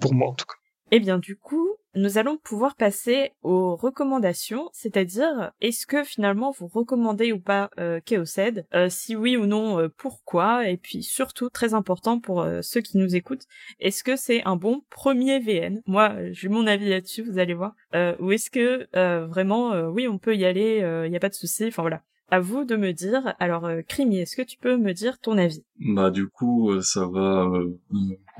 pour 0.00 0.14
moi 0.14 0.28
en 0.28 0.34
tout 0.34 0.46
cas. 0.46 0.54
Eh 0.92 0.98
bien 0.98 1.18
du 1.18 1.36
coup, 1.36 1.76
nous 1.94 2.18
allons 2.18 2.36
pouvoir 2.36 2.76
passer 2.76 3.32
aux 3.42 3.76
recommandations, 3.76 4.70
c'est-à-dire 4.72 5.52
est-ce 5.60 5.86
que 5.86 6.02
finalement 6.04 6.50
vous 6.50 6.66
recommandez 6.66 7.32
ou 7.32 7.40
pas 7.40 7.70
euh, 7.78 8.00
Chaosed 8.04 8.66
euh, 8.74 8.88
Si 8.88 9.14
oui 9.14 9.36
ou 9.36 9.46
non, 9.46 9.78
euh, 9.78 9.88
pourquoi? 9.88 10.68
Et 10.68 10.76
puis 10.76 11.02
surtout, 11.02 11.48
très 11.48 11.74
important 11.74 12.20
pour 12.20 12.42
euh, 12.42 12.60
ceux 12.62 12.80
qui 12.80 12.98
nous 12.98 13.14
écoutent, 13.14 13.46
est-ce 13.78 14.02
que 14.02 14.16
c'est 14.16 14.42
un 14.44 14.56
bon 14.56 14.82
premier 14.90 15.38
VN 15.38 15.80
Moi, 15.86 16.14
j'ai 16.30 16.48
mon 16.48 16.66
avis 16.66 16.88
là-dessus, 16.88 17.22
vous 17.22 17.38
allez 17.38 17.54
voir. 17.54 17.74
ou 18.20 18.32
est-ce 18.32 18.50
que 18.50 18.88
vraiment, 19.26 19.72
oui, 19.88 20.08
on 20.08 20.18
peut 20.18 20.36
y 20.36 20.44
aller, 20.44 20.78
il 21.06 21.10
n'y 21.10 21.16
a 21.16 21.20
pas 21.20 21.28
de 21.28 21.34
souci, 21.34 21.66
enfin 21.66 21.82
voilà 21.82 22.02
à 22.30 22.40
vous 22.40 22.64
de 22.64 22.76
me 22.76 22.92
dire. 22.92 23.34
Alors, 23.38 23.64
euh, 23.66 23.82
Crimi, 23.82 24.18
est-ce 24.18 24.36
que 24.36 24.42
tu 24.42 24.56
peux 24.58 24.76
me 24.76 24.92
dire 24.92 25.18
ton 25.18 25.38
avis? 25.38 25.64
Bah 25.78 26.10
du 26.10 26.28
coup, 26.28 26.70
euh, 26.70 26.80
ça 26.82 27.06
va 27.06 27.44
euh, 27.44 27.78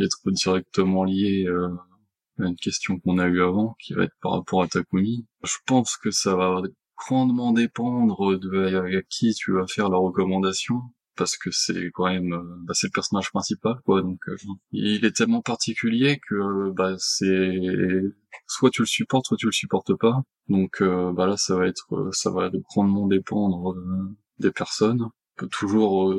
être 0.00 0.30
directement 0.30 1.04
lié 1.04 1.46
à 2.38 2.44
une 2.46 2.56
question 2.56 2.98
qu'on 2.98 3.18
a 3.18 3.26
eue 3.26 3.42
avant, 3.42 3.76
qui 3.80 3.92
va 3.92 4.04
être 4.04 4.16
par 4.22 4.32
rapport 4.32 4.62
à 4.62 4.68
Takumi. 4.68 5.26
Je 5.44 5.56
pense 5.66 5.96
que 5.96 6.10
ça 6.10 6.36
va 6.36 6.62
grandement 6.96 7.52
dépendre 7.52 8.38
de 8.38 8.96
à 8.98 9.02
qui 9.02 9.34
tu 9.34 9.52
vas 9.52 9.66
faire 9.66 9.88
la 9.88 9.98
recommandation 9.98 10.80
parce 11.20 11.36
que 11.36 11.50
c'est 11.50 11.90
quand 11.92 12.06
même 12.06 12.34
bah, 12.66 12.72
c'est 12.74 12.88
le 12.88 12.92
personnage 12.92 13.30
principal 13.30 13.74
quoi 13.84 14.00
donc 14.00 14.18
il 14.72 15.04
est 15.04 15.14
tellement 15.14 15.42
particulier 15.42 16.18
que 16.28 16.70
bah 16.70 16.94
c'est 16.98 17.60
soit 18.46 18.70
tu 18.70 18.82
le 18.82 18.86
supportes 18.86 19.26
soit 19.26 19.36
tu 19.36 19.46
le 19.46 19.52
supportes 19.52 19.94
pas 19.94 20.24
donc 20.50 20.82
euh, 20.82 21.12
bah 21.12 21.26
là, 21.26 21.36
ça 21.36 21.56
va 21.56 21.66
être, 21.68 21.94
euh, 21.94 22.10
ça 22.12 22.30
va 22.30 22.50
grandement 22.50 23.06
dépendre 23.06 23.72
euh, 23.72 24.16
des 24.40 24.50
personnes. 24.50 25.02
On 25.02 25.10
peut 25.36 25.48
toujours 25.48 26.14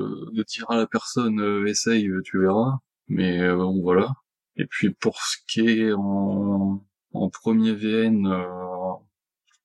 dire 0.48 0.66
à 0.72 0.78
la 0.78 0.88
personne 0.88 1.68
essaye, 1.68 2.10
tu 2.24 2.40
verras. 2.40 2.80
Mais 3.08 3.54
bon 3.54 3.82
voilà. 3.82 4.10
Et 4.56 4.66
puis 4.66 4.92
pour 4.92 5.22
ce 5.22 5.38
qui 5.48 5.60
est 5.60 5.94
en, 5.94 6.84
en 7.14 7.30
premier 7.30 7.74
VN, 7.74 8.26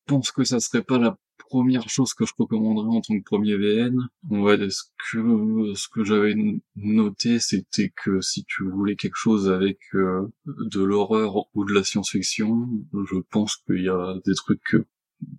pense 0.06 0.30
que 0.32 0.44
ça 0.44 0.60
serait 0.60 0.82
pas 0.82 0.98
la 0.98 1.16
première 1.38 1.88
chose 1.88 2.14
que 2.14 2.24
je 2.24 2.32
recommanderais 2.38 2.96
en 2.96 3.00
tant 3.00 3.18
que 3.18 3.24
premier 3.24 3.56
VN. 3.56 3.96
Ouais, 4.30 4.58
ce 4.70 4.82
que 5.10 5.74
ce 5.74 5.88
que 5.88 6.04
j'avais 6.04 6.34
noté, 6.76 7.38
c'était 7.38 7.92
que 8.04 8.20
si 8.20 8.44
tu 8.44 8.68
voulais 8.68 8.96
quelque 8.96 9.16
chose 9.16 9.50
avec 9.50 9.78
euh, 9.94 10.28
de 10.46 10.82
l'horreur 10.82 11.46
ou 11.54 11.64
de 11.64 11.72
la 11.72 11.84
science-fiction, 11.84 12.68
je 12.92 13.18
pense 13.30 13.56
qu'il 13.56 13.82
y 13.82 13.88
a 13.88 14.14
des 14.24 14.34
trucs 14.34 14.76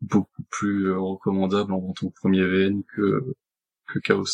beaucoup 0.01 0.43
plus 0.49 0.91
recommandables 0.91 1.73
en 1.73 1.93
tant 1.93 2.09
que 2.09 2.15
premier 2.15 2.45
VN 2.45 2.83
que 2.95 3.35
que 3.87 3.99
Chaos 3.99 4.25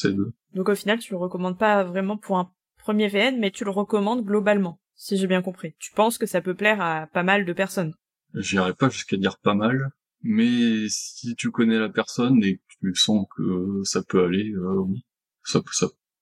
Donc 0.54 0.70
au 0.70 0.76
final, 0.76 1.00
tu 1.00 1.14
le 1.14 1.18
recommandes 1.18 1.58
pas 1.58 1.84
vraiment 1.84 2.18
pour 2.18 2.38
un 2.38 2.52
premier 2.80 3.08
VN, 3.08 3.40
mais 3.40 3.52
tu 3.52 3.64
le 3.64 3.72
recommandes 3.72 4.26
globalement, 4.26 4.80
si 4.96 5.18
j'ai 5.18 5.28
bien 5.28 5.42
compris. 5.42 5.76
Tu 5.80 5.92
penses 5.92 6.18
que 6.18 6.26
ça 6.26 6.42
peut 6.42 6.56
plaire 6.56 6.82
à 6.82 7.08
pas 7.08 7.24
mal 7.24 7.46
de 7.46 7.54
personnes 7.54 7.94
J'irai 8.34 8.74
pas 8.74 8.90
jusqu'à 8.90 9.16
dire 9.16 9.38
pas 9.38 9.54
mal, 9.54 9.92
mais 10.24 10.88
si 10.88 11.36
tu 11.36 11.52
connais 11.52 11.78
la 11.78 11.90
personne 11.90 12.42
et 12.44 12.58
que 12.58 12.88
tu 12.88 12.96
sens 12.96 13.26
que 13.36 13.82
ça 13.84 14.02
peut 14.02 14.24
aller, 14.24 14.52
euh, 14.52 14.82
oui, 14.88 15.06
ça, 15.44 15.62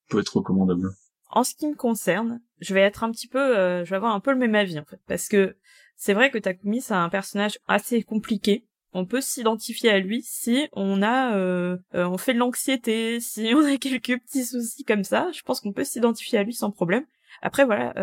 peut 0.10 0.20
être 0.20 0.38
recommandable. 0.38 0.90
En 1.30 1.44
ce 1.44 1.56
qui 1.56 1.68
me 1.68 1.76
concerne, 1.76 2.42
je 2.60 2.74
vais 2.74 2.82
être 2.82 3.04
un 3.04 3.12
petit 3.12 3.28
peu, 3.28 3.58
euh, 3.58 3.86
je 3.86 3.90
vais 3.92 3.96
avoir 3.96 4.14
un 4.14 4.20
peu 4.20 4.32
le 4.32 4.38
même 4.38 4.56
avis 4.56 4.80
en 4.80 4.86
fait, 4.86 5.00
parce 5.08 5.30
que 5.30 5.56
c'est 5.96 6.14
vrai 6.14 6.32
que 6.32 6.38
Takumi 6.40 6.82
c'est 6.82 6.96
un 6.96 7.10
personnage 7.10 7.60
assez 7.68 8.02
compliqué. 8.04 8.66
On 8.94 9.06
peut 9.06 9.22
s'identifier 9.22 9.90
à 9.90 10.00
lui 10.00 10.22
si 10.24 10.68
on 10.74 11.02
a, 11.02 11.38
euh, 11.38 11.78
on 11.94 12.18
fait 12.18 12.34
de 12.34 12.40
l'anxiété, 12.40 13.22
si 13.22 13.54
on 13.56 13.64
a 13.64 13.78
quelques 13.78 14.20
petits 14.20 14.44
soucis 14.44 14.84
comme 14.84 15.06
ça. 15.06 15.30
Je 15.32 15.42
pense 15.44 15.62
qu'on 15.62 15.72
peut 15.72 15.86
s'identifier 15.86 16.40
à 16.40 16.44
lui 16.44 16.54
sans 16.54 16.72
problème. 16.72 17.06
Après 17.42 17.64
voilà, 17.64 17.94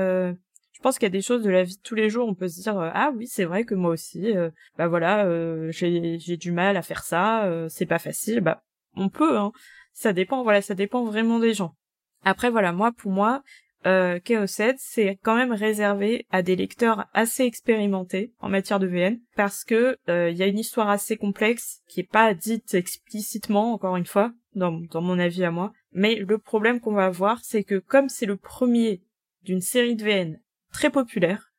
je 0.79 0.83
pense 0.85 0.97
qu'il 0.97 1.07
y 1.07 1.09
a 1.09 1.11
des 1.11 1.23
choses 1.23 1.43
de 1.43 1.51
la 1.51 1.65
vie 1.65 1.77
de 1.77 1.83
tous 1.83 1.97
les 1.97 2.09
jours, 2.09 2.29
on 2.29 2.37
peut 2.37 2.47
se 2.47 2.63
dire 2.63 2.79
euh, 2.79 2.91
ah 2.95 3.11
oui 3.17 3.27
c'est 3.27 3.45
vrai 3.45 3.65
que 3.65 3.75
moi 3.75 3.91
aussi, 3.91 4.37
euh, 4.37 4.49
bah 4.77 4.87
voilà 4.87 5.27
euh, 5.27 5.73
j'ai 5.73 6.21
j'ai 6.21 6.37
du 6.37 6.53
mal 6.53 6.77
à 6.77 6.83
faire 6.83 7.03
ça, 7.03 7.51
c'est 7.69 7.85
pas 7.85 7.99
facile, 7.99 8.41
bah 8.41 8.63
on 8.95 9.09
peut 9.09 9.37
hein, 9.37 9.51
ça 9.93 10.13
dépend 10.13 10.45
voilà 10.45 10.63
ça 10.63 10.75
dépend 10.75 11.05
vraiment 11.05 11.41
des 11.41 11.53
gens. 11.53 11.75
Après 12.25 12.49
voilà 12.49 12.73
moi 12.73 12.93
pour 12.93 13.11
moi 13.11 13.43
euh, 13.87 14.21
Chaos 14.21 14.47
c'est 14.47 15.19
quand 15.25 15.35
même 15.35 15.53
réservé 15.53 16.27
à 16.31 16.43
des 16.43 16.55
lecteurs 16.55 17.07
assez 17.13 17.43
expérimentés 17.43 18.33
en 18.39 18.49
matière 18.49 18.79
de 18.79 18.87
VN 18.87 19.19
parce 19.35 19.65
que 19.65 19.99
il 20.07 20.37
y 20.37 20.45
a 20.45 20.47
une 20.47 20.61
histoire 20.61 20.91
assez 20.91 21.17
complexe 21.17 21.81
qui 21.89 22.01
est 22.01 22.11
pas 22.11 22.35
dite 22.35 22.75
explicitement 22.75 23.73
encore 23.73 23.97
une 23.97 24.07
fois 24.07 24.31
dans 24.55 24.81
dans 24.93 25.03
mon 25.03 25.19
avis 25.19 25.43
à 25.43 25.51
moi, 25.51 25.73
mais 25.91 26.15
le 26.15 26.39
problème 26.39 26.79
qu'on 26.79 26.95
va 26.95 27.07
avoir 27.07 27.41
c'est 27.43 27.65
que 27.65 27.81
comme 27.81 28.09
c'est 28.09 28.27
le 28.27 28.37
premier 28.37 29.03
d'une 29.43 29.61
série 29.61 29.97
de 29.97 30.05
VN 30.05 30.39
très 30.73 30.91
populaire, 30.91 31.53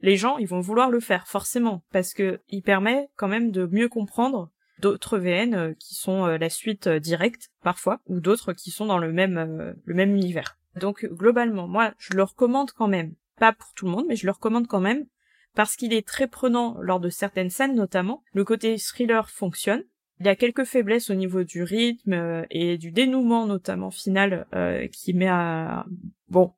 les 0.00 0.16
gens 0.16 0.38
ils 0.38 0.48
vont 0.48 0.60
vouloir 0.60 0.90
le 0.90 1.00
faire 1.00 1.26
forcément 1.26 1.82
parce 1.92 2.14
que 2.14 2.40
il 2.48 2.62
permet 2.62 3.08
quand 3.16 3.28
même 3.28 3.50
de 3.50 3.66
mieux 3.66 3.88
comprendre 3.88 4.50
d'autres 4.80 5.18
VN 5.18 5.54
euh, 5.54 5.74
qui 5.78 5.94
sont 5.94 6.24
euh, 6.26 6.38
la 6.38 6.50
suite 6.50 6.86
euh, 6.86 7.00
directe 7.00 7.50
parfois 7.62 8.00
ou 8.06 8.20
d'autres 8.20 8.52
qui 8.52 8.70
sont 8.70 8.86
dans 8.86 8.98
le 8.98 9.12
même 9.12 9.74
le 9.84 9.94
même 9.94 10.14
univers. 10.14 10.58
Donc 10.76 11.04
globalement, 11.06 11.66
moi 11.66 11.92
je 11.98 12.14
le 12.14 12.22
recommande 12.22 12.70
quand 12.72 12.88
même, 12.88 13.14
pas 13.38 13.52
pour 13.52 13.72
tout 13.74 13.86
le 13.86 13.90
monde, 13.90 14.06
mais 14.08 14.16
je 14.16 14.26
le 14.26 14.32
recommande 14.32 14.68
quand 14.68 14.80
même 14.80 15.06
parce 15.54 15.74
qu'il 15.74 15.92
est 15.92 16.06
très 16.06 16.28
prenant 16.28 16.76
lors 16.80 17.00
de 17.00 17.08
certaines 17.08 17.50
scènes 17.50 17.74
notamment. 17.74 18.22
Le 18.32 18.44
côté 18.44 18.76
thriller 18.78 19.28
fonctionne. 19.30 19.82
Il 20.20 20.26
y 20.26 20.30
a 20.30 20.36
quelques 20.36 20.64
faiblesses 20.64 21.10
au 21.10 21.14
niveau 21.14 21.44
du 21.44 21.62
rythme 21.62 22.44
et 22.50 22.76
du 22.76 22.90
dénouement 22.90 23.46
notamment 23.46 23.92
final 23.92 24.46
qui 24.92 25.14
met 25.14 25.28
à 25.28 25.86
bon 26.28 26.52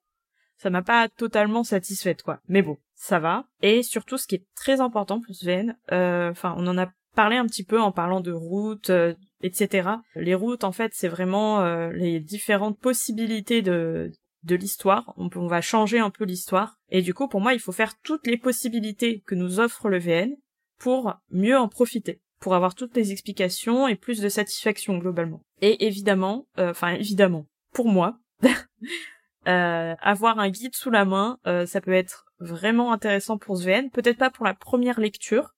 ça 0.61 0.69
m'a 0.69 0.83
pas 0.83 1.09
totalement 1.09 1.65
satisfaite 1.65 2.23
quoi. 2.23 2.41
Mais 2.49 2.61
bon, 2.61 2.77
ça 2.95 3.19
va. 3.19 3.47
Et 3.63 3.83
surtout, 3.83 4.19
ce 4.19 4.27
qui 4.27 4.35
est 4.35 4.47
très 4.55 4.83
important 4.83 5.21
pour 5.21 5.35
Sven, 5.35 5.75
euh, 5.91 6.31
enfin, 6.31 6.55
on 6.59 6.67
en 6.67 6.77
a 6.77 6.91
parlé 7.17 7.37
un 7.37 7.47
petit 7.47 7.65
peu 7.65 7.81
en 7.81 7.93
parlant 7.93 8.21
de 8.21 8.33
routes, 8.33 8.91
euh, 8.91 9.15
etc. 9.43 9.89
Les 10.15 10.35
routes, 10.35 10.65
en 10.65 10.73
fait, 10.73 10.93
c'est 10.95 11.09
vraiment 11.09 11.63
euh, 11.63 11.91
les 11.93 12.21
différentes 12.21 12.79
possibilités 12.79 13.63
de 13.63 14.13
de 14.43 14.57
l'histoire. 14.57 15.13
On, 15.19 15.29
on 15.35 15.47
va 15.47 15.61
changer 15.61 15.99
un 15.99 16.09
peu 16.09 16.25
l'histoire. 16.25 16.79
Et 16.91 17.03
du 17.03 17.13
coup, 17.13 17.29
pour 17.29 17.43
moi, 17.43 17.53
il 17.53 17.61
faut 17.61 17.73
faire 17.73 17.99
toutes 18.03 18.27
les 18.27 18.39
possibilités 18.39 19.23
que 19.27 19.35
nous 19.35 19.61
offre 19.61 19.89
le 19.89 19.99
VN 19.99 20.35
pour 20.79 21.15
mieux 21.31 21.59
en 21.59 21.69
profiter 21.69 22.21
pour 22.39 22.55
avoir 22.55 22.75
toutes 22.75 22.97
les 22.97 23.13
explications 23.13 23.87
et 23.87 23.97
plus 23.97 24.19
de 24.19 24.31
satisfaction 24.31 24.97
globalement. 24.97 25.43
Et 25.61 25.87
évidemment, 25.87 26.47
enfin 26.57 26.95
évidemment, 26.95 27.47
pour 27.75 27.89
moi, 27.89 28.19
Euh, 29.47 29.95
avoir 30.01 30.39
un 30.39 30.51
guide 30.51 30.75
sous 30.75 30.91
la 30.91 31.05
main, 31.05 31.39
euh, 31.47 31.65
ça 31.65 31.81
peut 31.81 31.93
être 31.93 32.27
vraiment 32.41 32.93
intéressant 32.93 33.39
pour 33.39 33.57
Sven. 33.57 33.91
Peut-être 33.91 34.19
pas 34.19 34.31
pour 34.31 34.45
la 34.45 34.55
première 34.55 35.01
lecture, 35.01 35.55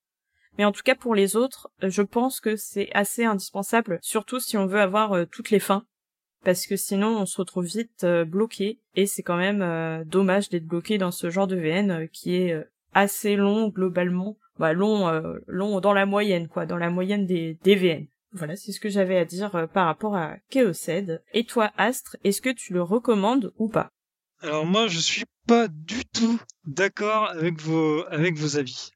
mais 0.57 0.65
en 0.65 0.73
tout 0.73 0.83
cas 0.83 0.95
pour 0.95 1.15
les 1.15 1.37
autres, 1.37 1.71
je 1.83 2.03
pense 2.03 2.41
que 2.41 2.55
c'est 2.55 2.91
assez 2.93 3.25
indispensable, 3.25 3.99
surtout 4.03 4.39
si 4.39 4.57
on 4.57 4.67
veut 4.67 4.81
avoir 4.81 5.13
euh, 5.13 5.25
toutes 5.25 5.51
les 5.51 5.59
fins, 5.59 5.85
parce 6.45 6.67
que 6.67 6.77
sinon 6.77 7.09
on 7.19 7.27
se 7.27 7.39
retrouve 7.39 7.67
vite 7.67 8.07
bloqué, 8.27 8.81
et 8.95 9.07
c'est 9.07 9.23
quand 9.23 9.37
même 9.37 10.05
dommage 10.05 10.49
d'être 10.49 10.67
bloqué 10.67 10.99
dans 10.99 11.13
ce 11.13 11.31
genre 11.31 11.47
de 11.47 11.57
VN 11.57 12.09
qui 12.09 12.37
est 12.37 12.57
assez 12.95 13.37
long 13.37 13.69
globalement, 13.69 14.37
bah 14.59 14.73
long, 14.73 15.09
long 15.47 15.81
dans 15.81 15.93
la 15.93 16.05
moyenne 16.05 16.49
quoi, 16.49 16.67
dans 16.67 16.79
la 16.79 16.91
moyenne 16.91 17.27
des, 17.27 17.59
des 17.63 17.77
VN. 17.77 18.07
Voilà, 18.33 18.57
c'est 18.57 18.73
ce 18.73 18.81
que 18.81 18.89
j'avais 18.89 19.19
à 19.19 19.25
dire 19.25 19.55
euh, 19.55 19.67
par 19.67 19.87
rapport 19.87 20.17
à 20.17 20.37
Chaosed. 20.51 21.23
Et 21.35 21.45
toi, 21.45 21.71
Astre, 21.77 22.17
est-ce 22.25 22.41
que 22.41 22.51
tu 22.51 22.73
le 22.73 22.83
recommandes 22.83 23.53
ou 23.59 23.69
pas? 23.69 23.91
Alors 24.41 24.67
moi, 24.67 24.89
je 24.89 24.99
suis 24.99 25.25
pas 25.47 25.69
du 25.69 26.05
tout 26.07 26.41
d'accord 26.65 27.29
avec 27.29 27.61
vos 27.61 28.05
avec 28.07 28.37
vos 28.37 28.57
avis. 28.57 28.91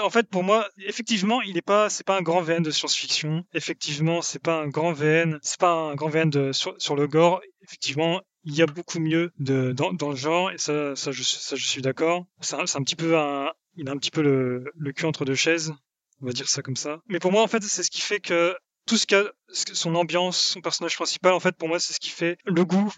En 0.00 0.10
fait, 0.10 0.28
pour 0.28 0.44
moi, 0.44 0.68
effectivement, 0.78 1.42
il 1.42 1.54
n'est 1.54 1.62
pas, 1.62 1.90
c'est 1.90 2.04
pas 2.06 2.16
un 2.16 2.22
grand 2.22 2.40
VN 2.40 2.62
de 2.62 2.70
science-fiction. 2.70 3.44
Effectivement, 3.52 4.22
c'est 4.22 4.38
pas 4.38 4.60
un 4.60 4.68
grand 4.68 4.92
VN, 4.92 5.40
c'est 5.42 5.58
pas 5.58 5.72
un 5.72 5.96
grand 5.96 6.08
VN 6.08 6.30
de, 6.30 6.52
sur, 6.52 6.94
le 6.94 7.06
gore. 7.08 7.40
Effectivement, 7.62 8.20
il 8.44 8.54
y 8.54 8.62
a 8.62 8.66
beaucoup 8.66 9.00
mieux 9.00 9.32
de, 9.40 9.72
dans, 9.72 9.92
dans 9.92 10.10
le 10.10 10.16
genre, 10.16 10.52
et 10.52 10.58
ça, 10.58 10.94
ça, 10.94 11.10
je, 11.10 11.24
ça, 11.24 11.56
je 11.56 11.66
suis 11.66 11.82
d'accord. 11.82 12.26
C'est 12.40 12.54
un, 12.54 12.60
un, 12.60 12.82
petit 12.84 12.94
peu 12.94 13.18
un, 13.18 13.50
il 13.76 13.88
a 13.88 13.92
un 13.92 13.96
petit 13.96 14.12
peu 14.12 14.22
le, 14.22 14.70
le 14.76 14.92
cul 14.92 15.06
entre 15.06 15.24
deux 15.24 15.34
chaises. 15.34 15.72
On 16.20 16.26
va 16.26 16.32
dire 16.32 16.48
ça 16.48 16.62
comme 16.62 16.76
ça. 16.76 17.00
Mais 17.08 17.18
pour 17.18 17.32
moi, 17.32 17.42
en 17.42 17.48
fait, 17.48 17.62
c'est 17.64 17.82
ce 17.82 17.90
qui 17.90 18.02
fait 18.02 18.20
que 18.20 18.54
tout 18.86 18.96
ce 18.96 19.06
qu'a 19.06 19.24
son 19.52 19.94
ambiance, 19.94 20.38
son 20.38 20.60
personnage 20.60 20.96
principal, 20.96 21.32
en 21.32 21.40
fait, 21.40 21.56
pour 21.56 21.68
moi, 21.68 21.78
c'est 21.78 21.92
ce 21.92 22.00
qui 22.00 22.10
fait 22.10 22.38
le 22.44 22.64
goût, 22.64 22.92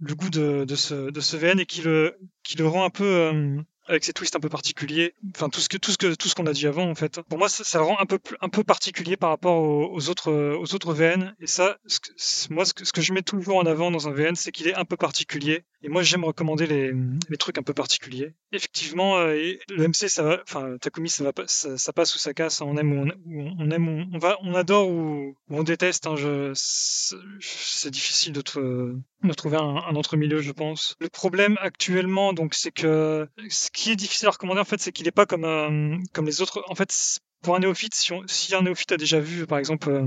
le 0.00 0.14
goût 0.14 0.30
de, 0.30 0.64
de 0.64 0.76
ce, 0.76 1.10
de 1.10 1.20
ce 1.20 1.36
VN 1.36 1.60
et 1.60 1.66
qui 1.66 1.82
le, 1.82 2.18
qui 2.42 2.56
le 2.56 2.66
rend 2.66 2.84
un 2.84 2.90
peu, 2.90 3.04
euh, 3.04 3.60
avec 3.86 4.04
ses 4.04 4.12
twists 4.12 4.36
un 4.36 4.40
peu 4.40 4.48
particuliers. 4.48 5.14
Enfin, 5.34 5.48
tout 5.48 5.60
ce 5.60 5.68
que 5.68 5.76
tout 5.76 5.90
ce 5.90 5.98
que 5.98 6.14
tout 6.14 6.28
ce 6.28 6.34
qu'on 6.34 6.46
a 6.46 6.52
dit 6.52 6.66
avant, 6.66 6.88
en 6.88 6.94
fait. 6.94 7.20
Pour 7.22 7.38
moi, 7.38 7.48
ça, 7.48 7.64
ça, 7.64 7.78
le 7.78 7.84
rend 7.84 7.98
un 7.98 8.06
peu 8.06 8.18
un 8.40 8.48
peu 8.48 8.64
particulier 8.64 9.16
par 9.16 9.30
rapport 9.30 9.60
aux, 9.60 10.08
autres 10.08 10.32
aux 10.32 10.74
autres 10.74 10.94
VN. 10.94 11.34
Et 11.40 11.46
ça, 11.46 11.78
ce 11.86 12.52
moi, 12.52 12.64
ce 12.64 12.74
que, 12.74 12.84
ce 12.84 12.92
que 12.92 13.00
je 13.00 13.12
mets 13.12 13.22
toujours 13.22 13.56
en 13.56 13.66
avant 13.66 13.90
dans 13.90 14.08
un 14.08 14.12
VN, 14.12 14.36
c'est 14.36 14.52
qu'il 14.52 14.68
est 14.68 14.74
un 14.74 14.84
peu 14.84 14.96
particulier. 14.96 15.64
Et 15.82 15.88
moi, 15.88 16.02
j'aime 16.02 16.24
recommander 16.24 16.66
les, 16.66 16.92
les 17.28 17.36
trucs 17.38 17.56
un 17.56 17.62
peu 17.62 17.72
particuliers. 17.72 18.34
Effectivement, 18.52 19.16
euh, 19.18 19.54
le 19.70 19.88
MC, 19.88 20.08
ça 20.08 20.22
va, 20.22 20.42
enfin, 20.42 20.76
Takumi, 20.78 21.08
ça 21.08 21.24
va, 21.24 21.32
ça, 21.46 21.78
ça, 21.78 21.92
passe 21.94 22.14
ou 22.14 22.18
ça 22.18 22.34
casse. 22.34 22.60
On 22.60 22.76
aime, 22.76 22.92
ou 22.92 23.06
on, 23.26 23.56
on 23.58 23.70
aime, 23.70 24.08
on, 24.12 24.18
va, 24.18 24.36
on 24.42 24.54
adore 24.54 24.90
ou, 24.90 25.34
on 25.48 25.62
déteste. 25.62 26.06
Hein, 26.06 26.16
c'est 26.54 27.90
difficile 27.90 28.34
de, 28.34 28.42
de 28.42 29.32
trouver 29.34 29.56
un, 29.56 29.76
un 29.76 29.96
entre-milieu, 29.96 30.42
je 30.42 30.52
pense. 30.52 30.96
Le 31.00 31.08
problème 31.08 31.56
actuellement, 31.60 32.34
donc, 32.34 32.54
c'est 32.54 32.72
que 32.72 33.26
ce 33.48 33.70
qui 33.70 33.90
est 33.90 33.96
difficile 33.96 34.28
à 34.28 34.32
recommander, 34.32 34.60
en 34.60 34.64
fait, 34.64 34.80
c'est 34.80 34.92
qu'il 34.92 35.06
n'est 35.06 35.12
pas 35.12 35.24
comme, 35.24 35.44
euh, 35.44 35.96
comme 36.12 36.26
les 36.26 36.42
autres. 36.42 36.62
En 36.68 36.74
fait, 36.74 37.20
pour 37.40 37.56
un 37.56 37.60
néophyte, 37.60 37.94
si, 37.94 38.12
on, 38.12 38.22
si 38.26 38.54
un 38.54 38.62
néophyte 38.62 38.92
a 38.92 38.96
déjà 38.98 39.18
vu, 39.18 39.46
par 39.46 39.58
exemple, 39.58 39.88
euh, 39.88 40.06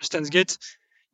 Stan's 0.00 0.30
Gate, 0.30 0.58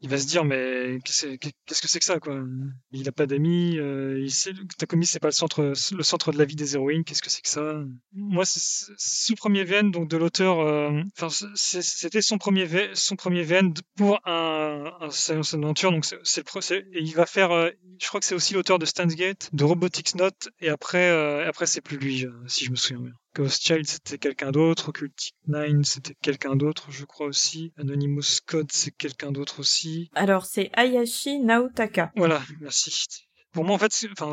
il 0.03 0.09
va 0.09 0.19
se 0.19 0.27
dire 0.27 0.45
mais 0.45 0.99
qu'est-ce 1.05 1.81
que 1.81 1.89
c'est 1.89 1.99
que 2.01 2.05
ça 2.05 2.19
quoi? 2.19 2.43
Il 2.91 3.09
a 3.09 3.13
pas 3.13 3.27
d'amis, 3.27 3.79
euh, 3.79 4.21
il 4.21 4.33
sait 4.33 4.53
Takumi 4.77 5.07
c'est 5.07 5.21
pas 5.21 5.29
le 5.29 5.33
centre 5.33 5.63
le 5.63 6.03
centre 6.03 6.33
de 6.33 6.39
la 6.39 6.45
vie 6.45 6.57
des 6.57 6.75
héroïnes, 6.75 7.05
qu'est-ce 7.05 7.23
que 7.23 7.31
c'est 7.31 7.41
que 7.41 7.49
ça? 7.49 7.85
Moi 8.13 8.45
c'est 8.45 8.61
ce 8.97 9.33
premier 9.35 9.65
VN 9.65 9.93
donc 9.93 10.09
de 10.09 10.17
l'auteur 10.17 10.59
euh, 10.61 11.01
enfin 11.17 11.29
c'était 11.55 12.21
son 12.21 12.39
premier 12.39 12.65
VN, 12.65 12.95
son 12.95 13.15
premier 13.15 13.45
VN 13.45 13.73
pour 13.97 14.21
un, 14.27 14.93
un 15.01 15.11
séance 15.11 15.55
donc 15.93 16.05
c'est 16.25 16.41
le 16.41 16.97
et 16.97 17.01
il 17.01 17.15
va 17.15 17.25
faire 17.25 17.53
euh, 17.53 17.71
je 18.01 18.09
crois 18.09 18.19
que 18.19 18.27
c'est 18.27 18.35
aussi 18.35 18.55
l'auteur 18.55 18.81
de 18.81 18.87
Stan's 18.87 19.15
Gate, 19.15 19.51
de 19.53 19.65
Robotics 19.65 20.17
Note 20.17 20.49
et 20.61 20.69
après 20.69 21.11
euh, 21.11 21.49
après 21.49 21.67
c'est 21.67 21.81
plus 21.81 21.97
lui 21.97 22.27
si 22.49 22.65
je 22.65 22.71
me 22.71 22.77
souviens 22.77 23.03
bien. 23.03 23.13
Ghost 23.35 23.65
Child, 23.65 23.87
c'était 23.87 24.19
quelqu'un 24.19 24.51
d'autre. 24.51 24.91
Occultic 24.91 25.35
Nine, 25.47 25.85
c'était 25.85 26.15
quelqu'un 26.21 26.55
d'autre, 26.55 26.91
je 26.91 27.05
crois 27.05 27.27
aussi. 27.27 27.73
Anonymous 27.79 28.41
Code, 28.47 28.71
c'est 28.71 28.91
quelqu'un 28.91 29.33
d'autre 29.33 29.61
aussi. 29.61 30.11
Alors, 30.15 30.45
c'est 30.45 30.71
Ayashi 30.75 31.39
Naotaka. 31.39 32.13
Voilà, 32.17 32.43
merci. 32.61 33.07
Pour 33.53 33.65
moi, 33.65 33.75
en 33.75 33.79
fait, 33.79 33.93
enfin, 34.13 34.33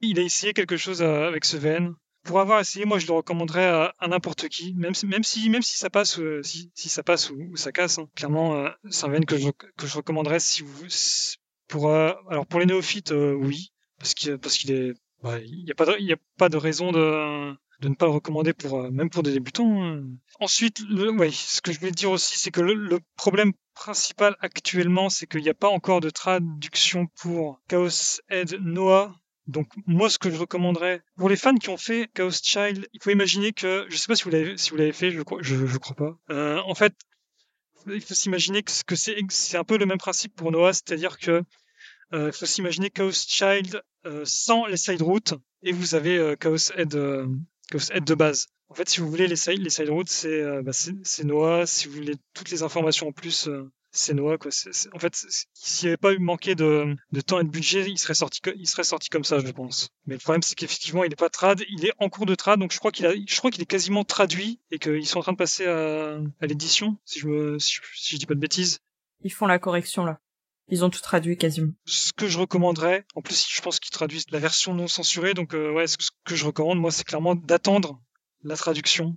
il 0.00 0.18
a 0.18 0.22
essayé 0.22 0.52
quelque 0.52 0.76
chose 0.76 1.02
euh, 1.02 1.26
avec 1.26 1.44
ce 1.44 1.56
VN. 1.56 1.94
Pour 2.24 2.40
avoir 2.40 2.60
essayé, 2.60 2.84
moi, 2.84 2.98
je 2.98 3.06
le 3.06 3.12
recommanderais 3.14 3.64
à, 3.64 4.08
n'importe 4.08 4.48
qui, 4.48 4.74
même 4.74 4.94
si, 4.94 5.06
même 5.06 5.22
si, 5.22 5.48
même 5.48 5.62
si 5.62 5.78
ça 5.78 5.88
passe, 5.88 6.18
euh, 6.18 6.42
si, 6.42 6.70
si, 6.74 6.88
ça 6.88 7.02
passe 7.02 7.30
ou, 7.30 7.56
ça 7.56 7.72
casse. 7.72 7.98
Hein. 7.98 8.08
Clairement, 8.14 8.56
euh, 8.56 8.68
c'est 8.90 9.06
un 9.06 9.08
VN 9.08 9.24
que 9.24 9.38
je, 9.38 9.48
que 9.50 9.86
je 9.86 9.96
recommanderais 9.96 10.40
si 10.40 10.62
vous, 10.62 10.86
pour, 11.68 11.90
alors 11.90 12.46
pour 12.46 12.60
les 12.60 12.66
néophytes, 12.66 13.12
oui, 13.12 13.72
parce 13.98 14.14
qu'il, 14.14 14.38
parce 14.38 14.56
qu'il 14.56 14.72
est, 14.72 14.92
bah, 15.22 15.38
il 15.38 15.64
n'y 15.64 15.70
a 15.70 15.74
pas 15.74 15.86
de, 15.86 15.96
il 15.98 16.06
y 16.06 16.12
a 16.12 16.18
pas 16.36 16.48
de 16.48 16.56
raison 16.56 16.92
de 16.92 17.54
de 17.80 17.88
ne 17.88 17.94
pas 17.94 18.06
le 18.06 18.12
recommander 18.12 18.52
pour 18.52 18.78
euh, 18.78 18.90
même 18.90 19.10
pour 19.10 19.22
des 19.22 19.32
débutants. 19.32 19.82
hein. 19.82 20.04
Ensuite, 20.40 20.80
le, 20.88 21.10
ouais, 21.12 21.30
ce 21.30 21.60
que 21.60 21.72
je 21.72 21.78
voulais 21.78 21.92
dire 21.92 22.10
aussi, 22.10 22.38
c'est 22.38 22.50
que 22.50 22.60
le, 22.60 22.74
le 22.74 23.00
problème 23.16 23.52
principal 23.74 24.36
actuellement, 24.40 25.08
c'est 25.10 25.26
qu'il 25.26 25.42
n'y 25.42 25.48
a 25.48 25.54
pas 25.54 25.68
encore 25.68 26.00
de 26.00 26.10
traduction 26.10 27.06
pour 27.20 27.60
Chaos 27.68 28.20
Head 28.28 28.58
Noah. 28.60 29.14
Donc 29.46 29.68
moi, 29.86 30.10
ce 30.10 30.18
que 30.18 30.30
je 30.30 30.36
recommanderais 30.36 31.02
pour 31.16 31.28
les 31.28 31.36
fans 31.36 31.54
qui 31.54 31.70
ont 31.70 31.76
fait 31.78 32.10
Chaos 32.14 32.30
Child, 32.42 32.86
il 32.92 33.02
faut 33.02 33.10
imaginer 33.10 33.52
que, 33.52 33.86
je 33.88 33.96
sais 33.96 34.06
pas 34.06 34.16
si 34.16 34.24
vous 34.24 34.30
l'avez 34.30 34.58
si 34.58 34.70
vous 34.70 34.76
l'avez 34.76 34.92
fait, 34.92 35.10
je 35.10 35.22
crois, 35.22 35.38
je, 35.40 35.66
je 35.66 35.78
crois 35.78 35.96
pas. 35.96 36.18
Euh, 36.30 36.60
en 36.66 36.74
fait, 36.74 36.92
il 37.86 38.02
faut 38.02 38.14
s'imaginer 38.14 38.62
que, 38.62 38.96
c'est 38.96 39.56
un 39.56 39.64
peu 39.64 39.78
le 39.78 39.86
même 39.86 39.98
principe 39.98 40.34
pour 40.34 40.50
Noah, 40.52 40.74
c'est-à-dire 40.74 41.18
que 41.18 41.42
euh, 42.12 42.26
il 42.26 42.32
faut 42.32 42.44
s'imaginer 42.46 42.90
Chaos 42.90 43.12
Child 43.12 43.82
euh, 44.04 44.22
sans 44.26 44.66
les 44.66 44.76
side 44.76 45.00
routes 45.00 45.34
et 45.62 45.72
vous 45.72 45.94
avez 45.94 46.34
Chaos 46.38 46.70
Head 46.76 46.94
euh, 47.74 47.78
Chaos 47.78 47.90
Head 47.92 48.04
de 48.04 48.14
base. 48.14 48.46
En 48.68 48.74
fait, 48.74 48.88
si 48.88 49.00
vous 49.00 49.08
voulez 49.08 49.26
les 49.26 49.36
side, 49.36 49.62
les 49.62 49.70
side 49.70 49.88
routes, 49.88 50.10
c'est 50.10 50.42
euh, 50.42 50.62
bah, 50.62 50.72
Noah. 51.24 51.66
Si 51.66 51.88
vous 51.88 51.94
voulez 51.94 52.16
toutes 52.34 52.50
les 52.50 52.62
informations 52.62 53.08
en 53.08 53.12
plus, 53.12 53.48
euh, 53.48 53.70
c'est 53.90 54.12
Noah. 54.14 54.36
Quoi. 54.36 54.50
En 54.92 54.98
fait, 54.98 55.14
s'il 55.54 55.86
n'y 55.86 55.88
avait 55.90 55.96
pas 55.96 56.12
eu 56.12 56.18
manqué 56.18 56.54
de, 56.54 56.94
de 57.12 57.20
temps 57.20 57.40
et 57.40 57.44
de 57.44 57.48
budget, 57.48 57.88
il 57.88 57.98
serait 57.98 58.14
sorti, 58.14 58.40
il 58.56 58.68
serait 58.68 58.84
sorti 58.84 59.08
comme 59.08 59.24
ça, 59.24 59.38
je 59.38 59.50
pense. 59.50 59.88
Mais 60.06 60.14
le 60.14 60.20
problème, 60.20 60.42
c'est 60.42 60.54
qu'effectivement, 60.54 61.04
il 61.04 61.10
n'est 61.10 61.16
pas 61.16 61.30
trad. 61.30 61.62
Il 61.70 61.86
est 61.86 61.92
en 61.98 62.10
cours 62.10 62.26
de 62.26 62.34
trad, 62.34 62.60
donc 62.60 62.72
je 62.72 62.78
crois 62.78 62.92
qu'il 62.92 63.06
a, 63.06 63.12
je 63.14 63.38
crois 63.38 63.50
qu'il 63.50 63.62
est 63.62 63.66
quasiment 63.66 64.04
traduit 64.04 64.60
et 64.70 64.78
qu'ils 64.78 65.06
sont 65.06 65.18
en 65.18 65.22
train 65.22 65.32
de 65.32 65.38
passer 65.38 65.66
à, 65.66 66.18
à 66.40 66.46
l'édition, 66.46 66.98
si 67.04 67.20
je 67.20 67.28
me, 67.28 67.58
si 67.58 67.80
je 67.94 68.16
dis 68.16 68.26
pas 68.26 68.34
de 68.34 68.40
bêtises. 68.40 68.80
Ils 69.24 69.32
font 69.32 69.46
la 69.46 69.58
correction 69.58 70.04
là. 70.04 70.20
Ils 70.68 70.84
ont 70.84 70.90
tout 70.90 71.00
traduit 71.00 71.36
quasiment. 71.36 71.72
ce 71.86 72.12
que 72.12 72.28
je 72.28 72.38
recommanderais, 72.38 73.04
en 73.14 73.22
plus 73.22 73.46
je 73.48 73.60
pense 73.62 73.78
qu'ils 73.80 73.90
traduisent 73.90 74.30
la 74.30 74.38
version 74.38 74.74
non 74.74 74.86
censurée, 74.88 75.34
donc 75.34 75.54
euh, 75.54 75.72
ouais, 75.72 75.86
ce 75.86 75.96
que- 76.24 76.34
je 76.36 76.44
recommande 76.44 76.78
moi 76.78 76.90
c'est 76.90 77.04
clairement 77.04 77.34
d'attendre 77.34 78.00
la 78.42 78.56
traduction 78.56 79.16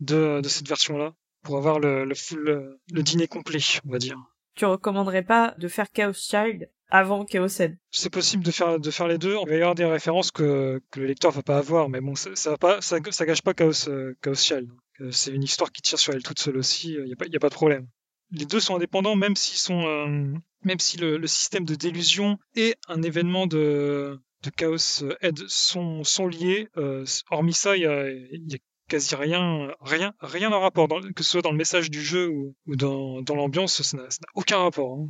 de, 0.00 0.40
de 0.42 0.48
cette 0.48 0.68
version-là 0.68 1.14
pour 1.42 1.56
avoir 1.58 1.78
le, 1.78 2.04
le 2.04 2.14
full 2.14 2.78
le 2.92 3.02
dîner 3.02 3.28
complet, 3.28 3.60
on 3.86 3.90
va 3.90 3.98
dire. 3.98 4.18
Tu 4.54 4.64
recommanderais 4.64 5.22
pas 5.22 5.54
de 5.58 5.68
faire 5.68 5.90
Chaos 5.92 6.14
Child 6.14 6.70
avant 6.88 7.24
Chaos 7.24 7.48
Head 7.60 7.76
C'est 7.90 8.10
possible 8.10 8.42
de 8.42 8.50
faire 8.50 8.78
de 8.80 8.90
faire 8.90 9.06
les 9.06 9.18
deux. 9.18 9.36
Il 9.42 9.48
va 9.48 9.54
y 9.54 9.58
avoir 9.58 9.74
des 9.74 9.84
références 9.84 10.30
que, 10.30 10.82
que 10.90 11.00
le 11.00 11.06
lecteur 11.06 11.30
va 11.30 11.42
pas 11.42 11.58
avoir, 11.58 11.88
mais 11.90 12.00
bon, 12.00 12.14
ça, 12.14 12.30
ça 12.34 12.50
va 12.50 12.56
pas, 12.56 12.80
ça, 12.80 12.98
ça 13.10 13.26
gâche 13.26 13.42
pas 13.42 13.54
Chaos 13.54 13.88
euh, 13.88 14.14
Chaos 14.22 14.34
Child. 14.34 14.70
Euh, 15.00 15.10
C'est 15.12 15.30
une 15.32 15.42
histoire 15.42 15.70
qui 15.72 15.82
tire 15.82 15.98
sur 15.98 16.14
elle 16.14 16.22
toute 16.22 16.38
seule 16.40 16.56
aussi. 16.56 16.94
Il 16.94 17.06
y 17.08 17.12
a 17.12 17.16
pas 17.16 17.26
y 17.26 17.36
a 17.36 17.40
pas 17.40 17.50
de 17.50 17.54
problème. 17.54 17.86
Les 18.32 18.44
deux 18.46 18.60
sont 18.60 18.74
indépendants, 18.76 19.14
même 19.14 19.36
s'ils 19.36 19.58
sont, 19.58 19.82
euh, 19.86 20.32
même 20.66 20.78
si 20.78 20.98
le, 20.98 21.26
système 21.26 21.64
de 21.64 21.74
délusion 21.74 22.38
et 22.54 22.74
un 22.88 23.02
événement 23.02 23.46
de 23.46 24.20
Chaos 24.56 25.02
Head 25.22 25.38
sont 25.48 26.04
sont 26.04 26.28
liés. 26.28 26.68
euh, 26.76 27.04
hormis 27.30 27.54
ça, 27.54 27.76
il 27.76 27.82
y 27.82 27.86
a, 27.86 28.58
quasi 28.88 29.14
rien, 29.16 29.72
rien, 29.80 30.12
rien 30.20 30.52
en 30.52 30.60
rapport, 30.60 30.88
que 30.88 31.24
ce 31.24 31.30
soit 31.30 31.42
dans 31.42 31.50
le 31.50 31.56
message 31.56 31.90
du 31.90 32.00
jeu 32.02 32.28
ou, 32.28 32.54
dans, 32.66 33.22
l'ambiance, 33.34 33.82
ça 33.82 33.96
n'a 33.96 34.08
aucun 34.34 34.58
rapport. 34.58 34.98
hein. 34.98 35.08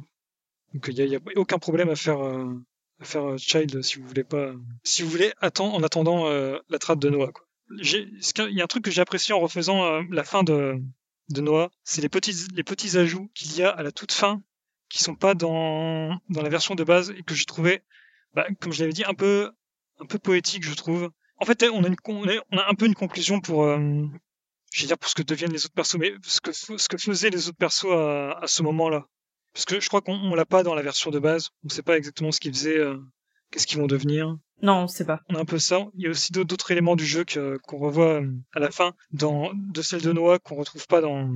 Donc 0.73 0.87
il 0.89 0.95
y 0.95 1.17
a, 1.17 1.21
aucun 1.35 1.59
problème 1.59 1.89
à 1.89 1.97
faire. 1.97 2.21
euh, 2.21 2.55
à 3.01 3.05
faire 3.05 3.25
euh, 3.25 3.37
Child 3.37 3.83
si 3.83 3.99
vous 3.99 4.07
voulez 4.07 4.25
pas 4.25 4.53
si 4.83 5.03
vous 5.03 5.11
voulez 5.11 5.33
attendre 5.41 5.75
en 5.75 5.83
attendant 5.83 6.29
euh, 6.29 6.59
la 6.69 6.79
trade 6.79 6.99
de 6.99 7.11
Noah 7.11 7.31
il 7.71 8.55
y 8.57 8.61
a 8.61 8.65
un 8.65 8.69
truc 8.69 8.85
que 8.85 8.91
j'ai 8.91 9.01
apprécié 9.01 9.35
en 9.35 9.41
refaisant 9.41 9.85
euh, 9.85 10.03
la 10.11 10.25
fin 10.25 10.43
de 10.43 10.81
de 11.29 11.41
Noah, 11.41 11.71
c'est 11.83 12.01
les 12.03 12.09
petits 12.09 12.47
les 12.55 12.63
petits 12.63 12.97
ajouts 12.97 13.29
qu'il 13.35 13.57
y 13.57 13.63
a 13.63 13.71
à 13.71 13.83
la 13.83 13.91
toute 13.91 14.13
fin 14.13 14.43
qui 14.89 15.03
sont 15.03 15.15
pas 15.15 15.35
dans 15.35 16.19
dans 16.29 16.43
la 16.43 16.49
version 16.49 16.75
de 16.75 16.85
base 16.85 17.11
et 17.11 17.23
que 17.23 17.35
j'ai 17.35 17.45
trouvé 17.45 17.83
bah, 18.35 18.47
comme 18.61 18.73
je 18.73 18.81
l'avais 18.81 18.93
dit 18.93 19.05
un 19.05 19.15
peu 19.15 19.51
un 20.01 20.07
peu 20.07 20.19
poétique 20.19 20.65
je 20.65 20.75
trouve. 20.75 21.11
En 21.39 21.45
fait, 21.45 21.63
on 21.65 21.85
a 21.85 21.89
une 21.89 21.97
on 22.07 22.29
a, 22.29 22.33
on 22.53 22.59
a 22.59 22.71
un 22.71 22.75
peu 22.75 22.87
une 22.87 22.95
conclusion 22.95 23.41
pour 23.41 23.65
euh, 23.65 23.79
je 24.73 24.81
vais 24.83 24.87
dire 24.89 24.99
pour 24.99 25.09
ce 25.11 25.15
que 25.15 25.23
deviennent 25.23 25.53
les 25.53 25.65
autres 25.65 25.75
persos 25.75 25.97
mais 25.99 26.13
ce 26.23 26.41
que 26.41 26.53
ce 26.53 26.89
que 26.89 26.99
faisaient 26.99 27.31
les 27.31 27.49
autres 27.49 27.59
persos 27.59 27.91
à, 27.93 28.33
à 28.43 28.47
ce 28.47 28.63
moment-là. 28.63 29.07
Parce 29.53 29.65
que 29.65 29.81
je 29.81 29.89
crois 29.89 30.03
qu'on 30.03 30.15
on 30.15 30.35
l'a 30.35 30.45
pas 30.45 30.63
dans 30.63 30.75
la 30.75 30.83
version 30.83 31.11
de 31.11 31.19
base. 31.19 31.49
On 31.65 31.71
sait 31.71 31.83
pas 31.83 31.97
exactement 31.97 32.31
ce 32.31 32.41
qu'ils 32.41 32.53
faisaient, 32.53 32.77
euh, 32.79 32.99
qu'est-ce 33.51 33.67
qu'ils 33.67 33.79
vont 33.79 33.87
devenir. 33.87 34.37
Non, 34.61 34.83
on 34.83 34.87
sait 34.87 35.07
pas. 35.07 35.21
On 35.31 35.35
a 35.35 35.41
un 35.41 35.45
peu 35.47 35.59
ça. 35.59 35.87
Il 35.95 36.03
y 36.05 36.07
a 36.07 36.11
aussi 36.11 36.31
d'autres- 36.33 36.71
éléments 36.71 36.95
du 36.95 37.07
jeu 37.07 37.25
qu'on 37.25 37.79
revoit 37.79 38.21
euh, 38.21 38.31
à 38.55 38.59
la 38.61 38.71
fin 38.71 38.93
dans, 39.13 39.53
de 39.55 39.81
celle 39.81 40.03
de 40.03 40.13
Noah 40.13 40.39
qu'on 40.41 40.57
retrouve 40.57 40.87
pas 40.87 41.01
dans, 41.01 41.31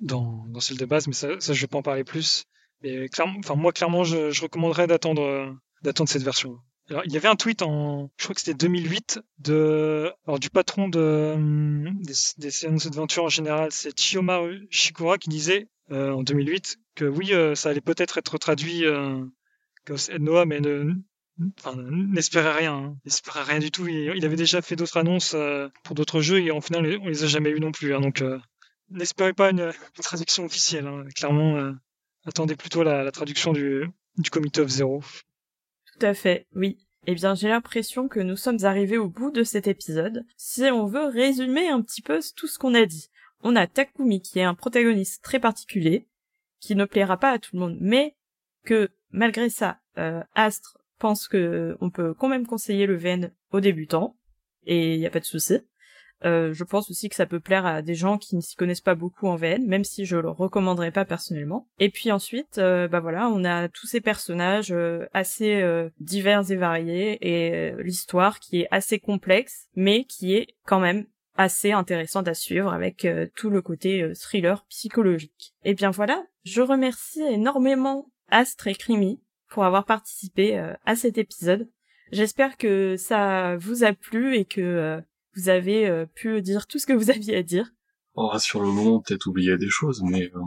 dans, 0.00 0.44
dans 0.48 0.58
celle 0.60 0.78
de 0.78 0.84
base, 0.84 1.06
mais 1.06 1.12
ça, 1.12 1.38
ça 1.38 1.52
je 1.52 1.60
vais 1.60 1.66
pas 1.68 1.78
en 1.78 1.82
parler 1.82 2.02
plus. 2.02 2.44
Mais 2.82 3.06
enfin, 3.40 3.54
moi, 3.56 3.72
clairement, 3.72 4.04
je, 4.04 4.30
je 4.30 4.42
recommanderais 4.42 4.86
d'attendre, 4.86 5.22
euh, 5.22 5.50
d'attendre 5.82 6.08
cette 6.10 6.22
version. 6.22 6.58
Alors, 6.88 7.02
il 7.04 7.12
y 7.12 7.16
avait 7.16 7.28
un 7.28 7.36
tweet 7.36 7.62
en, 7.62 8.10
je 8.16 8.24
crois 8.24 8.34
que 8.34 8.40
c'était 8.40 8.54
2008 8.56 9.20
de, 9.38 10.12
alors, 10.26 10.40
du 10.40 10.50
patron 10.50 10.88
de, 10.88 10.98
euh, 10.98 11.90
des, 12.00 12.14
des 12.38 12.50
séances 12.50 12.84
d'adventure 12.84 13.24
en 13.24 13.28
général, 13.28 13.70
c'est 13.70 13.98
Chiyomaru 13.98 14.66
Shikura 14.70 15.18
qui 15.18 15.28
disait, 15.28 15.68
euh, 15.92 16.10
en 16.12 16.22
2008, 16.22 16.78
que 16.96 17.04
oui, 17.04 17.32
euh, 17.32 17.54
ça 17.54 17.68
allait 17.68 17.80
peut-être 17.80 18.18
être 18.18 18.38
traduit, 18.38 18.84
euh, 18.86 19.24
c'est 19.96 20.18
Noah, 20.18 20.46
mais 20.46 20.60
ne, 20.60 20.92
enfin, 21.58 21.74
n'espérait 21.76 22.52
rien, 22.52 22.74
hein. 22.74 22.96
n'espérait 23.04 23.42
rien 23.42 23.58
du 23.58 23.70
tout. 23.70 23.86
Il, 23.86 24.12
il 24.16 24.24
avait 24.24 24.36
déjà 24.36 24.62
fait 24.62 24.76
d'autres 24.76 24.96
annonces 24.96 25.34
euh, 25.34 25.68
pour 25.84 25.94
d'autres 25.94 26.20
jeux 26.20 26.40
et 26.40 26.50
en 26.50 26.60
final, 26.60 26.98
on 27.02 27.08
les 27.08 27.24
a 27.24 27.26
jamais 27.26 27.50
eu 27.50 27.60
non 27.60 27.72
plus. 27.72 27.94
hein. 27.94 28.00
donc, 28.00 28.22
euh, 28.22 28.38
n'espérez 28.90 29.32
pas 29.32 29.50
une, 29.50 29.60
une 29.60 30.02
traduction 30.02 30.44
officielle. 30.44 30.86
hein. 30.86 31.04
Clairement, 31.16 31.56
euh, 31.56 31.72
attendez 32.26 32.56
plutôt 32.56 32.82
la, 32.82 33.10
traduction 33.10 33.52
du, 33.52 33.88
du 34.18 34.30
Comité 34.30 34.60
of 34.60 34.68
Zero. 34.68 35.02
Tout 35.92 36.06
à 36.06 36.14
fait, 36.14 36.46
oui. 36.54 36.78
Eh 37.06 37.14
bien, 37.14 37.34
j'ai 37.34 37.48
l'impression 37.48 38.08
que 38.08 38.20
nous 38.20 38.36
sommes 38.36 38.64
arrivés 38.64 38.98
au 38.98 39.08
bout 39.08 39.30
de 39.30 39.42
cet 39.42 39.66
épisode. 39.66 40.24
Si 40.36 40.62
on 40.64 40.86
veut 40.86 41.06
résumer 41.06 41.68
un 41.68 41.80
petit 41.80 42.02
peu 42.02 42.20
tout 42.36 42.46
ce 42.46 42.58
qu'on 42.58 42.74
a 42.74 42.84
dit. 42.84 43.10
On 43.42 43.56
a 43.56 43.66
Takumi 43.66 44.20
qui 44.20 44.38
est 44.38 44.44
un 44.44 44.54
protagoniste 44.54 45.24
très 45.24 45.40
particulier, 45.40 46.06
qui 46.60 46.74
ne 46.74 46.84
plaira 46.84 47.16
pas 47.16 47.30
à 47.30 47.38
tout 47.38 47.56
le 47.56 47.60
monde, 47.60 47.78
mais 47.80 48.16
que 48.64 48.90
malgré 49.10 49.48
ça, 49.48 49.80
euh, 49.96 50.22
Astre 50.34 50.78
pense 50.98 51.26
que 51.26 51.76
on 51.80 51.88
peut 51.88 52.12
quand 52.12 52.28
même 52.28 52.46
conseiller 52.46 52.86
le 52.86 52.96
VN 52.96 53.32
aux 53.52 53.60
débutants, 53.60 54.16
et 54.66 54.94
il 54.94 55.00
y 55.00 55.06
a 55.06 55.10
pas 55.10 55.20
de 55.20 55.24
souci. 55.24 55.60
Euh, 56.24 56.52
je 56.52 56.64
pense 56.64 56.90
aussi 56.90 57.08
que 57.08 57.14
ça 57.14 57.26
peut 57.26 57.40
plaire 57.40 57.66
à 57.66 57.82
des 57.82 57.94
gens 57.94 58.18
qui 58.18 58.36
ne 58.36 58.40
s'y 58.40 58.56
connaissent 58.56 58.80
pas 58.80 58.94
beaucoup 58.94 59.26
en 59.26 59.36
VN, 59.36 59.66
même 59.66 59.84
si 59.84 60.04
je 60.04 60.16
le 60.16 60.30
recommanderais 60.30 60.90
pas 60.90 61.04
personnellement. 61.04 61.66
Et 61.78 61.90
puis 61.90 62.12
ensuite, 62.12 62.58
euh, 62.58 62.88
bah 62.88 63.00
voilà, 63.00 63.28
on 63.28 63.44
a 63.44 63.68
tous 63.68 63.86
ces 63.86 64.00
personnages 64.00 64.72
euh, 64.72 65.06
assez 65.12 65.60
euh, 65.62 65.88
divers 65.98 66.50
et 66.50 66.56
variés, 66.56 67.18
et 67.20 67.72
l'histoire 67.82 68.38
qui 68.38 68.60
est 68.60 68.68
assez 68.70 68.98
complexe, 68.98 69.68
mais 69.74 70.04
qui 70.04 70.34
est 70.34 70.54
quand 70.66 70.80
même 70.80 71.06
assez 71.36 71.72
intéressante 71.72 72.28
à 72.28 72.34
suivre 72.34 72.72
avec 72.72 73.06
tout 73.34 73.48
le 73.48 73.62
côté 73.62 74.12
thriller 74.14 74.64
psychologique. 74.68 75.54
Et 75.64 75.74
bien 75.74 75.90
voilà, 75.90 76.22
je 76.44 76.60
remercie 76.60 77.22
énormément 77.22 78.10
Astre 78.28 78.66
et 78.66 78.74
Crimi 78.74 79.22
pour 79.48 79.64
avoir 79.64 79.86
participé 79.86 80.58
à 80.84 80.96
cet 80.96 81.16
épisode. 81.16 81.70
J'espère 82.12 82.58
que 82.58 82.96
ça 82.96 83.56
vous 83.56 83.84
a 83.84 83.92
plu 83.92 84.36
et 84.36 84.44
que 84.44 85.00
vous 85.40 85.48
avez 85.48 85.86
euh, 85.86 86.06
pu 86.06 86.42
dire 86.42 86.66
tout 86.66 86.78
ce 86.78 86.86
que 86.86 86.92
vous 86.92 87.10
aviez 87.10 87.36
à 87.36 87.42
dire. 87.42 87.72
Oh, 88.14 88.30
sur 88.38 88.60
le 88.60 88.68
moment, 88.68 89.00
peut-être 89.00 89.26
oublier 89.26 89.56
des 89.56 89.70
choses, 89.70 90.02
mais 90.02 90.30
euh, 90.34 90.40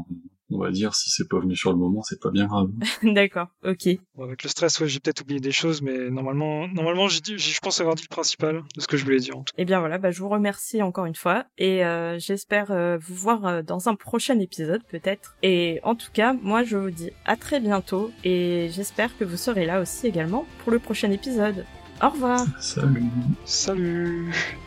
on 0.53 0.59
va 0.59 0.71
dire 0.71 0.93
si 0.93 1.09
c'est 1.09 1.27
pas 1.27 1.39
venu 1.39 1.55
sur 1.55 1.71
le 1.71 1.77
moment, 1.77 2.03
c'est 2.03 2.21
pas 2.21 2.29
bien 2.29 2.45
grave. 2.45 2.69
D'accord, 3.03 3.47
ok. 3.63 3.89
Bon, 4.15 4.23
avec 4.23 4.43
le 4.43 4.49
stress, 4.49 4.79
ouais, 4.79 4.87
j'ai 4.87 4.99
peut-être 4.99 5.21
oublié 5.21 5.39
des 5.39 5.51
choses, 5.51 5.81
mais 5.81 6.09
normalement, 6.09 6.67
normalement, 6.67 7.07
je 7.07 7.59
pense 7.59 7.79
avoir 7.79 7.95
dit 7.95 8.03
le 8.03 8.13
principal 8.13 8.63
de 8.75 8.81
ce 8.81 8.87
que 8.87 8.97
je 8.97 9.03
voulais 9.03 9.19
dire. 9.19 9.37
En 9.37 9.43
tout. 9.43 9.53
Eh 9.57 9.65
bien 9.65 9.79
voilà, 9.79 9.97
bah, 9.97 10.11
je 10.11 10.19
vous 10.19 10.29
remercie 10.29 10.81
encore 10.81 11.05
une 11.05 11.15
fois 11.15 11.45
et 11.57 11.85
euh, 11.85 12.19
j'espère 12.19 12.71
euh, 12.71 12.97
vous 12.97 13.15
voir 13.15 13.45
euh, 13.45 13.61
dans 13.61 13.89
un 13.89 13.95
prochain 13.95 14.39
épisode 14.39 14.83
peut-être. 14.83 15.35
Et 15.41 15.79
en 15.83 15.95
tout 15.95 16.11
cas, 16.13 16.33
moi 16.33 16.63
je 16.63 16.77
vous 16.77 16.91
dis 16.91 17.11
à 17.25 17.35
très 17.35 17.59
bientôt 17.59 18.11
et 18.23 18.69
j'espère 18.71 19.17
que 19.17 19.23
vous 19.23 19.37
serez 19.37 19.65
là 19.65 19.81
aussi 19.81 20.07
également 20.07 20.45
pour 20.59 20.71
le 20.71 20.79
prochain 20.79 21.11
épisode. 21.11 21.65
Au 22.03 22.09
revoir. 22.09 22.45
Salut. 22.59 23.05
Salut 23.45 24.57